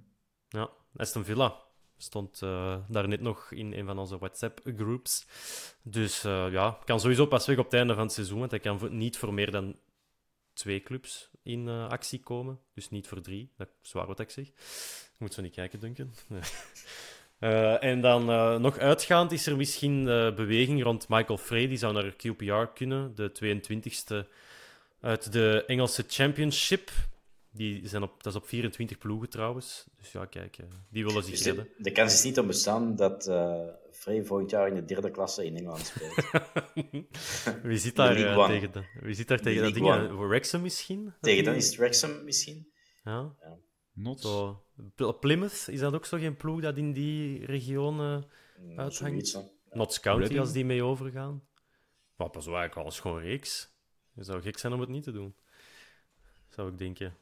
Ja, 0.59 0.69
Aston 0.95 1.23
Villa 1.25 1.61
stond 2.01 2.41
eh 2.41 2.75
daar 2.87 3.07
net 3.07 3.21
nog 3.21 3.51
in 3.51 3.73
een 3.73 3.85
van 3.85 3.99
onze 3.99 4.17
WhatsApp-groups. 4.17 5.25
Dus 5.81 6.23
eh, 6.23 6.51
ja, 6.51 6.77
kan 6.85 6.99
sowieso 6.99 7.25
pas 7.25 7.45
weg 7.45 7.57
op 7.57 7.65
het 7.65 7.73
einde 7.73 7.93
van 7.93 8.03
het 8.03 8.13
seizoen, 8.13 8.39
want 8.39 8.51
hij 8.51 8.59
kan 8.59 8.79
niet 8.91 9.17
voor 9.17 9.33
meer 9.33 9.51
dan 9.51 9.75
twee 10.53 10.81
clubs 10.81 11.29
in 11.43 11.67
eh, 11.67 11.87
actie 11.87 12.19
komen. 12.19 12.59
Dus 12.73 12.89
niet 12.89 13.07
voor 13.07 13.21
drie, 13.21 13.51
dat 13.57 13.69
is 13.83 13.91
waar 13.91 14.07
wat 14.07 14.19
ik 14.19 14.29
zeg. 14.29 14.45
Ik 14.45 15.15
moet 15.17 15.33
zo 15.33 15.41
niet 15.41 15.53
kijken, 15.53 15.79
Duncan. 15.79 16.13
Eh, 17.39 17.83
en 17.83 18.01
dan 18.01 18.29
uh, 18.29 18.57
nog 18.57 18.77
uitgaand 18.77 19.31
is 19.31 19.47
er 19.47 19.57
misschien 19.57 20.07
uh, 20.07 20.33
beweging 20.33 20.83
rond 20.83 21.09
Michael 21.09 21.37
Frey. 21.37 21.67
Die 21.67 21.77
zou 21.77 21.93
naar 21.93 22.13
QPR 22.13 22.73
kunnen, 22.73 23.15
de 23.15 23.31
22e 23.43 24.27
uit 25.01 25.31
de 25.31 25.63
Engelse 25.67 26.03
Championship. 26.07 26.91
Die 27.59 27.87
zijn 27.87 28.03
op, 28.03 28.23
dat 28.23 28.33
is 28.33 28.39
op 28.39 28.47
24 28.47 28.97
ploegen 28.97 29.29
trouwens. 29.29 29.85
Dus 29.97 30.11
ja, 30.11 30.25
kijk, 30.25 30.57
die 30.89 31.05
willen 31.05 31.23
zich 31.23 31.31
dus 31.31 31.43
redden. 31.43 31.67
De, 31.77 31.83
de, 31.83 31.91
kans 31.91 32.13
is 32.13 32.23
niet 32.23 32.39
onbestaan 32.39 32.95
dat 32.95 33.23
Frey 33.91 34.25
volgend 34.25 34.49
jaar 34.49 34.67
in 34.67 34.75
de 34.75 34.85
derde 34.85 35.11
klasse 35.11 35.45
in 35.45 35.55
Engeland 35.55 35.85
speelt. 35.85 36.13
Wie 37.63 37.77
zit 37.77 37.95
daar 37.95 38.15
tegen, 38.47 38.71
de, 38.71 38.83
wie 39.01 39.13
zit 39.13 39.27
daar 39.27 39.39
tegen 39.39 39.63
dat 39.63 39.73
ding? 39.73 40.27
Wrexham 40.27 40.61
misschien? 40.61 41.13
Tegen 41.21 41.43
dan 41.43 41.53
is 41.53 41.67
het 41.67 41.75
Wrexham 41.75 42.23
misschien. 42.23 42.71
Ja. 43.03 43.35
ja. 43.41 43.57
Not. 43.93 44.21
Zo, 44.21 44.63
Plymouth, 45.19 45.67
is 45.67 45.79
dat 45.79 45.93
ook 45.93 46.05
zo 46.05 46.17
geen 46.17 46.37
ploeg 46.37 46.61
dat 46.61 46.77
in 46.77 46.93
die 46.93 47.45
regionen 47.45 48.29
Mm, 48.61 48.79
uithangt? 48.79 49.39
Notts 49.71 49.99
County, 49.99 50.39
als 50.39 50.51
die 50.51 50.65
mee 50.65 50.83
overgaan. 50.83 51.43
Maar 52.15 52.29
pas 52.29 52.45
eigenlijk 52.45 52.75
alles 52.75 52.99
gewoon 52.99 53.21
reeks. 53.21 53.71
Het 54.15 54.25
zou 54.25 54.41
gek 54.41 54.57
zijn 54.57 54.73
om 54.73 54.79
het 54.79 54.89
niet 54.89 55.03
te 55.03 55.11
doen. 55.11 55.35
Zou 56.49 56.71
ik 56.71 56.77
denken. 56.77 57.17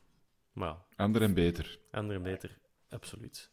Maar. 0.58 0.76
Ander 0.96 1.22
en 1.22 1.34
beter. 1.34 1.80
Ander 1.92 2.16
en 2.16 2.24
beter, 2.24 2.58
absoluut. 2.90 3.50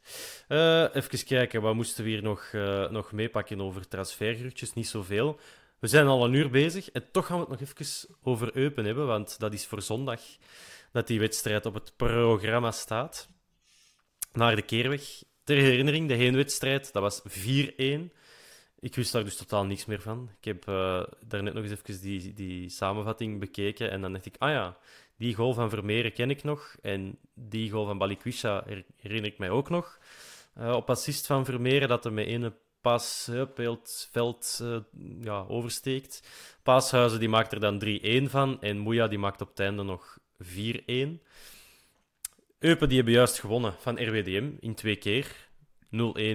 Uh, 0.49 0.95
even 0.95 1.25
kijken, 1.25 1.63
wat 1.63 1.75
moesten 1.75 2.05
we 2.05 2.11
hier 2.11 2.23
nog, 2.23 2.51
uh, 2.53 2.91
nog 2.91 3.13
meepakken 3.13 3.61
over 3.61 3.89
transfergeruchtjes? 3.89 4.73
Niet 4.73 4.89
zoveel. 4.89 5.39
We 5.79 5.87
zijn 5.87 6.07
al 6.07 6.25
een 6.25 6.33
uur 6.33 6.51
bezig 6.51 6.91
en 6.91 7.11
toch 7.11 7.27
gaan 7.27 7.37
we 7.37 7.47
het 7.51 7.61
nog 7.61 7.71
even 7.71 8.17
over 8.23 8.57
Eupen 8.57 8.85
hebben, 8.85 9.07
want 9.07 9.39
dat 9.39 9.53
is 9.53 9.67
voor 9.67 9.83
zondag 9.83 10.21
dat 10.93 11.07
die 11.07 11.21
wedstrijd 11.21 11.67
op 11.67 11.75
het 11.75 11.97
programma 11.97 12.71
staat. 12.71 13.29
Naar 14.33 14.57
de 14.57 14.63
keerweg. 14.63 15.23
Ter 15.43 15.57
herinnering, 15.57 16.09
de 16.09 16.15
heenwedstrijd, 16.15 16.93
dat 16.93 17.03
was 17.03 17.23
4-1. 17.29 18.13
Ik 18.79 18.95
wist 18.95 19.13
daar 19.13 19.25
dus 19.25 19.37
totaal 19.37 19.65
niks 19.65 19.85
meer 19.85 20.01
van. 20.01 20.31
Ik 20.39 20.45
heb 20.45 20.69
uh, 20.69 21.03
daarnet 21.27 21.55
nog 21.55 21.65
eens 21.65 21.73
even 21.73 22.01
die, 22.01 22.33
die 22.33 22.69
samenvatting 22.69 23.41
bekeken 23.41 23.91
en 23.91 24.01
dan 24.01 24.13
dacht 24.13 24.27
ik, 24.27 24.35
ah 24.39 24.51
ja, 24.51 24.77
die 25.17 25.35
goal 25.35 25.53
van 25.53 25.71
Vermeeren 25.71 26.13
ken 26.13 26.31
ik 26.31 26.43
nog 26.43 26.77
en 26.83 27.19
die 27.35 27.71
goal 27.71 27.87
van 27.87 27.99
Balikwisha 27.99 28.65
herinner 28.97 29.31
ik 29.31 29.39
mij 29.39 29.51
ook 29.51 29.71
nog. 29.71 29.99
Uh, 30.59 30.73
op 30.73 30.91
assist 30.91 31.27
van 31.27 31.45
Vermeeren 31.45 31.89
dat 31.89 32.05
er 32.05 32.13
met 32.13 32.27
ene 32.27 32.53
pas 32.81 33.31
op 33.41 33.61
veld 34.11 34.59
uh, 34.63 34.77
ja, 35.21 35.45
oversteekt. 35.49 36.23
Paashuizen 36.63 37.19
die 37.19 37.29
maakt 37.29 37.53
er 37.53 37.61
dan 37.61 37.83
3-1 37.85 38.31
van 38.31 38.61
en 38.61 38.79
Moeja 38.79 39.09
die 39.09 39.19
maakt 39.19 39.41
op 39.41 39.49
het 39.49 39.61
einde 39.61 39.83
nog 39.83 40.19
4-1. 40.43 40.47
Eupen 42.59 42.89
die 42.89 42.97
hebben 42.97 43.15
juist 43.15 43.41
gewonnen 43.41 43.75
van 43.79 44.03
RWDM 44.03 44.51
in 44.61 44.75
twee 44.75 44.97
keer. 44.97 45.49
0-1 45.85 45.89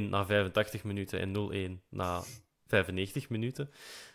na 0.10 0.26
85 0.26 0.84
minuten 0.84 1.20
en 1.20 1.80
0-1 1.80 1.90
na 1.90 2.24
95 2.68 3.30
minuten. 3.30 3.72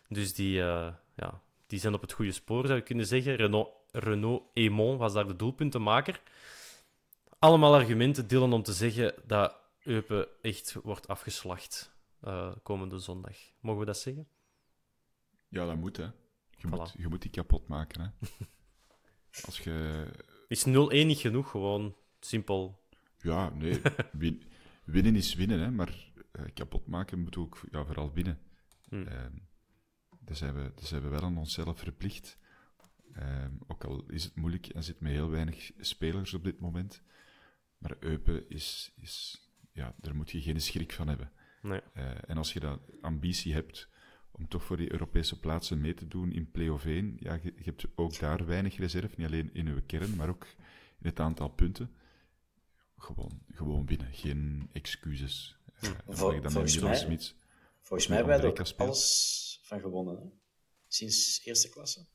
Dus 0.08 0.34
die, 0.34 0.58
uh, 0.58 0.88
ja, 1.16 1.42
die 1.66 1.78
zijn 1.78 1.94
op 1.94 2.00
het 2.00 2.12
goede 2.12 2.32
spoor, 2.32 2.66
zou 2.66 2.78
je 2.78 2.84
kunnen 2.84 3.06
zeggen. 3.06 3.36
Renault, 3.36 3.68
Renault 3.94 4.42
Aymon 4.54 4.96
was 4.96 5.12
daar 5.12 5.26
de 5.26 5.36
doelpuntenmaker. 5.36 6.22
Allemaal 7.38 7.74
argumenten, 7.74 8.28
Dylan, 8.28 8.52
om 8.52 8.62
te 8.62 8.72
zeggen 8.72 9.14
dat 9.26 9.56
Eupen 9.82 10.28
echt 10.42 10.76
wordt 10.82 11.08
afgeslacht 11.08 11.92
uh, 12.24 12.52
komende 12.62 12.98
zondag. 12.98 13.36
Mogen 13.60 13.80
we 13.80 13.86
dat 13.86 13.98
zeggen? 13.98 14.28
Ja, 15.48 15.66
dat 15.66 15.76
moet, 15.76 15.96
hè. 15.96 16.04
Je, 16.04 16.66
Voilà. 16.66 16.70
moet, 16.70 16.94
je 16.96 17.08
moet 17.08 17.22
die 17.22 17.30
kapot 17.30 17.68
maken, 17.68 18.00
hè. 18.00 18.08
Als 19.46 19.58
je... 19.58 20.06
Is 20.48 20.66
0-1 20.66 20.70
niet 20.70 21.18
genoeg? 21.18 21.50
Gewoon 21.50 21.96
simpel. 22.20 22.82
Ja, 23.18 23.50
nee. 23.50 23.80
Win, 24.12 24.42
winnen 24.84 25.16
is 25.16 25.34
winnen, 25.34 25.60
hè. 25.60 25.70
Maar 25.70 26.12
uh, 26.32 26.44
kapot 26.54 26.86
maken 26.86 27.20
moet 27.20 27.36
ook 27.36 27.60
ja, 27.70 27.84
vooral 27.84 28.12
winnen. 28.12 28.38
Hm. 28.88 28.94
Uh, 28.94 29.12
dat, 30.20 30.36
zijn 30.36 30.54
we, 30.54 30.72
dat 30.74 30.84
zijn 30.84 31.02
we 31.02 31.08
wel 31.08 31.22
aan 31.22 31.38
onszelf 31.38 31.78
verplicht. 31.78 32.38
Uh, 33.18 33.44
ook 33.66 33.84
al 33.84 34.04
is 34.08 34.24
het 34.24 34.36
moeilijk 34.36 34.66
en 34.66 34.84
zit 34.84 35.00
met 35.00 35.12
heel 35.12 35.30
weinig 35.30 35.70
spelers 35.78 36.34
op 36.34 36.44
dit 36.44 36.60
moment. 36.60 37.02
Maar 37.78 37.96
Eupen 38.00 38.48
is... 38.48 38.92
is 39.00 39.42
ja, 39.72 39.94
daar 40.00 40.16
moet 40.16 40.30
je 40.30 40.40
geen 40.40 40.60
schrik 40.60 40.92
van 40.92 41.08
hebben. 41.08 41.32
Nee. 41.62 41.80
Uh, 41.96 42.10
en 42.26 42.36
als 42.36 42.52
je 42.52 42.60
dat 42.60 42.80
ambitie 43.00 43.52
hebt 43.52 43.88
om 44.30 44.48
toch 44.48 44.64
voor 44.64 44.76
die 44.76 44.92
Europese 44.92 45.40
plaatsen 45.40 45.80
mee 45.80 45.94
te 45.94 46.08
doen 46.08 46.32
in 46.32 46.50
play-off 46.50 46.84
1, 46.84 47.16
ja, 47.20 47.34
je, 47.34 47.54
je, 47.56 47.64
hebt 47.64 47.86
ook 47.94 48.18
daar 48.18 48.46
weinig 48.46 48.76
reserve, 48.76 49.14
niet 49.16 49.26
alleen 49.26 49.50
in 49.52 49.66
uw 49.66 49.80
kern, 49.86 50.16
maar 50.16 50.28
ook 50.28 50.46
in 50.98 51.06
het 51.08 51.20
aantal 51.20 51.48
punten. 51.48 51.94
Gewoon, 52.96 53.42
gewoon 53.52 53.86
winnen, 53.86 54.12
geen 54.12 54.68
excuses. 54.72 55.56
Uh, 55.80 55.90
Vol, 56.08 56.32
je 56.32 56.40
dan 56.40 56.50
volgens 56.50 56.80
mij, 56.80 56.96
Smits, 56.96 57.36
volgens 57.80 58.08
mij 58.08 58.16
hebben 58.16 58.40
wij 58.40 58.52
er 58.52 58.74
alles 58.76 59.60
van 59.62 59.80
gewonnen, 59.80 60.16
hè? 60.16 60.26
sinds 60.88 61.40
eerste 61.44 61.68
klasse. 61.68 62.06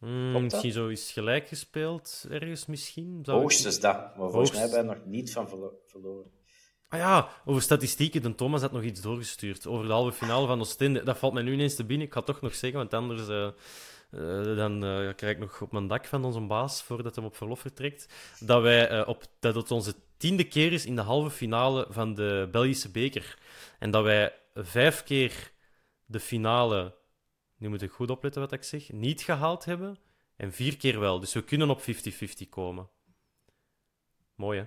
Mm, 0.00 0.42
misschien 0.42 0.72
zo 0.72 0.88
is 0.88 1.12
gelijk 1.12 1.48
gespeeld, 1.48 2.26
ergens 2.30 2.66
misschien. 2.66 3.20
Zou 3.24 3.40
Hoogstens 3.40 3.76
ik... 3.76 3.82
dat, 3.82 3.96
maar 3.96 4.12
volgens 4.14 4.34
Hoogst... 4.34 4.52
mij 4.52 4.60
hebben 4.60 4.86
wij 4.86 4.94
nog 4.94 5.04
niet 5.06 5.32
van 5.32 5.48
verlo 5.48 5.80
verloren. 5.86 6.30
Ah 6.88 6.98
ja, 6.98 7.28
over 7.44 7.62
statistieken. 7.62 8.22
De 8.22 8.34
Thomas 8.34 8.60
had 8.60 8.72
nog 8.72 8.82
iets 8.82 9.00
doorgestuurd 9.00 9.66
over 9.66 9.86
de 9.86 9.92
halve 9.92 10.12
finale 10.12 10.46
van 10.46 10.60
Oostende. 10.60 11.02
Dat 11.02 11.18
valt 11.18 11.32
mij 11.32 11.42
nu 11.42 11.52
ineens 11.52 11.74
te 11.74 11.84
binnen. 11.84 12.06
Ik 12.06 12.12
ga 12.12 12.18
het 12.18 12.28
toch 12.28 12.40
nog 12.40 12.54
zeggen, 12.54 12.78
want 12.78 12.94
anders 12.94 13.28
uh, 13.28 13.48
uh, 14.10 14.56
dan 14.56 14.84
uh, 14.84 15.14
krijg 15.14 15.34
ik 15.34 15.38
nog 15.38 15.60
op 15.60 15.72
mijn 15.72 15.86
dak 15.86 16.06
van 16.06 16.24
onze 16.24 16.40
baas 16.40 16.82
voordat 16.82 17.16
hij 17.16 17.24
op 17.24 17.36
verlof 17.36 17.60
vertrekt. 17.60 18.08
Dat, 18.40 18.62
wij, 18.62 19.06
op, 19.06 19.24
dat 19.40 19.54
het 19.54 19.70
onze 19.70 19.94
tiende 20.16 20.44
keer 20.44 20.72
is 20.72 20.86
in 20.86 20.96
de 20.96 21.02
halve 21.02 21.30
finale 21.30 21.86
van 21.88 22.14
de 22.14 22.48
Belgische 22.50 22.90
beker. 22.90 23.38
En 23.78 23.90
dat 23.90 24.02
wij 24.02 24.32
vijf 24.54 25.02
keer 25.02 25.52
de 26.06 26.20
finale, 26.20 26.94
nu 27.60 27.68
moet 27.68 27.82
ik 27.82 27.90
goed 27.90 28.10
opletten 28.10 28.40
wat 28.40 28.52
ik 28.52 28.62
zeg, 28.62 28.92
niet 28.92 29.22
gehaald 29.22 29.64
hebben. 29.64 29.98
En 30.36 30.52
vier 30.52 30.76
keer 30.76 31.00
wel. 31.00 31.20
Dus 31.20 31.32
we 31.32 31.44
kunnen 31.44 31.70
op 31.70 31.80
50-50 31.80 31.84
komen. 32.48 32.88
Mooi 34.34 34.58
hè? 34.58 34.66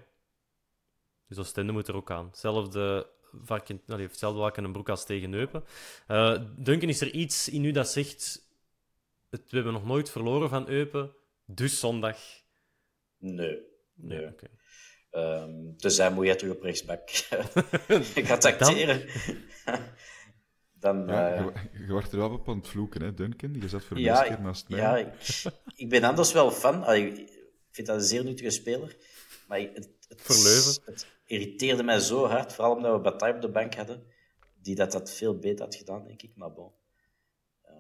Dus 1.28 1.38
Oostende 1.38 1.72
moet 1.72 1.88
er 1.88 1.96
ook 1.96 2.12
aan. 2.12 2.26
Hetzelfde, 2.26 3.10
varken, 3.44 3.82
allee, 3.88 4.08
hetzelfde 4.08 4.40
waken 4.40 4.64
en 4.64 4.72
broek 4.72 4.90
als 4.90 5.06
tegen 5.06 5.34
Eupen. 5.34 5.64
Uh, 6.08 6.42
Duncan, 6.58 6.90
is 6.90 7.02
er 7.02 7.12
iets 7.12 7.50
in 7.50 7.64
u 7.64 7.72
dat 7.72 7.90
zegt... 7.90 8.48
Het, 9.30 9.42
we 9.50 9.56
hebben 9.56 9.74
nog 9.74 9.86
nooit 9.86 10.10
verloren 10.10 10.50
van 10.50 10.68
Eupen, 10.68 11.16
dus 11.46 11.80
zondag... 11.80 12.18
Nee. 13.18 13.60
Nee, 13.94 14.20
nee. 14.20 14.28
oké. 14.28 14.50
Okay. 15.12 15.42
Um, 15.42 15.78
dus 15.78 15.98
hij 15.98 16.12
moet 16.12 16.26
je 16.26 16.36
terug 16.36 16.54
op 16.54 16.62
rechtsback 16.62 17.10
gaat 18.30 18.42
tacteren. 18.42 19.06
Dan, 20.84 21.08
ja, 21.08 21.34
uh... 21.34 21.46
je, 21.46 21.86
je 21.86 21.92
wordt 21.92 22.12
er 22.12 22.18
wel 22.18 22.32
op 22.32 22.50
aan 22.50 22.58
het 22.58 22.68
vloeken, 22.68 23.02
hè, 23.02 23.14
Duncan? 23.14 23.54
Je 23.54 23.70
zat 23.70 23.84
voor 23.84 24.00
ja, 24.00 24.24
keer 24.24 24.42
naast 24.42 24.70
mij. 24.70 24.80
Ja, 24.80 24.98
ik, 24.98 25.44
ik, 25.76 25.90
ben 25.90 26.04
anders 26.04 26.32
wel 26.32 26.52
fan. 26.52 26.84
Allee, 26.84 27.08
ik 27.08 27.52
vind 27.72 27.88
dat 27.88 27.96
een 27.96 28.04
zeer 28.04 28.24
nuttige 28.24 28.50
speler. 28.50 28.96
Maar 29.48 29.60
het, 29.60 29.90
het, 30.08 30.22
voor 30.22 30.36
Leuven. 30.36 30.82
Het 30.86 31.08
irriteerde 31.26 31.84
mij 31.84 32.00
zo 32.00 32.26
hard, 32.26 32.54
vooral 32.54 32.76
omdat 32.76 32.96
we 32.96 33.02
Bataille 33.02 33.36
op 33.36 33.42
de 33.42 33.50
bank 33.50 33.76
hadden, 33.76 34.04
die 34.62 34.76
dat, 34.76 34.92
dat 34.92 35.12
veel 35.12 35.38
beter 35.38 35.66
had 35.66 35.76
gedaan, 35.76 36.04
denk 36.04 36.22
ik. 36.22 36.32
Maar 36.36 36.54
bon. 36.54 36.72
Uh, 37.66 37.72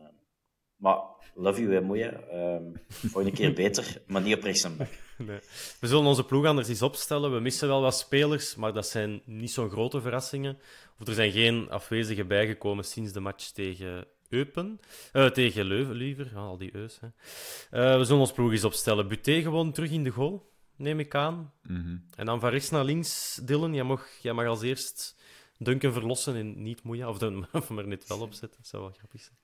maar 0.76 0.99
love 1.36 1.62
you, 1.62 1.74
hè, 1.74 1.82
moeie. 1.82 2.12
Uh, 2.12 2.80
volgende 2.88 3.32
keer 3.32 3.54
beter, 3.54 4.01
maar 4.08 4.22
niet 4.22 4.36
op 4.36 4.43
rechts 4.43 4.64
en 4.64 4.78
back. 4.78 4.89
Nee. 5.28 5.39
We 5.80 5.88
zullen 5.88 6.05
onze 6.05 6.24
ploeg 6.24 6.45
anders 6.45 6.68
eens 6.68 6.82
opstellen. 6.82 7.34
We 7.34 7.39
missen 7.39 7.68
wel 7.68 7.82
wat 7.82 7.97
spelers, 7.97 8.55
maar 8.55 8.74
dat 8.74 8.88
zijn 8.88 9.22
niet 9.26 9.51
zo'n 9.51 9.70
grote 9.70 10.01
verrassingen. 10.01 10.57
Of 10.99 11.07
er 11.07 11.14
zijn 11.14 11.32
geen 11.32 11.70
afwezigen 11.70 12.28
bijgekomen 12.28 12.86
sinds 12.86 13.11
de 13.11 13.20
match 13.20 13.45
tegen 13.45 14.05
Eupen. 14.30 14.80
Uh, 15.14 15.30
tegen 15.30 15.66
Leuven, 15.66 15.95
liever. 15.95 16.30
Ja, 16.34 16.39
al 16.39 16.57
die 16.57 16.76
Eus. 16.76 16.99
Hè. 16.99 17.07
Uh, 17.07 17.97
we 17.97 18.03
zullen 18.03 18.22
ons 18.22 18.32
ploeg 18.32 18.51
eens 18.51 18.64
opstellen. 18.64 19.07
Buté 19.07 19.41
gewoon 19.41 19.72
terug 19.72 19.91
in 19.91 20.03
de 20.03 20.09
goal, 20.09 20.51
neem 20.76 20.99
ik 20.99 21.16
aan. 21.16 21.53
Mm 21.64 21.84
-hmm. 21.84 22.05
En 22.16 22.26
dan 22.26 22.39
van 22.39 22.49
rechts 22.49 22.70
naar 22.70 22.84
links, 22.84 23.39
Dylan. 23.43 23.74
Jij 23.74 23.84
mag, 23.84 24.07
jij 24.22 24.34
mag 24.34 24.45
als 24.45 24.61
eerst 24.61 25.16
Duncan 25.57 25.93
verlossen 25.93 26.36
en 26.36 26.64
niet 26.64 26.84
moeien. 26.84 27.07
Of 27.07 27.18
dan 27.18 27.47
maar 27.70 27.88
net 27.88 28.07
wel 28.07 28.22
opzetten. 28.22 28.57
Dat 28.59 28.68
zou 28.68 28.84
wel 28.84 28.91
grappig 28.91 29.22
zijn. 29.22 29.43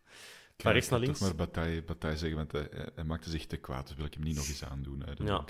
Van 0.61 0.71
rechts 0.71 0.89
naar 0.89 0.99
links. 0.99 1.19
toch 1.19 1.27
maar 1.27 1.37
Bataille, 1.37 1.83
Bataille 1.83 2.17
zeggen, 2.17 2.37
want 2.37 2.51
hij, 2.51 2.67
hij, 2.95 3.03
maakte 3.03 3.29
zich 3.29 3.45
te 3.45 3.57
kwaad. 3.57 3.87
Dus 3.87 3.95
wil 3.95 4.05
ik 4.05 4.13
hem 4.13 4.23
niet 4.23 4.35
nog 4.35 4.47
eens 4.47 4.63
aandoen. 4.63 5.03
Hè, 5.05 5.11
ja. 5.25 5.45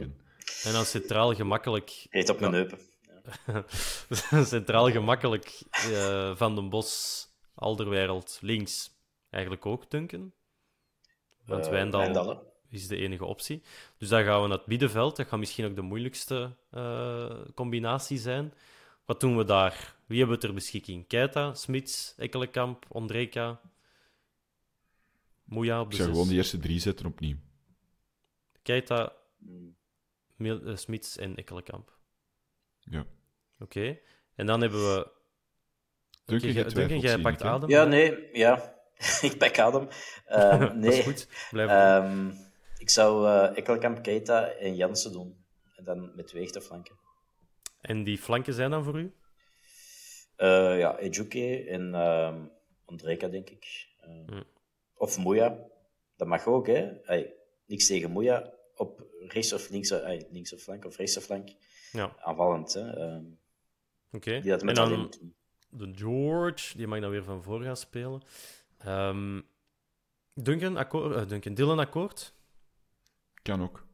En 0.64 0.74
dan 0.74 0.86
centraal 0.86 1.36
gemakkelijk... 1.36 2.05
Heet 2.10 2.30
op 2.30 2.39
mijn 2.39 2.53
heupen. 2.53 2.80
Ja. 3.45 4.43
centraal 4.43 4.91
gemakkelijk 4.91 5.62
uh, 5.89 6.36
Van 6.36 6.55
den 6.55 6.70
Bos, 6.70 7.28
Alderwereld, 7.55 8.38
links. 8.41 8.91
Eigenlijk 9.30 9.66
ook 9.66 9.89
Duncan. 9.89 10.32
Want 11.45 11.66
uh, 11.66 11.72
Wijndal, 11.72 12.01
Wijndal 12.01 12.53
is 12.70 12.88
de 12.88 12.97
enige 12.97 13.26
optie. 13.26 13.64
Dus 13.97 14.10
dan 14.10 14.24
gaan 14.24 14.41
we 14.41 14.47
naar 14.47 14.57
het 14.57 14.68
middenveld. 14.68 15.16
Dat 15.16 15.28
gaat 15.28 15.39
misschien 15.39 15.66
ook 15.66 15.76
de 15.76 15.82
moeilijkste 15.82 16.55
uh, 16.74 17.32
combinatie 17.55 18.18
zijn. 18.18 18.53
Wat 19.05 19.20
doen 19.20 19.38
we 19.38 19.43
daar? 19.43 19.95
Wie 20.05 20.18
hebben 20.18 20.36
we 20.36 20.41
ter 20.41 20.53
beschikking? 20.53 21.07
Keita, 21.07 21.53
Smits, 21.53 22.14
Ekkelenkamp, 22.18 22.86
Ondrejka... 22.88 23.60
Moeja 25.50 25.82
op 25.82 25.86
de 25.86 25.91
Ik 25.91 25.95
zou 25.97 26.08
zes. 26.08 26.18
gewoon 26.18 26.28
de 26.32 26.36
eerste 26.39 26.60
drie 26.60 26.80
zetten 26.80 27.06
opnieuw. 27.06 27.36
Keita, 28.62 29.14
uh, 30.38 30.76
Smits 30.76 31.18
en 31.18 31.36
Ekkelenkamp. 31.36 31.97
Ja. 32.80 33.00
Oké. 33.00 33.08
Okay. 33.80 34.02
En 34.36 34.45
dan 34.45 34.62
hebben 34.62 34.80
we 34.80 35.12
Duncan, 36.26 36.52
jij 36.52 36.64
twijfelt, 36.64 37.02
jij 37.02 37.14
zie 37.14 37.22
pakt 37.22 37.39
ik, 37.39 37.45
hè? 37.45 37.52
adem. 37.52 37.70
Ja, 37.70 37.84
nee, 37.86 38.30
ja. 38.34 38.76
ik 39.22 39.38
pak 39.38 39.60
adem. 39.60 39.88
Ehm, 40.26 40.60
Dat 40.60 40.76
nee. 40.76 40.97
is 40.97 41.04
goed. 41.04 41.28
Blijf 41.52 41.70
Ehm, 41.70 42.32
ik 42.78 42.89
zou 42.89 43.28
eh 43.28 43.58
Ekkelkamp, 43.58 44.04
Keita 44.04 44.47
en 44.47 44.76
Jansen 44.76 45.12
doen. 45.12 45.45
En 45.76 45.84
dan 45.84 46.12
met 46.16 46.28
twee 46.28 46.43
echte 46.43 46.62
flanken. 46.62 46.95
En 47.82 48.04
die 48.04 48.18
flanken 48.18 48.54
zijn 48.54 48.72
dan 48.72 48.84
voor 48.84 49.00
u? 49.00 49.14
Eh, 50.36 50.78
ja, 50.80 50.97
Ejuke 50.97 51.64
en 51.70 51.93
ehm 51.95 52.45
Andreka, 52.86 53.28
denk 53.28 53.50
ik. 53.50 53.88
Eh, 54.02 54.10
Hm. 54.26 54.41
Of 55.00 55.18
Moeja. 55.18 55.60
Dat 56.16 56.28
mag 56.28 56.45
ook, 56.45 56.68
hè. 56.68 57.06
Ay, 57.06 57.34
niks 57.66 57.88
tegen 57.88 58.12
Moeja. 58.12 58.54
Op 58.76 59.08
rechts 59.28 59.54
of 59.54 59.70
linkse, 59.70 60.04
ay, 60.04 60.28
linkse 60.32 60.58
flank 60.58 60.86
of 60.86 60.97
rechtse 60.97 61.22
flank. 61.22 61.50
Ja, 61.91 62.16
Aanvallend, 62.20 62.74
hè. 62.74 62.89
Ehm, 62.89 63.24
oké. 64.12 64.39
die 64.41 64.50
dat 64.50 64.64
En 64.64 64.74
dan 64.74 65.12
de 65.70 65.91
George, 65.95 66.78
die 66.78 66.88
mag 66.88 67.00
dan 67.00 67.10
weer 67.10 67.24
van 67.24 67.43
voor 67.43 67.62
gaan 67.62 67.78
spelen. 67.78 68.22
Ehm 68.78 69.41
Duncan, 70.34 70.78
akkoord, 70.78 71.16
eh, 71.16 71.28
Duncan, 71.28 71.54
Dylan 71.54 71.80
akkoord? 71.80 72.34
Kan 73.41 73.62
ook. 73.62 73.88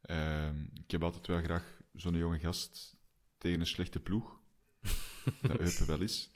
Ehm, 0.00 0.62
ik 0.74 0.90
heb 0.90 1.02
altijd 1.02 1.26
wel 1.26 1.42
graag 1.42 1.80
zo'n 1.92 2.16
jonge 2.16 2.38
gast 2.38 2.96
tegen 3.38 3.60
een 3.60 3.66
slechte 3.66 4.00
ploeg. 4.00 4.40
dat 5.42 5.58
Eupen 5.58 5.86
wel 5.86 6.00
is. 6.00 6.32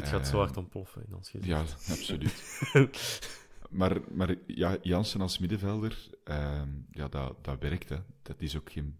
Dit 0.00 0.08
gaat 0.08 0.26
zo 0.26 0.32
Ehm, 0.32 0.40
hard 0.44 0.56
ontploffen 0.56 1.04
in 1.06 1.14
ons 1.14 1.30
gezicht. 1.30 1.48
Ja, 1.48 1.60
absoluut. 1.92 2.60
maar 3.70 4.00
maar 4.10 4.34
ja, 4.46 4.78
Jansen 4.82 5.20
als 5.20 5.38
middenvelder, 5.38 6.08
ehm, 6.24 6.68
ja, 6.90 7.08
dat, 7.08 7.44
dat 7.44 7.60
werkt. 7.60 7.88
Hè. 7.88 7.98
Dat 8.22 8.40
is 8.40 8.56
ook 8.56 8.72
geen 8.72 8.98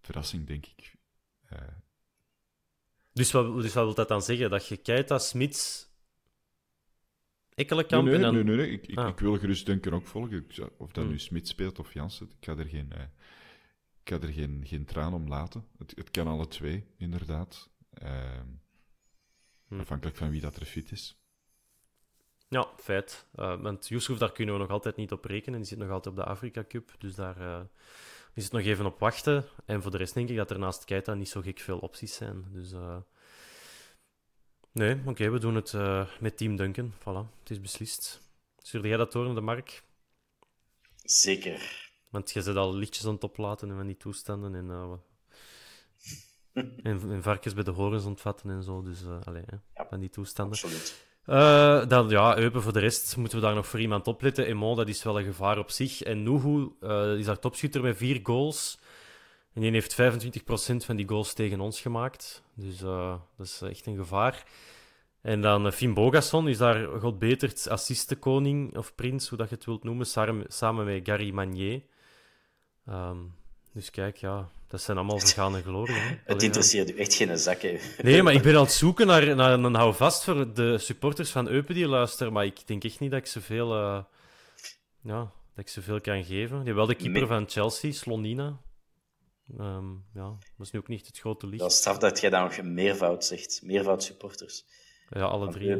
verrassing, 0.00 0.46
denk 0.46 0.66
ik. 0.66 0.94
Eh, 1.48 1.58
Dus, 3.12 3.32
wat, 3.32 3.62
dus 3.62 3.74
wat 3.74 3.84
wil 3.84 3.94
dat 3.94 4.08
dan 4.08 4.22
zeggen? 4.22 4.50
Dat 4.50 4.66
je 4.68 4.76
Keita, 4.76 5.18
Smits, 5.18 5.90
Ekkelenkamp 7.54 8.04
nee, 8.04 8.16
nee, 8.18 8.26
en 8.26 8.34
dan... 8.34 8.44
nee, 8.46 8.56
nee, 8.56 8.70
Ik, 8.70 8.86
ik, 8.86 8.98
Ah. 8.98 9.08
ik 9.08 9.18
wil 9.18 9.38
gerust 9.38 9.66
Duncan 9.66 9.94
ook 9.94 10.06
volgen. 10.06 10.46
Of 10.78 10.92
dat 10.92 11.04
Hmm. 11.04 11.12
nu 11.12 11.18
Smit 11.18 11.48
speelt 11.48 11.78
of 11.78 11.92
Jansen, 11.94 12.26
ik 12.38 12.44
ga 12.44 12.56
er 12.56 12.66
geen, 12.66 12.92
eh, 12.92 13.02
ik 14.02 14.08
ga 14.12 14.20
er 14.20 14.32
geen, 14.32 14.62
geen 14.66 14.84
traan 14.84 15.14
om 15.14 15.28
laten. 15.28 15.64
Het, 15.78 15.92
het 15.96 16.10
kan 16.10 16.26
alle 16.26 16.48
twee, 16.48 16.84
inderdaad. 16.96 17.70
Ehm, 17.92 18.46
Hmm. 19.72 19.80
Afhankelijk 19.80 20.16
van 20.16 20.30
wie 20.30 20.40
dat 20.40 20.56
er 20.56 20.64
fit 20.66 20.92
is. 20.92 21.16
Ja, 22.48 22.68
feit. 22.76 23.26
Eh, 23.34 23.60
want 23.60 23.88
Yusuf, 23.88 24.18
daar 24.18 24.32
kunnen 24.32 24.54
we 24.54 24.60
nog 24.60 24.70
altijd 24.70 24.96
niet 24.96 25.12
op 25.12 25.24
rekenen. 25.24 25.58
Die 25.58 25.68
zit 25.68 25.78
nog 25.78 25.90
altijd 25.90 26.18
op 26.18 26.24
de 26.24 26.30
Afrika 26.30 26.64
Cup. 26.68 26.94
Dus 26.98 27.14
daar 27.14 27.40
eh, 27.40 27.60
is 28.34 28.44
het 28.44 28.52
nog 28.52 28.62
even 28.62 28.86
op 28.86 28.98
wachten. 28.98 29.44
En 29.64 29.82
voor 29.82 29.90
de 29.90 29.96
rest 29.96 30.14
denk 30.14 30.28
ik 30.28 30.36
dat 30.36 30.50
er 30.50 30.58
naast 30.58 30.84
Keita 30.84 31.14
niet 31.14 31.28
zo 31.28 31.40
gek 31.40 31.60
veel 31.60 31.78
opties 31.78 32.14
zijn. 32.14 32.44
Dus 32.52 32.72
eh, 32.72 32.96
nee, 34.72 35.00
oké, 35.06 35.30
we 35.30 35.38
doen 35.38 35.54
het 35.54 35.74
eh, 35.74 36.08
met 36.20 36.36
Team 36.36 36.56
Duncan. 36.56 36.92
Voilà, 36.92 37.38
het 37.38 37.50
is 37.50 37.60
beslist. 37.60 38.20
Stuurde 38.58 38.88
jij 38.88 38.96
dat 38.96 39.12
door 39.12 39.24
naar 39.24 39.34
de 39.34 39.40
Mark? 39.40 39.82
Zeker. 40.96 41.90
Want 42.08 42.30
je 42.30 42.42
zit 42.42 42.56
al 42.56 42.74
lichtjes 42.74 43.06
aan 43.06 43.14
het 43.14 43.24
oplaten 43.24 43.70
en 43.70 43.76
van 43.76 43.86
die 43.86 43.96
toestanden. 43.96 44.54
En, 44.54 44.70
eh, 44.70 44.92
en, 46.82 47.00
en 47.10 47.22
varkens 47.22 47.54
bij 47.54 47.64
de 47.64 47.70
horens 47.70 48.04
ontvatten 48.04 48.50
en 48.50 48.62
zo. 48.62 48.82
Dus 48.82 49.02
uh, 49.02 49.20
allee, 49.24 49.42
hè, 49.46 49.56
Ja. 49.74 49.86
van 49.88 50.00
die 50.00 50.10
toestanden. 50.10 50.54
Absoluut. 50.54 51.10
Uh, 51.26 51.86
dan, 51.86 52.08
ja, 52.08 52.38
Eupen 52.38 52.62
voor 52.62 52.72
de 52.72 52.78
rest 52.78 53.16
moeten 53.16 53.38
we 53.38 53.44
daar 53.44 53.54
nog 53.54 53.66
voor 53.66 53.80
iemand 53.80 54.06
opletten. 54.06 54.46
Emon, 54.46 54.76
dat 54.76 54.88
is 54.88 55.02
wel 55.02 55.18
een 55.18 55.24
gevaar 55.24 55.58
op 55.58 55.70
zich. 55.70 56.02
En 56.02 56.22
Nuhu 56.22 56.68
uh, 56.80 57.14
is 57.18 57.24
daar 57.24 57.38
topschutter 57.38 57.82
met 57.82 57.96
vier 57.96 58.20
goals. 58.22 58.78
En 59.54 59.60
die 59.60 59.70
heeft 59.70 59.92
25% 59.94 60.76
van 60.76 60.96
die 60.96 61.08
goals 61.08 61.32
tegen 61.32 61.60
ons 61.60 61.80
gemaakt. 61.80 62.42
Dus 62.54 62.82
uh, 62.82 63.14
dat 63.36 63.46
is 63.46 63.60
echt 63.62 63.86
een 63.86 63.96
gevaar. 63.96 64.44
En 65.20 65.40
dan 65.40 65.72
Finn 65.72 65.94
Bogasson 65.94 66.48
is 66.48 66.58
daar 66.58 67.00
godbeterd 67.00 67.68
assistenkoning 67.68 68.76
of 68.76 68.94
prins, 68.94 69.28
hoe 69.28 69.38
dat 69.38 69.48
je 69.48 69.54
het 69.54 69.64
wilt 69.64 69.84
noemen, 69.84 70.06
samen, 70.06 70.44
samen 70.48 70.84
met 70.84 71.00
Gary 71.08 71.30
Magnier. 71.30 71.82
Um, 72.88 73.34
dus 73.72 73.90
kijk, 73.90 74.16
ja, 74.16 74.48
dat 74.68 74.82
zijn 74.82 74.96
allemaal 74.96 75.18
vergane 75.18 75.62
glorie. 75.62 75.96
Hè. 75.96 76.16
Het 76.24 76.42
interesseert 76.42 76.90
u 76.90 76.98
echt 76.98 77.14
geen 77.14 77.38
zak, 77.38 77.62
hè? 77.62 77.78
Nee, 78.02 78.22
maar 78.22 78.32
ik 78.32 78.42
ben 78.42 78.56
aan 78.56 78.62
het 78.62 78.72
zoeken 78.72 79.06
naar, 79.06 79.36
naar 79.36 79.52
een 79.52 79.74
houvast 79.74 80.24
voor 80.24 80.54
de 80.54 80.78
supporters 80.78 81.30
van 81.30 81.48
Eupen 81.48 81.74
die 81.74 81.86
luisteren. 81.86 82.32
Maar 82.32 82.44
ik 82.44 82.66
denk 82.66 82.84
echt 82.84 83.00
niet 83.00 83.10
dat 83.10 83.20
ik 83.20 83.26
zoveel, 83.26 83.76
uh, 83.76 84.02
ja, 85.02 85.18
dat 85.54 85.64
ik 85.64 85.68
zoveel 85.68 86.00
kan 86.00 86.24
geven. 86.24 86.64
Die 86.64 86.74
wel 86.74 86.86
de 86.86 86.94
keeper 86.94 87.20
nee. 87.20 87.28
van 87.28 87.48
Chelsea, 87.48 87.92
Slonina. 87.92 88.60
Um, 89.58 90.04
ja, 90.14 90.28
dat 90.56 90.66
is 90.66 90.70
nu 90.70 90.78
ook 90.78 90.88
niet 90.88 91.06
het 91.06 91.18
grote 91.18 91.46
licht. 91.46 91.60
Dat 91.60 91.70
is 91.70 91.76
straf 91.76 91.98
dat 91.98 92.20
jij 92.20 92.30
dan 92.30 92.42
nog 92.42 92.62
meervoud 92.62 93.24
zegt. 93.24 93.60
Meervoud 93.64 94.02
supporters. 94.02 94.64
Ja, 95.08 95.24
alle 95.24 95.50
drie. 95.50 95.78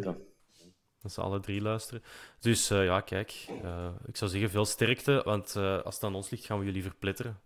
Dat 1.03 1.13
ze 1.13 1.21
alle 1.21 1.41
drie 1.41 1.61
luisteren. 1.61 2.03
Dus 2.41 2.71
uh, 2.71 2.85
ja, 2.85 3.01
kijk. 3.01 3.47
Uh, 3.65 3.89
ik 4.07 4.17
zou 4.17 4.31
zeggen, 4.31 4.51
veel 4.51 4.65
sterkte. 4.65 5.23
Want 5.25 5.57
als 5.57 5.95
het 5.95 6.05
aan 6.05 6.15
ons 6.15 6.31
ligt, 6.31 6.45
gaan 6.45 6.59
we 6.59 6.65
jullie 6.65 6.83
verpletteren. 6.83 7.41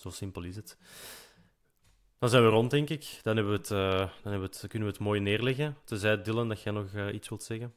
Zo 0.00 0.10
simpel 0.10 0.42
is 0.42 0.56
het. 0.56 0.76
Dan 2.18 2.28
zijn 2.28 2.42
we 2.42 2.48
rond, 2.48 2.70
denk 2.70 2.90
ik. 2.90 3.18
Dan, 3.22 3.36
hebben 3.36 3.52
we 3.52 3.58
het, 3.58 3.70
uh, 3.70 3.98
dan 3.98 4.32
hebben 4.32 4.40
we 4.50 4.56
het, 4.56 4.64
kunnen 4.68 4.88
we 4.88 4.94
het 4.94 5.02
mooi 5.02 5.20
neerleggen. 5.20 5.76
Tenzij, 5.84 6.22
Dylan, 6.22 6.48
dat 6.48 6.62
jij 6.62 6.72
nog 6.72 6.92
uh, 6.94 7.14
iets 7.14 7.28
wilt 7.28 7.42
zeggen. 7.42 7.74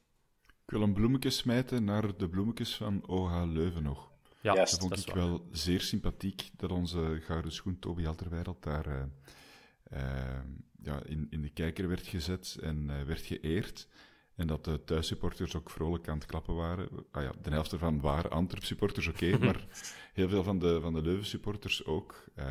Ik 0.65 0.69
wil 0.71 0.81
een 0.81 0.93
bloemetje 0.93 1.29
smijten 1.29 1.83
naar 1.83 2.17
de 2.17 2.29
bloemetjes 2.29 2.75
van 2.75 3.07
OH 3.07 3.43
Leuven 3.45 3.83
nog. 3.83 4.11
Ja, 4.41 4.53
Juist, 4.53 4.71
dat 4.71 4.79
vond 4.79 4.95
dat 4.95 5.07
ik 5.07 5.13
waar. 5.13 5.27
wel 5.27 5.47
zeer 5.51 5.81
sympathiek 5.81 6.49
dat 6.57 6.71
onze 6.71 7.19
gouden 7.21 7.51
schoen 7.51 7.79
Toby 7.79 8.05
Alderweireld 8.05 8.63
daar 8.63 8.87
uh, 8.87 10.39
ja, 10.81 11.03
in, 11.03 11.27
in 11.29 11.41
de 11.41 11.49
kijker 11.49 11.87
werd 11.87 12.07
gezet 12.07 12.57
en 12.61 12.89
uh, 12.89 13.01
werd 13.01 13.21
geëerd. 13.21 13.87
En 14.35 14.47
dat 14.47 14.65
de 14.65 14.83
thuissupporters 14.83 15.55
ook 15.55 15.69
vrolijk 15.69 16.07
aan 16.07 16.17
het 16.17 16.25
klappen 16.25 16.55
waren. 16.55 16.89
Ah 17.11 17.23
ja, 17.23 17.31
de 17.41 17.49
helft 17.49 17.71
ervan 17.71 18.01
waren 18.01 18.31
Antwerp-supporters, 18.31 19.07
oké, 19.07 19.25
okay, 19.25 19.39
maar 19.47 19.65
heel 20.13 20.29
veel 20.29 20.43
van 20.43 20.59
de, 20.59 20.81
van 20.81 20.93
de 20.93 21.01
Leuven-supporters 21.01 21.85
ook. 21.85 22.23
Uh, 22.35 22.45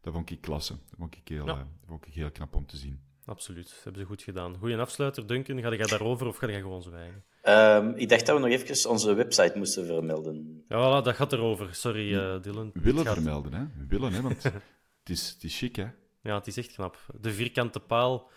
dat 0.00 0.12
vond 0.12 0.30
ik 0.30 0.40
klasse. 0.40 0.72
Dat 0.72 0.98
vond 0.98 1.16
ik, 1.16 1.28
heel, 1.28 1.46
ja. 1.46 1.52
uh, 1.52 1.58
dat 1.58 1.88
vond 1.88 2.06
ik 2.06 2.14
heel 2.14 2.30
knap 2.30 2.54
om 2.54 2.66
te 2.66 2.76
zien. 2.76 3.00
Absoluut, 3.24 3.68
dat 3.68 3.84
hebben 3.84 4.02
ze 4.02 4.08
goed 4.08 4.22
gedaan. 4.22 4.56
Goeie 4.56 4.76
afsluiter, 4.76 5.26
Duncan. 5.26 5.60
Ga 5.60 5.72
je 5.72 5.86
daarover 5.86 6.26
of 6.26 6.36
ga 6.36 6.48
je 6.48 6.60
gewoon 6.60 6.82
zwijgen? 6.82 7.24
Um, 7.42 7.96
ik 7.96 8.08
dacht 8.08 8.26
dat 8.26 8.36
we 8.36 8.48
nog 8.48 8.50
even 8.50 8.90
onze 8.90 9.14
website 9.14 9.58
moesten 9.58 9.86
vermelden. 9.86 10.64
Ja, 10.68 11.00
voilà, 11.00 11.04
dat 11.04 11.14
gaat 11.14 11.32
erover. 11.32 11.74
Sorry, 11.74 12.14
uh, 12.14 12.42
Dylan. 12.42 12.70
We 12.74 12.80
willen 12.80 13.04
gaat... 13.04 13.14
vermelden, 13.14 13.52
hè. 13.52 13.64
We 13.78 13.86
willen, 13.86 14.12
hè, 14.12 14.20
want 14.22 14.42
het, 14.42 14.62
is, 15.04 15.28
het 15.28 15.44
is 15.44 15.58
chic, 15.58 15.76
hè. 15.76 15.86
Ja, 16.22 16.34
het 16.34 16.46
is 16.46 16.56
echt 16.56 16.72
knap. 16.72 16.98
De 17.20 17.32
vierkante 17.32 17.80
paal... 17.80 18.30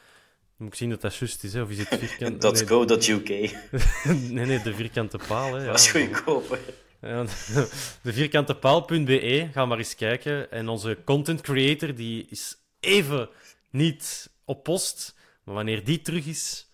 Moet 0.58 0.68
ik 0.68 0.76
zien 0.76 0.90
dat 0.90 1.02
dat 1.02 1.16
juist 1.16 1.44
is, 1.44 1.54
hè? 1.54 1.62
of 1.62 1.70
is 1.70 1.78
het 1.78 2.00
vierkant... 2.00 2.64
.co.uk. 2.70 3.30
nee, 4.32 4.46
nee, 4.46 4.62
de 4.62 4.74
vierkante 4.74 5.20
paal. 5.28 5.54
Hè, 5.54 5.60
ja. 5.60 5.66
Dat 5.66 5.80
is 5.80 5.92
goedkoop. 5.92 6.58
Ja, 7.02 7.24
de 8.04 8.14
vierkantepaal.be, 8.14 9.50
ga 9.52 9.66
maar 9.66 9.78
eens 9.78 9.96
kijken. 9.96 10.52
En 10.52 10.68
onze 10.68 10.98
content 11.06 11.42
creator, 11.42 11.96
die 11.96 12.26
is 12.30 12.58
even 12.80 13.30
niet 13.70 14.30
op 14.46 14.64
post. 14.64 15.16
Maar 15.44 15.56
wanneer 15.56 15.84
die 15.84 16.02
terug 16.02 16.26
is, 16.26 16.72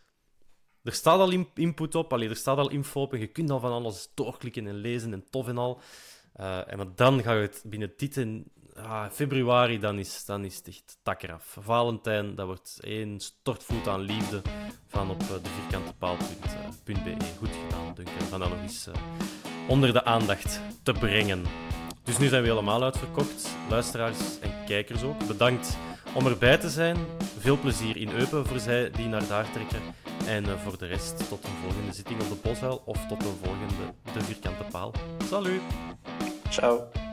er 0.84 0.94
staat 0.94 1.20
al 1.20 1.48
input 1.54 1.96
op, 1.96 2.14
allee, 2.14 2.30
er 2.30 2.36
staat 2.36 2.58
al 2.58 2.70
info 2.70 3.02
op 3.02 3.14
en 3.14 3.20
je 3.20 3.28
kunt 3.28 3.50
al 3.50 3.60
van 3.60 3.72
alles 3.72 4.10
doorklikken 4.14 4.68
en 4.68 4.76
lezen 4.76 5.14
en 5.14 5.26
tof 5.30 5.48
en 5.48 5.58
al. 5.58 5.82
Uh, 6.40 6.72
en 6.72 6.78
maar 6.78 6.96
dan 6.96 7.24
gaat 7.24 7.40
het 7.40 7.64
binnen 7.66 7.94
dit 7.98 8.18
en 8.18 8.52
ah, 8.76 9.06
februari, 9.12 9.80
dan 9.80 10.00
is, 10.00 10.26
dan 10.26 10.46
is 10.46 10.56
het 10.56 10.68
echt 10.68 10.98
tak 11.04 11.24
eraf. 11.24 11.58
Valentijn, 11.60 12.36
dat 12.36 12.46
wordt 12.46 12.78
één 12.82 13.20
stortvoet 13.20 13.88
aan 13.88 14.02
liefde 14.02 14.42
van 14.88 15.10
op 15.10 15.22
uh, 15.22 15.28
de 15.28 15.50
vierkantepaal.be. 15.60 17.16
Goed 17.38 17.50
gedaan, 17.64 17.94
Duncan. 17.94 18.28
Van 18.30 18.40
dat 18.40 18.50
uh, 18.88 18.94
onder 19.68 19.94
de 19.94 20.06
aandacht 20.06 20.62
te 20.84 20.92
brengen. 20.92 21.44
Dus 22.04 22.18
nu 22.18 22.28
zijn 22.28 22.42
we 22.42 22.50
helemaal 22.50 22.84
uitverkocht. 22.84 23.56
Luisteraars 23.70 24.40
en 24.40 24.52
kijkers 24.66 25.04
ook. 25.04 25.28
Bedankt 25.28 25.78
om 26.14 26.28
erbij 26.28 26.58
te 26.58 26.70
zijn. 26.70 26.98
Veel 27.40 27.60
plezier 27.60 27.98
in 27.98 28.10
Eupen 28.10 28.46
voor 28.46 28.60
zij 28.60 28.92
die 28.92 29.08
naar 29.08 29.28
daar 29.28 29.52
trekken. 29.52 29.82
En 30.26 30.60
voor 30.60 30.78
de 30.78 30.86
rest 30.86 31.30
tot 31.30 31.44
een 31.44 31.62
volgende 31.62 31.94
zitting 31.94 32.22
op 32.22 32.30
de 32.30 32.50
Boshuil 32.50 32.82
of 32.86 33.06
tot 33.08 33.24
een 33.24 33.38
volgende 33.44 33.94
De 34.14 34.22
Vierkante 34.22 34.64
Paal. 34.72 34.94
Salut! 35.30 35.62
Ciao! 36.50 37.13